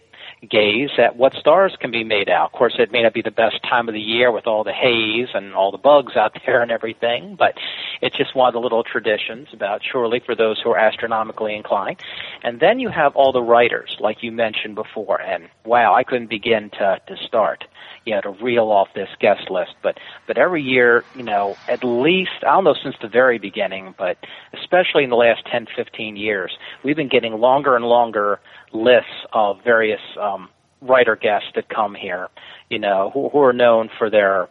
gaze 0.48 0.92
at 0.98 1.18
what 1.18 1.34
stars 1.34 1.76
can 1.80 1.92
be 1.92 2.04
made 2.04 2.30
out. 2.30 2.46
Of 2.48 2.52
course, 2.54 2.76
it 2.80 2.92
may 2.92 3.04
not 3.04 3.14
be 3.14 3.22
the 3.22 3.32
best 3.32 3.62
time 3.64 3.88
of 3.90 3.94
the 3.94 4.00
year 4.00 4.32
with 4.32 4.48
all 4.48 4.64
the 4.64 4.74
haze 4.74 5.28
and 5.34 5.54
all 5.54 5.72
the 5.72 5.78
bugs 5.78 6.16
out 6.16 6.38
there 6.46 6.62
and 6.62 6.72
everything, 6.72 7.36
but 7.38 7.56
it's 8.02 8.16
just 8.16 8.36
one 8.36 8.48
of 8.48 8.54
the 8.54 8.60
little 8.60 8.84
traditions 8.84 9.50
about 9.54 9.82
Shore 9.84 10.08
Leave 10.08 10.24
for 10.24 10.36
those 10.36 10.60
who 10.62 10.72
are 10.72 10.78
astronomically 10.78 11.56
inclined. 11.56 12.00
And 12.44 12.60
then 12.60 12.80
you 12.80 12.90
have 12.90 13.16
all 13.16 13.32
the 13.32 13.44
writers, 13.44 13.98
like 14.00 14.24
you 14.24 14.32
mentioned 14.32 14.76
before, 14.76 15.22
and 15.22 15.50
wow, 15.66 15.94
I 15.94 16.04
couldn't 16.04 16.30
begin 16.30 16.70
to, 16.72 17.02
to 17.08 17.18
start, 17.26 17.66
you 18.10 18.16
know, 18.16 18.22
to 18.22 18.44
reel 18.44 18.72
off 18.72 18.88
this 18.96 19.10
guest 19.20 19.52
list. 19.52 19.76
But 19.84 20.00
but 20.26 20.40
every 20.40 20.64
year, 20.64 21.04
you 21.16 21.22
know, 21.22 21.56
at 21.68 21.84
least 21.84 22.32
I 22.42 22.56
don't 22.56 22.64
know 22.64 22.74
since 22.82 22.96
the 23.00 23.08
very 23.08 23.38
beginning, 23.38 23.94
but 23.98 24.18
especially 24.60 25.04
in 25.04 25.12
the 25.12 25.16
last 25.16 25.46
10, 25.52 25.68
15 25.76 26.18
years, 26.18 26.52
we've 26.84 26.96
been 26.96 27.08
getting 27.08 27.34
longer 27.34 27.76
and 27.76 27.86
longer 27.86 28.40
lists 28.74 29.12
of 29.32 29.64
various 29.64 30.02
um, 30.20 30.50
writer 30.82 31.16
guests 31.16 31.50
that 31.54 31.70
come 31.70 31.94
here, 31.94 32.30
you 32.72 32.80
know, 32.80 33.12
who, 33.14 33.30
who 33.30 33.42
are 33.42 33.54
known 33.54 33.92
for 34.00 34.10
their 34.10 34.50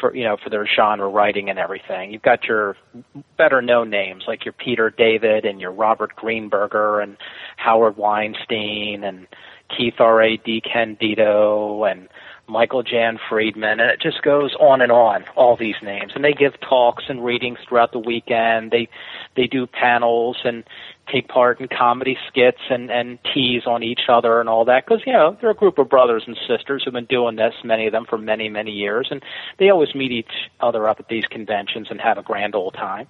for 0.00 0.14
you 0.14 0.24
know 0.24 0.36
for 0.42 0.48
their 0.48 0.66
genre 0.66 1.08
writing 1.08 1.50
and 1.50 1.58
everything. 1.58 2.12
You've 2.12 2.22
got 2.22 2.44
your 2.44 2.76
better 3.36 3.60
known 3.60 3.90
names 3.90 4.24
like 4.28 4.44
your 4.44 4.52
Peter 4.52 4.90
David 4.90 5.44
and 5.44 5.60
your 5.60 5.72
Robert 5.72 6.14
Greenberger 6.16 7.02
and 7.02 7.16
Howard 7.56 7.96
Weinstein 7.96 9.02
and 9.02 9.26
Keith 9.76 9.94
R. 9.98 10.22
A. 10.22 10.38
DeCandido 10.38 11.90
and 11.90 12.08
Michael 12.48 12.82
Jan 12.82 13.18
Friedman, 13.28 13.80
and 13.80 13.90
it 13.90 14.00
just 14.00 14.22
goes 14.22 14.54
on 14.60 14.80
and 14.80 14.92
on. 14.92 15.24
All 15.36 15.56
these 15.56 15.76
names, 15.82 16.12
and 16.14 16.24
they 16.24 16.32
give 16.32 16.52
talks 16.60 17.04
and 17.08 17.24
readings 17.24 17.58
throughout 17.68 17.92
the 17.92 17.98
weekend. 17.98 18.70
They 18.70 18.88
they 19.36 19.46
do 19.46 19.66
panels 19.66 20.38
and 20.44 20.64
take 21.10 21.28
part 21.28 21.60
in 21.60 21.68
comedy 21.68 22.16
skits 22.28 22.60
and 22.70 22.90
and 22.90 23.18
tease 23.34 23.62
on 23.66 23.82
each 23.82 24.02
other 24.08 24.40
and 24.40 24.48
all 24.48 24.64
that 24.64 24.86
because 24.86 25.02
you 25.06 25.12
know 25.12 25.36
they're 25.40 25.50
a 25.50 25.54
group 25.54 25.78
of 25.78 25.88
brothers 25.88 26.24
and 26.26 26.38
sisters 26.46 26.82
who've 26.84 26.94
been 26.94 27.04
doing 27.06 27.36
this 27.36 27.54
many 27.64 27.86
of 27.86 27.92
them 27.92 28.04
for 28.08 28.18
many 28.18 28.48
many 28.48 28.70
years 28.70 29.08
and 29.10 29.22
they 29.58 29.68
always 29.68 29.94
meet 29.94 30.12
each 30.12 30.50
other 30.60 30.88
up 30.88 31.00
at 31.00 31.08
these 31.08 31.24
conventions 31.24 31.88
and 31.90 32.00
have 32.00 32.18
a 32.18 32.22
grand 32.22 32.54
old 32.54 32.74
time 32.74 33.08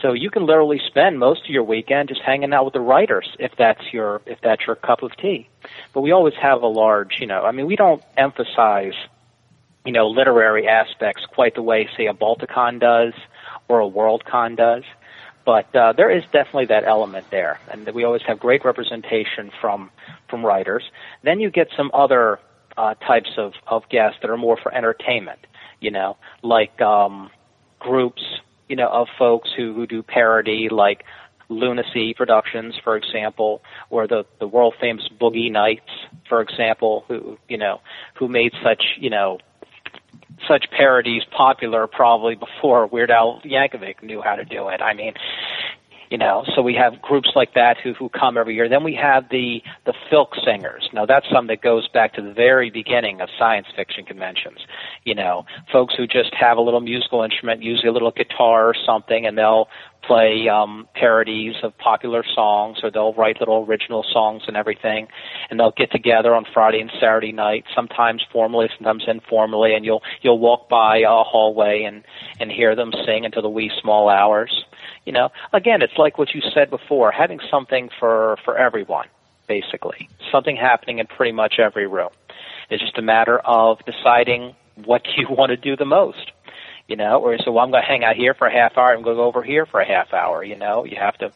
so 0.00 0.12
you 0.12 0.30
can 0.30 0.46
literally 0.46 0.80
spend 0.86 1.18
most 1.18 1.44
of 1.44 1.50
your 1.50 1.64
weekend 1.64 2.08
just 2.08 2.20
hanging 2.20 2.52
out 2.52 2.64
with 2.64 2.74
the 2.74 2.80
writers 2.80 3.28
if 3.38 3.52
that's 3.56 3.92
your 3.92 4.20
if 4.26 4.40
that's 4.42 4.66
your 4.66 4.76
cup 4.76 5.02
of 5.02 5.16
tea 5.16 5.48
but 5.92 6.00
we 6.00 6.12
always 6.12 6.34
have 6.40 6.62
a 6.62 6.66
large 6.66 7.16
you 7.20 7.26
know 7.26 7.42
i 7.42 7.52
mean 7.52 7.66
we 7.66 7.76
don't 7.76 8.02
emphasize 8.16 8.94
you 9.84 9.92
know 9.92 10.08
literary 10.08 10.66
aspects 10.68 11.24
quite 11.26 11.54
the 11.54 11.62
way 11.62 11.88
say 11.96 12.06
a 12.06 12.14
balticon 12.14 12.80
does 12.80 13.14
or 13.68 13.80
a 13.80 13.88
worldcon 13.88 14.56
does 14.56 14.84
but 15.44 15.74
uh, 15.76 15.92
there 15.92 16.10
is 16.10 16.24
definitely 16.24 16.66
that 16.66 16.84
element 16.84 17.26
there, 17.30 17.60
and 17.70 17.88
we 17.90 18.04
always 18.04 18.22
have 18.22 18.38
great 18.40 18.64
representation 18.64 19.50
from 19.60 19.90
from 20.28 20.44
writers. 20.44 20.84
Then 21.22 21.38
you 21.40 21.50
get 21.50 21.68
some 21.76 21.90
other 21.92 22.38
uh, 22.76 22.94
types 22.94 23.30
of 23.36 23.52
of 23.66 23.88
guests 23.90 24.18
that 24.22 24.30
are 24.30 24.38
more 24.38 24.56
for 24.56 24.74
entertainment, 24.74 25.40
you 25.80 25.90
know, 25.90 26.16
like 26.42 26.80
um, 26.80 27.30
groups, 27.78 28.22
you 28.68 28.76
know, 28.76 28.88
of 28.88 29.08
folks 29.18 29.50
who 29.56 29.72
who 29.74 29.86
do 29.86 30.02
parody, 30.02 30.68
like 30.70 31.04
Lunacy 31.48 32.14
Productions, 32.14 32.74
for 32.82 32.96
example, 32.96 33.62
or 33.90 34.06
the 34.06 34.24
the 34.38 34.48
world 34.48 34.74
famous 34.80 35.08
Boogie 35.20 35.50
Knights, 35.50 35.90
for 36.28 36.40
example, 36.40 37.04
who 37.08 37.38
you 37.48 37.58
know 37.58 37.80
who 38.14 38.28
made 38.28 38.52
such 38.62 38.82
you 38.98 39.10
know 39.10 39.38
such 40.48 40.66
parodies 40.70 41.22
popular 41.36 41.86
probably 41.86 42.34
before 42.34 42.86
Weird 42.86 43.10
Al 43.10 43.40
Yankovic 43.44 44.02
knew 44.02 44.20
how 44.22 44.36
to 44.36 44.44
do 44.44 44.68
it. 44.68 44.80
I 44.80 44.94
mean, 44.94 45.14
you 46.14 46.18
know, 46.18 46.44
so 46.54 46.62
we 46.62 46.76
have 46.76 47.02
groups 47.02 47.30
like 47.34 47.54
that 47.54 47.76
who 47.76 47.92
who 47.92 48.08
come 48.08 48.38
every 48.38 48.54
year. 48.54 48.68
Then 48.68 48.84
we 48.84 48.94
have 48.94 49.24
the 49.30 49.60
the 49.84 49.92
filk 50.12 50.28
singers. 50.44 50.88
Now 50.92 51.06
that's 51.06 51.26
something 51.28 51.48
that 51.48 51.60
goes 51.60 51.88
back 51.88 52.14
to 52.14 52.22
the 52.22 52.32
very 52.32 52.70
beginning 52.70 53.20
of 53.20 53.28
science 53.36 53.66
fiction 53.74 54.04
conventions. 54.04 54.58
You 55.02 55.16
know, 55.16 55.44
folks 55.72 55.94
who 55.96 56.06
just 56.06 56.32
have 56.38 56.56
a 56.56 56.60
little 56.60 56.80
musical 56.80 57.24
instrument, 57.24 57.64
usually 57.64 57.88
a 57.88 57.92
little 57.92 58.12
guitar 58.12 58.68
or 58.68 58.76
something, 58.86 59.26
and 59.26 59.36
they'll 59.36 59.66
play 60.06 60.48
um, 60.48 60.88
parodies 60.94 61.54
of 61.62 61.76
popular 61.78 62.24
songs, 62.34 62.78
or 62.82 62.90
they'll 62.90 63.14
write 63.14 63.40
little 63.40 63.64
original 63.64 64.04
songs 64.12 64.42
and 64.46 64.56
everything, 64.56 65.08
and 65.50 65.58
they'll 65.58 65.72
get 65.72 65.90
together 65.90 66.34
on 66.34 66.44
Friday 66.52 66.80
and 66.80 66.90
Saturday 67.00 67.32
night, 67.32 67.64
sometimes 67.74 68.22
formally, 68.32 68.68
sometimes 68.76 69.04
informally, 69.06 69.74
and 69.74 69.84
you'll 69.84 70.02
you'll 70.22 70.38
walk 70.38 70.68
by 70.68 70.98
a 70.98 71.22
hallway 71.22 71.82
and 71.84 72.04
and 72.40 72.50
hear 72.50 72.74
them 72.74 72.92
sing 73.06 73.24
until 73.24 73.42
the 73.42 73.48
wee 73.48 73.70
small 73.80 74.08
hours. 74.08 74.64
You 75.04 75.12
know, 75.12 75.30
again, 75.52 75.82
it's 75.82 75.98
like 75.98 76.18
what 76.18 76.34
you 76.34 76.42
said 76.52 76.70
before, 76.70 77.12
having 77.12 77.40
something 77.50 77.90
for 77.98 78.36
for 78.44 78.56
everyone, 78.56 79.08
basically, 79.48 80.08
something 80.30 80.56
happening 80.56 80.98
in 80.98 81.06
pretty 81.06 81.32
much 81.32 81.58
every 81.58 81.86
room. 81.86 82.10
It's 82.70 82.82
just 82.82 82.98
a 82.98 83.02
matter 83.02 83.38
of 83.40 83.78
deciding 83.84 84.54
what 84.84 85.02
you 85.16 85.26
want 85.28 85.50
to 85.50 85.56
do 85.56 85.76
the 85.76 85.84
most 85.84 86.32
you 86.88 86.96
know, 86.96 87.20
or 87.20 87.36
so 87.38 87.52
well, 87.52 87.64
I'm 87.64 87.70
going 87.70 87.82
to 87.82 87.88
hang 87.88 88.04
out 88.04 88.16
here 88.16 88.34
for 88.34 88.46
a 88.46 88.52
half 88.52 88.76
hour. 88.76 88.92
I'm 88.94 89.02
going 89.02 89.16
to 89.16 89.20
go 89.20 89.24
over 89.24 89.42
here 89.42 89.66
for 89.66 89.80
a 89.80 89.86
half 89.86 90.12
hour. 90.12 90.44
You 90.44 90.56
know, 90.56 90.84
you 90.84 90.96
have 91.00 91.16
to, 91.18 91.32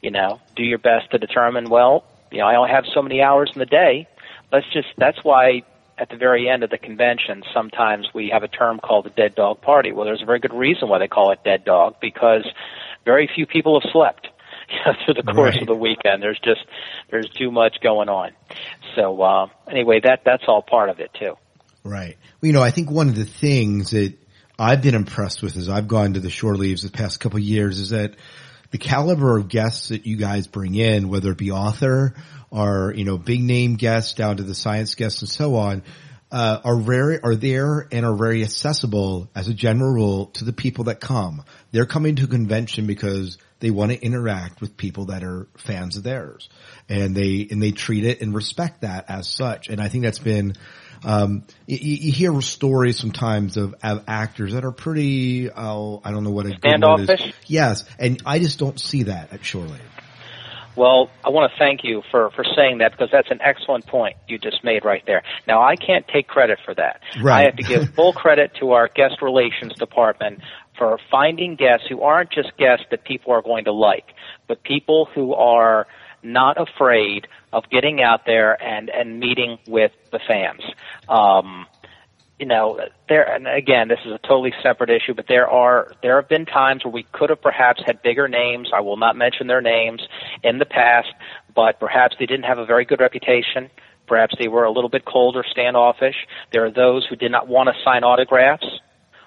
you 0.00 0.10
know, 0.10 0.40
do 0.56 0.62
your 0.62 0.78
best 0.78 1.10
to 1.10 1.18
determine. 1.18 1.68
Well, 1.68 2.04
you 2.30 2.38
know, 2.38 2.46
I 2.46 2.56
only 2.56 2.70
have 2.70 2.84
so 2.94 3.02
many 3.02 3.20
hours 3.22 3.50
in 3.54 3.58
the 3.58 3.66
day. 3.66 4.08
Let's 4.52 4.66
just. 4.72 4.88
That's 4.96 5.22
why 5.22 5.62
at 5.98 6.08
the 6.10 6.16
very 6.16 6.48
end 6.48 6.62
of 6.62 6.70
the 6.70 6.78
convention, 6.78 7.42
sometimes 7.52 8.08
we 8.14 8.30
have 8.32 8.42
a 8.42 8.48
term 8.48 8.78
called 8.78 9.04
the 9.04 9.10
dead 9.10 9.34
dog 9.34 9.60
party. 9.60 9.92
Well, 9.92 10.04
there's 10.04 10.22
a 10.22 10.26
very 10.26 10.38
good 10.38 10.54
reason 10.54 10.88
why 10.88 10.98
they 10.98 11.08
call 11.08 11.32
it 11.32 11.40
dead 11.44 11.64
dog 11.64 11.96
because 12.00 12.46
very 13.04 13.28
few 13.34 13.46
people 13.46 13.80
have 13.80 13.90
slept. 13.92 14.28
through 15.04 15.14
the 15.14 15.22
course 15.22 15.54
Right. 15.54 15.62
of 15.62 15.66
the 15.66 15.74
weekend, 15.74 16.22
there's 16.22 16.38
just 16.40 16.60
there's 17.10 17.30
too 17.30 17.50
much 17.50 17.80
going 17.82 18.10
on. 18.10 18.32
So 18.96 19.20
uh, 19.22 19.46
anyway, 19.70 20.00
that 20.04 20.22
that's 20.26 20.42
all 20.46 20.60
part 20.60 20.90
of 20.90 21.00
it 21.00 21.10
too. 21.14 21.36
Right. 21.84 22.18
Well, 22.40 22.46
you 22.48 22.52
know, 22.52 22.62
I 22.62 22.70
think 22.70 22.90
one 22.90 23.08
of 23.08 23.14
the 23.14 23.24
things 23.24 23.90
that 23.92 24.14
I've 24.58 24.82
been 24.82 24.96
impressed 24.96 25.40
with 25.40 25.56
as 25.56 25.68
I've 25.68 25.86
gone 25.86 26.14
to 26.14 26.20
the 26.20 26.30
shore 26.30 26.56
leaves 26.56 26.82
the 26.82 26.90
past 26.90 27.20
couple 27.20 27.38
years 27.38 27.78
is 27.78 27.90
that 27.90 28.16
the 28.72 28.78
caliber 28.78 29.38
of 29.38 29.48
guests 29.48 29.90
that 29.90 30.04
you 30.04 30.16
guys 30.16 30.48
bring 30.48 30.74
in, 30.74 31.08
whether 31.08 31.30
it 31.30 31.38
be 31.38 31.52
author 31.52 32.14
or, 32.50 32.92
you 32.96 33.04
know, 33.04 33.16
big 33.16 33.40
name 33.40 33.76
guests 33.76 34.14
down 34.14 34.38
to 34.38 34.42
the 34.42 34.56
science 34.56 34.96
guests 34.96 35.22
and 35.22 35.28
so 35.28 35.54
on, 35.54 35.84
uh, 36.32 36.60
are 36.64 36.76
very, 36.76 37.20
are 37.22 37.36
there 37.36 37.86
and 37.92 38.04
are 38.04 38.16
very 38.16 38.42
accessible 38.42 39.30
as 39.34 39.48
a 39.48 39.54
general 39.54 39.92
rule 39.92 40.26
to 40.26 40.44
the 40.44 40.52
people 40.52 40.84
that 40.84 40.98
come. 40.98 41.44
They're 41.70 41.86
coming 41.86 42.16
to 42.16 42.24
a 42.24 42.28
convention 42.28 42.86
because 42.86 43.38
they 43.60 43.70
want 43.70 43.92
to 43.92 44.04
interact 44.04 44.60
with 44.60 44.76
people 44.76 45.06
that 45.06 45.22
are 45.22 45.46
fans 45.56 45.96
of 45.96 46.02
theirs 46.02 46.48
and 46.88 47.14
they, 47.14 47.46
and 47.48 47.62
they 47.62 47.70
treat 47.70 48.04
it 48.04 48.20
and 48.22 48.34
respect 48.34 48.80
that 48.80 49.08
as 49.08 49.28
such. 49.28 49.68
And 49.68 49.80
I 49.80 49.88
think 49.88 50.02
that's 50.02 50.18
been, 50.18 50.54
um, 51.04 51.44
you, 51.66 51.78
you 51.78 52.12
hear 52.12 52.40
stories 52.40 52.98
sometimes 52.98 53.56
of, 53.56 53.74
of 53.82 54.04
actors 54.06 54.52
that 54.52 54.64
are 54.64 54.72
pretty, 54.72 55.50
oh, 55.50 56.00
I 56.04 56.10
don't 56.10 56.24
know 56.24 56.30
what 56.30 56.46
a 56.46 56.50
good 56.50 56.64
word 56.64 57.00
is. 57.00 57.06
Standoffish? 57.06 57.34
Yes. 57.46 57.84
And 57.98 58.22
I 58.24 58.38
just 58.38 58.58
don't 58.58 58.78
see 58.78 59.04
that 59.04 59.32
at 59.32 59.44
Shore 59.44 59.64
Leave. 59.64 59.80
Well, 60.76 61.10
I 61.24 61.30
want 61.30 61.50
to 61.50 61.58
thank 61.58 61.82
you 61.82 62.02
for, 62.12 62.30
for 62.30 62.44
saying 62.56 62.78
that 62.78 62.92
because 62.92 63.08
that's 63.10 63.32
an 63.32 63.40
excellent 63.42 63.86
point 63.86 64.16
you 64.28 64.38
just 64.38 64.62
made 64.62 64.84
right 64.84 65.02
there. 65.06 65.24
Now, 65.48 65.60
I 65.60 65.74
can't 65.74 66.06
take 66.06 66.28
credit 66.28 66.60
for 66.64 66.72
that. 66.74 67.00
Right. 67.20 67.40
I 67.40 67.42
have 67.46 67.56
to 67.56 67.64
give 67.64 67.94
full 67.94 68.12
credit 68.12 68.52
to 68.60 68.70
our 68.72 68.86
guest 68.86 69.20
relations 69.20 69.74
department 69.74 70.40
for 70.78 70.98
finding 71.10 71.56
guests 71.56 71.86
who 71.88 72.02
aren't 72.02 72.30
just 72.30 72.56
guests 72.56 72.86
that 72.92 73.02
people 73.02 73.32
are 73.32 73.42
going 73.42 73.64
to 73.64 73.72
like, 73.72 74.04
but 74.46 74.62
people 74.62 75.08
who 75.12 75.34
are 75.34 75.88
not 76.22 76.60
afraid 76.60 77.26
of 77.52 77.68
getting 77.70 78.02
out 78.02 78.26
there 78.26 78.60
and, 78.62 78.90
and 78.90 79.20
meeting 79.20 79.58
with 79.66 79.92
the 80.10 80.18
fans. 80.26 80.62
Um, 81.08 81.66
you 82.38 82.46
know, 82.46 82.80
there 83.08 83.28
and 83.28 83.48
again, 83.48 83.88
this 83.88 83.98
is 84.04 84.12
a 84.12 84.18
totally 84.18 84.54
separate 84.62 84.90
issue, 84.90 85.12
but 85.12 85.26
there 85.26 85.48
are 85.48 85.92
there 86.02 86.20
have 86.20 86.28
been 86.28 86.46
times 86.46 86.84
where 86.84 86.92
we 86.92 87.02
could 87.02 87.30
have 87.30 87.42
perhaps 87.42 87.82
had 87.84 88.00
bigger 88.02 88.28
names. 88.28 88.70
I 88.72 88.80
will 88.80 88.96
not 88.96 89.16
mention 89.16 89.48
their 89.48 89.60
names 89.60 90.06
in 90.44 90.58
the 90.58 90.64
past, 90.64 91.08
but 91.54 91.80
perhaps 91.80 92.14
they 92.18 92.26
didn't 92.26 92.44
have 92.44 92.58
a 92.58 92.64
very 92.64 92.84
good 92.84 93.00
reputation. 93.00 93.70
Perhaps 94.06 94.36
they 94.38 94.48
were 94.48 94.64
a 94.64 94.70
little 94.70 94.88
bit 94.88 95.04
cold 95.04 95.36
or 95.36 95.44
standoffish. 95.44 96.14
There 96.52 96.64
are 96.64 96.70
those 96.70 97.06
who 97.06 97.16
did 97.16 97.32
not 97.32 97.48
want 97.48 97.68
to 97.68 97.74
sign 97.84 98.04
autographs, 98.04 98.66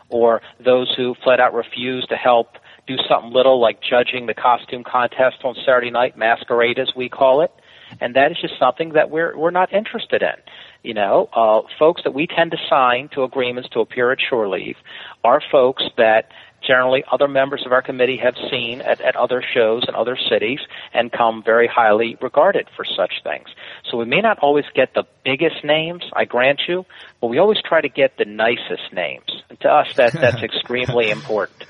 or 0.09 0.41
those 0.59 0.93
who 0.95 1.13
flat 1.23 1.39
out 1.39 1.53
refused 1.53 2.09
to 2.09 2.15
help 2.15 2.55
do 2.95 3.03
something 3.07 3.31
little 3.31 3.59
like 3.59 3.79
judging 3.81 4.25
the 4.25 4.33
costume 4.33 4.83
contest 4.83 5.37
on 5.43 5.55
Saturday 5.55 5.91
night, 5.91 6.17
masquerade 6.17 6.79
as 6.79 6.91
we 6.95 7.09
call 7.09 7.41
it. 7.41 7.51
And 7.99 8.15
that 8.15 8.31
is 8.31 8.37
just 8.39 8.57
something 8.57 8.93
that 8.93 9.09
we're 9.09 9.37
we're 9.37 9.51
not 9.51 9.73
interested 9.73 10.21
in. 10.21 10.35
You 10.83 10.93
know, 10.93 11.29
uh, 11.33 11.61
folks 11.77 12.01
that 12.03 12.13
we 12.13 12.25
tend 12.25 12.51
to 12.51 12.57
sign 12.69 13.09
to 13.13 13.23
agreements 13.23 13.69
to 13.73 13.81
appear 13.81 14.11
at 14.11 14.19
shore 14.21 14.47
leave 14.47 14.77
are 15.23 15.41
folks 15.51 15.83
that 15.97 16.29
generally 16.65 17.03
other 17.11 17.27
members 17.27 17.63
of 17.65 17.71
our 17.71 17.81
committee 17.81 18.17
have 18.17 18.35
seen 18.49 18.81
at, 18.81 19.01
at 19.01 19.15
other 19.15 19.43
shows 19.53 19.83
in 19.87 19.95
other 19.95 20.17
cities 20.29 20.59
and 20.93 21.11
come 21.11 21.43
very 21.43 21.67
highly 21.67 22.17
regarded 22.21 22.67
for 22.75 22.85
such 22.85 23.23
things. 23.23 23.47
So 23.89 23.97
we 23.97 24.05
may 24.05 24.21
not 24.21 24.39
always 24.39 24.65
get 24.73 24.93
the 24.93 25.03
biggest 25.23 25.63
names, 25.63 26.03
I 26.13 26.25
grant 26.25 26.61
you, 26.67 26.85
but 27.19 27.27
we 27.27 27.37
always 27.39 27.59
try 27.61 27.81
to 27.81 27.89
get 27.89 28.17
the 28.17 28.25
nicest 28.25 28.93
names. 28.93 29.29
And 29.49 29.59
to 29.61 29.69
us, 29.69 29.93
that 29.95 30.13
that's 30.13 30.41
extremely 30.43 31.09
important. 31.09 31.63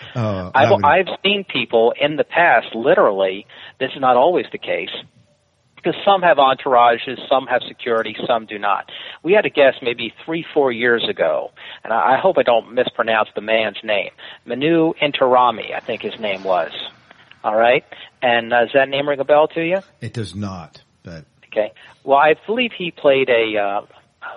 I 0.54 0.64
I've, 0.64 0.72
would- 0.72 0.86
I've 0.86 1.08
seen 1.24 1.44
people 1.44 1.94
in 2.00 2.16
the 2.18 2.24
past, 2.24 2.76
literally, 2.76 3.46
this 3.80 3.92
is 3.96 4.02
not 4.02 4.18
always 4.18 4.46
the 4.52 4.58
case, 4.58 4.90
because 5.82 6.00
some 6.06 6.22
have 6.22 6.38
entourages, 6.38 7.18
some 7.28 7.48
have 7.48 7.62
security, 7.68 8.16
some 8.28 8.46
do 8.46 8.60
not. 8.60 8.90
We 9.24 9.34
had 9.34 9.46
a 9.46 9.50
guest 9.50 9.80
maybe 9.82 10.14
three, 10.26 10.46
four 10.54 10.72
years 10.72 11.08
ago, 11.10 11.52
and 11.84 11.94
I 11.94 12.16
I 12.16 12.18
hope 12.18 12.38
I 12.38 12.44
don't 12.44 12.74
mispronounce 12.74 13.30
the 13.36 13.42
man's 13.42 13.78
name. 13.84 14.12
Manu 14.46 14.94
Intiraymi, 15.02 15.74
I 15.74 15.80
think 15.80 16.02
his 16.02 16.20
name 16.20 16.44
was. 16.44 16.72
All 17.44 17.56
right, 17.56 17.84
and 18.22 18.54
uh, 18.54 18.66
does 18.66 18.74
that 18.74 18.90
name 18.90 19.10
ring 19.10 19.20
a 19.20 19.24
bell 19.24 19.48
to 19.50 19.62
you? 19.62 19.80
It 20.00 20.14
does 20.14 20.36
not, 20.36 20.84
but 21.02 21.26
Okay. 21.48 21.74
Well, 22.04 22.18
I 22.18 22.36
believe 22.46 22.72
he 22.72 22.92
played 22.92 23.30
a 23.30 23.58
uh, 23.58 23.82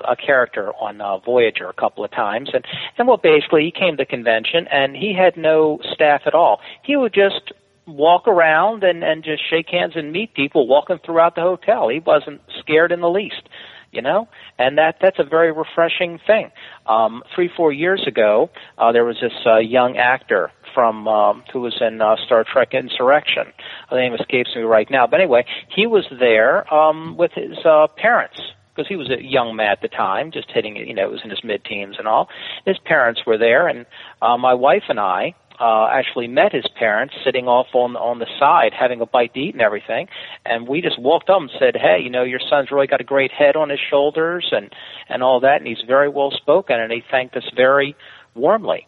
a 0.09 0.17
character 0.17 0.73
on 0.75 1.01
uh, 1.01 1.19
Voyager 1.19 1.69
a 1.69 1.73
couple 1.73 2.05
of 2.05 2.11
times, 2.11 2.51
and 2.53 2.65
and 2.99 3.07
well, 3.07 3.17
basically 3.17 3.65
he 3.65 3.71
came 3.71 3.97
to 3.97 4.07
convention 4.07 4.67
and 4.69 4.97
he 4.97 5.15
had 5.15 5.37
no 5.37 5.79
staff 5.93 6.23
at 6.27 6.35
all. 6.35 6.61
He 6.83 6.97
would 6.97 7.15
just 7.15 7.53
walk 7.87 8.27
around 8.29 8.85
and 8.85 9.05
and 9.05 9.25
just 9.25 9.43
shake 9.49 9.69
hands 9.69 9.93
and 9.97 10.13
meet 10.13 10.35
people 10.35 10.67
walking 10.67 10.99
throughout 11.05 11.35
the 11.35 11.43
hotel. 11.43 11.89
He 11.89 12.01
wasn't 12.01 12.41
scared 12.61 12.93
in 12.93 13.01
the 13.01 13.11
least. 13.11 13.49
You 13.93 14.03
know, 14.03 14.27
and 14.59 14.77
that 14.79 14.97
that's 15.01 15.21
a 15.21 15.25
very 15.25 15.53
refreshing 15.53 16.19
thing. 16.27 16.51
Um, 16.87 17.23
three 17.33 17.49
four 17.57 17.73
years 17.73 18.05
ago, 18.09 18.51
uh, 18.77 18.91
there 18.91 19.05
was 19.05 19.19
this 19.21 19.33
uh, 19.47 19.59
young 19.59 19.97
actor 19.99 20.51
from 20.75 21.07
um, 21.07 21.45
who 21.53 21.61
was 21.61 21.77
in 21.81 22.03
uh, 22.03 22.17
Star 22.27 22.43
Trek 22.43 22.75
Insurrection. 22.75 23.53
The 23.91 23.97
name 23.97 24.15
escapes 24.15 24.51
me 24.57 24.63
right 24.63 24.91
now, 24.91 25.07
but 25.07 25.21
anyway, 25.21 25.47
he 25.69 25.87
was 25.87 26.07
there 26.19 26.75
um, 26.75 27.17
with 27.17 27.31
his 27.37 27.57
uh, 27.65 27.87
parents. 27.97 28.41
because 28.75 28.89
he 28.89 28.97
was 28.97 29.11
a 29.11 29.23
young 29.23 29.55
man 29.57 29.71
at 29.71 29.83
the 29.83 29.89
time, 29.89 30.31
just 30.33 30.51
hitting. 30.51 30.77
You 30.77 30.95
know, 30.95 31.05
it 31.05 31.11
was 31.11 31.21
in 31.23 31.31
his 31.31 31.45
mid-teens 31.45 31.97
and 31.99 32.09
all. 32.09 32.29
His 32.67 32.79
parents 32.85 33.23
were 33.27 33.39
there, 33.39 33.69
and 33.69 33.87
uh, 34.21 34.37
my 34.37 34.55
wife 34.55 34.85
and 34.89 34.99
I 34.99 35.35
uh, 35.61 35.87
actually 35.87 36.27
met 36.27 36.53
his 36.53 36.67
parents 36.77 37.15
sitting 37.25 37.47
off 37.47 37.69
on 37.75 37.97
on 37.97 38.19
the 38.19 38.27
side 38.39 38.73
having 38.73 39.01
a 39.01 39.07
bite 39.07 39.33
to 39.35 39.41
eat 39.41 39.55
and 39.55 39.63
everything 39.63 40.09
and 40.45 40.67
we 40.67 40.81
just 40.81 40.99
walked 40.99 41.31
up 41.31 41.41
and 41.41 41.51
said 41.59 41.77
hey 41.77 42.01
you 42.01 42.11
know 42.11 42.23
your 42.23 42.41
son's 42.41 42.71
really 42.71 42.87
got 42.87 43.01
a 43.01 43.05
great 43.05 43.31
head 43.31 43.57
on 43.57 43.69
his 43.69 43.79
shoulders 43.79 44.49
and 44.53 44.75
and 45.09 45.23
all 45.23 45.41
that 45.41 45.59
and 45.59 45.67
he's 45.67 45.83
very 45.87 46.09
well 46.09 46.31
spoken 46.31 46.81
and 46.81 46.93
he 46.93 47.03
thanked 47.11 47.37
us 47.37 47.49
very 47.55 47.95
warmly 48.35 48.87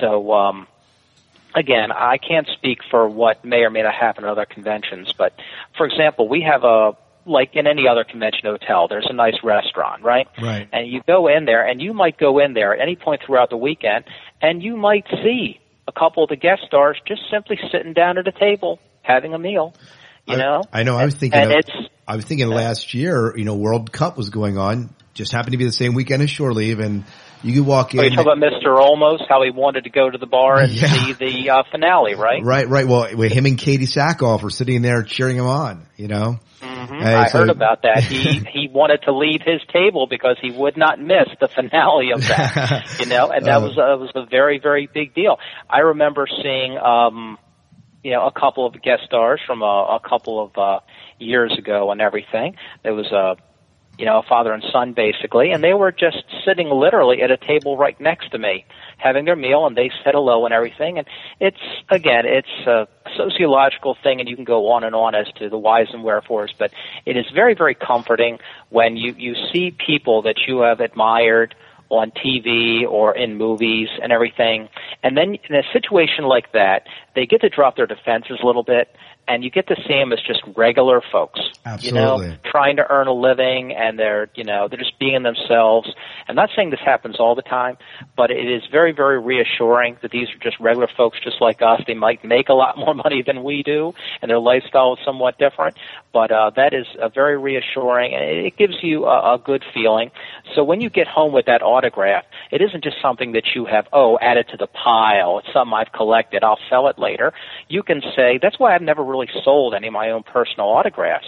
so 0.00 0.32
um 0.32 0.66
again 1.54 1.92
i 1.92 2.18
can't 2.18 2.48
speak 2.48 2.80
for 2.90 3.08
what 3.08 3.44
may 3.44 3.60
or 3.60 3.70
may 3.70 3.82
not 3.82 3.94
happen 3.94 4.24
at 4.24 4.30
other 4.30 4.46
conventions 4.46 5.12
but 5.16 5.38
for 5.76 5.86
example 5.86 6.28
we 6.28 6.42
have 6.42 6.64
a 6.64 6.96
like 7.26 7.54
in 7.54 7.66
any 7.66 7.86
other 7.86 8.04
convention 8.04 8.40
hotel, 8.44 8.88
there's 8.88 9.06
a 9.08 9.12
nice 9.12 9.36
restaurant, 9.44 10.02
right? 10.02 10.26
Right. 10.40 10.66
And 10.72 10.88
you 10.88 11.02
go 11.06 11.28
in 11.28 11.44
there, 11.44 11.66
and 11.66 11.78
you 11.80 11.92
might 11.92 12.18
go 12.18 12.38
in 12.38 12.54
there 12.54 12.74
at 12.74 12.80
any 12.80 12.96
point 12.96 13.22
throughout 13.22 13.50
the 13.50 13.56
weekend, 13.56 14.06
and 14.40 14.62
you 14.62 14.78
might 14.78 15.06
see 15.22 15.60
couple 15.98 16.22
of 16.22 16.28
the 16.28 16.36
guest 16.36 16.62
stars 16.66 16.96
just 17.06 17.22
simply 17.30 17.58
sitting 17.72 17.92
down 17.92 18.18
at 18.18 18.26
a 18.28 18.32
table 18.32 18.78
having 19.02 19.34
a 19.34 19.38
meal. 19.38 19.74
You 20.26 20.34
I, 20.34 20.36
know, 20.38 20.62
I 20.72 20.82
know. 20.82 20.96
I 20.96 21.04
was 21.04 21.14
thinking. 21.14 21.40
and 21.40 21.52
of, 21.52 21.58
it's 21.58 21.70
I 22.06 22.16
was 22.16 22.24
thinking 22.24 22.48
last 22.48 22.92
year. 22.94 23.34
You 23.36 23.44
know, 23.44 23.54
World 23.56 23.90
Cup 23.92 24.16
was 24.16 24.30
going 24.30 24.58
on. 24.58 24.94
Just 25.14 25.32
happened 25.32 25.52
to 25.52 25.58
be 25.58 25.64
the 25.64 25.72
same 25.72 25.94
weekend 25.94 26.22
as 26.22 26.30
shore 26.30 26.52
leave, 26.52 26.78
and 26.80 27.04
you 27.42 27.54
could 27.54 27.66
walk 27.66 27.94
in. 27.94 28.00
Oh, 28.00 28.02
you 28.04 28.10
talk 28.10 28.20
about 28.26 28.38
Mr. 28.38 28.78
Olmos, 28.78 29.20
how 29.28 29.42
he 29.42 29.50
wanted 29.50 29.84
to 29.84 29.90
go 29.90 30.08
to 30.08 30.18
the 30.18 30.26
bar 30.26 30.58
and 30.60 30.72
Yeah. 30.74 30.86
see 30.92 31.12
the 31.14 31.50
uh, 31.50 31.62
finale, 31.70 32.14
right? 32.14 32.42
Right, 32.44 32.68
right. 32.68 32.86
Well, 32.86 33.16
with 33.16 33.32
him 33.32 33.46
and 33.46 33.58
Katee 33.58 33.88
Sackhoff 33.88 34.42
were 34.42 34.50
sitting 34.50 34.82
there 34.82 35.02
cheering 35.02 35.36
him 35.36 35.46
on. 35.46 35.86
You 35.96 36.08
know. 36.08 36.38
Mhm. 36.78 37.02
Hey, 37.02 37.14
I 37.14 37.26
so- 37.26 37.38
heard 37.38 37.50
about 37.50 37.82
that. 37.82 38.04
He 38.04 38.38
he 38.52 38.68
wanted 38.68 39.02
to 39.02 39.12
leave 39.12 39.42
his 39.42 39.60
table 39.72 40.06
because 40.06 40.36
he 40.40 40.50
would 40.50 40.76
not 40.76 41.00
miss 41.00 41.28
the 41.40 41.48
finale 41.48 42.12
of 42.12 42.20
that. 42.28 42.86
you 43.00 43.06
know, 43.06 43.30
and 43.30 43.44
that 43.46 43.56
Uh. 43.56 43.60
was 43.60 43.76
a, 43.78 43.96
was 43.96 44.12
a 44.14 44.24
very 44.26 44.58
very 44.58 44.86
big 44.92 45.14
deal. 45.14 45.38
I 45.68 45.80
remember 45.80 46.26
seeing 46.42 46.76
um 46.78 47.38
you 48.04 48.12
know 48.12 48.26
a 48.26 48.32
couple 48.32 48.64
of 48.66 48.80
guest 48.82 49.02
stars 49.06 49.40
from 49.46 49.62
a, 49.62 49.98
a 50.00 50.00
couple 50.08 50.42
of 50.44 50.56
uh 50.56 50.80
years 51.18 51.56
ago 51.58 51.90
and 51.90 52.00
everything. 52.00 52.56
There 52.82 52.94
was 52.94 53.10
a 53.12 53.36
you 53.98 54.04
know, 54.06 54.20
a 54.20 54.22
father 54.22 54.52
and 54.52 54.62
son 54.72 54.92
basically, 54.92 55.50
and 55.50 55.60
they 55.64 55.74
were 55.74 55.90
just 55.90 56.22
sitting 56.46 56.68
literally 56.70 57.20
at 57.20 57.32
a 57.32 57.36
table 57.36 57.76
right 57.76 58.00
next 58.00 58.30
to 58.30 58.38
me, 58.38 58.64
having 58.98 59.24
their 59.24 59.36
meal, 59.36 59.66
and 59.66 59.76
they 59.76 59.90
said 60.04 60.14
hello 60.14 60.44
and 60.44 60.52
everything. 60.52 60.98
And 60.98 61.06
it's 61.40 61.60
again, 61.88 62.24
it's 62.26 62.66
a 62.66 62.86
sociological 63.16 63.96
thing, 64.02 64.20
and 64.20 64.28
you 64.28 64.36
can 64.36 64.44
go 64.44 64.70
on 64.70 64.84
and 64.84 64.94
on 64.94 65.14
as 65.14 65.26
to 65.38 65.48
the 65.48 65.58
whys 65.58 65.88
and 65.92 66.04
wherefores, 66.04 66.52
but 66.58 66.70
it 67.06 67.16
is 67.16 67.24
very, 67.34 67.54
very 67.54 67.74
comforting 67.74 68.38
when 68.70 68.96
you 68.96 69.14
you 69.16 69.34
see 69.52 69.70
people 69.70 70.22
that 70.22 70.36
you 70.46 70.60
have 70.60 70.80
admired 70.80 71.54
on 71.90 72.10
TV 72.10 72.86
or 72.86 73.16
in 73.16 73.36
movies 73.36 73.88
and 74.02 74.12
everything. 74.12 74.68
And 75.02 75.16
then 75.16 75.38
in 75.48 75.56
a 75.56 75.62
situation 75.72 76.24
like 76.24 76.52
that, 76.52 76.86
they 77.14 77.26
get 77.26 77.40
to 77.40 77.48
drop 77.48 77.76
their 77.76 77.86
defenses 77.86 78.38
a 78.42 78.46
little 78.46 78.62
bit 78.62 78.94
and 79.28 79.44
you 79.44 79.50
get 79.50 79.68
to 79.68 79.76
see 79.86 79.94
them 79.94 80.12
as 80.12 80.20
just 80.26 80.40
regular 80.56 81.02
folks. 81.12 81.40
You 81.80 81.92
know, 81.92 82.50
trying 82.50 82.76
to 82.76 82.90
earn 82.90 83.06
a 83.06 83.12
living 83.12 83.72
and 83.72 83.98
they're, 83.98 84.30
you 84.34 84.44
know, 84.44 84.68
they're 84.68 84.78
just 84.78 84.98
being 84.98 85.22
themselves. 85.22 85.90
I'm 86.28 86.34
not 86.34 86.50
saying 86.56 86.70
this 86.70 86.80
happens 86.84 87.16
all 87.20 87.34
the 87.34 87.42
time, 87.42 87.76
but 88.16 88.30
it 88.30 88.50
is 88.50 88.62
very, 88.70 88.92
very 88.92 89.20
reassuring 89.20 89.98
that 90.02 90.10
these 90.10 90.28
are 90.30 90.38
just 90.42 90.58
regular 90.60 90.88
folks 90.96 91.18
just 91.22 91.40
like 91.40 91.62
us. 91.62 91.82
They 91.86 91.94
might 91.94 92.24
make 92.24 92.48
a 92.48 92.54
lot 92.54 92.78
more 92.78 92.94
money 93.04 93.22
than 93.22 93.44
we 93.44 93.62
do 93.62 93.94
and 94.20 94.30
their 94.30 94.38
lifestyle 94.38 94.94
is 94.94 94.98
somewhat 95.04 95.38
different, 95.38 95.76
but 96.12 96.30
uh, 96.30 96.50
that 96.56 96.74
is 96.74 96.86
uh, 97.00 97.08
very 97.08 97.38
reassuring 97.38 98.14
and 98.14 98.24
it 98.24 98.56
gives 98.56 98.82
you 98.82 99.06
a, 99.06 99.34
a 99.34 99.38
good 99.38 99.64
feeling. 99.74 100.10
So 100.54 100.64
when 100.64 100.80
you 100.80 100.90
get 100.90 101.06
home 101.06 101.32
with 101.32 101.46
that 101.46 101.62
autograph, 101.62 102.24
it 102.50 102.62
isn't 102.62 102.82
just 102.82 102.96
something 103.00 103.32
that 103.32 103.54
you 103.54 103.66
have, 103.66 103.86
oh, 103.92 104.18
added 104.20 104.48
to 104.50 104.56
the 104.56 104.66
pile. 104.66 105.38
It's 105.38 105.52
something 105.52 105.74
I've 105.74 105.92
collected. 105.92 106.42
I'll 106.42 106.58
sell 106.68 106.88
it 106.88 106.98
later. 106.98 107.32
You 107.68 107.82
can 107.82 108.02
say, 108.16 108.38
that's 108.40 108.58
why 108.58 108.74
I've 108.74 108.82
never 108.82 109.04
really 109.04 109.17
sold 109.44 109.74
any 109.74 109.88
of 109.88 109.92
my 109.92 110.10
own 110.10 110.22
personal 110.22 110.68
autographs 110.68 111.26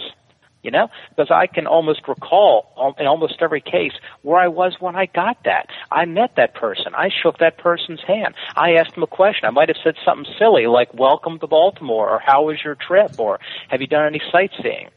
you 0.63 0.71
know, 0.71 0.89
because 1.09 1.31
I 1.31 1.47
can 1.47 1.65
almost 1.65 2.07
recall 2.07 2.95
in 2.99 3.07
almost 3.07 3.35
every 3.41 3.61
case 3.61 3.93
where 4.21 4.39
I 4.39 4.47
was 4.47 4.75
when 4.79 4.95
I 4.95 5.07
got 5.07 5.43
that. 5.45 5.67
I 5.91 6.05
met 6.05 6.35
that 6.37 6.53
person. 6.53 6.93
I 6.95 7.09
shook 7.23 7.39
that 7.39 7.57
person's 7.57 8.01
hand. 8.05 8.35
I 8.55 8.73
asked 8.73 8.95
him 8.95 9.03
a 9.03 9.07
question. 9.07 9.45
I 9.45 9.49
might 9.49 9.69
have 9.69 9.77
said 9.83 9.95
something 10.05 10.31
silly 10.37 10.67
like, 10.67 10.93
welcome 10.93 11.39
to 11.39 11.47
Baltimore, 11.47 12.09
or 12.09 12.19
how 12.19 12.43
was 12.45 12.57
your 12.63 12.75
trip, 12.75 13.19
or 13.19 13.39
have 13.69 13.81
you 13.81 13.87
done 13.87 14.05
any 14.05 14.21
sightseeing, 14.31 14.89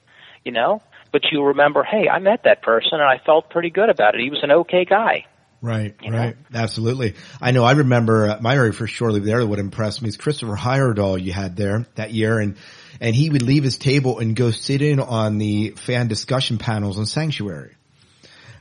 you 0.44 0.52
know? 0.52 0.82
But 1.12 1.22
you 1.32 1.42
remember, 1.42 1.82
hey, 1.82 2.08
I 2.08 2.18
met 2.18 2.42
that 2.44 2.60
person 2.60 2.94
and 2.94 3.02
I 3.02 3.18
felt 3.24 3.48
pretty 3.48 3.70
good 3.70 3.88
about 3.88 4.14
it. 4.14 4.20
He 4.20 4.30
was 4.30 4.42
an 4.42 4.50
okay 4.50 4.84
guy. 4.84 5.26
Right, 5.62 5.94
right. 6.06 6.36
Absolutely. 6.52 7.14
I 7.40 7.52
know 7.52 7.64
I 7.64 7.72
remember 7.72 8.28
uh, 8.28 8.38
my 8.42 8.54
very 8.54 8.72
first 8.72 8.92
shore 8.92 9.10
leave 9.10 9.24
there 9.24 9.46
what 9.46 9.58
impressed 9.58 10.02
me 10.02 10.10
is 10.10 10.18
Christopher 10.18 10.56
Heyerdahl 10.56 11.22
you 11.22 11.32
had 11.32 11.56
there 11.56 11.86
that 11.94 12.12
year 12.12 12.38
and, 12.38 12.56
and 13.00 13.14
he 13.14 13.30
would 13.30 13.42
leave 13.42 13.64
his 13.64 13.78
table 13.78 14.18
and 14.18 14.36
go 14.36 14.50
sit 14.50 14.82
in 14.82 15.00
on 15.00 15.38
the 15.38 15.70
fan 15.70 16.08
discussion 16.08 16.58
panels 16.58 16.98
on 16.98 17.06
Sanctuary. 17.06 17.74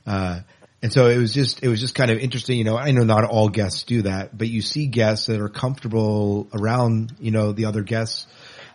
Uh, 0.06 0.42
and 0.82 0.92
so 0.92 1.08
it 1.08 1.18
was 1.18 1.34
just, 1.34 1.64
it 1.64 1.70
was 1.70 1.80
just 1.80 1.96
kind 1.96 2.12
of 2.12 2.20
interesting, 2.20 2.58
you 2.58 2.66
know, 2.66 2.78
I 2.78 2.92
know 2.92 3.04
not 3.04 3.24
all 3.24 3.48
guests 3.48 3.84
do 3.84 4.02
that, 4.02 4.38
but 4.38 4.50
you 4.50 4.62
see 4.62 4.88
guests 4.88 5.28
that 5.28 5.40
are 5.40 5.50
comfortable 5.50 6.50
around, 6.54 7.16
you 7.20 7.32
know, 7.32 7.54
the 7.54 7.66
other 7.66 7.84
guests, 7.84 8.28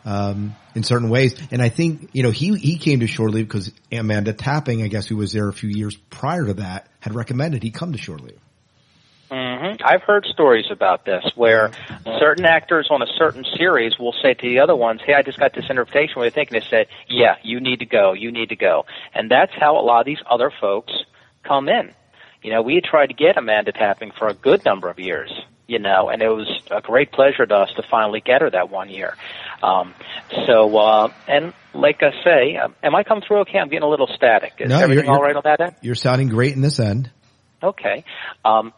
um, 0.06 0.56
in 0.74 0.84
certain 0.84 1.10
ways. 1.10 1.38
And 1.50 1.60
I 1.60 1.68
think, 1.68 2.10
you 2.14 2.22
know, 2.22 2.30
he, 2.30 2.56
he 2.56 2.78
came 2.78 3.00
to 3.00 3.06
Shore 3.06 3.28
Leave 3.28 3.46
because 3.46 3.70
Amanda 3.92 4.32
Tapping, 4.32 4.82
I 4.82 4.88
guess, 4.88 5.06
who 5.06 5.16
was 5.16 5.32
there 5.32 5.48
a 5.48 5.52
few 5.52 5.68
years 5.68 5.96
prior 6.08 6.46
to 6.46 6.54
that, 6.54 6.88
had 7.00 7.14
recommended 7.14 7.62
he 7.62 7.70
come 7.70 7.92
to 7.92 7.98
Shore 7.98 8.18
Leave. 8.18 8.40
Hmm 9.30 9.74
I've 9.84 10.02
heard 10.02 10.24
stories 10.26 10.66
about 10.70 11.04
this 11.04 11.24
where 11.34 11.70
certain 12.18 12.44
actors 12.44 12.88
on 12.90 13.02
a 13.02 13.06
certain 13.18 13.44
series 13.56 13.98
will 13.98 14.14
say 14.22 14.34
to 14.34 14.42
the 14.42 14.60
other 14.60 14.74
ones, 14.74 15.00
"Hey, 15.04 15.14
I 15.14 15.22
just 15.22 15.38
got 15.38 15.52
this 15.54 15.68
invitation. 15.68 16.14
What 16.16 16.22
do 16.22 16.26
you 16.26 16.30
think?" 16.30 16.50
And 16.52 16.62
they 16.62 16.66
said, 16.66 16.86
"Yeah, 17.08 17.36
you 17.42 17.60
need 17.60 17.80
to 17.80 17.86
go. 17.86 18.12
You 18.12 18.32
need 18.32 18.48
to 18.50 18.56
go." 18.56 18.86
And 19.14 19.30
that's 19.30 19.52
how 19.58 19.78
a 19.78 19.82
lot 19.82 20.00
of 20.00 20.06
these 20.06 20.22
other 20.28 20.50
folks 20.60 20.92
come 21.44 21.68
in. 21.68 21.92
You 22.42 22.52
know, 22.52 22.62
we 22.62 22.76
had 22.76 22.84
tried 22.84 23.08
to 23.08 23.14
get 23.14 23.36
Amanda 23.36 23.72
Tapping 23.72 24.12
for 24.12 24.28
a 24.28 24.34
good 24.34 24.64
number 24.64 24.88
of 24.88 24.98
years. 24.98 25.30
You 25.66 25.78
know, 25.78 26.08
and 26.08 26.22
it 26.22 26.28
was 26.30 26.48
a 26.70 26.80
great 26.80 27.12
pleasure 27.12 27.44
to 27.44 27.54
us 27.54 27.70
to 27.76 27.82
finally 27.90 28.22
get 28.22 28.40
her 28.40 28.48
that 28.48 28.70
one 28.70 28.88
year. 28.88 29.14
Um, 29.62 29.92
so, 30.46 30.74
uh, 30.78 31.08
and 31.26 31.52
like 31.74 32.02
I 32.02 32.12
say, 32.24 32.56
um, 32.56 32.74
am 32.82 32.94
I 32.94 33.02
coming 33.02 33.22
through 33.26 33.40
okay? 33.40 33.58
I'm 33.58 33.68
getting 33.68 33.82
a 33.82 33.88
little 33.88 34.06
static. 34.06 34.54
Is 34.60 34.70
No, 34.70 34.78
everything 34.78 35.04
you're- 35.04 35.14
all 35.14 35.22
right 35.22 35.36
on 35.36 35.42
that 35.44 35.60
end? 35.60 35.74
You're 35.82 35.94
sounding 35.94 36.28
great 36.28 36.54
in 36.54 36.62
this 36.62 36.80
end. 36.80 37.10
Okay. 37.62 38.04
Um, 38.44 38.72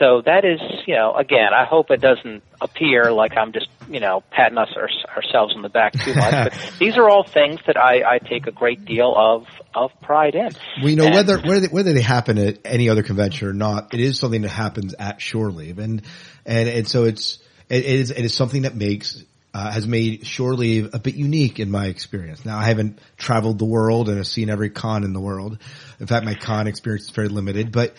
so 0.00 0.22
that 0.22 0.44
is, 0.44 0.60
you 0.86 0.94
know, 0.96 1.14
again, 1.14 1.50
I 1.56 1.64
hope 1.64 1.90
it 1.90 2.00
doesn't 2.00 2.42
appear 2.60 3.12
like 3.12 3.36
I'm 3.36 3.52
just, 3.52 3.68
you 3.88 4.00
know, 4.00 4.22
patting 4.30 4.58
us 4.58 4.70
our, 4.76 4.88
ourselves 5.16 5.54
on 5.54 5.62
the 5.62 5.68
back 5.68 5.92
too 5.92 6.14
much. 6.14 6.32
but 6.32 6.72
these 6.80 6.96
are 6.96 7.08
all 7.08 7.22
things 7.22 7.60
that 7.66 7.76
I, 7.76 8.14
I 8.14 8.18
take 8.18 8.46
a 8.46 8.50
great 8.50 8.84
deal 8.84 9.14
of, 9.16 9.46
of 9.74 9.92
pride 10.02 10.34
in. 10.34 10.50
We 10.82 10.96
know 10.96 11.06
And- 11.06 11.14
whether 11.14 11.38
whether 11.38 11.60
they, 11.60 11.68
whether 11.68 11.92
they 11.92 12.00
happen 12.00 12.38
at 12.38 12.58
any 12.64 12.88
other 12.88 13.02
convention 13.02 13.46
or 13.48 13.52
not, 13.52 13.94
it 13.94 14.00
is 14.00 14.18
something 14.18 14.42
that 14.42 14.48
happens 14.48 14.94
at 14.94 15.20
Shore 15.20 15.50
Leave, 15.50 15.78
and 15.78 16.02
and 16.44 16.68
and 16.68 16.88
so 16.88 17.04
it's 17.04 17.38
it 17.68 17.84
is 17.84 18.10
it 18.10 18.24
is 18.24 18.34
something 18.34 18.62
that 18.62 18.74
makes 18.74 19.22
uh, 19.52 19.70
has 19.70 19.86
made 19.86 20.26
Shore 20.26 20.54
Leave 20.54 20.94
a 20.94 20.98
bit 20.98 21.14
unique 21.14 21.60
in 21.60 21.70
my 21.70 21.86
experience. 21.86 22.44
Now 22.44 22.58
I 22.58 22.64
haven't 22.64 22.98
traveled 23.16 23.58
the 23.58 23.64
world 23.64 24.08
and 24.08 24.16
have 24.18 24.26
seen 24.26 24.50
every 24.50 24.70
con 24.70 25.04
in 25.04 25.12
the 25.12 25.20
world. 25.20 25.58
In 26.00 26.06
fact, 26.06 26.24
my 26.24 26.34
con 26.34 26.66
experience 26.66 27.04
is 27.04 27.10
very 27.10 27.28
limited, 27.28 27.70
but 27.70 27.94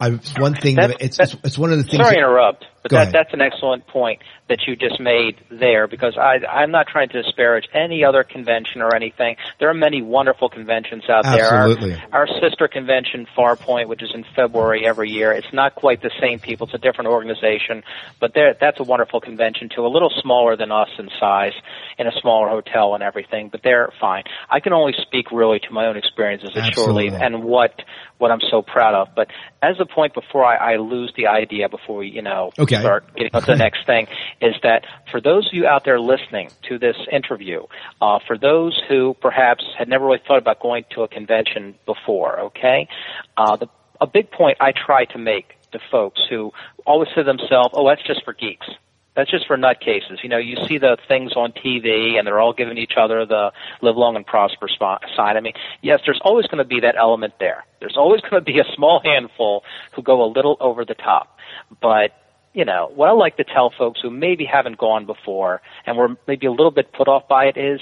I 0.00 0.08
it's 0.10 0.38
one 0.38 0.54
thing 0.54 0.76
that 0.76 0.96
it's 1.00 1.18
it's, 1.20 1.36
it's 1.44 1.58
one 1.58 1.72
of 1.72 1.78
the 1.78 1.84
things. 1.84 2.02
Sorry 2.02 2.10
that- 2.16 2.18
interrupt, 2.18 2.64
but 2.84 2.90
Go 2.90 2.96
that, 2.98 3.02
ahead. 3.04 3.14
that's 3.14 3.32
an 3.32 3.40
excellent 3.40 3.86
point 3.86 4.20
that 4.50 4.58
you 4.66 4.76
just 4.76 5.00
made 5.00 5.36
there 5.50 5.88
because 5.88 6.18
I, 6.18 6.44
I'm 6.46 6.70
not 6.70 6.86
trying 6.86 7.08
to 7.08 7.22
disparage 7.22 7.64
any 7.72 8.04
other 8.04 8.22
convention 8.24 8.82
or 8.82 8.94
anything. 8.94 9.36
There 9.58 9.70
are 9.70 9.74
many 9.74 10.02
wonderful 10.02 10.50
conventions 10.50 11.04
out 11.08 11.24
there. 11.24 11.46
Our- 11.46 11.70
Absolutely. 11.70 12.02
Our, 12.12 12.28
sister 12.42 12.68
convention, 12.68 13.26
Farpoint, 13.34 13.86
which 13.88 14.02
is 14.02 14.10
in 14.12 14.22
February 14.36 14.86
every 14.86 15.10
year, 15.10 15.32
it's 15.32 15.50
not 15.50 15.74
quite 15.76 16.02
the 16.02 16.10
same 16.20 16.40
people. 16.40 16.66
It's 16.66 16.74
a 16.74 16.78
different 16.78 17.08
organization, 17.08 17.84
but 18.20 18.34
there, 18.34 18.54
that's 18.60 18.78
a 18.80 18.82
wonderful 18.82 19.18
convention 19.20 19.70
too. 19.74 19.86
A 19.86 19.88
little 19.88 20.12
smaller 20.20 20.54
than 20.54 20.70
us 20.70 20.90
in 20.98 21.08
size, 21.18 21.54
in 21.96 22.06
a 22.06 22.12
smaller 22.20 22.50
hotel 22.50 22.92
and 22.94 23.02
everything, 23.02 23.48
but 23.48 23.62
they're 23.62 23.90
fine. 23.98 24.24
I 24.50 24.60
can 24.60 24.74
only 24.74 24.92
speak 25.00 25.32
really 25.32 25.58
to 25.60 25.70
my 25.72 25.86
own 25.86 25.96
experiences 25.96 26.50
at 26.54 26.74
Shore 26.74 26.92
Leave 26.92 27.14
and 27.14 27.44
what 27.44 27.80
what 28.18 28.30
I'm 28.30 28.40
so 28.50 28.62
proud 28.62 28.94
of. 28.94 29.08
But 29.16 29.28
as 29.62 29.76
a 29.80 29.86
point 29.86 30.14
before 30.14 30.44
I, 30.44 30.74
I 30.74 30.76
lose 30.76 31.12
the 31.16 31.26
idea, 31.28 31.68
before 31.68 31.98
we, 31.98 32.08
you 32.08 32.22
know, 32.22 32.52
Okay. 32.58 32.73
Start 32.80 33.14
getting 33.14 33.30
to 33.32 33.40
the 33.46 33.56
next 33.56 33.86
thing, 33.86 34.06
is 34.40 34.54
that 34.62 34.84
for 35.10 35.20
those 35.20 35.46
of 35.46 35.54
you 35.54 35.66
out 35.66 35.84
there 35.84 36.00
listening 36.00 36.50
to 36.68 36.78
this 36.78 36.96
interview, 37.10 37.62
uh, 38.00 38.18
for 38.26 38.38
those 38.38 38.80
who 38.88 39.14
perhaps 39.20 39.64
had 39.78 39.88
never 39.88 40.06
really 40.06 40.22
thought 40.26 40.38
about 40.38 40.60
going 40.60 40.84
to 40.94 41.02
a 41.02 41.08
convention 41.08 41.74
before, 41.86 42.40
okay, 42.40 42.88
uh, 43.36 43.56
the, 43.56 43.68
a 44.00 44.06
big 44.06 44.30
point 44.30 44.58
I 44.60 44.72
try 44.72 45.04
to 45.06 45.18
make 45.18 45.54
to 45.72 45.78
folks 45.90 46.20
who 46.28 46.52
always 46.86 47.08
say 47.10 47.16
to 47.16 47.24
themselves, 47.24 47.70
"Oh, 47.72 47.88
that's 47.88 48.06
just 48.06 48.24
for 48.24 48.32
geeks." 48.32 48.66
That's 49.14 49.30
just 49.30 49.46
for 49.46 49.56
nutcases. 49.56 50.22
You 50.22 50.28
know, 50.28 50.38
you 50.38 50.56
see 50.66 50.78
the 50.78 50.96
things 51.06 51.34
on 51.36 51.52
TV 51.52 52.18
and 52.18 52.26
they're 52.26 52.40
all 52.40 52.52
giving 52.52 52.78
each 52.78 52.94
other 52.96 53.24
the 53.24 53.52
live 53.80 53.96
long 53.96 54.16
and 54.16 54.26
prosper 54.26 54.68
sign. 54.68 55.36
I 55.36 55.40
mean, 55.40 55.52
yes, 55.82 56.00
there's 56.04 56.20
always 56.24 56.46
going 56.46 56.58
to 56.58 56.64
be 56.64 56.80
that 56.80 56.96
element 56.98 57.34
there. 57.38 57.64
There's 57.80 57.96
always 57.96 58.20
going 58.22 58.32
to 58.32 58.40
be 58.40 58.58
a 58.58 58.64
small 58.74 59.00
handful 59.04 59.62
who 59.94 60.02
go 60.02 60.24
a 60.24 60.28
little 60.30 60.56
over 60.60 60.84
the 60.84 60.94
top. 60.94 61.38
But, 61.80 62.12
you 62.54 62.64
know, 62.64 62.90
what 62.94 63.08
I 63.08 63.12
like 63.12 63.36
to 63.36 63.44
tell 63.44 63.72
folks 63.76 64.00
who 64.00 64.10
maybe 64.10 64.44
haven't 64.44 64.78
gone 64.78 65.04
before 65.06 65.60
and 65.84 65.96
were 65.96 66.16
maybe 66.26 66.46
a 66.46 66.52
little 66.52 66.70
bit 66.70 66.92
put 66.92 67.08
off 67.08 67.28
by 67.28 67.46
it 67.46 67.56
is 67.56 67.80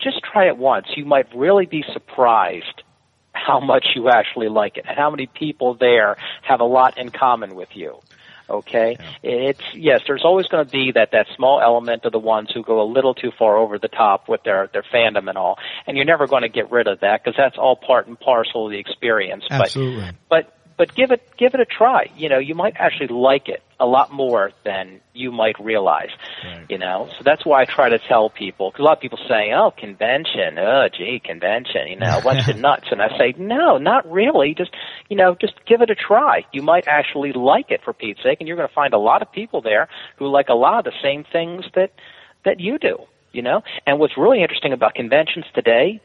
just 0.00 0.20
try 0.22 0.48
it 0.48 0.58
once. 0.58 0.88
You 0.96 1.04
might 1.04 1.34
really 1.34 1.66
be 1.66 1.84
surprised 1.92 2.82
how 3.32 3.60
much 3.60 3.86
you 3.94 4.10
actually 4.10 4.48
like 4.48 4.76
it 4.76 4.84
and 4.88 4.98
how 4.98 5.10
many 5.10 5.26
people 5.26 5.74
there 5.74 6.16
have 6.42 6.60
a 6.60 6.64
lot 6.64 6.98
in 6.98 7.10
common 7.10 7.54
with 7.54 7.68
you. 7.74 8.00
Okay, 8.50 8.96
it's 9.22 9.60
yes. 9.74 10.00
There's 10.06 10.24
always 10.24 10.46
going 10.46 10.64
to 10.64 10.70
be 10.70 10.92
that 10.92 11.10
that 11.12 11.26
small 11.36 11.60
element 11.60 12.06
of 12.06 12.12
the 12.12 12.18
ones 12.18 12.50
who 12.52 12.62
go 12.62 12.80
a 12.80 12.88
little 12.90 13.12
too 13.12 13.30
far 13.38 13.58
over 13.58 13.78
the 13.78 13.88
top 13.88 14.26
with 14.26 14.42
their 14.42 14.70
their 14.72 14.82
fandom 14.82 15.28
and 15.28 15.36
all, 15.36 15.58
and 15.86 15.98
you're 15.98 16.06
never 16.06 16.26
going 16.26 16.42
to 16.42 16.48
get 16.48 16.70
rid 16.70 16.88
of 16.88 17.00
that 17.00 17.22
because 17.22 17.36
that's 17.36 17.58
all 17.58 17.76
part 17.76 18.06
and 18.06 18.18
parcel 18.18 18.64
of 18.64 18.72
the 18.72 18.78
experience. 18.78 19.44
Absolutely. 19.50 20.12
But 20.30 20.44
but 20.46 20.57
but 20.78 20.94
give 20.94 21.10
it 21.10 21.20
give 21.36 21.54
it 21.54 21.60
a 21.60 21.66
try. 21.66 22.10
You 22.16 22.28
know, 22.28 22.38
you 22.38 22.54
might 22.54 22.74
actually 22.76 23.08
like 23.08 23.48
it 23.48 23.62
a 23.80 23.84
lot 23.86 24.12
more 24.12 24.52
than 24.64 25.00
you 25.12 25.32
might 25.32 25.58
realize. 25.58 26.10
You 26.68 26.78
know, 26.78 27.08
so 27.18 27.24
that's 27.24 27.44
why 27.44 27.62
I 27.62 27.64
try 27.64 27.88
to 27.88 27.98
tell 27.98 28.30
people 28.30 28.70
because 28.70 28.80
a 28.80 28.84
lot 28.84 28.96
of 28.96 29.00
people 29.00 29.18
say, 29.28 29.52
"Oh, 29.52 29.72
convention, 29.72 30.56
oh, 30.58 30.88
gee, 30.96 31.20
convention," 31.22 31.88
you 31.88 31.96
know, 31.96 32.20
bunch 32.22 32.48
of 32.52 32.56
nuts, 32.56 32.86
and 32.92 33.02
I 33.02 33.08
say, 33.18 33.34
"No, 33.36 33.76
not 33.76 34.10
really. 34.10 34.54
Just 34.54 34.70
you 35.10 35.16
know, 35.16 35.34
just 35.34 35.54
give 35.66 35.82
it 35.82 35.90
a 35.90 35.96
try. 35.96 36.44
You 36.52 36.62
might 36.62 36.86
actually 36.86 37.32
like 37.32 37.70
it 37.70 37.82
for 37.82 37.92
Pete's 37.92 38.22
sake, 38.22 38.38
and 38.40 38.46
you're 38.46 38.56
going 38.56 38.68
to 38.68 38.74
find 38.74 38.94
a 38.94 38.98
lot 38.98 39.20
of 39.20 39.32
people 39.32 39.60
there 39.60 39.88
who 40.16 40.28
like 40.28 40.48
a 40.48 40.54
lot 40.54 40.78
of 40.78 40.84
the 40.84 40.98
same 41.02 41.24
things 41.24 41.64
that 41.74 41.92
that 42.44 42.60
you 42.60 42.78
do." 42.78 42.98
You 43.32 43.42
know, 43.42 43.62
and 43.86 43.98
what's 43.98 44.16
really 44.16 44.42
interesting 44.42 44.72
about 44.72 44.94
conventions 44.94 45.44
today 45.54 46.00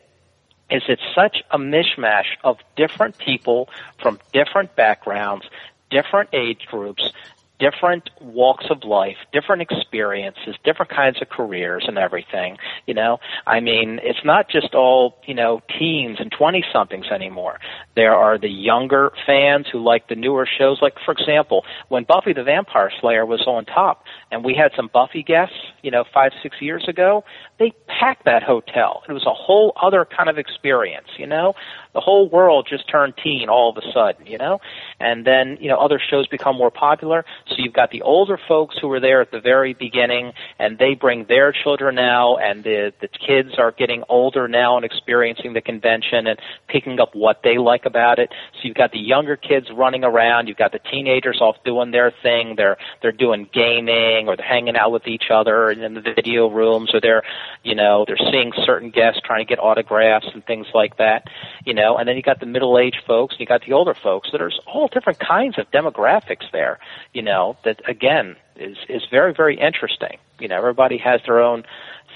is 0.70 0.84
it's 0.88 1.02
such 1.14 1.44
a 1.52 1.58
mishmash 1.58 2.38
of 2.44 2.58
different 2.76 3.18
people 3.18 3.70
from 4.02 4.20
different 4.32 4.76
backgrounds, 4.76 5.46
different 5.90 6.30
age 6.34 6.66
groups, 6.70 7.12
different 7.60 8.10
walks 8.22 8.66
of 8.70 8.84
life, 8.84 9.18
different 9.32 9.62
experiences, 9.62 10.56
different 10.64 10.92
kinds 10.92 11.22
of 11.22 11.30
careers 11.30 11.86
and 11.88 11.98
everything. 11.98 12.58
You 12.88 12.94
know, 12.94 13.20
I 13.46 13.60
mean, 13.60 14.00
it's 14.04 14.26
not 14.26 14.50
just 14.50 14.74
all, 14.74 15.18
you 15.26 15.34
know, 15.34 15.62
teens 15.80 16.18
and 16.20 16.32
20 16.32 16.64
somethings 16.74 17.06
anymore. 17.14 17.60
There 17.96 18.16
are 18.16 18.38
the 18.38 18.50
younger 18.50 19.12
fans 19.26 19.68
who 19.72 19.84
like 19.84 20.08
the 20.10 20.16
newer 20.16 20.48
shows. 20.48 20.80
Like, 20.82 20.96
for 21.06 21.12
example, 21.12 21.64
when 21.90 22.04
Buffy 22.04 22.34
the 22.34 22.44
Vampire 22.44 22.92
Slayer 23.00 23.26
was 23.26 23.44
on 23.48 23.66
top 23.66 24.04
and 24.32 24.44
we 24.44 24.56
had 24.56 24.72
some 24.76 24.90
Buffy 24.92 25.24
guests, 25.24 25.56
you 25.82 25.92
know, 25.92 26.04
five, 26.14 26.32
six 26.42 26.58
years 26.60 26.86
ago, 26.88 27.24
they 27.60 27.74
packed 27.88 28.26
that 28.26 28.44
hotel. 28.44 29.04
It 29.08 29.14
was 29.14 29.26
a 29.26 29.34
whole 29.34 29.74
other 29.82 30.06
kind 30.06 30.30
of 30.30 30.38
experience, 30.38 31.08
you 31.18 31.28
know? 31.28 31.54
The 31.94 32.00
whole 32.00 32.28
world 32.28 32.68
just 32.70 32.90
turned 32.90 33.14
teen 33.24 33.50
all 33.50 33.70
of 33.70 33.78
a 33.78 33.92
sudden, 33.94 34.26
you 34.26 34.38
know? 34.38 34.60
And 35.00 35.26
then, 35.26 35.58
you 35.62 35.70
know, 35.70 35.78
other 35.78 36.00
shows 36.00 36.28
become 36.28 36.58
more 36.58 36.72
popular. 36.72 37.24
So 37.48 37.56
you've 37.58 37.74
got 37.74 37.92
the 37.92 38.02
older 38.02 38.40
folks 38.48 38.76
who 38.80 38.88
were 38.88 39.00
there 39.00 39.22
at 39.22 39.32
the 39.32 39.40
very 39.40 39.74
beginning 39.74 40.34
and 40.58 40.80
they 40.80 40.96
bring 40.96 41.26
their 41.26 41.52
children 41.52 41.96
now 41.96 42.38
and 42.38 42.64
the, 42.64 42.94
the 43.00 43.08
kids 43.08 43.60
are 43.60 43.72
getting 43.72 44.04
older 44.10 44.48
now 44.48 44.76
and 44.76 44.86
experiencing 44.86 45.54
the 45.54 45.62
convention 45.62 46.26
and 46.26 46.40
picking 46.68 47.00
up 47.00 47.14
what 47.14 47.42
they 47.44 47.58
like 47.58 47.86
about 47.86 48.18
it. 48.18 48.30
So 48.54 48.60
you've 48.64 48.78
got 48.78 48.92
the 48.92 49.00
younger 49.00 49.36
kids 49.36 49.68
running 49.72 50.04
around. 50.04 50.48
You've 50.48 50.58
got 50.58 50.72
the 50.72 50.80
teenagers 50.80 51.40
off 51.42 51.58
doing 51.64 51.92
their 51.92 52.12
thing. 52.24 52.56
They're, 52.58 52.78
they're 53.02 53.12
doing 53.12 53.48
gaming 53.54 54.28
or 54.28 54.36
they're 54.36 54.48
hanging 54.48 54.76
out 54.76 54.92
with 54.92 55.06
each 55.08 55.26
other 55.32 55.70
in 55.70 55.94
the 55.94 56.02
video 56.02 56.50
rooms 56.50 56.92
or 56.94 57.02
they're, 57.02 57.24
you 57.64 57.76
know, 57.76 58.04
they're 58.08 58.18
seeing 58.32 58.52
certain 58.66 58.90
guests 58.90 59.22
trying 59.24 59.46
to 59.46 59.50
get 59.50 59.60
autographs 59.60 60.28
and 60.34 60.44
things 60.46 60.68
like 60.74 60.98
that, 60.98 61.26
you 61.66 61.74
know, 61.74 61.83
and 61.98 62.08
then 62.08 62.16
you 62.16 62.22
got 62.22 62.40
the 62.40 62.46
middle-aged 62.46 63.04
folks 63.06 63.34
and 63.34 63.40
you 63.42 63.46
got 63.46 63.66
the 63.66 63.74
older 63.74 63.94
folks. 63.94 64.30
So 64.32 64.38
there's 64.38 64.60
all 64.66 64.88
different 64.88 65.20
kinds 65.20 65.58
of 65.58 65.70
demographics 65.72 66.50
there, 66.52 66.80
you 67.14 67.22
know, 67.22 67.58
that 67.64 67.82
again 67.88 68.36
is, 68.56 68.78
is 68.90 69.04
very, 69.10 69.34
very 69.34 69.60
interesting. 69.60 70.18
You 70.40 70.48
know, 70.48 70.58
everybody 70.58 70.98
has 70.98 71.22
their 71.26 71.42
own 71.42 71.64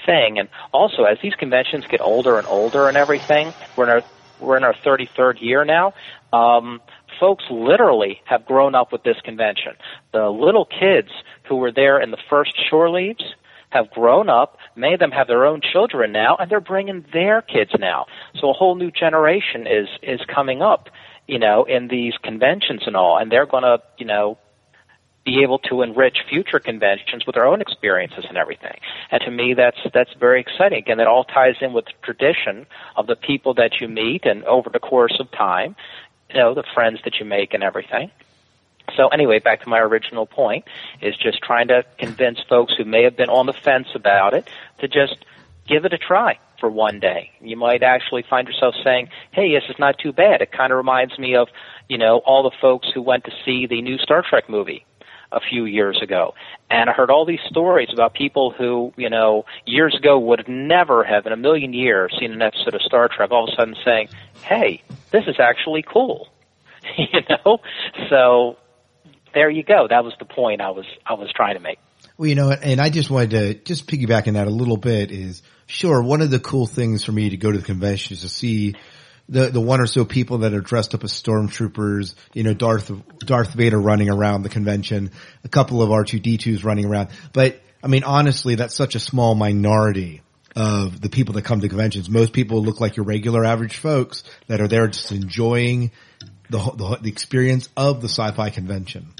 thing. 0.06 0.38
And 0.38 0.48
also 0.72 1.04
as 1.04 1.18
these 1.22 1.34
conventions 1.34 1.84
get 1.86 2.00
older 2.00 2.38
and 2.38 2.46
older 2.46 2.88
and 2.88 2.96
everything, 2.96 3.52
we're 3.76 3.84
in 3.84 3.90
our, 3.90 4.02
we're 4.40 4.56
in 4.56 4.64
our 4.64 4.74
33rd 4.74 5.40
year 5.40 5.64
now, 5.64 5.94
um, 6.32 6.80
folks 7.18 7.44
literally 7.50 8.20
have 8.24 8.46
grown 8.46 8.74
up 8.74 8.92
with 8.92 9.02
this 9.02 9.20
convention. 9.24 9.72
The 10.12 10.28
little 10.28 10.64
kids 10.64 11.10
who 11.48 11.56
were 11.56 11.72
there 11.72 12.00
in 12.00 12.10
the 12.10 12.18
first 12.30 12.52
shore 12.70 12.90
leaves, 12.90 13.24
have 13.70 13.90
grown 13.90 14.28
up. 14.28 14.58
Many 14.76 14.94
of 14.94 15.00
them 15.00 15.10
have 15.10 15.26
their 15.26 15.44
own 15.44 15.60
children 15.60 16.12
now, 16.12 16.36
and 16.36 16.50
they're 16.50 16.60
bringing 16.60 17.04
their 17.12 17.42
kids 17.42 17.72
now. 17.78 18.06
So 18.40 18.50
a 18.50 18.52
whole 18.52 18.74
new 18.74 18.90
generation 18.90 19.66
is 19.66 19.88
is 20.02 20.20
coming 20.26 20.62
up, 20.62 20.88
you 21.26 21.38
know, 21.38 21.64
in 21.64 21.88
these 21.88 22.14
conventions 22.22 22.82
and 22.86 22.96
all, 22.96 23.18
and 23.18 23.30
they're 23.30 23.46
going 23.46 23.64
to, 23.64 23.82
you 23.98 24.06
know, 24.06 24.38
be 25.24 25.42
able 25.42 25.58
to 25.58 25.82
enrich 25.82 26.18
future 26.28 26.58
conventions 26.58 27.26
with 27.26 27.34
their 27.34 27.44
own 27.44 27.60
experiences 27.60 28.24
and 28.28 28.38
everything. 28.38 28.78
And 29.10 29.20
to 29.22 29.30
me, 29.30 29.52
that's 29.54 29.78
that's 29.92 30.12
very 30.14 30.40
exciting. 30.40 30.78
Again, 30.78 30.98
that 30.98 31.06
all 31.06 31.24
ties 31.24 31.56
in 31.60 31.74
with 31.74 31.84
the 31.86 31.92
tradition 32.02 32.66
of 32.96 33.06
the 33.06 33.16
people 33.16 33.54
that 33.54 33.80
you 33.80 33.88
meet, 33.88 34.24
and 34.24 34.44
over 34.44 34.70
the 34.70 34.78
course 34.78 35.16
of 35.20 35.30
time, 35.30 35.76
you 36.30 36.36
know, 36.36 36.54
the 36.54 36.64
friends 36.74 37.00
that 37.04 37.20
you 37.20 37.26
make 37.26 37.52
and 37.52 37.62
everything. 37.62 38.10
So 38.96 39.08
anyway, 39.08 39.38
back 39.38 39.62
to 39.62 39.68
my 39.68 39.78
original 39.78 40.26
point 40.26 40.64
is 41.00 41.16
just 41.16 41.42
trying 41.42 41.68
to 41.68 41.84
convince 41.98 42.40
folks 42.48 42.74
who 42.76 42.84
may 42.84 43.04
have 43.04 43.16
been 43.16 43.30
on 43.30 43.46
the 43.46 43.52
fence 43.52 43.88
about 43.94 44.34
it 44.34 44.48
to 44.80 44.88
just 44.88 45.24
give 45.66 45.84
it 45.84 45.92
a 45.92 45.98
try 45.98 46.38
for 46.58 46.70
one 46.70 46.98
day. 46.98 47.30
You 47.40 47.56
might 47.56 47.82
actually 47.82 48.24
find 48.28 48.48
yourself 48.48 48.74
saying, 48.82 49.10
"Hey, 49.30 49.54
this 49.54 49.68
is 49.68 49.78
not 49.78 49.98
too 49.98 50.12
bad." 50.12 50.42
It 50.42 50.50
kind 50.50 50.72
of 50.72 50.76
reminds 50.76 51.18
me 51.18 51.36
of, 51.36 51.48
you 51.88 51.98
know, 51.98 52.18
all 52.18 52.42
the 52.42 52.56
folks 52.60 52.88
who 52.92 53.02
went 53.02 53.24
to 53.24 53.32
see 53.44 53.66
the 53.66 53.80
new 53.82 53.98
Star 53.98 54.22
Trek 54.22 54.48
movie 54.48 54.84
a 55.30 55.40
few 55.40 55.66
years 55.66 56.00
ago. 56.02 56.34
And 56.70 56.88
I 56.88 56.94
heard 56.94 57.10
all 57.10 57.26
these 57.26 57.42
stories 57.48 57.90
about 57.92 58.14
people 58.14 58.50
who, 58.50 58.92
you 58.96 59.10
know, 59.10 59.44
years 59.66 59.94
ago 59.94 60.18
would 60.18 60.48
never 60.48 61.04
have 61.04 61.26
in 61.26 61.32
a 61.32 61.36
million 61.36 61.74
years 61.74 62.16
seen 62.18 62.32
an 62.32 62.42
episode 62.42 62.74
of 62.74 62.82
Star 62.82 63.08
Trek 63.08 63.30
all 63.30 63.44
of 63.44 63.52
a 63.52 63.56
sudden 63.56 63.76
saying, 63.84 64.08
"Hey, 64.42 64.82
this 65.10 65.26
is 65.26 65.38
actually 65.38 65.82
cool." 65.82 66.28
you 66.96 67.20
know? 67.28 67.60
So 68.08 68.56
there 69.34 69.50
you 69.50 69.62
go. 69.62 69.86
That 69.88 70.04
was 70.04 70.14
the 70.18 70.24
point 70.24 70.60
I 70.60 70.70
was 70.70 70.86
I 71.06 71.14
was 71.14 71.30
trying 71.34 71.54
to 71.54 71.60
make. 71.60 71.78
Well, 72.16 72.28
you 72.28 72.34
know, 72.34 72.50
and 72.50 72.80
I 72.80 72.90
just 72.90 73.10
wanted 73.10 73.30
to 73.30 73.54
just 73.54 73.86
piggyback 73.86 74.26
on 74.26 74.34
that 74.34 74.48
a 74.48 74.50
little 74.50 74.76
bit 74.76 75.12
is 75.12 75.42
sure 75.66 76.02
one 76.02 76.20
of 76.20 76.30
the 76.30 76.40
cool 76.40 76.66
things 76.66 77.04
for 77.04 77.12
me 77.12 77.30
to 77.30 77.36
go 77.36 77.52
to 77.52 77.58
the 77.58 77.64
convention 77.64 78.14
is 78.14 78.22
to 78.22 78.28
see 78.28 78.74
the 79.28 79.48
the 79.50 79.60
one 79.60 79.80
or 79.80 79.86
so 79.86 80.04
people 80.04 80.38
that 80.38 80.54
are 80.54 80.60
dressed 80.60 80.94
up 80.94 81.04
as 81.04 81.12
stormtroopers, 81.12 82.14
you 82.32 82.42
know, 82.42 82.54
Darth 82.54 82.90
Darth 83.18 83.54
Vader 83.54 83.78
running 83.78 84.10
around 84.10 84.42
the 84.42 84.48
convention, 84.48 85.10
a 85.44 85.48
couple 85.48 85.82
of 85.82 85.90
R2D2s 85.90 86.64
running 86.64 86.86
around. 86.86 87.10
But 87.32 87.60
I 87.82 87.86
mean, 87.88 88.04
honestly, 88.04 88.56
that's 88.56 88.74
such 88.74 88.94
a 88.94 89.00
small 89.00 89.34
minority 89.34 90.22
of 90.56 91.00
the 91.00 91.08
people 91.08 91.34
that 91.34 91.44
come 91.44 91.60
to 91.60 91.68
conventions. 91.68 92.10
Most 92.10 92.32
people 92.32 92.62
look 92.62 92.80
like 92.80 92.96
your 92.96 93.06
regular 93.06 93.44
average 93.44 93.76
folks 93.76 94.24
that 94.48 94.60
are 94.60 94.68
there 94.68 94.88
just 94.88 95.12
enjoying 95.12 95.92
the 96.50 96.58
the, 96.58 96.98
the 97.02 97.08
experience 97.10 97.68
of 97.76 98.00
the 98.00 98.08
sci-fi 98.08 98.50
convention. 98.50 99.12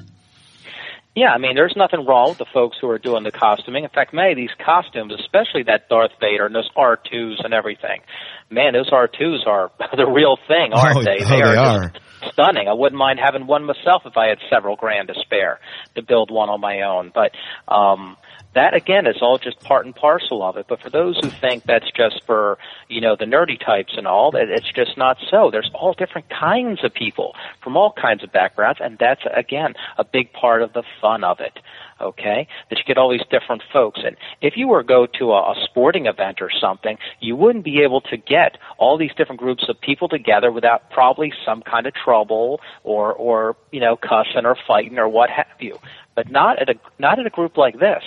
Yeah, 1.15 1.31
I 1.33 1.39
mean, 1.39 1.57
there's 1.57 1.75
nothing 1.77 2.07
wrong 2.07 2.29
with 2.29 2.39
the 2.39 2.47
folks 2.53 2.77
who 2.81 2.89
are 2.91 2.99
doing 2.99 3.25
the 3.25 3.33
costuming. 3.33 3.83
In 3.83 3.91
fact, 3.91 4.15
many 4.15 4.31
of 4.33 4.37
these 4.37 4.55
costumes, 4.65 5.13
especially 5.19 5.65
that 5.65 5.89
Darth 5.89 6.13
Vader 6.21 6.47
and 6.47 6.55
those 6.55 6.71
R2s 6.77 7.45
and 7.45 7.53
everything, 7.53 8.03
man, 8.51 8.73
those 8.75 8.89
R2s 8.91 9.45
are 9.47 9.73
the 9.97 10.07
real 10.07 10.37
thing, 10.47 10.73
aren't 10.73 10.99
Oh, 10.99 11.03
they? 11.03 11.19
oh, 11.25 11.29
they 11.29 11.43
are 11.43 11.81
they 11.81 11.99
just 11.99 12.35
stunning. 12.35 12.69
I 12.69 12.73
wouldn't 12.75 12.99
mind 12.99 13.19
having 13.19 13.47
one 13.49 13.65
myself 13.65 14.03
if 14.07 14.17
I 14.17 14.29
had 14.29 14.39
several 14.49 14.77
grand 14.77 15.09
to 15.09 15.15
spare 15.21 15.59
to 15.97 16.03
build 16.03 16.31
one 16.31 16.51
on 16.51 16.61
my 16.61 16.83
own. 16.83 17.11
But 17.13 17.33
um 17.73 18.17
that 18.59 18.75
again 18.75 19.07
is 19.07 19.23
all 19.23 19.39
just 19.39 19.61
part 19.61 19.87
and 19.87 19.95
parcel 19.95 20.43
of 20.43 20.57
it. 20.57 20.67
But 20.69 20.81
for 20.81 20.91
those 20.91 21.17
who 21.23 21.31
think 21.31 21.63
that's 21.63 21.89
just 21.93 22.25
for, 22.27 22.59
you 22.89 23.01
know, 23.01 23.15
the 23.15 23.25
nerdy 23.25 23.59
types 23.65 23.95
and 23.97 24.05
all, 24.05 24.35
it's 24.35 24.73
just 24.73 24.99
not 24.99 25.17
so. 25.31 25.51
There's 25.53 25.71
all 25.75 25.93
different 25.93 26.29
kinds 26.29 26.83
of 26.83 26.93
people 26.93 27.37
from 27.63 27.77
all 27.77 27.93
kinds 27.93 28.25
of 28.25 28.33
backgrounds 28.33 28.81
and 28.83 28.99
that's 28.99 29.23
again 29.33 29.75
a 29.97 30.03
big 30.03 30.33
part 30.33 30.63
of 30.63 30.73
the 30.73 30.83
fun 31.01 31.23
of 31.23 31.39
it. 31.39 31.61
Okay? 32.01 32.49
That 32.69 32.79
you 32.79 32.85
get 32.85 32.99
all 32.99 33.11
these 33.11 33.27
different 33.31 33.63
folks. 33.73 34.01
And 34.05 34.17
if 34.41 34.57
you 34.57 34.67
were 34.67 34.83
to 34.83 34.89
go 34.89 35.07
to 35.19 35.33
a, 35.33 35.53
a 35.53 35.55
sporting 35.65 36.07
event 36.07 36.43
or 36.43 36.51
something, 36.51 36.99
you 37.21 37.37
wouldn't 37.37 37.65
be 37.65 37.83
able 37.83 38.01
to 38.03 38.17
get 38.17 38.59
all 38.77 38.99
these 38.99 39.15
different 39.17 39.41
groups 39.41 39.67
of 39.69 39.81
people 39.81 40.09
together 40.09 40.51
without 40.51 40.91
probably 40.91 41.33
some 41.47 41.63
kind 41.63 41.87
of 41.87 41.95
trouble 41.95 42.61
or, 42.83 43.13
or, 43.13 43.57
you 43.71 43.81
know, 43.81 43.97
cussing 43.97 44.47
or 44.47 44.57
fighting 44.67 44.99
or 44.99 45.09
what 45.09 45.31
have 45.31 45.47
you. 45.61 45.79
But 46.17 46.31
not 46.31 46.61
at 46.61 46.69
a, 46.69 46.75
not 46.99 47.21
at 47.21 47.27
a 47.27 47.31
group 47.31 47.57
like 47.57 47.79
this 47.79 48.03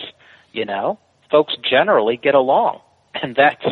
you 0.51 0.65
know 0.65 0.99
folks 1.29 1.55
generally 1.67 2.17
get 2.17 2.35
along. 2.35 2.81
And 3.13 3.35
that's 3.35 3.65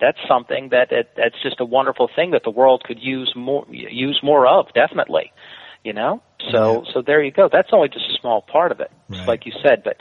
that's 0.00 0.18
something 0.28 0.70
that 0.70 0.92
it, 0.92 1.10
that's 1.16 1.40
just 1.42 1.60
a 1.60 1.64
wonderful 1.64 2.10
thing 2.14 2.32
that 2.32 2.42
the 2.44 2.50
world 2.50 2.84
could 2.84 2.98
use 3.00 3.32
more 3.34 3.64
use 3.70 4.20
more 4.22 4.46
of 4.46 4.72
definitely 4.74 5.32
you 5.84 5.92
know? 5.92 6.22
So 6.50 6.84
so 6.92 7.02
there 7.02 7.22
you 7.22 7.30
go. 7.30 7.48
That's 7.50 7.68
only 7.72 7.88
just 7.88 8.06
a 8.10 8.20
small 8.20 8.42
part 8.42 8.72
of 8.72 8.80
it 8.80 8.90
just 9.10 9.26
like 9.28 9.46
you 9.46 9.52
said. 9.62 9.82
But 9.84 9.96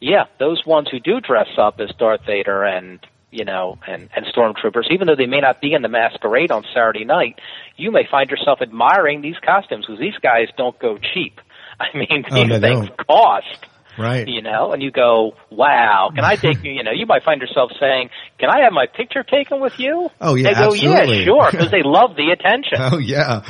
yeah, 0.00 0.24
those 0.38 0.64
ones 0.66 0.88
who 0.90 1.00
do 1.00 1.20
dress 1.20 1.48
up 1.58 1.80
as 1.80 1.90
Darth 1.98 2.24
Vader 2.26 2.64
and 2.64 3.00
you 3.30 3.44
know, 3.44 3.78
and, 3.86 4.08
and 4.14 4.24
stormtroopers, 4.26 4.90
even 4.90 5.08
though 5.08 5.16
they 5.16 5.26
may 5.26 5.40
not 5.40 5.60
be 5.60 5.74
in 5.74 5.82
the 5.82 5.88
masquerade 5.88 6.50
on 6.50 6.64
Saturday 6.72 7.04
night, 7.04 7.38
you 7.76 7.90
may 7.90 8.06
find 8.10 8.30
yourself 8.30 8.60
admiring 8.62 9.20
these 9.20 9.36
costumes 9.44 9.84
because 9.84 9.98
these 10.00 10.16
guys 10.22 10.48
don't 10.56 10.78
go 10.78 10.96
cheap. 10.96 11.40
I 11.80 11.94
mean, 11.94 12.24
Oh, 12.30 12.34
these 12.34 12.48
no, 12.48 12.58
they 12.58 12.74
things 12.74 12.88
cost 13.06 13.66
Right. 13.98 14.28
you 14.28 14.42
know, 14.42 14.72
and 14.72 14.82
you 14.82 14.90
go, 14.90 15.32
wow, 15.50 16.10
can 16.14 16.24
I 16.24 16.36
take 16.36 16.62
you, 16.64 16.70
you 16.72 16.82
know, 16.82 16.92
you 16.92 17.06
might 17.06 17.22
find 17.24 17.40
yourself 17.40 17.70
saying, 17.80 18.10
can 18.38 18.50
I 18.50 18.64
have 18.64 18.72
my 18.72 18.86
picture 18.86 19.22
taken 19.22 19.60
with 19.60 19.78
you? 19.78 20.10
Oh, 20.20 20.34
yeah, 20.34 20.48
They 20.48 20.54
go, 20.54 20.72
absolutely. 20.72 21.18
yeah, 21.18 21.24
sure, 21.24 21.48
because 21.50 21.70
they 21.70 21.82
love 21.82 22.16
the 22.16 22.30
attention. 22.30 22.78
Oh 22.78 22.98
yeah. 22.98 23.42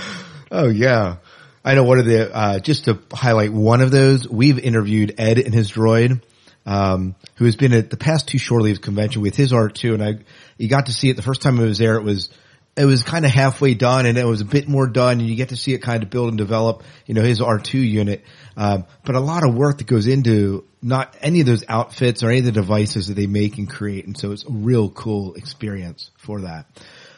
Oh 0.51 0.69
yeah. 0.69 1.17
I 1.65 1.75
know 1.75 1.83
one 1.83 1.99
of 1.99 2.07
the, 2.07 2.33
uh, 2.35 2.59
just 2.61 2.85
to 2.85 3.01
highlight 3.13 3.53
one 3.53 3.81
of 3.81 3.91
those, 3.91 4.29
we've 4.29 4.59
interviewed 4.61 5.15
Ed 5.19 5.39
and 5.39 5.53
his 5.53 5.73
droid, 5.73 6.23
um, 6.65 7.17
who 7.37 7.45
has 7.45 7.57
been 7.57 7.73
at 7.73 7.91
the 7.91 7.97
past 7.97 8.29
two 8.29 8.39
Shore 8.39 8.61
Leaves 8.61 8.79
convention 8.79 9.21
with 9.23 9.35
his 9.35 9.53
R2. 9.53 9.95
And 9.95 10.03
I, 10.05 10.15
you 10.59 10.69
got 10.69 10.87
to 10.87 10.93
see 10.93 11.11
it 11.11 11.17
the 11.17 11.23
first 11.23 11.43
time 11.43 11.59
it 11.59 11.65
was 11.65 11.79
there. 11.79 11.97
It 11.97 12.05
was, 12.05 12.31
it 12.77 12.85
was 12.85 13.03
kind 13.03 13.25
of 13.25 13.31
halfway 13.31 13.75
done 13.75 14.05
and 14.05 14.19
it 14.19 14.27
was 14.27 14.43
a 14.43 14.45
bit 14.45 14.69
more 14.69 14.87
done 14.87 15.21
and 15.21 15.29
you 15.29 15.35
get 15.35 15.49
to 15.49 15.57
see 15.57 15.73
it 15.73 15.79
kind 15.79 16.03
of 16.03 16.11
build 16.11 16.29
and 16.29 16.37
develop, 16.37 16.83
you 17.07 17.15
know, 17.15 17.23
his 17.23 17.41
R2 17.41 17.75
unit. 17.75 18.23
Um, 18.57 18.85
but 19.05 19.15
a 19.15 19.21
lot 19.21 19.47
of 19.47 19.55
work 19.55 19.79
that 19.79 19.87
goes 19.87 20.07
into 20.07 20.65
not 20.83 21.17
any 21.23 21.41
of 21.41 21.47
those 21.47 21.65
outfits 21.69 22.23
or 22.23 22.29
any 22.29 22.41
of 22.41 22.45
the 22.45 22.53
devices 22.53 23.09
that 23.09 23.15
they 23.15 23.27
make 23.27 23.57
and 23.57 23.69
create. 23.69 24.07
And 24.07 24.17
so 24.17 24.33
it's 24.33 24.45
a 24.45 24.53
real 24.53 24.91
cool 24.91 25.35
experience 25.35 26.11
for 26.19 26.43
that. 26.43 26.67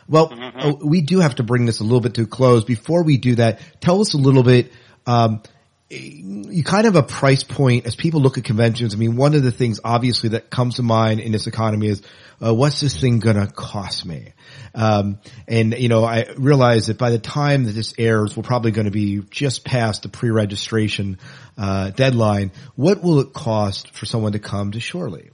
Well, 0.09 0.33
oh, 0.33 0.79
we 0.83 1.03
do 1.03 1.19
have 1.19 1.35
to 1.35 1.43
bring 1.43 1.67
this 1.67 1.81
a 1.81 1.85
little 1.85 2.01
bit 2.01 2.15
to 2.15 2.23
a 2.23 2.27
close. 2.27 2.65
Before 2.65 3.03
we 3.03 3.19
do 3.19 3.35
that, 3.35 3.61
tell 3.81 4.01
us 4.01 4.15
a 4.15 4.19
little 4.19 4.45
bit, 4.45 4.73
um, 5.07 5.43
you 5.91 6.65
kind 6.65 6.87
of 6.87 6.97
a 6.97 7.03
price 7.03 7.45
point 7.45 7.87
as 7.87 7.97
people 7.97 8.21
look 8.21 8.37
at 8.37 8.45
conventions. 8.45 8.95
I 8.95 8.99
mean, 8.99 9.17
one 9.17 9.35
of 9.35 9.43
the 9.43 9.51
things 9.51 9.81
obviously 9.83 10.31
that 10.31 10.51
comes 10.51 10.77
to 10.77 10.83
mind 10.83 11.21
in 11.21 11.33
this 11.33 11.47
economy 11.47 11.89
is, 11.89 12.03
uh, 12.45 12.55
what's 12.55 12.81
this 12.81 13.01
thing 13.01 13.21
gonna 13.21 13.47
cost 13.47 14.05
me? 14.05 14.35
Um, 14.75 15.19
and 15.47 15.75
you 15.79 15.89
know, 15.89 16.05
I 16.05 16.27
realize 16.37 16.89
that 16.89 16.99
by 16.99 17.11
the 17.11 17.19
time 17.19 17.65
that 17.65 17.73
this 17.73 17.95
airs, 17.99 18.37
we're 18.37 18.43
probably 18.43 18.71
going 18.71 18.85
to 18.85 18.91
be 18.91 19.23
just 19.31 19.65
past 19.65 20.03
the 20.03 20.09
pre-registration, 20.09 21.19
uh, 21.57 21.91
deadline. 21.91 22.53
What 22.77 23.03
will 23.03 23.21
it 23.21 23.33
cost 23.33 23.95
for 23.95 24.07
someone 24.07 24.33
to 24.33 24.39
come 24.39 24.73
to 24.73 24.81
Shore 24.81 25.09
Leave? 25.09 25.33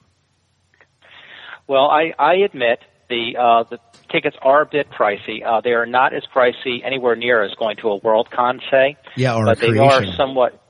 Well, 1.66 1.88
I, 1.88 2.12
I 2.18 2.34
admit 2.44 2.78
the 3.08 3.36
uh, 3.38 3.64
the 3.64 3.78
tickets 4.14 4.36
are 4.42 4.62
a 4.62 4.66
bit 4.66 4.88
pricey. 4.90 5.44
Uh, 5.44 5.60
they 5.60 5.72
are 5.72 5.86
not 5.86 6.14
as 6.14 6.22
pricey 6.34 6.84
anywhere 6.84 7.16
near 7.16 7.42
as 7.42 7.52
going 7.54 7.76
to 7.78 7.90
a 7.90 8.00
Worldcon, 8.00 8.60
say. 8.70 8.96
Yeah, 9.16 9.34
or 9.34 9.44
but 9.44 9.58
they 9.58 9.76
are 9.78 10.04
somewhat 10.16 10.62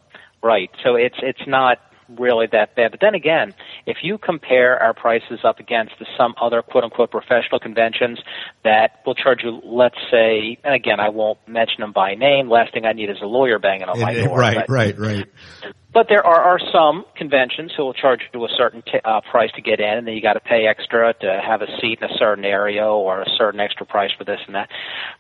right. 0.42 0.70
So 0.82 0.96
it's 0.96 1.16
it's 1.22 1.46
not 1.46 1.78
really 2.08 2.46
that 2.52 2.74
bad. 2.76 2.90
But 2.90 3.00
then 3.00 3.14
again, 3.14 3.54
if 3.86 3.98
you 4.02 4.18
compare 4.18 4.82
our 4.82 4.94
prices 4.94 5.40
up 5.44 5.58
against 5.58 5.92
the, 5.98 6.06
some 6.16 6.34
other 6.40 6.62
quote 6.62 6.84
unquote 6.84 7.10
professional 7.10 7.58
conventions 7.60 8.18
that 8.62 9.02
will 9.04 9.14
charge 9.14 9.42
you, 9.42 9.60
let's 9.64 9.98
say, 10.10 10.58
and 10.64 10.74
again, 10.74 11.00
I 11.00 11.10
won't 11.10 11.38
mention 11.46 11.80
them 11.80 11.92
by 11.92 12.14
name. 12.14 12.48
Last 12.48 12.72
thing 12.72 12.84
I 12.86 12.92
need 12.92 13.10
is 13.10 13.18
a 13.22 13.26
lawyer 13.26 13.58
banging 13.58 13.88
on 13.88 14.00
my 14.00 14.14
door. 14.14 14.38
right, 14.38 14.56
but- 14.56 14.68
right, 14.68 14.98
right. 14.98 15.26
But 15.94 16.08
there 16.08 16.26
are, 16.26 16.42
are 16.42 16.58
some 16.72 17.04
conventions 17.16 17.72
who 17.76 17.84
will 17.84 17.94
charge 17.94 18.20
you 18.34 18.44
a 18.44 18.48
certain 18.58 18.82
t- 18.82 18.98
uh, 19.04 19.20
price 19.30 19.50
to 19.54 19.62
get 19.62 19.78
in, 19.78 19.98
and 19.98 20.06
then 20.06 20.14
you 20.14 20.20
got 20.20 20.32
to 20.32 20.40
pay 20.40 20.66
extra 20.66 21.14
to 21.20 21.40
have 21.42 21.62
a 21.62 21.66
seat 21.80 22.00
in 22.02 22.10
a 22.10 22.18
certain 22.18 22.44
area 22.44 22.84
or 22.84 23.22
a 23.22 23.30
certain 23.38 23.60
extra 23.60 23.86
price 23.86 24.10
for 24.18 24.24
this 24.24 24.40
and 24.46 24.56
that. 24.56 24.68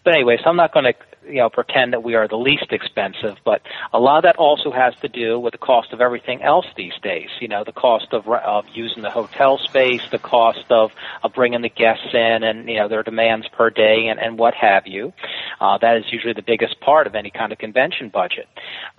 But 0.04 0.14
anyway, 0.14 0.36
so 0.42 0.50
I'm 0.50 0.56
not 0.56 0.74
going 0.74 0.86
to 0.86 0.94
you 1.26 1.36
know 1.36 1.48
pretend 1.48 1.92
that 1.92 2.02
we 2.02 2.16
are 2.16 2.26
the 2.26 2.36
least 2.36 2.66
expensive, 2.72 3.36
but 3.44 3.62
a 3.92 4.00
lot 4.00 4.18
of 4.18 4.22
that 4.24 4.36
also 4.36 4.72
has 4.72 4.94
to 5.02 5.08
do 5.08 5.38
with 5.38 5.52
the 5.52 5.58
cost 5.58 5.92
of 5.92 6.00
everything 6.00 6.42
else 6.42 6.66
these 6.76 6.92
days. 7.02 7.28
You 7.40 7.46
know, 7.46 7.62
the 7.64 7.72
cost 7.72 8.08
of 8.12 8.28
of 8.28 8.64
using 8.74 9.02
the 9.02 9.10
hotel 9.10 9.58
space, 9.58 10.02
the 10.10 10.18
cost 10.18 10.64
of 10.70 10.90
of 11.22 11.32
bringing 11.34 11.62
the 11.62 11.68
guests 11.68 12.08
in, 12.12 12.42
and 12.42 12.68
you 12.68 12.76
know 12.76 12.88
their 12.88 13.04
demands 13.04 13.46
per 13.56 13.70
day 13.70 14.08
and 14.08 14.18
and 14.18 14.38
what 14.38 14.54
have 14.54 14.88
you. 14.88 15.12
Uh, 15.60 15.78
that 15.78 15.96
is 15.96 16.04
usually 16.10 16.34
the 16.34 16.42
biggest 16.42 16.80
part 16.80 17.06
of 17.06 17.14
any 17.14 17.30
kind 17.30 17.52
of 17.52 17.58
convention 17.58 18.08
budget. 18.08 18.48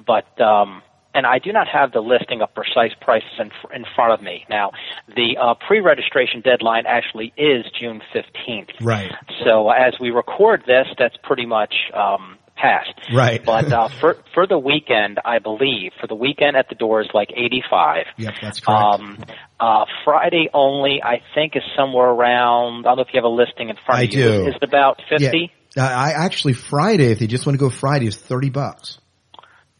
But 0.05 0.39
um, 0.39 0.81
and 1.15 1.25
I 1.25 1.39
do 1.39 1.51
not 1.51 1.67
have 1.67 1.91
the 1.91 2.01
listing 2.01 2.41
of 2.41 2.53
precise 2.53 2.91
prices 3.01 3.29
in, 3.39 3.49
in 3.73 3.85
front 3.95 4.13
of 4.13 4.21
me. 4.21 4.45
Now, 4.49 4.71
the 5.07 5.37
uh, 5.41 5.55
pre-registration 5.65 6.41
deadline 6.41 6.83
actually 6.85 7.33
is 7.37 7.65
June 7.79 8.01
15th. 8.13 8.69
Right. 8.81 9.11
So 9.43 9.69
as 9.69 9.95
we 9.99 10.09
record 10.11 10.63
this, 10.67 10.87
that's 10.99 11.15
pretty 11.23 11.45
much 11.45 11.73
um, 11.93 12.37
past. 12.55 12.89
Right. 13.13 13.43
But 13.43 13.71
uh, 13.71 13.87
for 13.99 14.17
for 14.33 14.45
the 14.45 14.59
weekend, 14.59 15.19
I 15.23 15.39
believe 15.39 15.91
for 15.99 16.07
the 16.07 16.15
weekend 16.15 16.57
at 16.57 16.69
the 16.69 16.75
door 16.75 17.01
is 17.01 17.07
like 17.13 17.29
85. 17.35 18.05
Yep, 18.17 18.33
that's 18.41 18.59
correct. 18.59 18.81
Um, 18.81 19.23
uh, 19.59 19.85
Friday 20.03 20.49
only, 20.53 21.01
I 21.03 21.21
think, 21.33 21.55
is 21.55 21.63
somewhere 21.77 22.09
around. 22.09 22.85
I 22.85 22.89
don't 22.89 22.97
know 22.97 23.01
if 23.03 23.09
you 23.13 23.17
have 23.17 23.25
a 23.25 23.27
listing 23.27 23.69
in 23.69 23.77
front 23.85 23.99
I 23.99 24.03
of 24.03 24.13
you. 24.13 24.25
I 24.25 24.27
do. 24.27 24.47
Is 24.47 24.55
it 24.61 24.63
about 24.63 25.01
50? 25.09 25.23
Yeah. 25.23 25.85
Uh, 25.85 25.87
I 25.87 26.11
actually 26.11 26.53
Friday, 26.53 27.11
if 27.11 27.19
they 27.19 27.27
just 27.27 27.45
want 27.45 27.55
to 27.55 27.59
go 27.59 27.69
Friday, 27.69 28.07
is 28.07 28.15
thirty 28.15 28.49
bucks. 28.49 28.99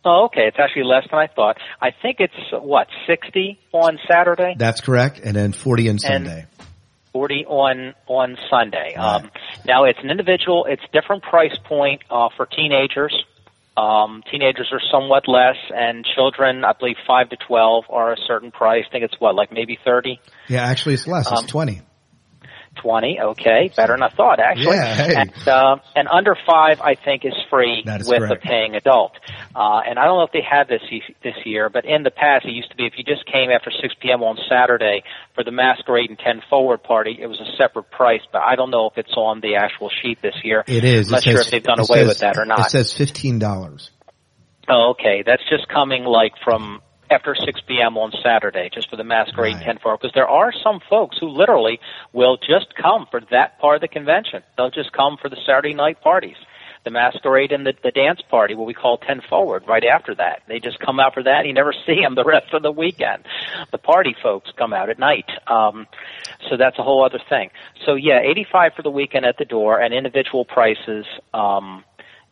Oh, 0.06 0.26
okay. 0.26 0.48
It's 0.48 0.58
actually 0.60 0.84
less 0.84 1.04
than 1.10 1.20
I 1.20 1.28
thought. 1.28 1.58
I 1.82 1.90
think 1.90 2.18
it's 2.20 2.34
what 2.52 2.88
60 3.08 3.60
on 3.74 3.98
Saturday. 4.08 4.56
That's 4.58 4.82
correct, 4.82 5.20
and 5.24 5.36
then 5.36 5.52
forty 5.52 5.90
on 5.90 5.98
Sunday. 5.98 6.46
40 7.12 7.46
on 7.46 7.94
on 8.08 8.38
Sunday. 8.50 8.94
Um, 8.94 9.32
now 9.66 9.86
it's 9.86 10.00
an 10.04 10.12
individual. 10.12 10.66
It's 10.70 10.84
different 10.94 11.24
price 11.24 11.58
point 11.64 12.04
uh, 12.10 12.30
for 12.38 12.46
teenagers. 12.46 13.16
Um, 13.78 14.24
teenagers 14.32 14.70
are 14.72 14.82
somewhat 14.92 15.28
less, 15.28 15.58
and 15.74 16.06
children, 16.06 16.64
I 16.64 16.74
believe, 16.80 16.96
five 17.06 17.30
to 17.30 17.38
twelve 17.38 17.86
are 17.90 18.14
a 18.14 18.18
certain 18.28 18.52
price. 18.52 18.86
I 18.88 18.92
think 18.92 19.04
it's 19.04 19.20
what, 19.20 19.36
like 19.36 19.52
maybe 19.52 19.78
thirty. 19.84 20.20
Yeah, 20.48 20.64
actually, 20.64 20.94
it's 20.94 21.08
less. 21.08 21.28
Um, 21.28 21.40
it's 21.40 21.52
twenty. 21.52 21.82
20, 22.76 23.20
okay, 23.22 23.72
better 23.76 23.94
than 23.94 24.04
I 24.04 24.10
thought 24.10 24.40
actually. 24.40 24.76
Yeah, 24.78 24.96
hey. 24.96 25.16
And, 25.16 25.48
uh, 25.48 25.78
and 25.96 26.08
under 26.08 26.36
five, 26.46 26.82
I 26.82 26.96
think, 26.96 27.26
is 27.26 27.34
free 27.50 27.84
is 27.86 28.08
with 28.08 28.20
correct. 28.20 28.44
a 28.44 28.48
paying 28.48 28.76
adult. 28.76 29.14
Uh, 29.56 29.82
and 29.88 29.98
I 29.98 30.06
don't 30.06 30.18
know 30.18 30.24
if 30.24 30.32
they 30.32 30.44
have 30.50 30.68
this 30.68 30.82
this 31.24 31.36
year, 31.46 31.70
but 31.70 31.86
in 31.86 32.04
the 32.04 32.12
past, 32.12 32.46
it 32.46 32.52
used 32.52 32.70
to 32.72 32.76
be 32.76 32.86
if 32.86 32.94
you 32.98 33.04
just 33.04 33.26
came 33.32 33.50
after 33.50 33.72
6 33.72 33.96
p.m. 34.02 34.22
on 34.24 34.38
Saturday 34.50 35.04
for 35.34 35.44
the 35.44 35.52
Masquerade 35.52 36.10
and 36.10 36.20
10 36.20 36.42
Forward 36.50 36.84
party, 36.84 37.18
it 37.20 37.28
was 37.28 37.40
a 37.40 37.56
separate 37.58 37.90
price. 37.92 38.22
But 38.32 38.42
I 38.42 38.56
don't 38.56 38.72
know 38.72 38.88
if 38.88 38.98
it's 38.98 39.14
on 39.16 39.42
the 39.42 39.56
actual 39.56 39.90
sheet 40.02 40.22
this 40.22 40.36
year. 40.44 40.64
It 40.68 40.84
is. 40.84 41.08
I'm 41.08 41.14
not 41.14 41.20
it 41.20 41.24
sure 41.24 41.38
says, 41.38 41.46
if 41.48 41.52
they've 41.52 41.64
done 41.64 41.80
away 41.80 42.00
says- 42.00 42.08
with 42.08 42.20
that 42.20 42.38
or 42.38 42.46
not. 42.46 42.60
It 42.68 42.70
says 42.72 42.94
fifteen 42.94 43.40
dollars. 43.40 43.92
Oh, 44.68 44.92
okay. 44.98 45.24
That's 45.26 45.44
just 45.50 45.68
coming 45.68 46.04
like 46.06 46.34
from 46.44 46.82
after 47.16 47.34
6 47.34 47.62
p.m. 47.68 47.98
on 47.98 48.12
Saturday, 48.22 48.70
just 48.72 48.90
for 48.90 48.98
the 48.98 49.04
masquerade 49.04 49.56
Right. 49.56 49.64
10 49.64 49.80
4. 49.80 49.98
Because 49.98 50.14
there 50.14 50.28
are 50.28 50.52
some 50.52 50.80
folks 50.90 51.18
who 51.18 51.28
literally 51.30 51.80
will 52.14 52.38
just 52.38 52.76
come 52.76 53.08
for 53.10 53.22
that 53.32 53.58
part 53.60 53.76
of 53.76 53.82
the 53.82 53.88
convention. 53.88 54.44
They'll 54.58 54.70
just 54.70 54.92
come 54.92 55.18
for 55.22 55.30
the 55.30 55.38
Saturday 55.46 55.74
night 55.74 56.02
parties. 56.02 56.36
The 56.84 56.92
masquerade 56.92 57.52
and 57.52 57.66
the, 57.66 57.74
the 57.82 57.90
dance 57.90 58.22
party, 58.30 58.54
what 58.54 58.68
we 58.68 58.74
call 58.76 58.98
10 59.00 59.22
forward, 59.28 59.64
right 59.68 59.84
after 59.84 60.14
that. 60.16 60.44
They 60.48 60.60
just 60.60 60.80
come 60.80 61.00
out 61.00 61.14
for 61.16 61.24
that 61.24 61.40
and 61.40 61.48
you 61.48 61.54
never 61.54 61.74
see 61.86 62.00
them 62.02 62.14
the 62.16 62.24
rest 62.26 62.54
of 62.54 62.62
the 62.62 62.72
weekend. 62.72 63.26
The 63.72 63.80
party 63.80 64.16
folks 64.22 64.52
come 64.56 64.74
out 64.74 64.90
at 64.90 65.00
night. 65.00 65.30
Um, 65.48 65.88
so 66.50 66.58
that's 66.58 66.78
a 66.78 66.84
whole 66.84 67.04
other 67.04 67.20
thing. 67.30 67.50
So 67.86 67.96
yeah, 67.96 68.20
85 68.20 68.74
for 68.76 68.82
the 68.84 68.92
weekend 68.92 69.26
at 69.26 69.38
the 69.38 69.46
door 69.46 69.80
and 69.80 69.94
individual 69.94 70.46
prices, 70.46 71.06
um, 71.34 71.84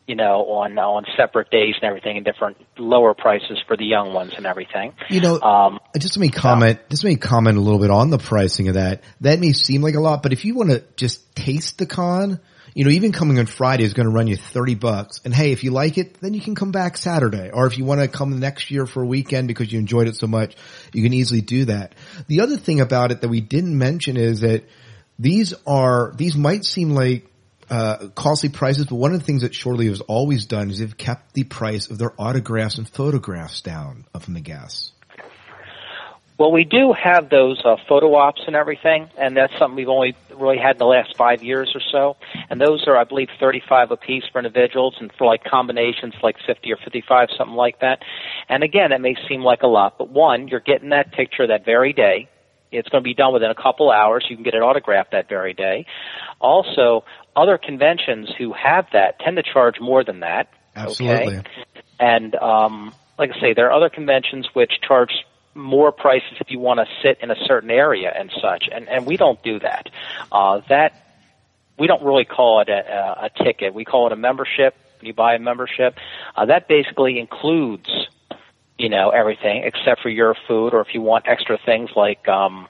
you 0.06 0.14
know, 0.14 0.44
on 0.46 0.78
on 0.78 1.04
separate 1.16 1.50
days 1.50 1.74
and 1.80 1.88
everything, 1.88 2.16
and 2.16 2.26
different 2.26 2.56
lower 2.78 3.14
prices 3.14 3.58
for 3.66 3.76
the 3.76 3.84
young 3.86 4.12
ones 4.12 4.34
and 4.36 4.46
everything. 4.46 4.92
You 5.08 5.20
know, 5.20 5.40
Um, 5.40 5.80
just 5.98 6.16
let 6.16 6.20
me 6.20 6.30
comment. 6.30 6.78
Just 6.90 7.04
let 7.04 7.10
me 7.10 7.16
comment 7.16 7.56
a 7.56 7.60
little 7.60 7.80
bit 7.80 7.90
on 7.90 8.10
the 8.10 8.18
pricing 8.18 8.68
of 8.68 8.74
that. 8.74 9.02
That 9.22 9.40
may 9.40 9.52
seem 9.52 9.82
like 9.82 9.94
a 9.94 10.00
lot, 10.00 10.22
but 10.22 10.32
if 10.32 10.44
you 10.44 10.54
want 10.54 10.70
to 10.70 10.82
just 10.96 11.34
taste 11.34 11.78
the 11.78 11.86
con, 11.86 12.40
you 12.74 12.84
know, 12.84 12.90
even 12.90 13.12
coming 13.12 13.38
on 13.38 13.46
Friday 13.46 13.84
is 13.84 13.94
going 13.94 14.06
to 14.06 14.12
run 14.12 14.26
you 14.26 14.36
thirty 14.36 14.74
bucks. 14.74 15.20
And 15.24 15.32
hey, 15.32 15.52
if 15.52 15.64
you 15.64 15.70
like 15.70 15.96
it, 15.96 16.20
then 16.20 16.34
you 16.34 16.40
can 16.40 16.54
come 16.54 16.72
back 16.72 16.98
Saturday, 16.98 17.50
or 17.50 17.66
if 17.66 17.78
you 17.78 17.84
want 17.84 18.00
to 18.00 18.08
come 18.08 18.38
next 18.38 18.70
year 18.70 18.84
for 18.84 19.02
a 19.02 19.06
weekend 19.06 19.48
because 19.48 19.72
you 19.72 19.78
enjoyed 19.78 20.08
it 20.08 20.16
so 20.16 20.26
much, 20.26 20.54
you 20.92 21.02
can 21.02 21.14
easily 21.14 21.40
do 21.40 21.66
that. 21.66 21.94
The 22.26 22.40
other 22.40 22.56
thing 22.58 22.80
about 22.80 23.10
it 23.10 23.20
that 23.22 23.28
we 23.28 23.40
didn't 23.40 23.78
mention 23.78 24.16
is 24.16 24.40
that 24.40 24.64
these 25.18 25.54
are 25.66 26.12
these 26.16 26.36
might 26.36 26.64
seem 26.64 26.90
like 26.90 27.30
uh, 27.70 28.08
costly 28.14 28.48
prices, 28.48 28.86
but 28.86 28.96
one 28.96 29.12
of 29.12 29.20
the 29.20 29.24
things 29.24 29.42
that 29.42 29.54
Shore 29.54 29.74
Leave 29.74 29.90
has 29.90 30.00
always 30.02 30.46
done 30.46 30.70
is 30.70 30.78
they've 30.78 30.96
kept 30.96 31.34
the 31.34 31.44
price 31.44 31.90
of 31.90 31.98
their 31.98 32.12
autographs 32.20 32.78
and 32.78 32.88
photographs 32.88 33.60
down 33.60 34.04
from 34.20 34.34
the 34.34 34.40
guests. 34.40 34.92
well, 36.38 36.52
we 36.52 36.64
do 36.64 36.92
have 36.92 37.30
those 37.30 37.60
uh, 37.64 37.76
photo 37.88 38.14
ops 38.14 38.42
and 38.46 38.56
everything, 38.56 39.08
and 39.16 39.36
that's 39.36 39.52
something 39.58 39.76
we've 39.76 39.88
only 39.88 40.16
really 40.36 40.58
had 40.58 40.72
in 40.72 40.78
the 40.78 40.86
last 40.86 41.16
five 41.16 41.42
years 41.42 41.72
or 41.74 41.80
so. 41.92 42.16
And 42.50 42.60
those 42.60 42.86
are, 42.86 42.96
I 42.96 43.04
believe, 43.04 43.28
35 43.38 43.92
apiece 43.92 44.24
for 44.32 44.38
individuals, 44.38 44.96
and 45.00 45.12
for 45.16 45.26
like 45.26 45.44
combinations, 45.44 46.14
like 46.22 46.36
50 46.46 46.72
or 46.72 46.76
55, 46.76 47.28
something 47.36 47.56
like 47.56 47.80
that. 47.80 48.00
And 48.48 48.62
again, 48.62 48.92
it 48.92 49.00
may 49.00 49.16
seem 49.28 49.42
like 49.42 49.62
a 49.62 49.68
lot, 49.68 49.96
but 49.98 50.10
one, 50.10 50.48
you're 50.48 50.60
getting 50.60 50.90
that 50.90 51.12
picture 51.12 51.46
that 51.46 51.64
very 51.64 51.92
day. 51.92 52.28
It's 52.74 52.88
going 52.88 53.02
to 53.02 53.04
be 53.04 53.14
done 53.14 53.32
within 53.32 53.50
a 53.50 53.54
couple 53.54 53.90
hours. 53.90 54.26
You 54.28 54.36
can 54.36 54.44
get 54.44 54.54
it 54.54 54.62
autographed 54.62 55.12
that 55.12 55.28
very 55.28 55.54
day. 55.54 55.86
Also, 56.40 57.04
other 57.34 57.58
conventions 57.58 58.32
who 58.36 58.52
have 58.52 58.86
that 58.92 59.18
tend 59.20 59.36
to 59.36 59.42
charge 59.42 59.76
more 59.80 60.04
than 60.04 60.20
that. 60.20 60.48
Absolutely. 60.76 61.38
Okay? 61.38 61.48
And 61.98 62.34
um, 62.34 62.94
like 63.18 63.30
I 63.34 63.40
say, 63.40 63.54
there 63.54 63.70
are 63.70 63.72
other 63.72 63.88
conventions 63.88 64.48
which 64.52 64.72
charge 64.86 65.10
more 65.54 65.92
prices 65.92 66.36
if 66.40 66.50
you 66.50 66.58
want 66.58 66.80
to 66.80 66.86
sit 67.02 67.18
in 67.22 67.30
a 67.30 67.36
certain 67.46 67.70
area 67.70 68.12
and 68.14 68.30
such. 68.42 68.68
And 68.72 68.88
and 68.88 69.06
we 69.06 69.16
don't 69.16 69.40
do 69.42 69.60
that. 69.60 69.88
Uh, 70.32 70.60
that 70.68 71.00
we 71.78 71.86
don't 71.86 72.02
really 72.02 72.24
call 72.24 72.60
it 72.60 72.68
a, 72.68 73.24
a 73.24 73.44
ticket. 73.44 73.74
We 73.74 73.84
call 73.84 74.06
it 74.06 74.12
a 74.12 74.16
membership. 74.16 74.74
You 75.00 75.12
buy 75.12 75.34
a 75.34 75.38
membership. 75.38 75.96
Uh, 76.36 76.46
that 76.46 76.66
basically 76.68 77.18
includes, 77.18 77.88
you 78.78 78.88
know, 78.88 79.10
everything 79.10 79.62
except 79.64 80.00
for 80.02 80.08
your 80.08 80.34
food, 80.48 80.74
or 80.74 80.80
if 80.80 80.88
you 80.94 81.00
want 81.00 81.26
extra 81.28 81.58
things 81.64 81.90
like, 81.94 82.26
um, 82.28 82.68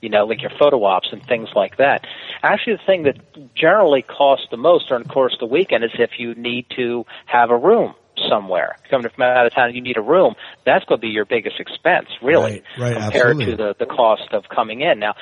you 0.00 0.08
know, 0.08 0.24
like 0.26 0.42
your 0.42 0.50
photo 0.58 0.82
ops 0.84 1.08
and 1.12 1.24
things 1.26 1.48
like 1.54 1.76
that. 1.76 2.06
Actually, 2.42 2.76
the 2.76 2.82
thing 2.86 3.02
that 3.04 3.54
generally 3.54 4.02
costs 4.02 4.46
the 4.50 4.56
most 4.56 4.88
during 4.88 5.04
the 5.04 5.08
course 5.08 5.32
of 5.34 5.40
the 5.40 5.46
weekend 5.46 5.84
is 5.84 5.90
if 5.98 6.18
you 6.18 6.34
need 6.34 6.66
to 6.76 7.04
have 7.26 7.50
a 7.50 7.56
room 7.56 7.94
somewhere. 8.28 8.76
Coming 8.90 9.10
from 9.10 9.22
out 9.22 9.46
of 9.46 9.52
town, 9.54 9.74
you 9.74 9.80
need 9.80 9.96
a 9.96 10.02
room. 10.02 10.34
That's 10.64 10.84
going 10.84 11.00
to 11.00 11.02
be 11.02 11.08
your 11.08 11.24
biggest 11.24 11.58
expense, 11.60 12.08
really, 12.22 12.62
Right, 12.78 12.94
right, 12.94 12.96
compared 13.02 13.36
absolutely. 13.36 13.46
to 13.46 13.56
the 13.56 13.74
the 13.78 13.86
cost 13.86 14.32
of 14.32 14.44
coming 14.48 14.80
in. 14.80 14.98
Now, 14.98 15.14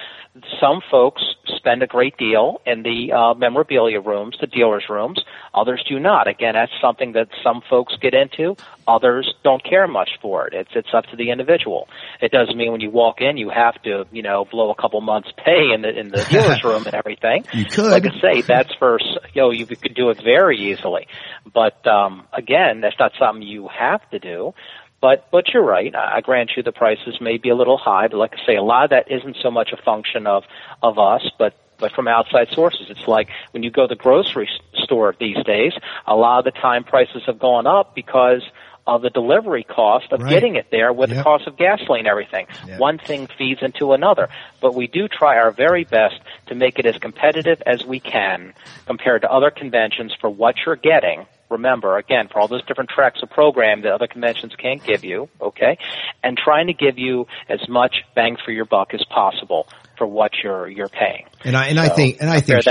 some 0.61 0.81
folks 0.91 1.23
spend 1.57 1.83
a 1.83 1.87
great 1.87 2.17
deal 2.17 2.61
in 2.65 2.83
the 2.83 3.13
uh, 3.13 3.35
memorabilia 3.35 4.01
rooms, 4.01 4.37
the 4.41 4.47
dealers' 4.47 4.85
rooms. 4.89 5.21
Others 5.55 5.85
do 5.89 5.99
not. 5.99 6.29
Again, 6.29 6.55
that's 6.55 6.73
something 6.81 7.13
that 7.13 7.29
some 7.43 7.61
folks 7.69 7.95
get 8.01 8.15
into. 8.15 8.57
Others 8.87 9.35
don't 9.45 9.63
care 9.65 9.87
much 9.89 10.11
for 10.23 10.47
it. 10.47 10.55
It's 10.55 10.71
it's 10.75 10.95
up 10.95 11.05
to 11.07 11.17
the 11.17 11.31
individual. 11.31 11.89
It 12.21 12.33
doesn't 12.33 12.57
mean 12.57 12.73
when 12.73 12.81
you 12.81 12.91
walk 12.91 13.21
in 13.21 13.37
you 13.37 13.51
have 13.51 13.81
to 13.83 14.05
you 14.13 14.23
know 14.23 14.45
blow 14.45 14.71
a 14.71 14.75
couple 14.75 15.01
months' 15.01 15.31
pay 15.37 15.73
in 15.73 15.83
the 15.83 15.91
in 15.99 16.09
the 16.11 16.25
dealer's 16.31 16.63
room 16.65 16.85
and 16.87 16.95
everything. 16.95 17.45
You 17.53 17.65
could. 17.67 17.91
Like 17.91 18.07
I 18.07 18.21
say, 18.21 18.41
that's 18.43 18.73
for 18.75 18.99
you 19.35 19.43
know 19.43 19.51
you 19.51 19.67
could 19.67 19.95
do 19.95 20.11
it 20.11 20.21
very 20.23 20.59
easily. 20.59 21.07
But 21.53 21.87
um, 21.87 22.27
again, 22.33 22.81
that's 22.99 23.15
not 23.19 23.27
something 23.27 23.43
you 23.47 23.69
have 23.69 24.09
to 24.11 24.19
do. 24.19 24.55
But 25.01 25.29
but 25.31 25.49
you're 25.55 25.65
right. 25.65 25.95
I 25.95 26.21
grant 26.21 26.51
you 26.57 26.63
the 26.63 26.73
prices 26.73 27.19
may 27.21 27.39
be 27.39 27.49
a 27.49 27.55
little 27.57 27.79
high, 27.79 28.09
but 28.09 28.19
like 28.19 28.35
I 28.35 28.47
say, 28.47 28.57
a 28.57 28.63
lot 28.63 28.85
of 28.85 28.91
that 28.91 29.11
isn't 29.11 29.37
so 29.43 29.51
much 29.51 29.71
a 29.73 29.83
function 29.83 30.27
of 30.27 30.45
of 30.83 30.99
us, 30.99 31.23
but 31.39 31.55
but 31.79 31.93
from 31.93 32.07
outside 32.07 32.49
sources. 32.53 32.89
It's 32.91 33.09
like 33.09 33.29
when 33.53 33.63
you 33.63 33.71
go 33.71 33.87
to 33.87 33.95
the 33.95 34.01
grocery 34.01 34.49
store 34.75 35.17
these 35.19 35.43
days, 35.45 35.73
a 36.07 36.15
lot 36.15 36.41
of 36.41 36.45
the 36.45 36.51
time 36.61 36.85
prices 36.85 37.23
have 37.25 37.39
gone 37.39 37.67
up 37.67 37.95
because 37.95 38.43
of 38.87 39.01
the 39.01 39.09
delivery 39.09 39.63
cost 39.65 40.13
of 40.13 40.21
Right. 40.21 40.31
getting 40.35 40.57
it 40.57 40.67
there 40.71 40.93
with 40.93 41.09
Yep. 41.11 41.17
the 41.19 41.23
cost 41.25 41.47
of 41.47 41.57
gasoline 41.57 42.07
everything. 42.07 42.47
Yep. 42.67 42.79
One 42.79 42.99
thing 42.99 43.27
feeds 43.39 43.63
into 43.63 43.93
another. 43.95 44.29
But 44.61 44.75
we 44.75 44.87
do 44.87 45.09
try 45.09 45.37
our 45.39 45.51
very 45.53 45.85
best 45.85 46.17
to 46.49 46.55
make 46.55 46.79
it 46.79 46.85
as 46.87 46.97
competitive 46.99 47.63
as 47.65 47.85
we 47.85 48.01
can 48.01 48.53
compared 48.87 49.23
to 49.23 49.31
other 49.33 49.51
conventions 49.51 50.15
for 50.21 50.29
what 50.29 50.57
you're 50.67 50.77
getting. 50.77 51.27
Remember, 51.51 51.97
again, 51.97 52.29
for 52.29 52.39
all 52.41 52.49
those 52.49 52.65
different 52.65 52.91
tracks 52.91 53.21
of 53.23 53.31
program 53.31 53.83
that 53.83 53.93
other 53.93 54.07
conventions 54.07 54.55
can't 54.57 54.83
give 54.85 55.05
you, 55.05 55.29
okay? 55.41 55.79
And 56.23 56.39
trying 56.39 56.69
to 56.69 56.73
give 56.73 56.97
you 56.97 57.27
as 57.49 57.61
much 57.69 57.97
bang 58.15 58.37
for 58.45 58.53
your 58.53 58.65
buck 58.65 58.95
as 58.95 59.05
possible 59.11 59.67
for 59.99 60.07
what 60.07 60.31
you're 60.43 60.69
you're 60.69 60.89
paying. 60.89 61.27
And 61.45 61.57
I 61.57 61.67
and 61.67 61.79
I 61.79 61.89
think 61.89 62.19
and 62.21 62.31
I 62.31 62.41
think 62.41 62.65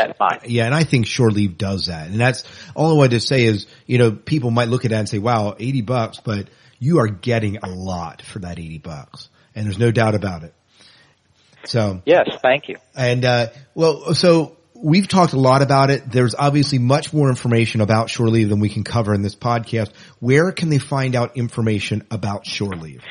yeah, 0.46 0.66
and 0.66 0.74
I 0.74 0.84
think 0.84 1.06
shore 1.06 1.30
leave 1.30 1.58
does 1.58 1.88
that. 1.88 2.08
And 2.08 2.20
that's 2.20 2.44
all 2.74 2.90
I 2.92 2.94
wanted 2.94 3.12
to 3.12 3.20
say 3.20 3.44
is, 3.44 3.68
you 3.86 3.98
know, 3.98 4.12
people 4.12 4.50
might 4.50 4.70
look 4.70 4.86
at 4.86 4.92
that 4.92 5.00
and 5.00 5.10
say, 5.10 5.20
"Wow, 5.20 5.56
eighty 5.60 5.82
bucks," 5.82 6.20
but 6.24 6.48
you 6.80 7.00
are 7.00 7.08
getting 7.08 7.58
a 7.58 7.70
lot 7.70 8.22
for 8.22 8.40
that 8.40 8.58
eighty 8.60 8.80
bucks, 8.80 9.30
and 9.54 9.66
there's 9.66 9.78
no 9.78 9.92
doubt 9.92 10.16
about 10.16 10.44
it. 10.44 10.54
So 11.66 12.02
Yes, 12.06 12.30
thank 12.42 12.70
you. 12.70 12.78
and 12.96 13.26
uh, 13.26 13.48
well, 13.76 14.14
so 14.16 14.58
we've 14.82 15.08
talked 15.08 15.34
a 15.34 15.40
lot 15.40 15.62
about 15.62 15.90
it. 15.90 16.10
There's 16.10 16.36
obviously 16.36 16.80
much 16.80 17.14
more 17.14 17.30
information 17.30 17.82
about 17.82 18.10
shore 18.10 18.30
leave 18.30 18.50
than 18.50 18.60
we 18.60 18.70
can 18.70 18.84
cover 18.84 19.14
in 19.14 19.22
this 19.22 19.36
podcast. 19.36 19.92
Where 20.20 20.52
can 20.52 20.70
they 20.70 20.78
find 20.78 21.16
out 21.16 21.38
information 21.38 22.06
about 22.12 22.46
shore 22.46 22.76
leave? 22.76 23.04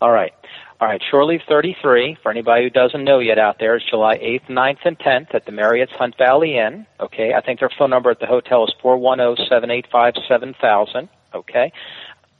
All 0.00 0.10
right. 0.10 0.32
All 0.80 0.88
right, 0.88 1.00
Shore 1.10 1.24
Leave 1.24 1.40
33, 1.48 2.18
for 2.22 2.30
anybody 2.30 2.64
who 2.64 2.70
doesn't 2.70 3.04
know 3.04 3.20
yet 3.20 3.38
out 3.38 3.58
there, 3.58 3.76
is 3.76 3.82
July 3.88 4.18
8th, 4.18 4.50
9th, 4.50 4.78
and 4.84 4.98
10th 4.98 5.34
at 5.34 5.46
the 5.46 5.52
Marriott's 5.52 5.92
Hunt 5.92 6.16
Valley 6.18 6.58
Inn. 6.58 6.86
Okay, 7.00 7.32
I 7.32 7.40
think 7.40 7.60
their 7.60 7.70
phone 7.78 7.90
number 7.90 8.10
at 8.10 8.18
the 8.18 8.26
hotel 8.26 8.64
is 8.64 8.74
410-785-7000. 8.84 11.08
Okay, 11.34 11.72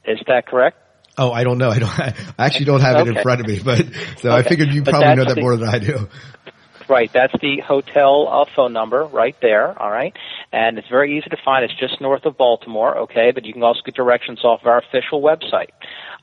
is 0.05 0.19
that 0.27 0.47
correct? 0.47 0.77
Oh, 1.17 1.31
I 1.31 1.43
don't 1.45 1.57
know. 1.57 1.69
I 1.69 1.79
don't. 1.79 1.89
I 1.99 2.13
actually 2.37 2.65
don't 2.65 2.81
have 2.81 3.07
it 3.07 3.15
in 3.15 3.21
front 3.23 3.39
of 3.41 3.47
me, 3.47 3.59
but 3.63 3.85
so 4.19 4.31
I 4.31 4.43
figured 4.43 4.69
you 4.69 4.83
probably 4.83 5.15
know 5.15 5.25
that 5.25 5.35
the- 5.35 5.41
more 5.41 5.55
than 5.55 5.69
I 5.69 5.79
do. 5.79 6.09
Right, 6.87 7.11
that's 7.11 7.33
the 7.41 7.61
hotel 7.65 8.27
uh, 8.29 8.45
phone 8.55 8.71
number 8.71 9.05
right 9.05 9.35
there, 9.41 9.81
all 9.81 9.89
right? 9.89 10.15
And 10.51 10.77
it's 10.77 10.87
very 10.87 11.17
easy 11.17 11.29
to 11.31 11.37
find. 11.43 11.65
It's 11.65 11.73
just 11.79 11.99
north 11.99 12.25
of 12.25 12.37
Baltimore, 12.37 12.97
okay? 12.99 13.31
But 13.31 13.43
you 13.45 13.53
can 13.53 13.63
also 13.63 13.81
get 13.83 13.95
directions 13.95 14.43
off 14.43 14.61
of 14.61 14.67
our 14.67 14.77
official 14.77 15.21
website. 15.21 15.71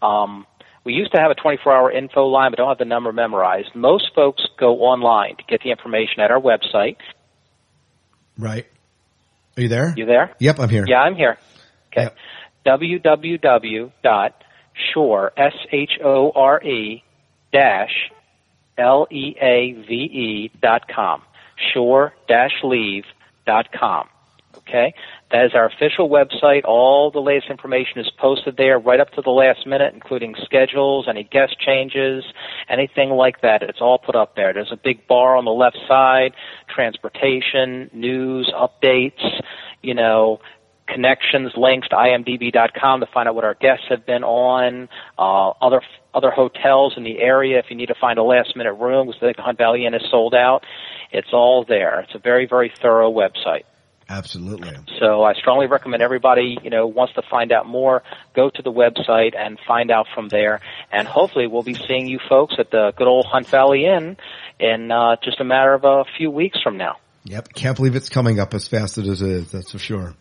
Um, 0.00 0.46
we 0.84 0.92
used 0.94 1.12
to 1.12 1.20
have 1.20 1.30
a 1.30 1.34
24-hour 1.34 1.90
info 1.92 2.26
line, 2.26 2.52
but 2.52 2.58
don't 2.58 2.68
have 2.68 2.78
the 2.78 2.84
number 2.84 3.12
memorized. 3.12 3.74
Most 3.74 4.12
folks 4.14 4.44
go 4.58 4.80
online 4.82 5.36
to 5.36 5.42
get 5.48 5.62
the 5.62 5.70
information 5.70 6.20
at 6.20 6.30
our 6.30 6.40
website. 6.40 6.96
Right. 8.38 8.66
Are 9.56 9.62
you 9.62 9.68
there? 9.68 9.94
You 9.96 10.06
there? 10.06 10.34
Yep, 10.38 10.60
I'm 10.60 10.68
here. 10.68 10.84
Yeah, 10.86 11.00
I'm 11.00 11.14
here. 11.14 11.38
Okay. 11.92 12.08
www.shore, 12.64 13.92
S-H-O-R-E, 15.36 17.04
dash, 17.52 18.10
L-E-A-V-E 18.78 20.50
dot 20.60 20.88
com. 20.88 21.22
Shore 21.72 22.14
dash 22.28 22.62
leave 22.62 23.04
dot 23.46 23.72
com. 23.72 24.08
Okay? 24.58 24.94
That 25.30 25.46
is 25.46 25.54
our 25.54 25.66
official 25.66 26.08
website. 26.08 26.64
All 26.64 27.10
the 27.10 27.20
latest 27.20 27.50
information 27.50 27.98
is 27.98 28.10
posted 28.18 28.56
there 28.56 28.78
right 28.78 29.00
up 29.00 29.10
to 29.12 29.22
the 29.22 29.30
last 29.30 29.66
minute, 29.66 29.94
including 29.94 30.34
schedules, 30.42 31.06
any 31.08 31.24
guest 31.24 31.58
changes, 31.58 32.24
anything 32.68 33.10
like 33.10 33.40
that. 33.40 33.62
It's 33.62 33.80
all 33.80 33.98
put 33.98 34.14
up 34.14 34.36
there. 34.36 34.52
There's 34.52 34.72
a 34.72 34.76
big 34.76 35.06
bar 35.06 35.36
on 35.36 35.44
the 35.44 35.52
left 35.52 35.78
side, 35.88 36.32
transportation, 36.68 37.90
news, 37.92 38.52
updates, 38.54 39.42
you 39.80 39.94
know, 39.94 40.40
connections, 40.92 41.52
links 41.56 41.88
to 41.88 41.96
imdb.com 41.96 43.00
to 43.00 43.06
find 43.06 43.28
out 43.28 43.34
what 43.34 43.44
our 43.44 43.54
guests 43.54 43.84
have 43.88 44.04
been 44.06 44.24
on, 44.24 44.88
uh, 45.18 45.50
other 45.60 45.82
other 46.14 46.30
hotels 46.30 46.94
in 46.96 47.04
the 47.04 47.20
area 47.20 47.58
if 47.58 47.66
you 47.70 47.76
need 47.76 47.86
to 47.86 47.94
find 47.94 48.18
a 48.18 48.22
last 48.22 48.54
minute 48.54 48.74
room 48.74 49.06
because 49.06 49.20
the 49.20 49.42
Hunt 49.42 49.56
Valley 49.58 49.86
Inn 49.86 49.94
is 49.94 50.02
sold 50.10 50.34
out. 50.34 50.62
It's 51.10 51.32
all 51.32 51.64
there. 51.64 52.00
It's 52.00 52.14
a 52.14 52.18
very, 52.18 52.46
very 52.46 52.72
thorough 52.80 53.10
website. 53.10 53.64
Absolutely. 54.08 54.70
So 54.98 55.22
I 55.22 55.32
strongly 55.34 55.66
recommend 55.66 56.02
everybody, 56.02 56.58
you 56.62 56.68
know, 56.68 56.86
wants 56.86 57.14
to 57.14 57.22
find 57.22 57.50
out 57.50 57.66
more, 57.66 58.02
go 58.34 58.50
to 58.50 58.62
the 58.62 58.72
website 58.72 59.34
and 59.34 59.58
find 59.66 59.90
out 59.90 60.06
from 60.14 60.28
there. 60.28 60.60
And 60.90 61.08
hopefully 61.08 61.46
we'll 61.46 61.62
be 61.62 61.74
seeing 61.74 62.06
you 62.06 62.18
folks 62.28 62.56
at 62.58 62.70
the 62.70 62.92
good 62.96 63.06
old 63.06 63.24
Hunt 63.24 63.46
Valley 63.46 63.86
Inn 63.86 64.18
in 64.58 64.90
uh, 64.90 65.16
just 65.22 65.40
a 65.40 65.44
matter 65.44 65.72
of 65.72 65.84
a 65.84 66.04
few 66.18 66.30
weeks 66.30 66.60
from 66.62 66.76
now. 66.76 66.96
Yep. 67.24 67.54
Can't 67.54 67.76
believe 67.76 67.94
it's 67.94 68.08
coming 68.08 68.38
up 68.40 68.52
as 68.52 68.68
fast 68.68 68.98
as 68.98 69.22
it 69.22 69.28
is. 69.28 69.50
That's 69.50 69.72
for 69.72 69.78
sure. 69.78 70.14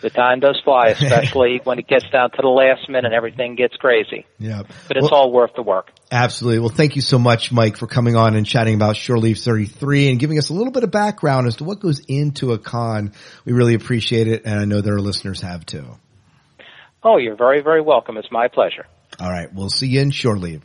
The 0.00 0.10
time 0.10 0.40
does 0.40 0.60
fly, 0.64 0.86
especially 1.00 1.60
when 1.64 1.78
it 1.78 1.86
gets 1.86 2.08
down 2.10 2.30
to 2.30 2.38
the 2.42 2.48
last 2.48 2.88
minute 2.88 3.06
and 3.06 3.14
everything 3.14 3.54
gets 3.54 3.76
crazy. 3.76 4.26
Yep. 4.38 4.66
But 4.88 4.96
it's 4.96 5.10
Well- 5.10 5.20
all 5.20 5.32
worth 5.32 5.54
the 5.54 5.62
work. 5.62 5.90
Absolutely. 6.12 6.58
Well, 6.58 6.70
thank 6.70 6.96
you 6.96 7.02
so 7.02 7.18
much, 7.20 7.52
Mike, 7.52 7.76
for 7.76 7.86
coming 7.86 8.16
on 8.16 8.34
and 8.34 8.44
chatting 8.44 8.74
about 8.74 8.96
Shore 8.96 9.18
Leave 9.18 9.38
33 9.38 10.10
and 10.10 10.18
giving 10.18 10.38
us 10.38 10.48
a 10.50 10.54
little 10.54 10.72
bit 10.72 10.82
of 10.82 10.90
background 10.90 11.46
as 11.46 11.56
to 11.56 11.64
what 11.64 11.78
goes 11.78 12.00
into 12.08 12.52
a 12.52 12.58
con. 12.58 13.12
We 13.44 13.52
really 13.52 13.74
appreciate 13.74 14.26
it, 14.26 14.42
and 14.44 14.58
I 14.58 14.64
know 14.64 14.80
that 14.80 14.90
our 14.90 14.98
listeners 15.00 15.40
have 15.42 15.64
too. 15.64 15.84
Oh, 17.04 17.16
you're 17.18 17.36
very, 17.36 17.62
very 17.62 17.80
welcome. 17.80 18.16
It's 18.16 18.30
my 18.32 18.48
pleasure. 18.48 18.86
All 19.20 19.30
right. 19.30 19.52
We'll 19.54 19.70
see 19.70 19.86
you 19.86 20.00
in 20.00 20.10
Shore 20.10 20.36
Leave. 20.36 20.62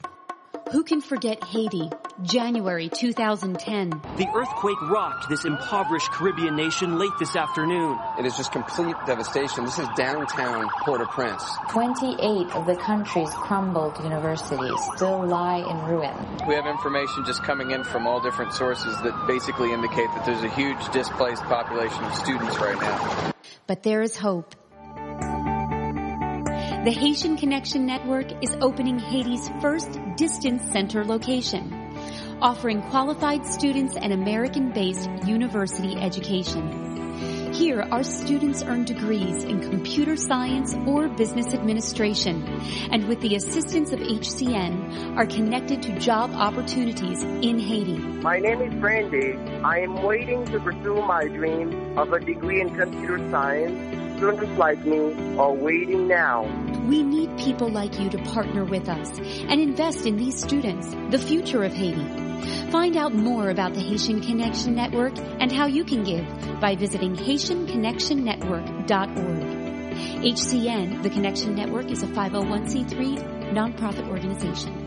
Who 0.72 0.84
can 0.84 1.00
forget 1.00 1.44
Haiti, 1.44 1.92
January 2.24 2.90
2010? 2.90 3.90
The 3.90 4.28
earthquake 4.34 4.82
rocked 4.90 5.30
this 5.30 5.46
impoverished 5.46 6.10
Caribbean 6.12 6.56
nation 6.56 6.98
late 6.98 7.12
this 7.20 7.36
afternoon. 7.36 8.00
It 8.18 8.26
is 8.26 8.36
just 8.36 8.52
complete 8.52 8.96
devastation. 9.06 9.66
This 9.66 9.78
is 9.78 9.88
downtown 9.96 10.68
Port-au-Prince. 10.82 11.44
28 11.70 12.56
of 12.56 12.66
the 12.66 12.76
country's 12.76 13.30
crumbled 13.30 14.04
universities 14.04 14.80
still 14.96 15.26
lie 15.28 15.58
in 15.58 15.78
ruin. 15.86 16.16
We 16.48 16.56
have 16.56 16.66
information 16.66 17.26
just 17.26 17.44
coming 17.44 17.70
in 17.70 17.84
from 17.84 18.08
all 18.08 18.20
different 18.20 18.54
sources 18.54 19.00
that 19.04 19.28
basically 19.28 19.72
indicate 19.72 20.08
that 20.16 20.26
there's 20.26 20.44
a 20.44 20.50
huge 20.50 20.92
displaced 20.92 21.44
population 21.44 22.04
of 22.04 22.16
students 22.16 22.58
right 22.58 22.80
now. 22.82 23.34
But 23.68 23.84
there 23.84 24.02
is 24.02 24.18
hope. 24.18 24.56
The 26.86 26.92
Haitian 26.92 27.36
Connection 27.36 27.88
Network 27.88 28.28
is 28.44 28.56
opening 28.62 29.00
Haiti's 29.00 29.50
first 29.60 30.00
distance 30.18 30.72
center 30.72 31.04
location, 31.04 31.74
offering 32.44 32.84
qualified 32.84 33.44
students 33.44 33.96
an 33.96 34.12
American-based 34.12 35.10
university 35.26 35.96
education. 35.96 37.54
Here, 37.56 37.82
our 37.90 38.04
students 38.04 38.62
earn 38.62 38.84
degrees 38.84 39.46
in 39.46 39.62
computer 39.62 40.16
science 40.16 40.76
or 40.86 41.10
business 41.10 41.56
administration, 41.56 42.44
and 42.92 43.08
with 43.08 43.20
the 43.22 43.34
assistance 43.34 43.92
of 43.92 44.00
HCN, 44.00 45.18
are 45.18 45.26
connected 45.26 45.82
to 45.82 45.98
job 45.98 46.34
opportunities 46.36 47.24
in 47.24 47.58
Haiti. 47.58 47.98
My 47.98 48.38
name 48.38 48.62
is 48.62 48.76
Brandy. 48.76 49.34
I 49.64 49.80
am 49.80 50.04
waiting 50.04 50.46
to 50.46 50.60
pursue 50.60 51.02
my 51.02 51.30
dream 51.30 51.98
of 51.98 52.14
a 52.14 52.20
degree 52.20 52.62
in 52.62 52.76
computer 52.76 53.18
science. 53.32 54.18
Students 54.18 54.58
like 54.60 54.86
me 54.86 55.36
are 55.38 55.52
waiting 55.52 56.08
now 56.08 56.46
We 56.86 57.04
need 57.04 57.38
people 57.38 57.70
like 57.70 58.00
you 58.00 58.10
to 58.12 58.18
partner 58.20 58.64
with 58.64 58.88
us 58.88 59.18
and 59.18 59.60
invest 59.60 60.06
in 60.06 60.16
these 60.18 60.40
students, 60.40 60.88
the 61.10 61.18
future 61.18 61.64
of 61.64 61.74
Haiti. 61.74 62.06
Find 62.70 62.96
out 62.96 63.12
more 63.14 63.50
about 63.50 63.74
the 63.74 63.80
Haitian 63.80 64.22
Connection 64.22 64.76
Network 64.76 65.18
and 65.18 65.52
how 65.52 65.66
you 65.66 65.84
can 65.84 66.04
give 66.04 66.28
by 66.60 66.76
visiting 66.76 67.16
HaitianConnectionNetwork.org. 67.16 69.66
HCN, 69.96 71.02
the 71.02 71.10
Connection 71.10 71.56
Network, 71.56 71.90
is 71.90 72.04
a 72.04 72.08
501c3 72.08 73.54
nonprofit 73.54 74.08
organization. 74.10 74.85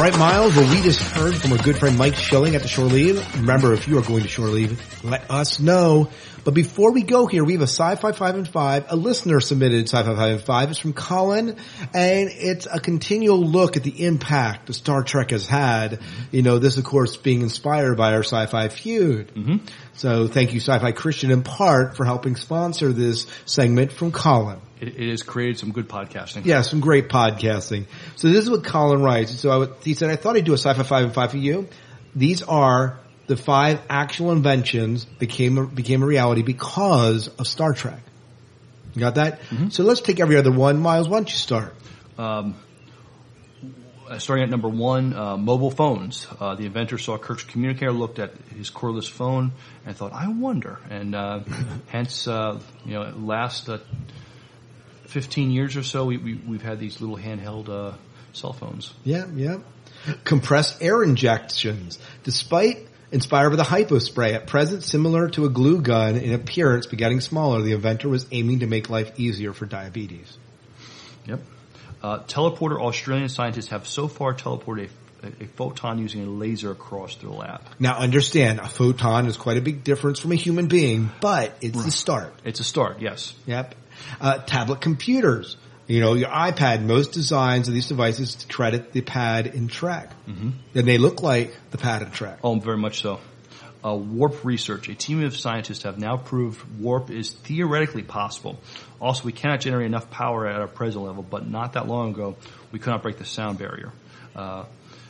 All 0.00 0.06
right, 0.06 0.18
Miles. 0.18 0.56
Well, 0.56 0.74
we 0.74 0.80
just 0.80 0.98
heard 1.02 1.34
from 1.34 1.52
our 1.52 1.58
good 1.58 1.76
friend 1.76 1.98
Mike 1.98 2.14
Schilling 2.14 2.54
at 2.54 2.62
the 2.62 2.68
Shore 2.68 2.86
Leave. 2.86 3.22
Remember, 3.36 3.74
if 3.74 3.86
you 3.86 3.98
are 3.98 4.02
going 4.02 4.22
to 4.22 4.30
Shore 4.30 4.46
Leave, 4.46 5.04
let 5.04 5.30
us 5.30 5.60
know. 5.60 6.08
But 6.44 6.54
before 6.54 6.92
we 6.92 7.02
go 7.02 7.26
here, 7.26 7.44
we 7.44 7.52
have 7.52 7.62
a 7.62 7.64
Sci-Fi 7.64 8.12
5 8.12 8.34
and 8.34 8.48
5, 8.48 8.86
a 8.88 8.96
listener 8.96 9.40
submitted 9.40 9.88
Sci-Fi 9.88 10.14
5 10.14 10.18
and 10.18 10.40
5. 10.40 10.70
It's 10.70 10.78
from 10.78 10.92
Colin, 10.92 11.56
and 11.94 12.30
it's 12.32 12.66
a 12.66 12.80
continual 12.80 13.40
look 13.40 13.76
at 13.76 13.82
the 13.82 14.04
impact 14.04 14.66
that 14.66 14.74
Star 14.74 15.02
Trek 15.02 15.30
has 15.30 15.46
had. 15.46 16.00
You 16.30 16.42
know, 16.42 16.58
this 16.58 16.76
of 16.76 16.84
course 16.84 17.16
being 17.16 17.42
inspired 17.42 17.96
by 17.96 18.14
our 18.14 18.22
Sci-Fi 18.22 18.68
feud. 18.68 19.34
Mm-hmm. 19.34 19.66
So 19.94 20.26
thank 20.28 20.54
you 20.54 20.60
Sci-Fi 20.60 20.92
Christian 20.92 21.30
in 21.30 21.42
part 21.42 21.96
for 21.96 22.04
helping 22.04 22.36
sponsor 22.36 22.92
this 22.92 23.26
segment 23.44 23.92
from 23.92 24.12
Colin. 24.12 24.60
It, 24.80 24.98
it 24.98 25.10
has 25.10 25.22
created 25.22 25.58
some 25.58 25.72
good 25.72 25.88
podcasting. 25.88 26.46
Yeah, 26.46 26.62
some 26.62 26.80
great 26.80 27.08
podcasting. 27.08 27.86
So 28.16 28.28
this 28.28 28.44
is 28.44 28.50
what 28.50 28.64
Colin 28.64 29.02
writes. 29.02 29.38
So 29.38 29.58
would, 29.58 29.74
he 29.84 29.94
said, 29.94 30.10
I 30.10 30.16
thought 30.16 30.36
I'd 30.36 30.44
do 30.44 30.54
a 30.54 30.58
sci-fi 30.58 30.82
five 30.82 31.04
and 31.04 31.14
five 31.14 31.30
for 31.30 31.36
you. 31.36 31.68
These 32.14 32.42
are 32.42 32.98
the 33.30 33.36
five 33.36 33.80
actual 33.88 34.32
inventions 34.32 35.04
became 35.04 35.68
became 35.68 36.02
a 36.02 36.06
reality 36.06 36.42
because 36.42 37.28
of 37.28 37.46
Star 37.46 37.72
Trek. 37.72 38.00
You 38.94 39.00
got 39.00 39.14
that? 39.14 39.40
So 39.70 39.84
let's 39.84 40.00
take 40.00 40.18
every 40.18 40.36
other 40.36 40.50
one. 40.50 40.80
Miles, 40.80 41.08
why 41.08 41.18
don't 41.18 41.30
you 41.30 41.36
start? 41.36 41.72
Um, 42.18 42.56
uh, 44.08 44.18
starting 44.18 44.42
at 44.42 44.50
number 44.50 44.68
one, 44.68 45.14
uh, 45.14 45.36
mobile 45.36 45.70
phones. 45.70 46.26
Uh, 46.40 46.56
the 46.56 46.66
inventor 46.66 46.98
saw 46.98 47.18
Kirk's 47.18 47.44
communicator, 47.44 47.92
looked 47.92 48.18
at 48.18 48.34
his 48.56 48.68
cordless 48.68 49.08
phone, 49.08 49.52
and 49.86 49.96
thought, 49.96 50.12
"I 50.12 50.26
wonder." 50.26 50.80
And 50.90 51.14
uh, 51.14 51.44
hence, 51.86 52.26
uh, 52.26 52.58
you 52.84 52.94
know, 52.94 53.14
last 53.16 53.68
uh, 53.68 53.78
fifteen 55.04 55.52
years 55.52 55.76
or 55.76 55.84
so, 55.84 56.04
we, 56.04 56.16
we, 56.16 56.34
we've 56.34 56.62
had 56.62 56.80
these 56.80 57.00
little 57.00 57.16
handheld 57.16 57.68
uh, 57.68 57.96
cell 58.32 58.54
phones. 58.54 58.92
Yeah, 59.04 59.26
yeah. 59.32 59.58
Compressed 60.24 60.82
air 60.82 61.04
injections. 61.04 62.00
Despite 62.24 62.89
inspired 63.12 63.50
by 63.50 63.56
the 63.56 63.62
hypospray, 63.62 64.34
at 64.34 64.46
present 64.46 64.82
similar 64.82 65.28
to 65.30 65.44
a 65.44 65.48
glue 65.48 65.80
gun 65.80 66.16
in 66.16 66.32
appearance 66.32 66.86
but 66.86 66.98
getting 66.98 67.20
smaller, 67.20 67.62
the 67.62 67.72
inventor 67.72 68.08
was 68.08 68.26
aiming 68.30 68.60
to 68.60 68.66
make 68.66 68.90
life 68.90 69.18
easier 69.18 69.52
for 69.52 69.66
diabetes. 69.66 70.36
Yep. 71.26 71.40
Uh, 72.02 72.18
teleporter 72.20 72.80
Australian 72.80 73.28
scientists 73.28 73.68
have 73.68 73.86
so 73.86 74.08
far 74.08 74.34
teleported 74.34 74.88
a, 75.22 75.44
a, 75.44 75.46
photon 75.48 75.98
using 75.98 76.22
a 76.22 76.30
laser 76.30 76.70
across 76.70 77.16
their 77.16 77.30
lab. 77.30 77.60
Now 77.78 77.98
understand, 77.98 78.58
a 78.58 78.68
photon 78.68 79.26
is 79.26 79.36
quite 79.36 79.58
a 79.58 79.60
big 79.60 79.84
difference 79.84 80.18
from 80.18 80.32
a 80.32 80.36
human 80.36 80.68
being, 80.68 81.10
but 81.20 81.54
it's 81.60 81.84
the 81.84 81.90
start. 81.90 82.32
It's 82.44 82.60
a 82.60 82.64
start, 82.64 83.00
yes. 83.00 83.34
Yep. 83.46 83.74
Uh, 84.18 84.38
tablet 84.38 84.80
computers. 84.80 85.56
You 85.90 85.98
know, 85.98 86.14
your 86.14 86.28
iPad, 86.28 86.84
most 86.84 87.10
designs 87.10 87.66
of 87.66 87.74
these 87.74 87.88
devices 87.88 88.46
credit 88.48 88.92
the 88.92 89.02
PADD 89.02 89.52
in 89.52 89.66
Trek. 89.66 90.12
Mm-hmm. 90.28 90.50
And 90.76 90.86
they 90.86 90.98
look 90.98 91.20
like 91.20 91.52
the 91.72 91.78
PADD 91.78 92.02
in 92.02 92.10
Trek. 92.12 92.38
Oh, 92.44 92.54
very 92.60 92.76
much 92.76 93.00
so. 93.00 93.18
Uh, 93.84 93.96
warp 93.96 94.44
research. 94.44 94.88
A 94.88 94.94
team 94.94 95.24
of 95.24 95.36
scientists 95.36 95.82
have 95.82 95.98
now 95.98 96.16
proved 96.16 96.62
warp 96.78 97.10
is 97.10 97.32
theoretically 97.32 98.04
possible. 98.04 98.60
Also, 99.00 99.24
we 99.24 99.32
cannot 99.32 99.62
generate 99.62 99.86
enough 99.86 100.08
power 100.12 100.46
at 100.46 100.60
our 100.60 100.68
present 100.68 101.04
level, 101.04 101.24
but 101.24 101.48
not 101.48 101.72
that 101.72 101.88
long 101.88 102.10
ago, 102.12 102.36
we 102.70 102.78
could 102.78 102.90
not 102.90 103.02
break 103.02 103.18
the 103.18 103.24
sound 103.24 103.58
barrier. 103.58 103.90
Uh, 104.36 104.66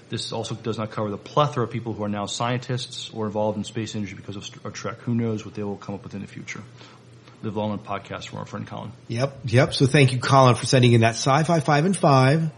this 0.08 0.32
also 0.32 0.54
does 0.54 0.78
not 0.78 0.92
cover 0.92 1.10
the 1.10 1.18
plethora 1.18 1.64
of 1.64 1.70
people 1.70 1.92
who 1.92 2.04
are 2.04 2.08
now 2.08 2.24
scientists 2.24 3.10
or 3.12 3.26
involved 3.26 3.58
in 3.58 3.64
space 3.64 3.94
industry 3.94 4.16
because 4.16 4.36
of, 4.36 4.64
of 4.64 4.72
Trek. 4.72 4.98
Who 5.00 5.14
knows 5.14 5.44
what 5.44 5.54
they 5.54 5.62
will 5.62 5.76
come 5.76 5.94
up 5.94 6.04
with 6.04 6.14
in 6.14 6.22
the 6.22 6.26
future? 6.26 6.62
Long 7.42 7.78
podcast 7.78 8.28
from 8.28 8.38
our 8.40 8.46
friend 8.46 8.66
Colin. 8.66 8.92
Yep, 9.08 9.38
yep. 9.46 9.74
So 9.74 9.86
thank 9.86 10.12
you, 10.12 10.18
Colin, 10.18 10.54
for 10.54 10.66
sending 10.66 10.92
in 10.92 11.00
that 11.00 11.14
sci-fi 11.14 11.60
five 11.60 11.84
and 11.86 11.96
five. 11.96 12.50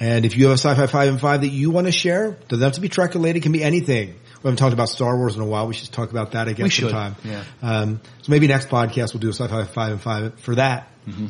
And 0.00 0.24
if 0.24 0.36
you 0.36 0.44
have 0.44 0.52
a 0.54 0.58
sci-fi 0.58 0.86
five 0.86 1.08
and 1.08 1.20
five 1.20 1.40
that 1.40 1.48
you 1.48 1.70
want 1.70 1.86
to 1.86 1.92
share, 1.92 2.32
doesn't 2.48 2.62
have 2.62 2.72
to 2.74 2.80
be 2.80 2.88
Trek 2.88 3.14
related, 3.14 3.42
can 3.42 3.52
be 3.52 3.64
anything. 3.64 4.10
We 4.10 4.42
haven't 4.44 4.58
talked 4.58 4.72
about 4.74 4.88
Star 4.88 5.16
Wars 5.16 5.34
in 5.34 5.42
a 5.42 5.46
while. 5.46 5.66
We 5.66 5.74
should 5.74 5.90
talk 5.90 6.10
about 6.12 6.32
that 6.32 6.46
again 6.46 6.64
We 6.64 6.70
should, 6.70 6.90
sometime. 6.90 7.16
yeah. 7.24 7.42
Um, 7.62 8.00
so 8.22 8.30
maybe 8.30 8.46
next 8.46 8.68
podcast 8.68 9.12
we'll 9.14 9.20
do 9.20 9.30
a 9.30 9.32
sci-fi 9.32 9.64
five 9.64 9.92
and 9.92 10.00
five 10.00 10.38
for 10.40 10.54
that. 10.54 10.88
Mm-hmm. 11.08 11.26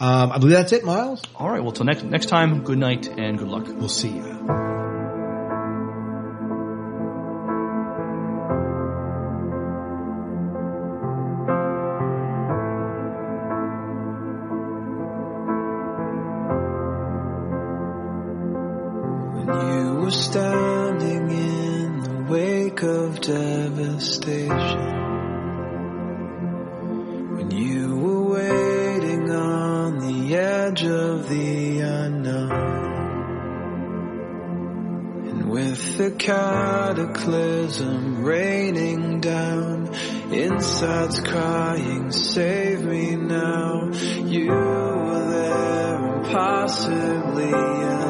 Um, 0.00 0.32
I 0.32 0.38
believe 0.38 0.56
that's 0.56 0.72
it, 0.72 0.84
Miles. 0.84 1.22
All 1.34 1.48
right. 1.48 1.62
Well, 1.62 1.72
till 1.72 1.86
next 1.86 2.04
next 2.04 2.26
time. 2.26 2.62
Good 2.64 2.78
night 2.78 3.08
and 3.08 3.38
good 3.38 3.48
luck. 3.48 3.66
We'll 3.66 3.88
see 3.88 4.10
you. 4.10 5.01
Devastation. 24.20 24.80
When 27.34 27.50
you 27.50 27.96
were 27.96 28.22
waiting 28.34 29.30
on 29.30 29.98
the 30.00 30.36
edge 30.36 30.84
of 30.84 31.28
the 31.28 31.80
unknown. 31.80 32.52
And 35.28 35.50
with 35.50 35.98
the 35.98 36.10
cataclysm 36.12 37.04
raining 38.24 39.20
down, 39.20 39.94
insides 40.30 41.20
crying, 41.20 42.10
save 42.10 42.84
me 42.84 43.16
now. 43.16 43.90
You 44.24 44.48
were 44.48 45.30
there 45.30 46.16
impossibly 46.16 48.01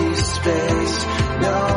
empty 0.00 0.14
space. 0.22 1.06
No 1.40 1.69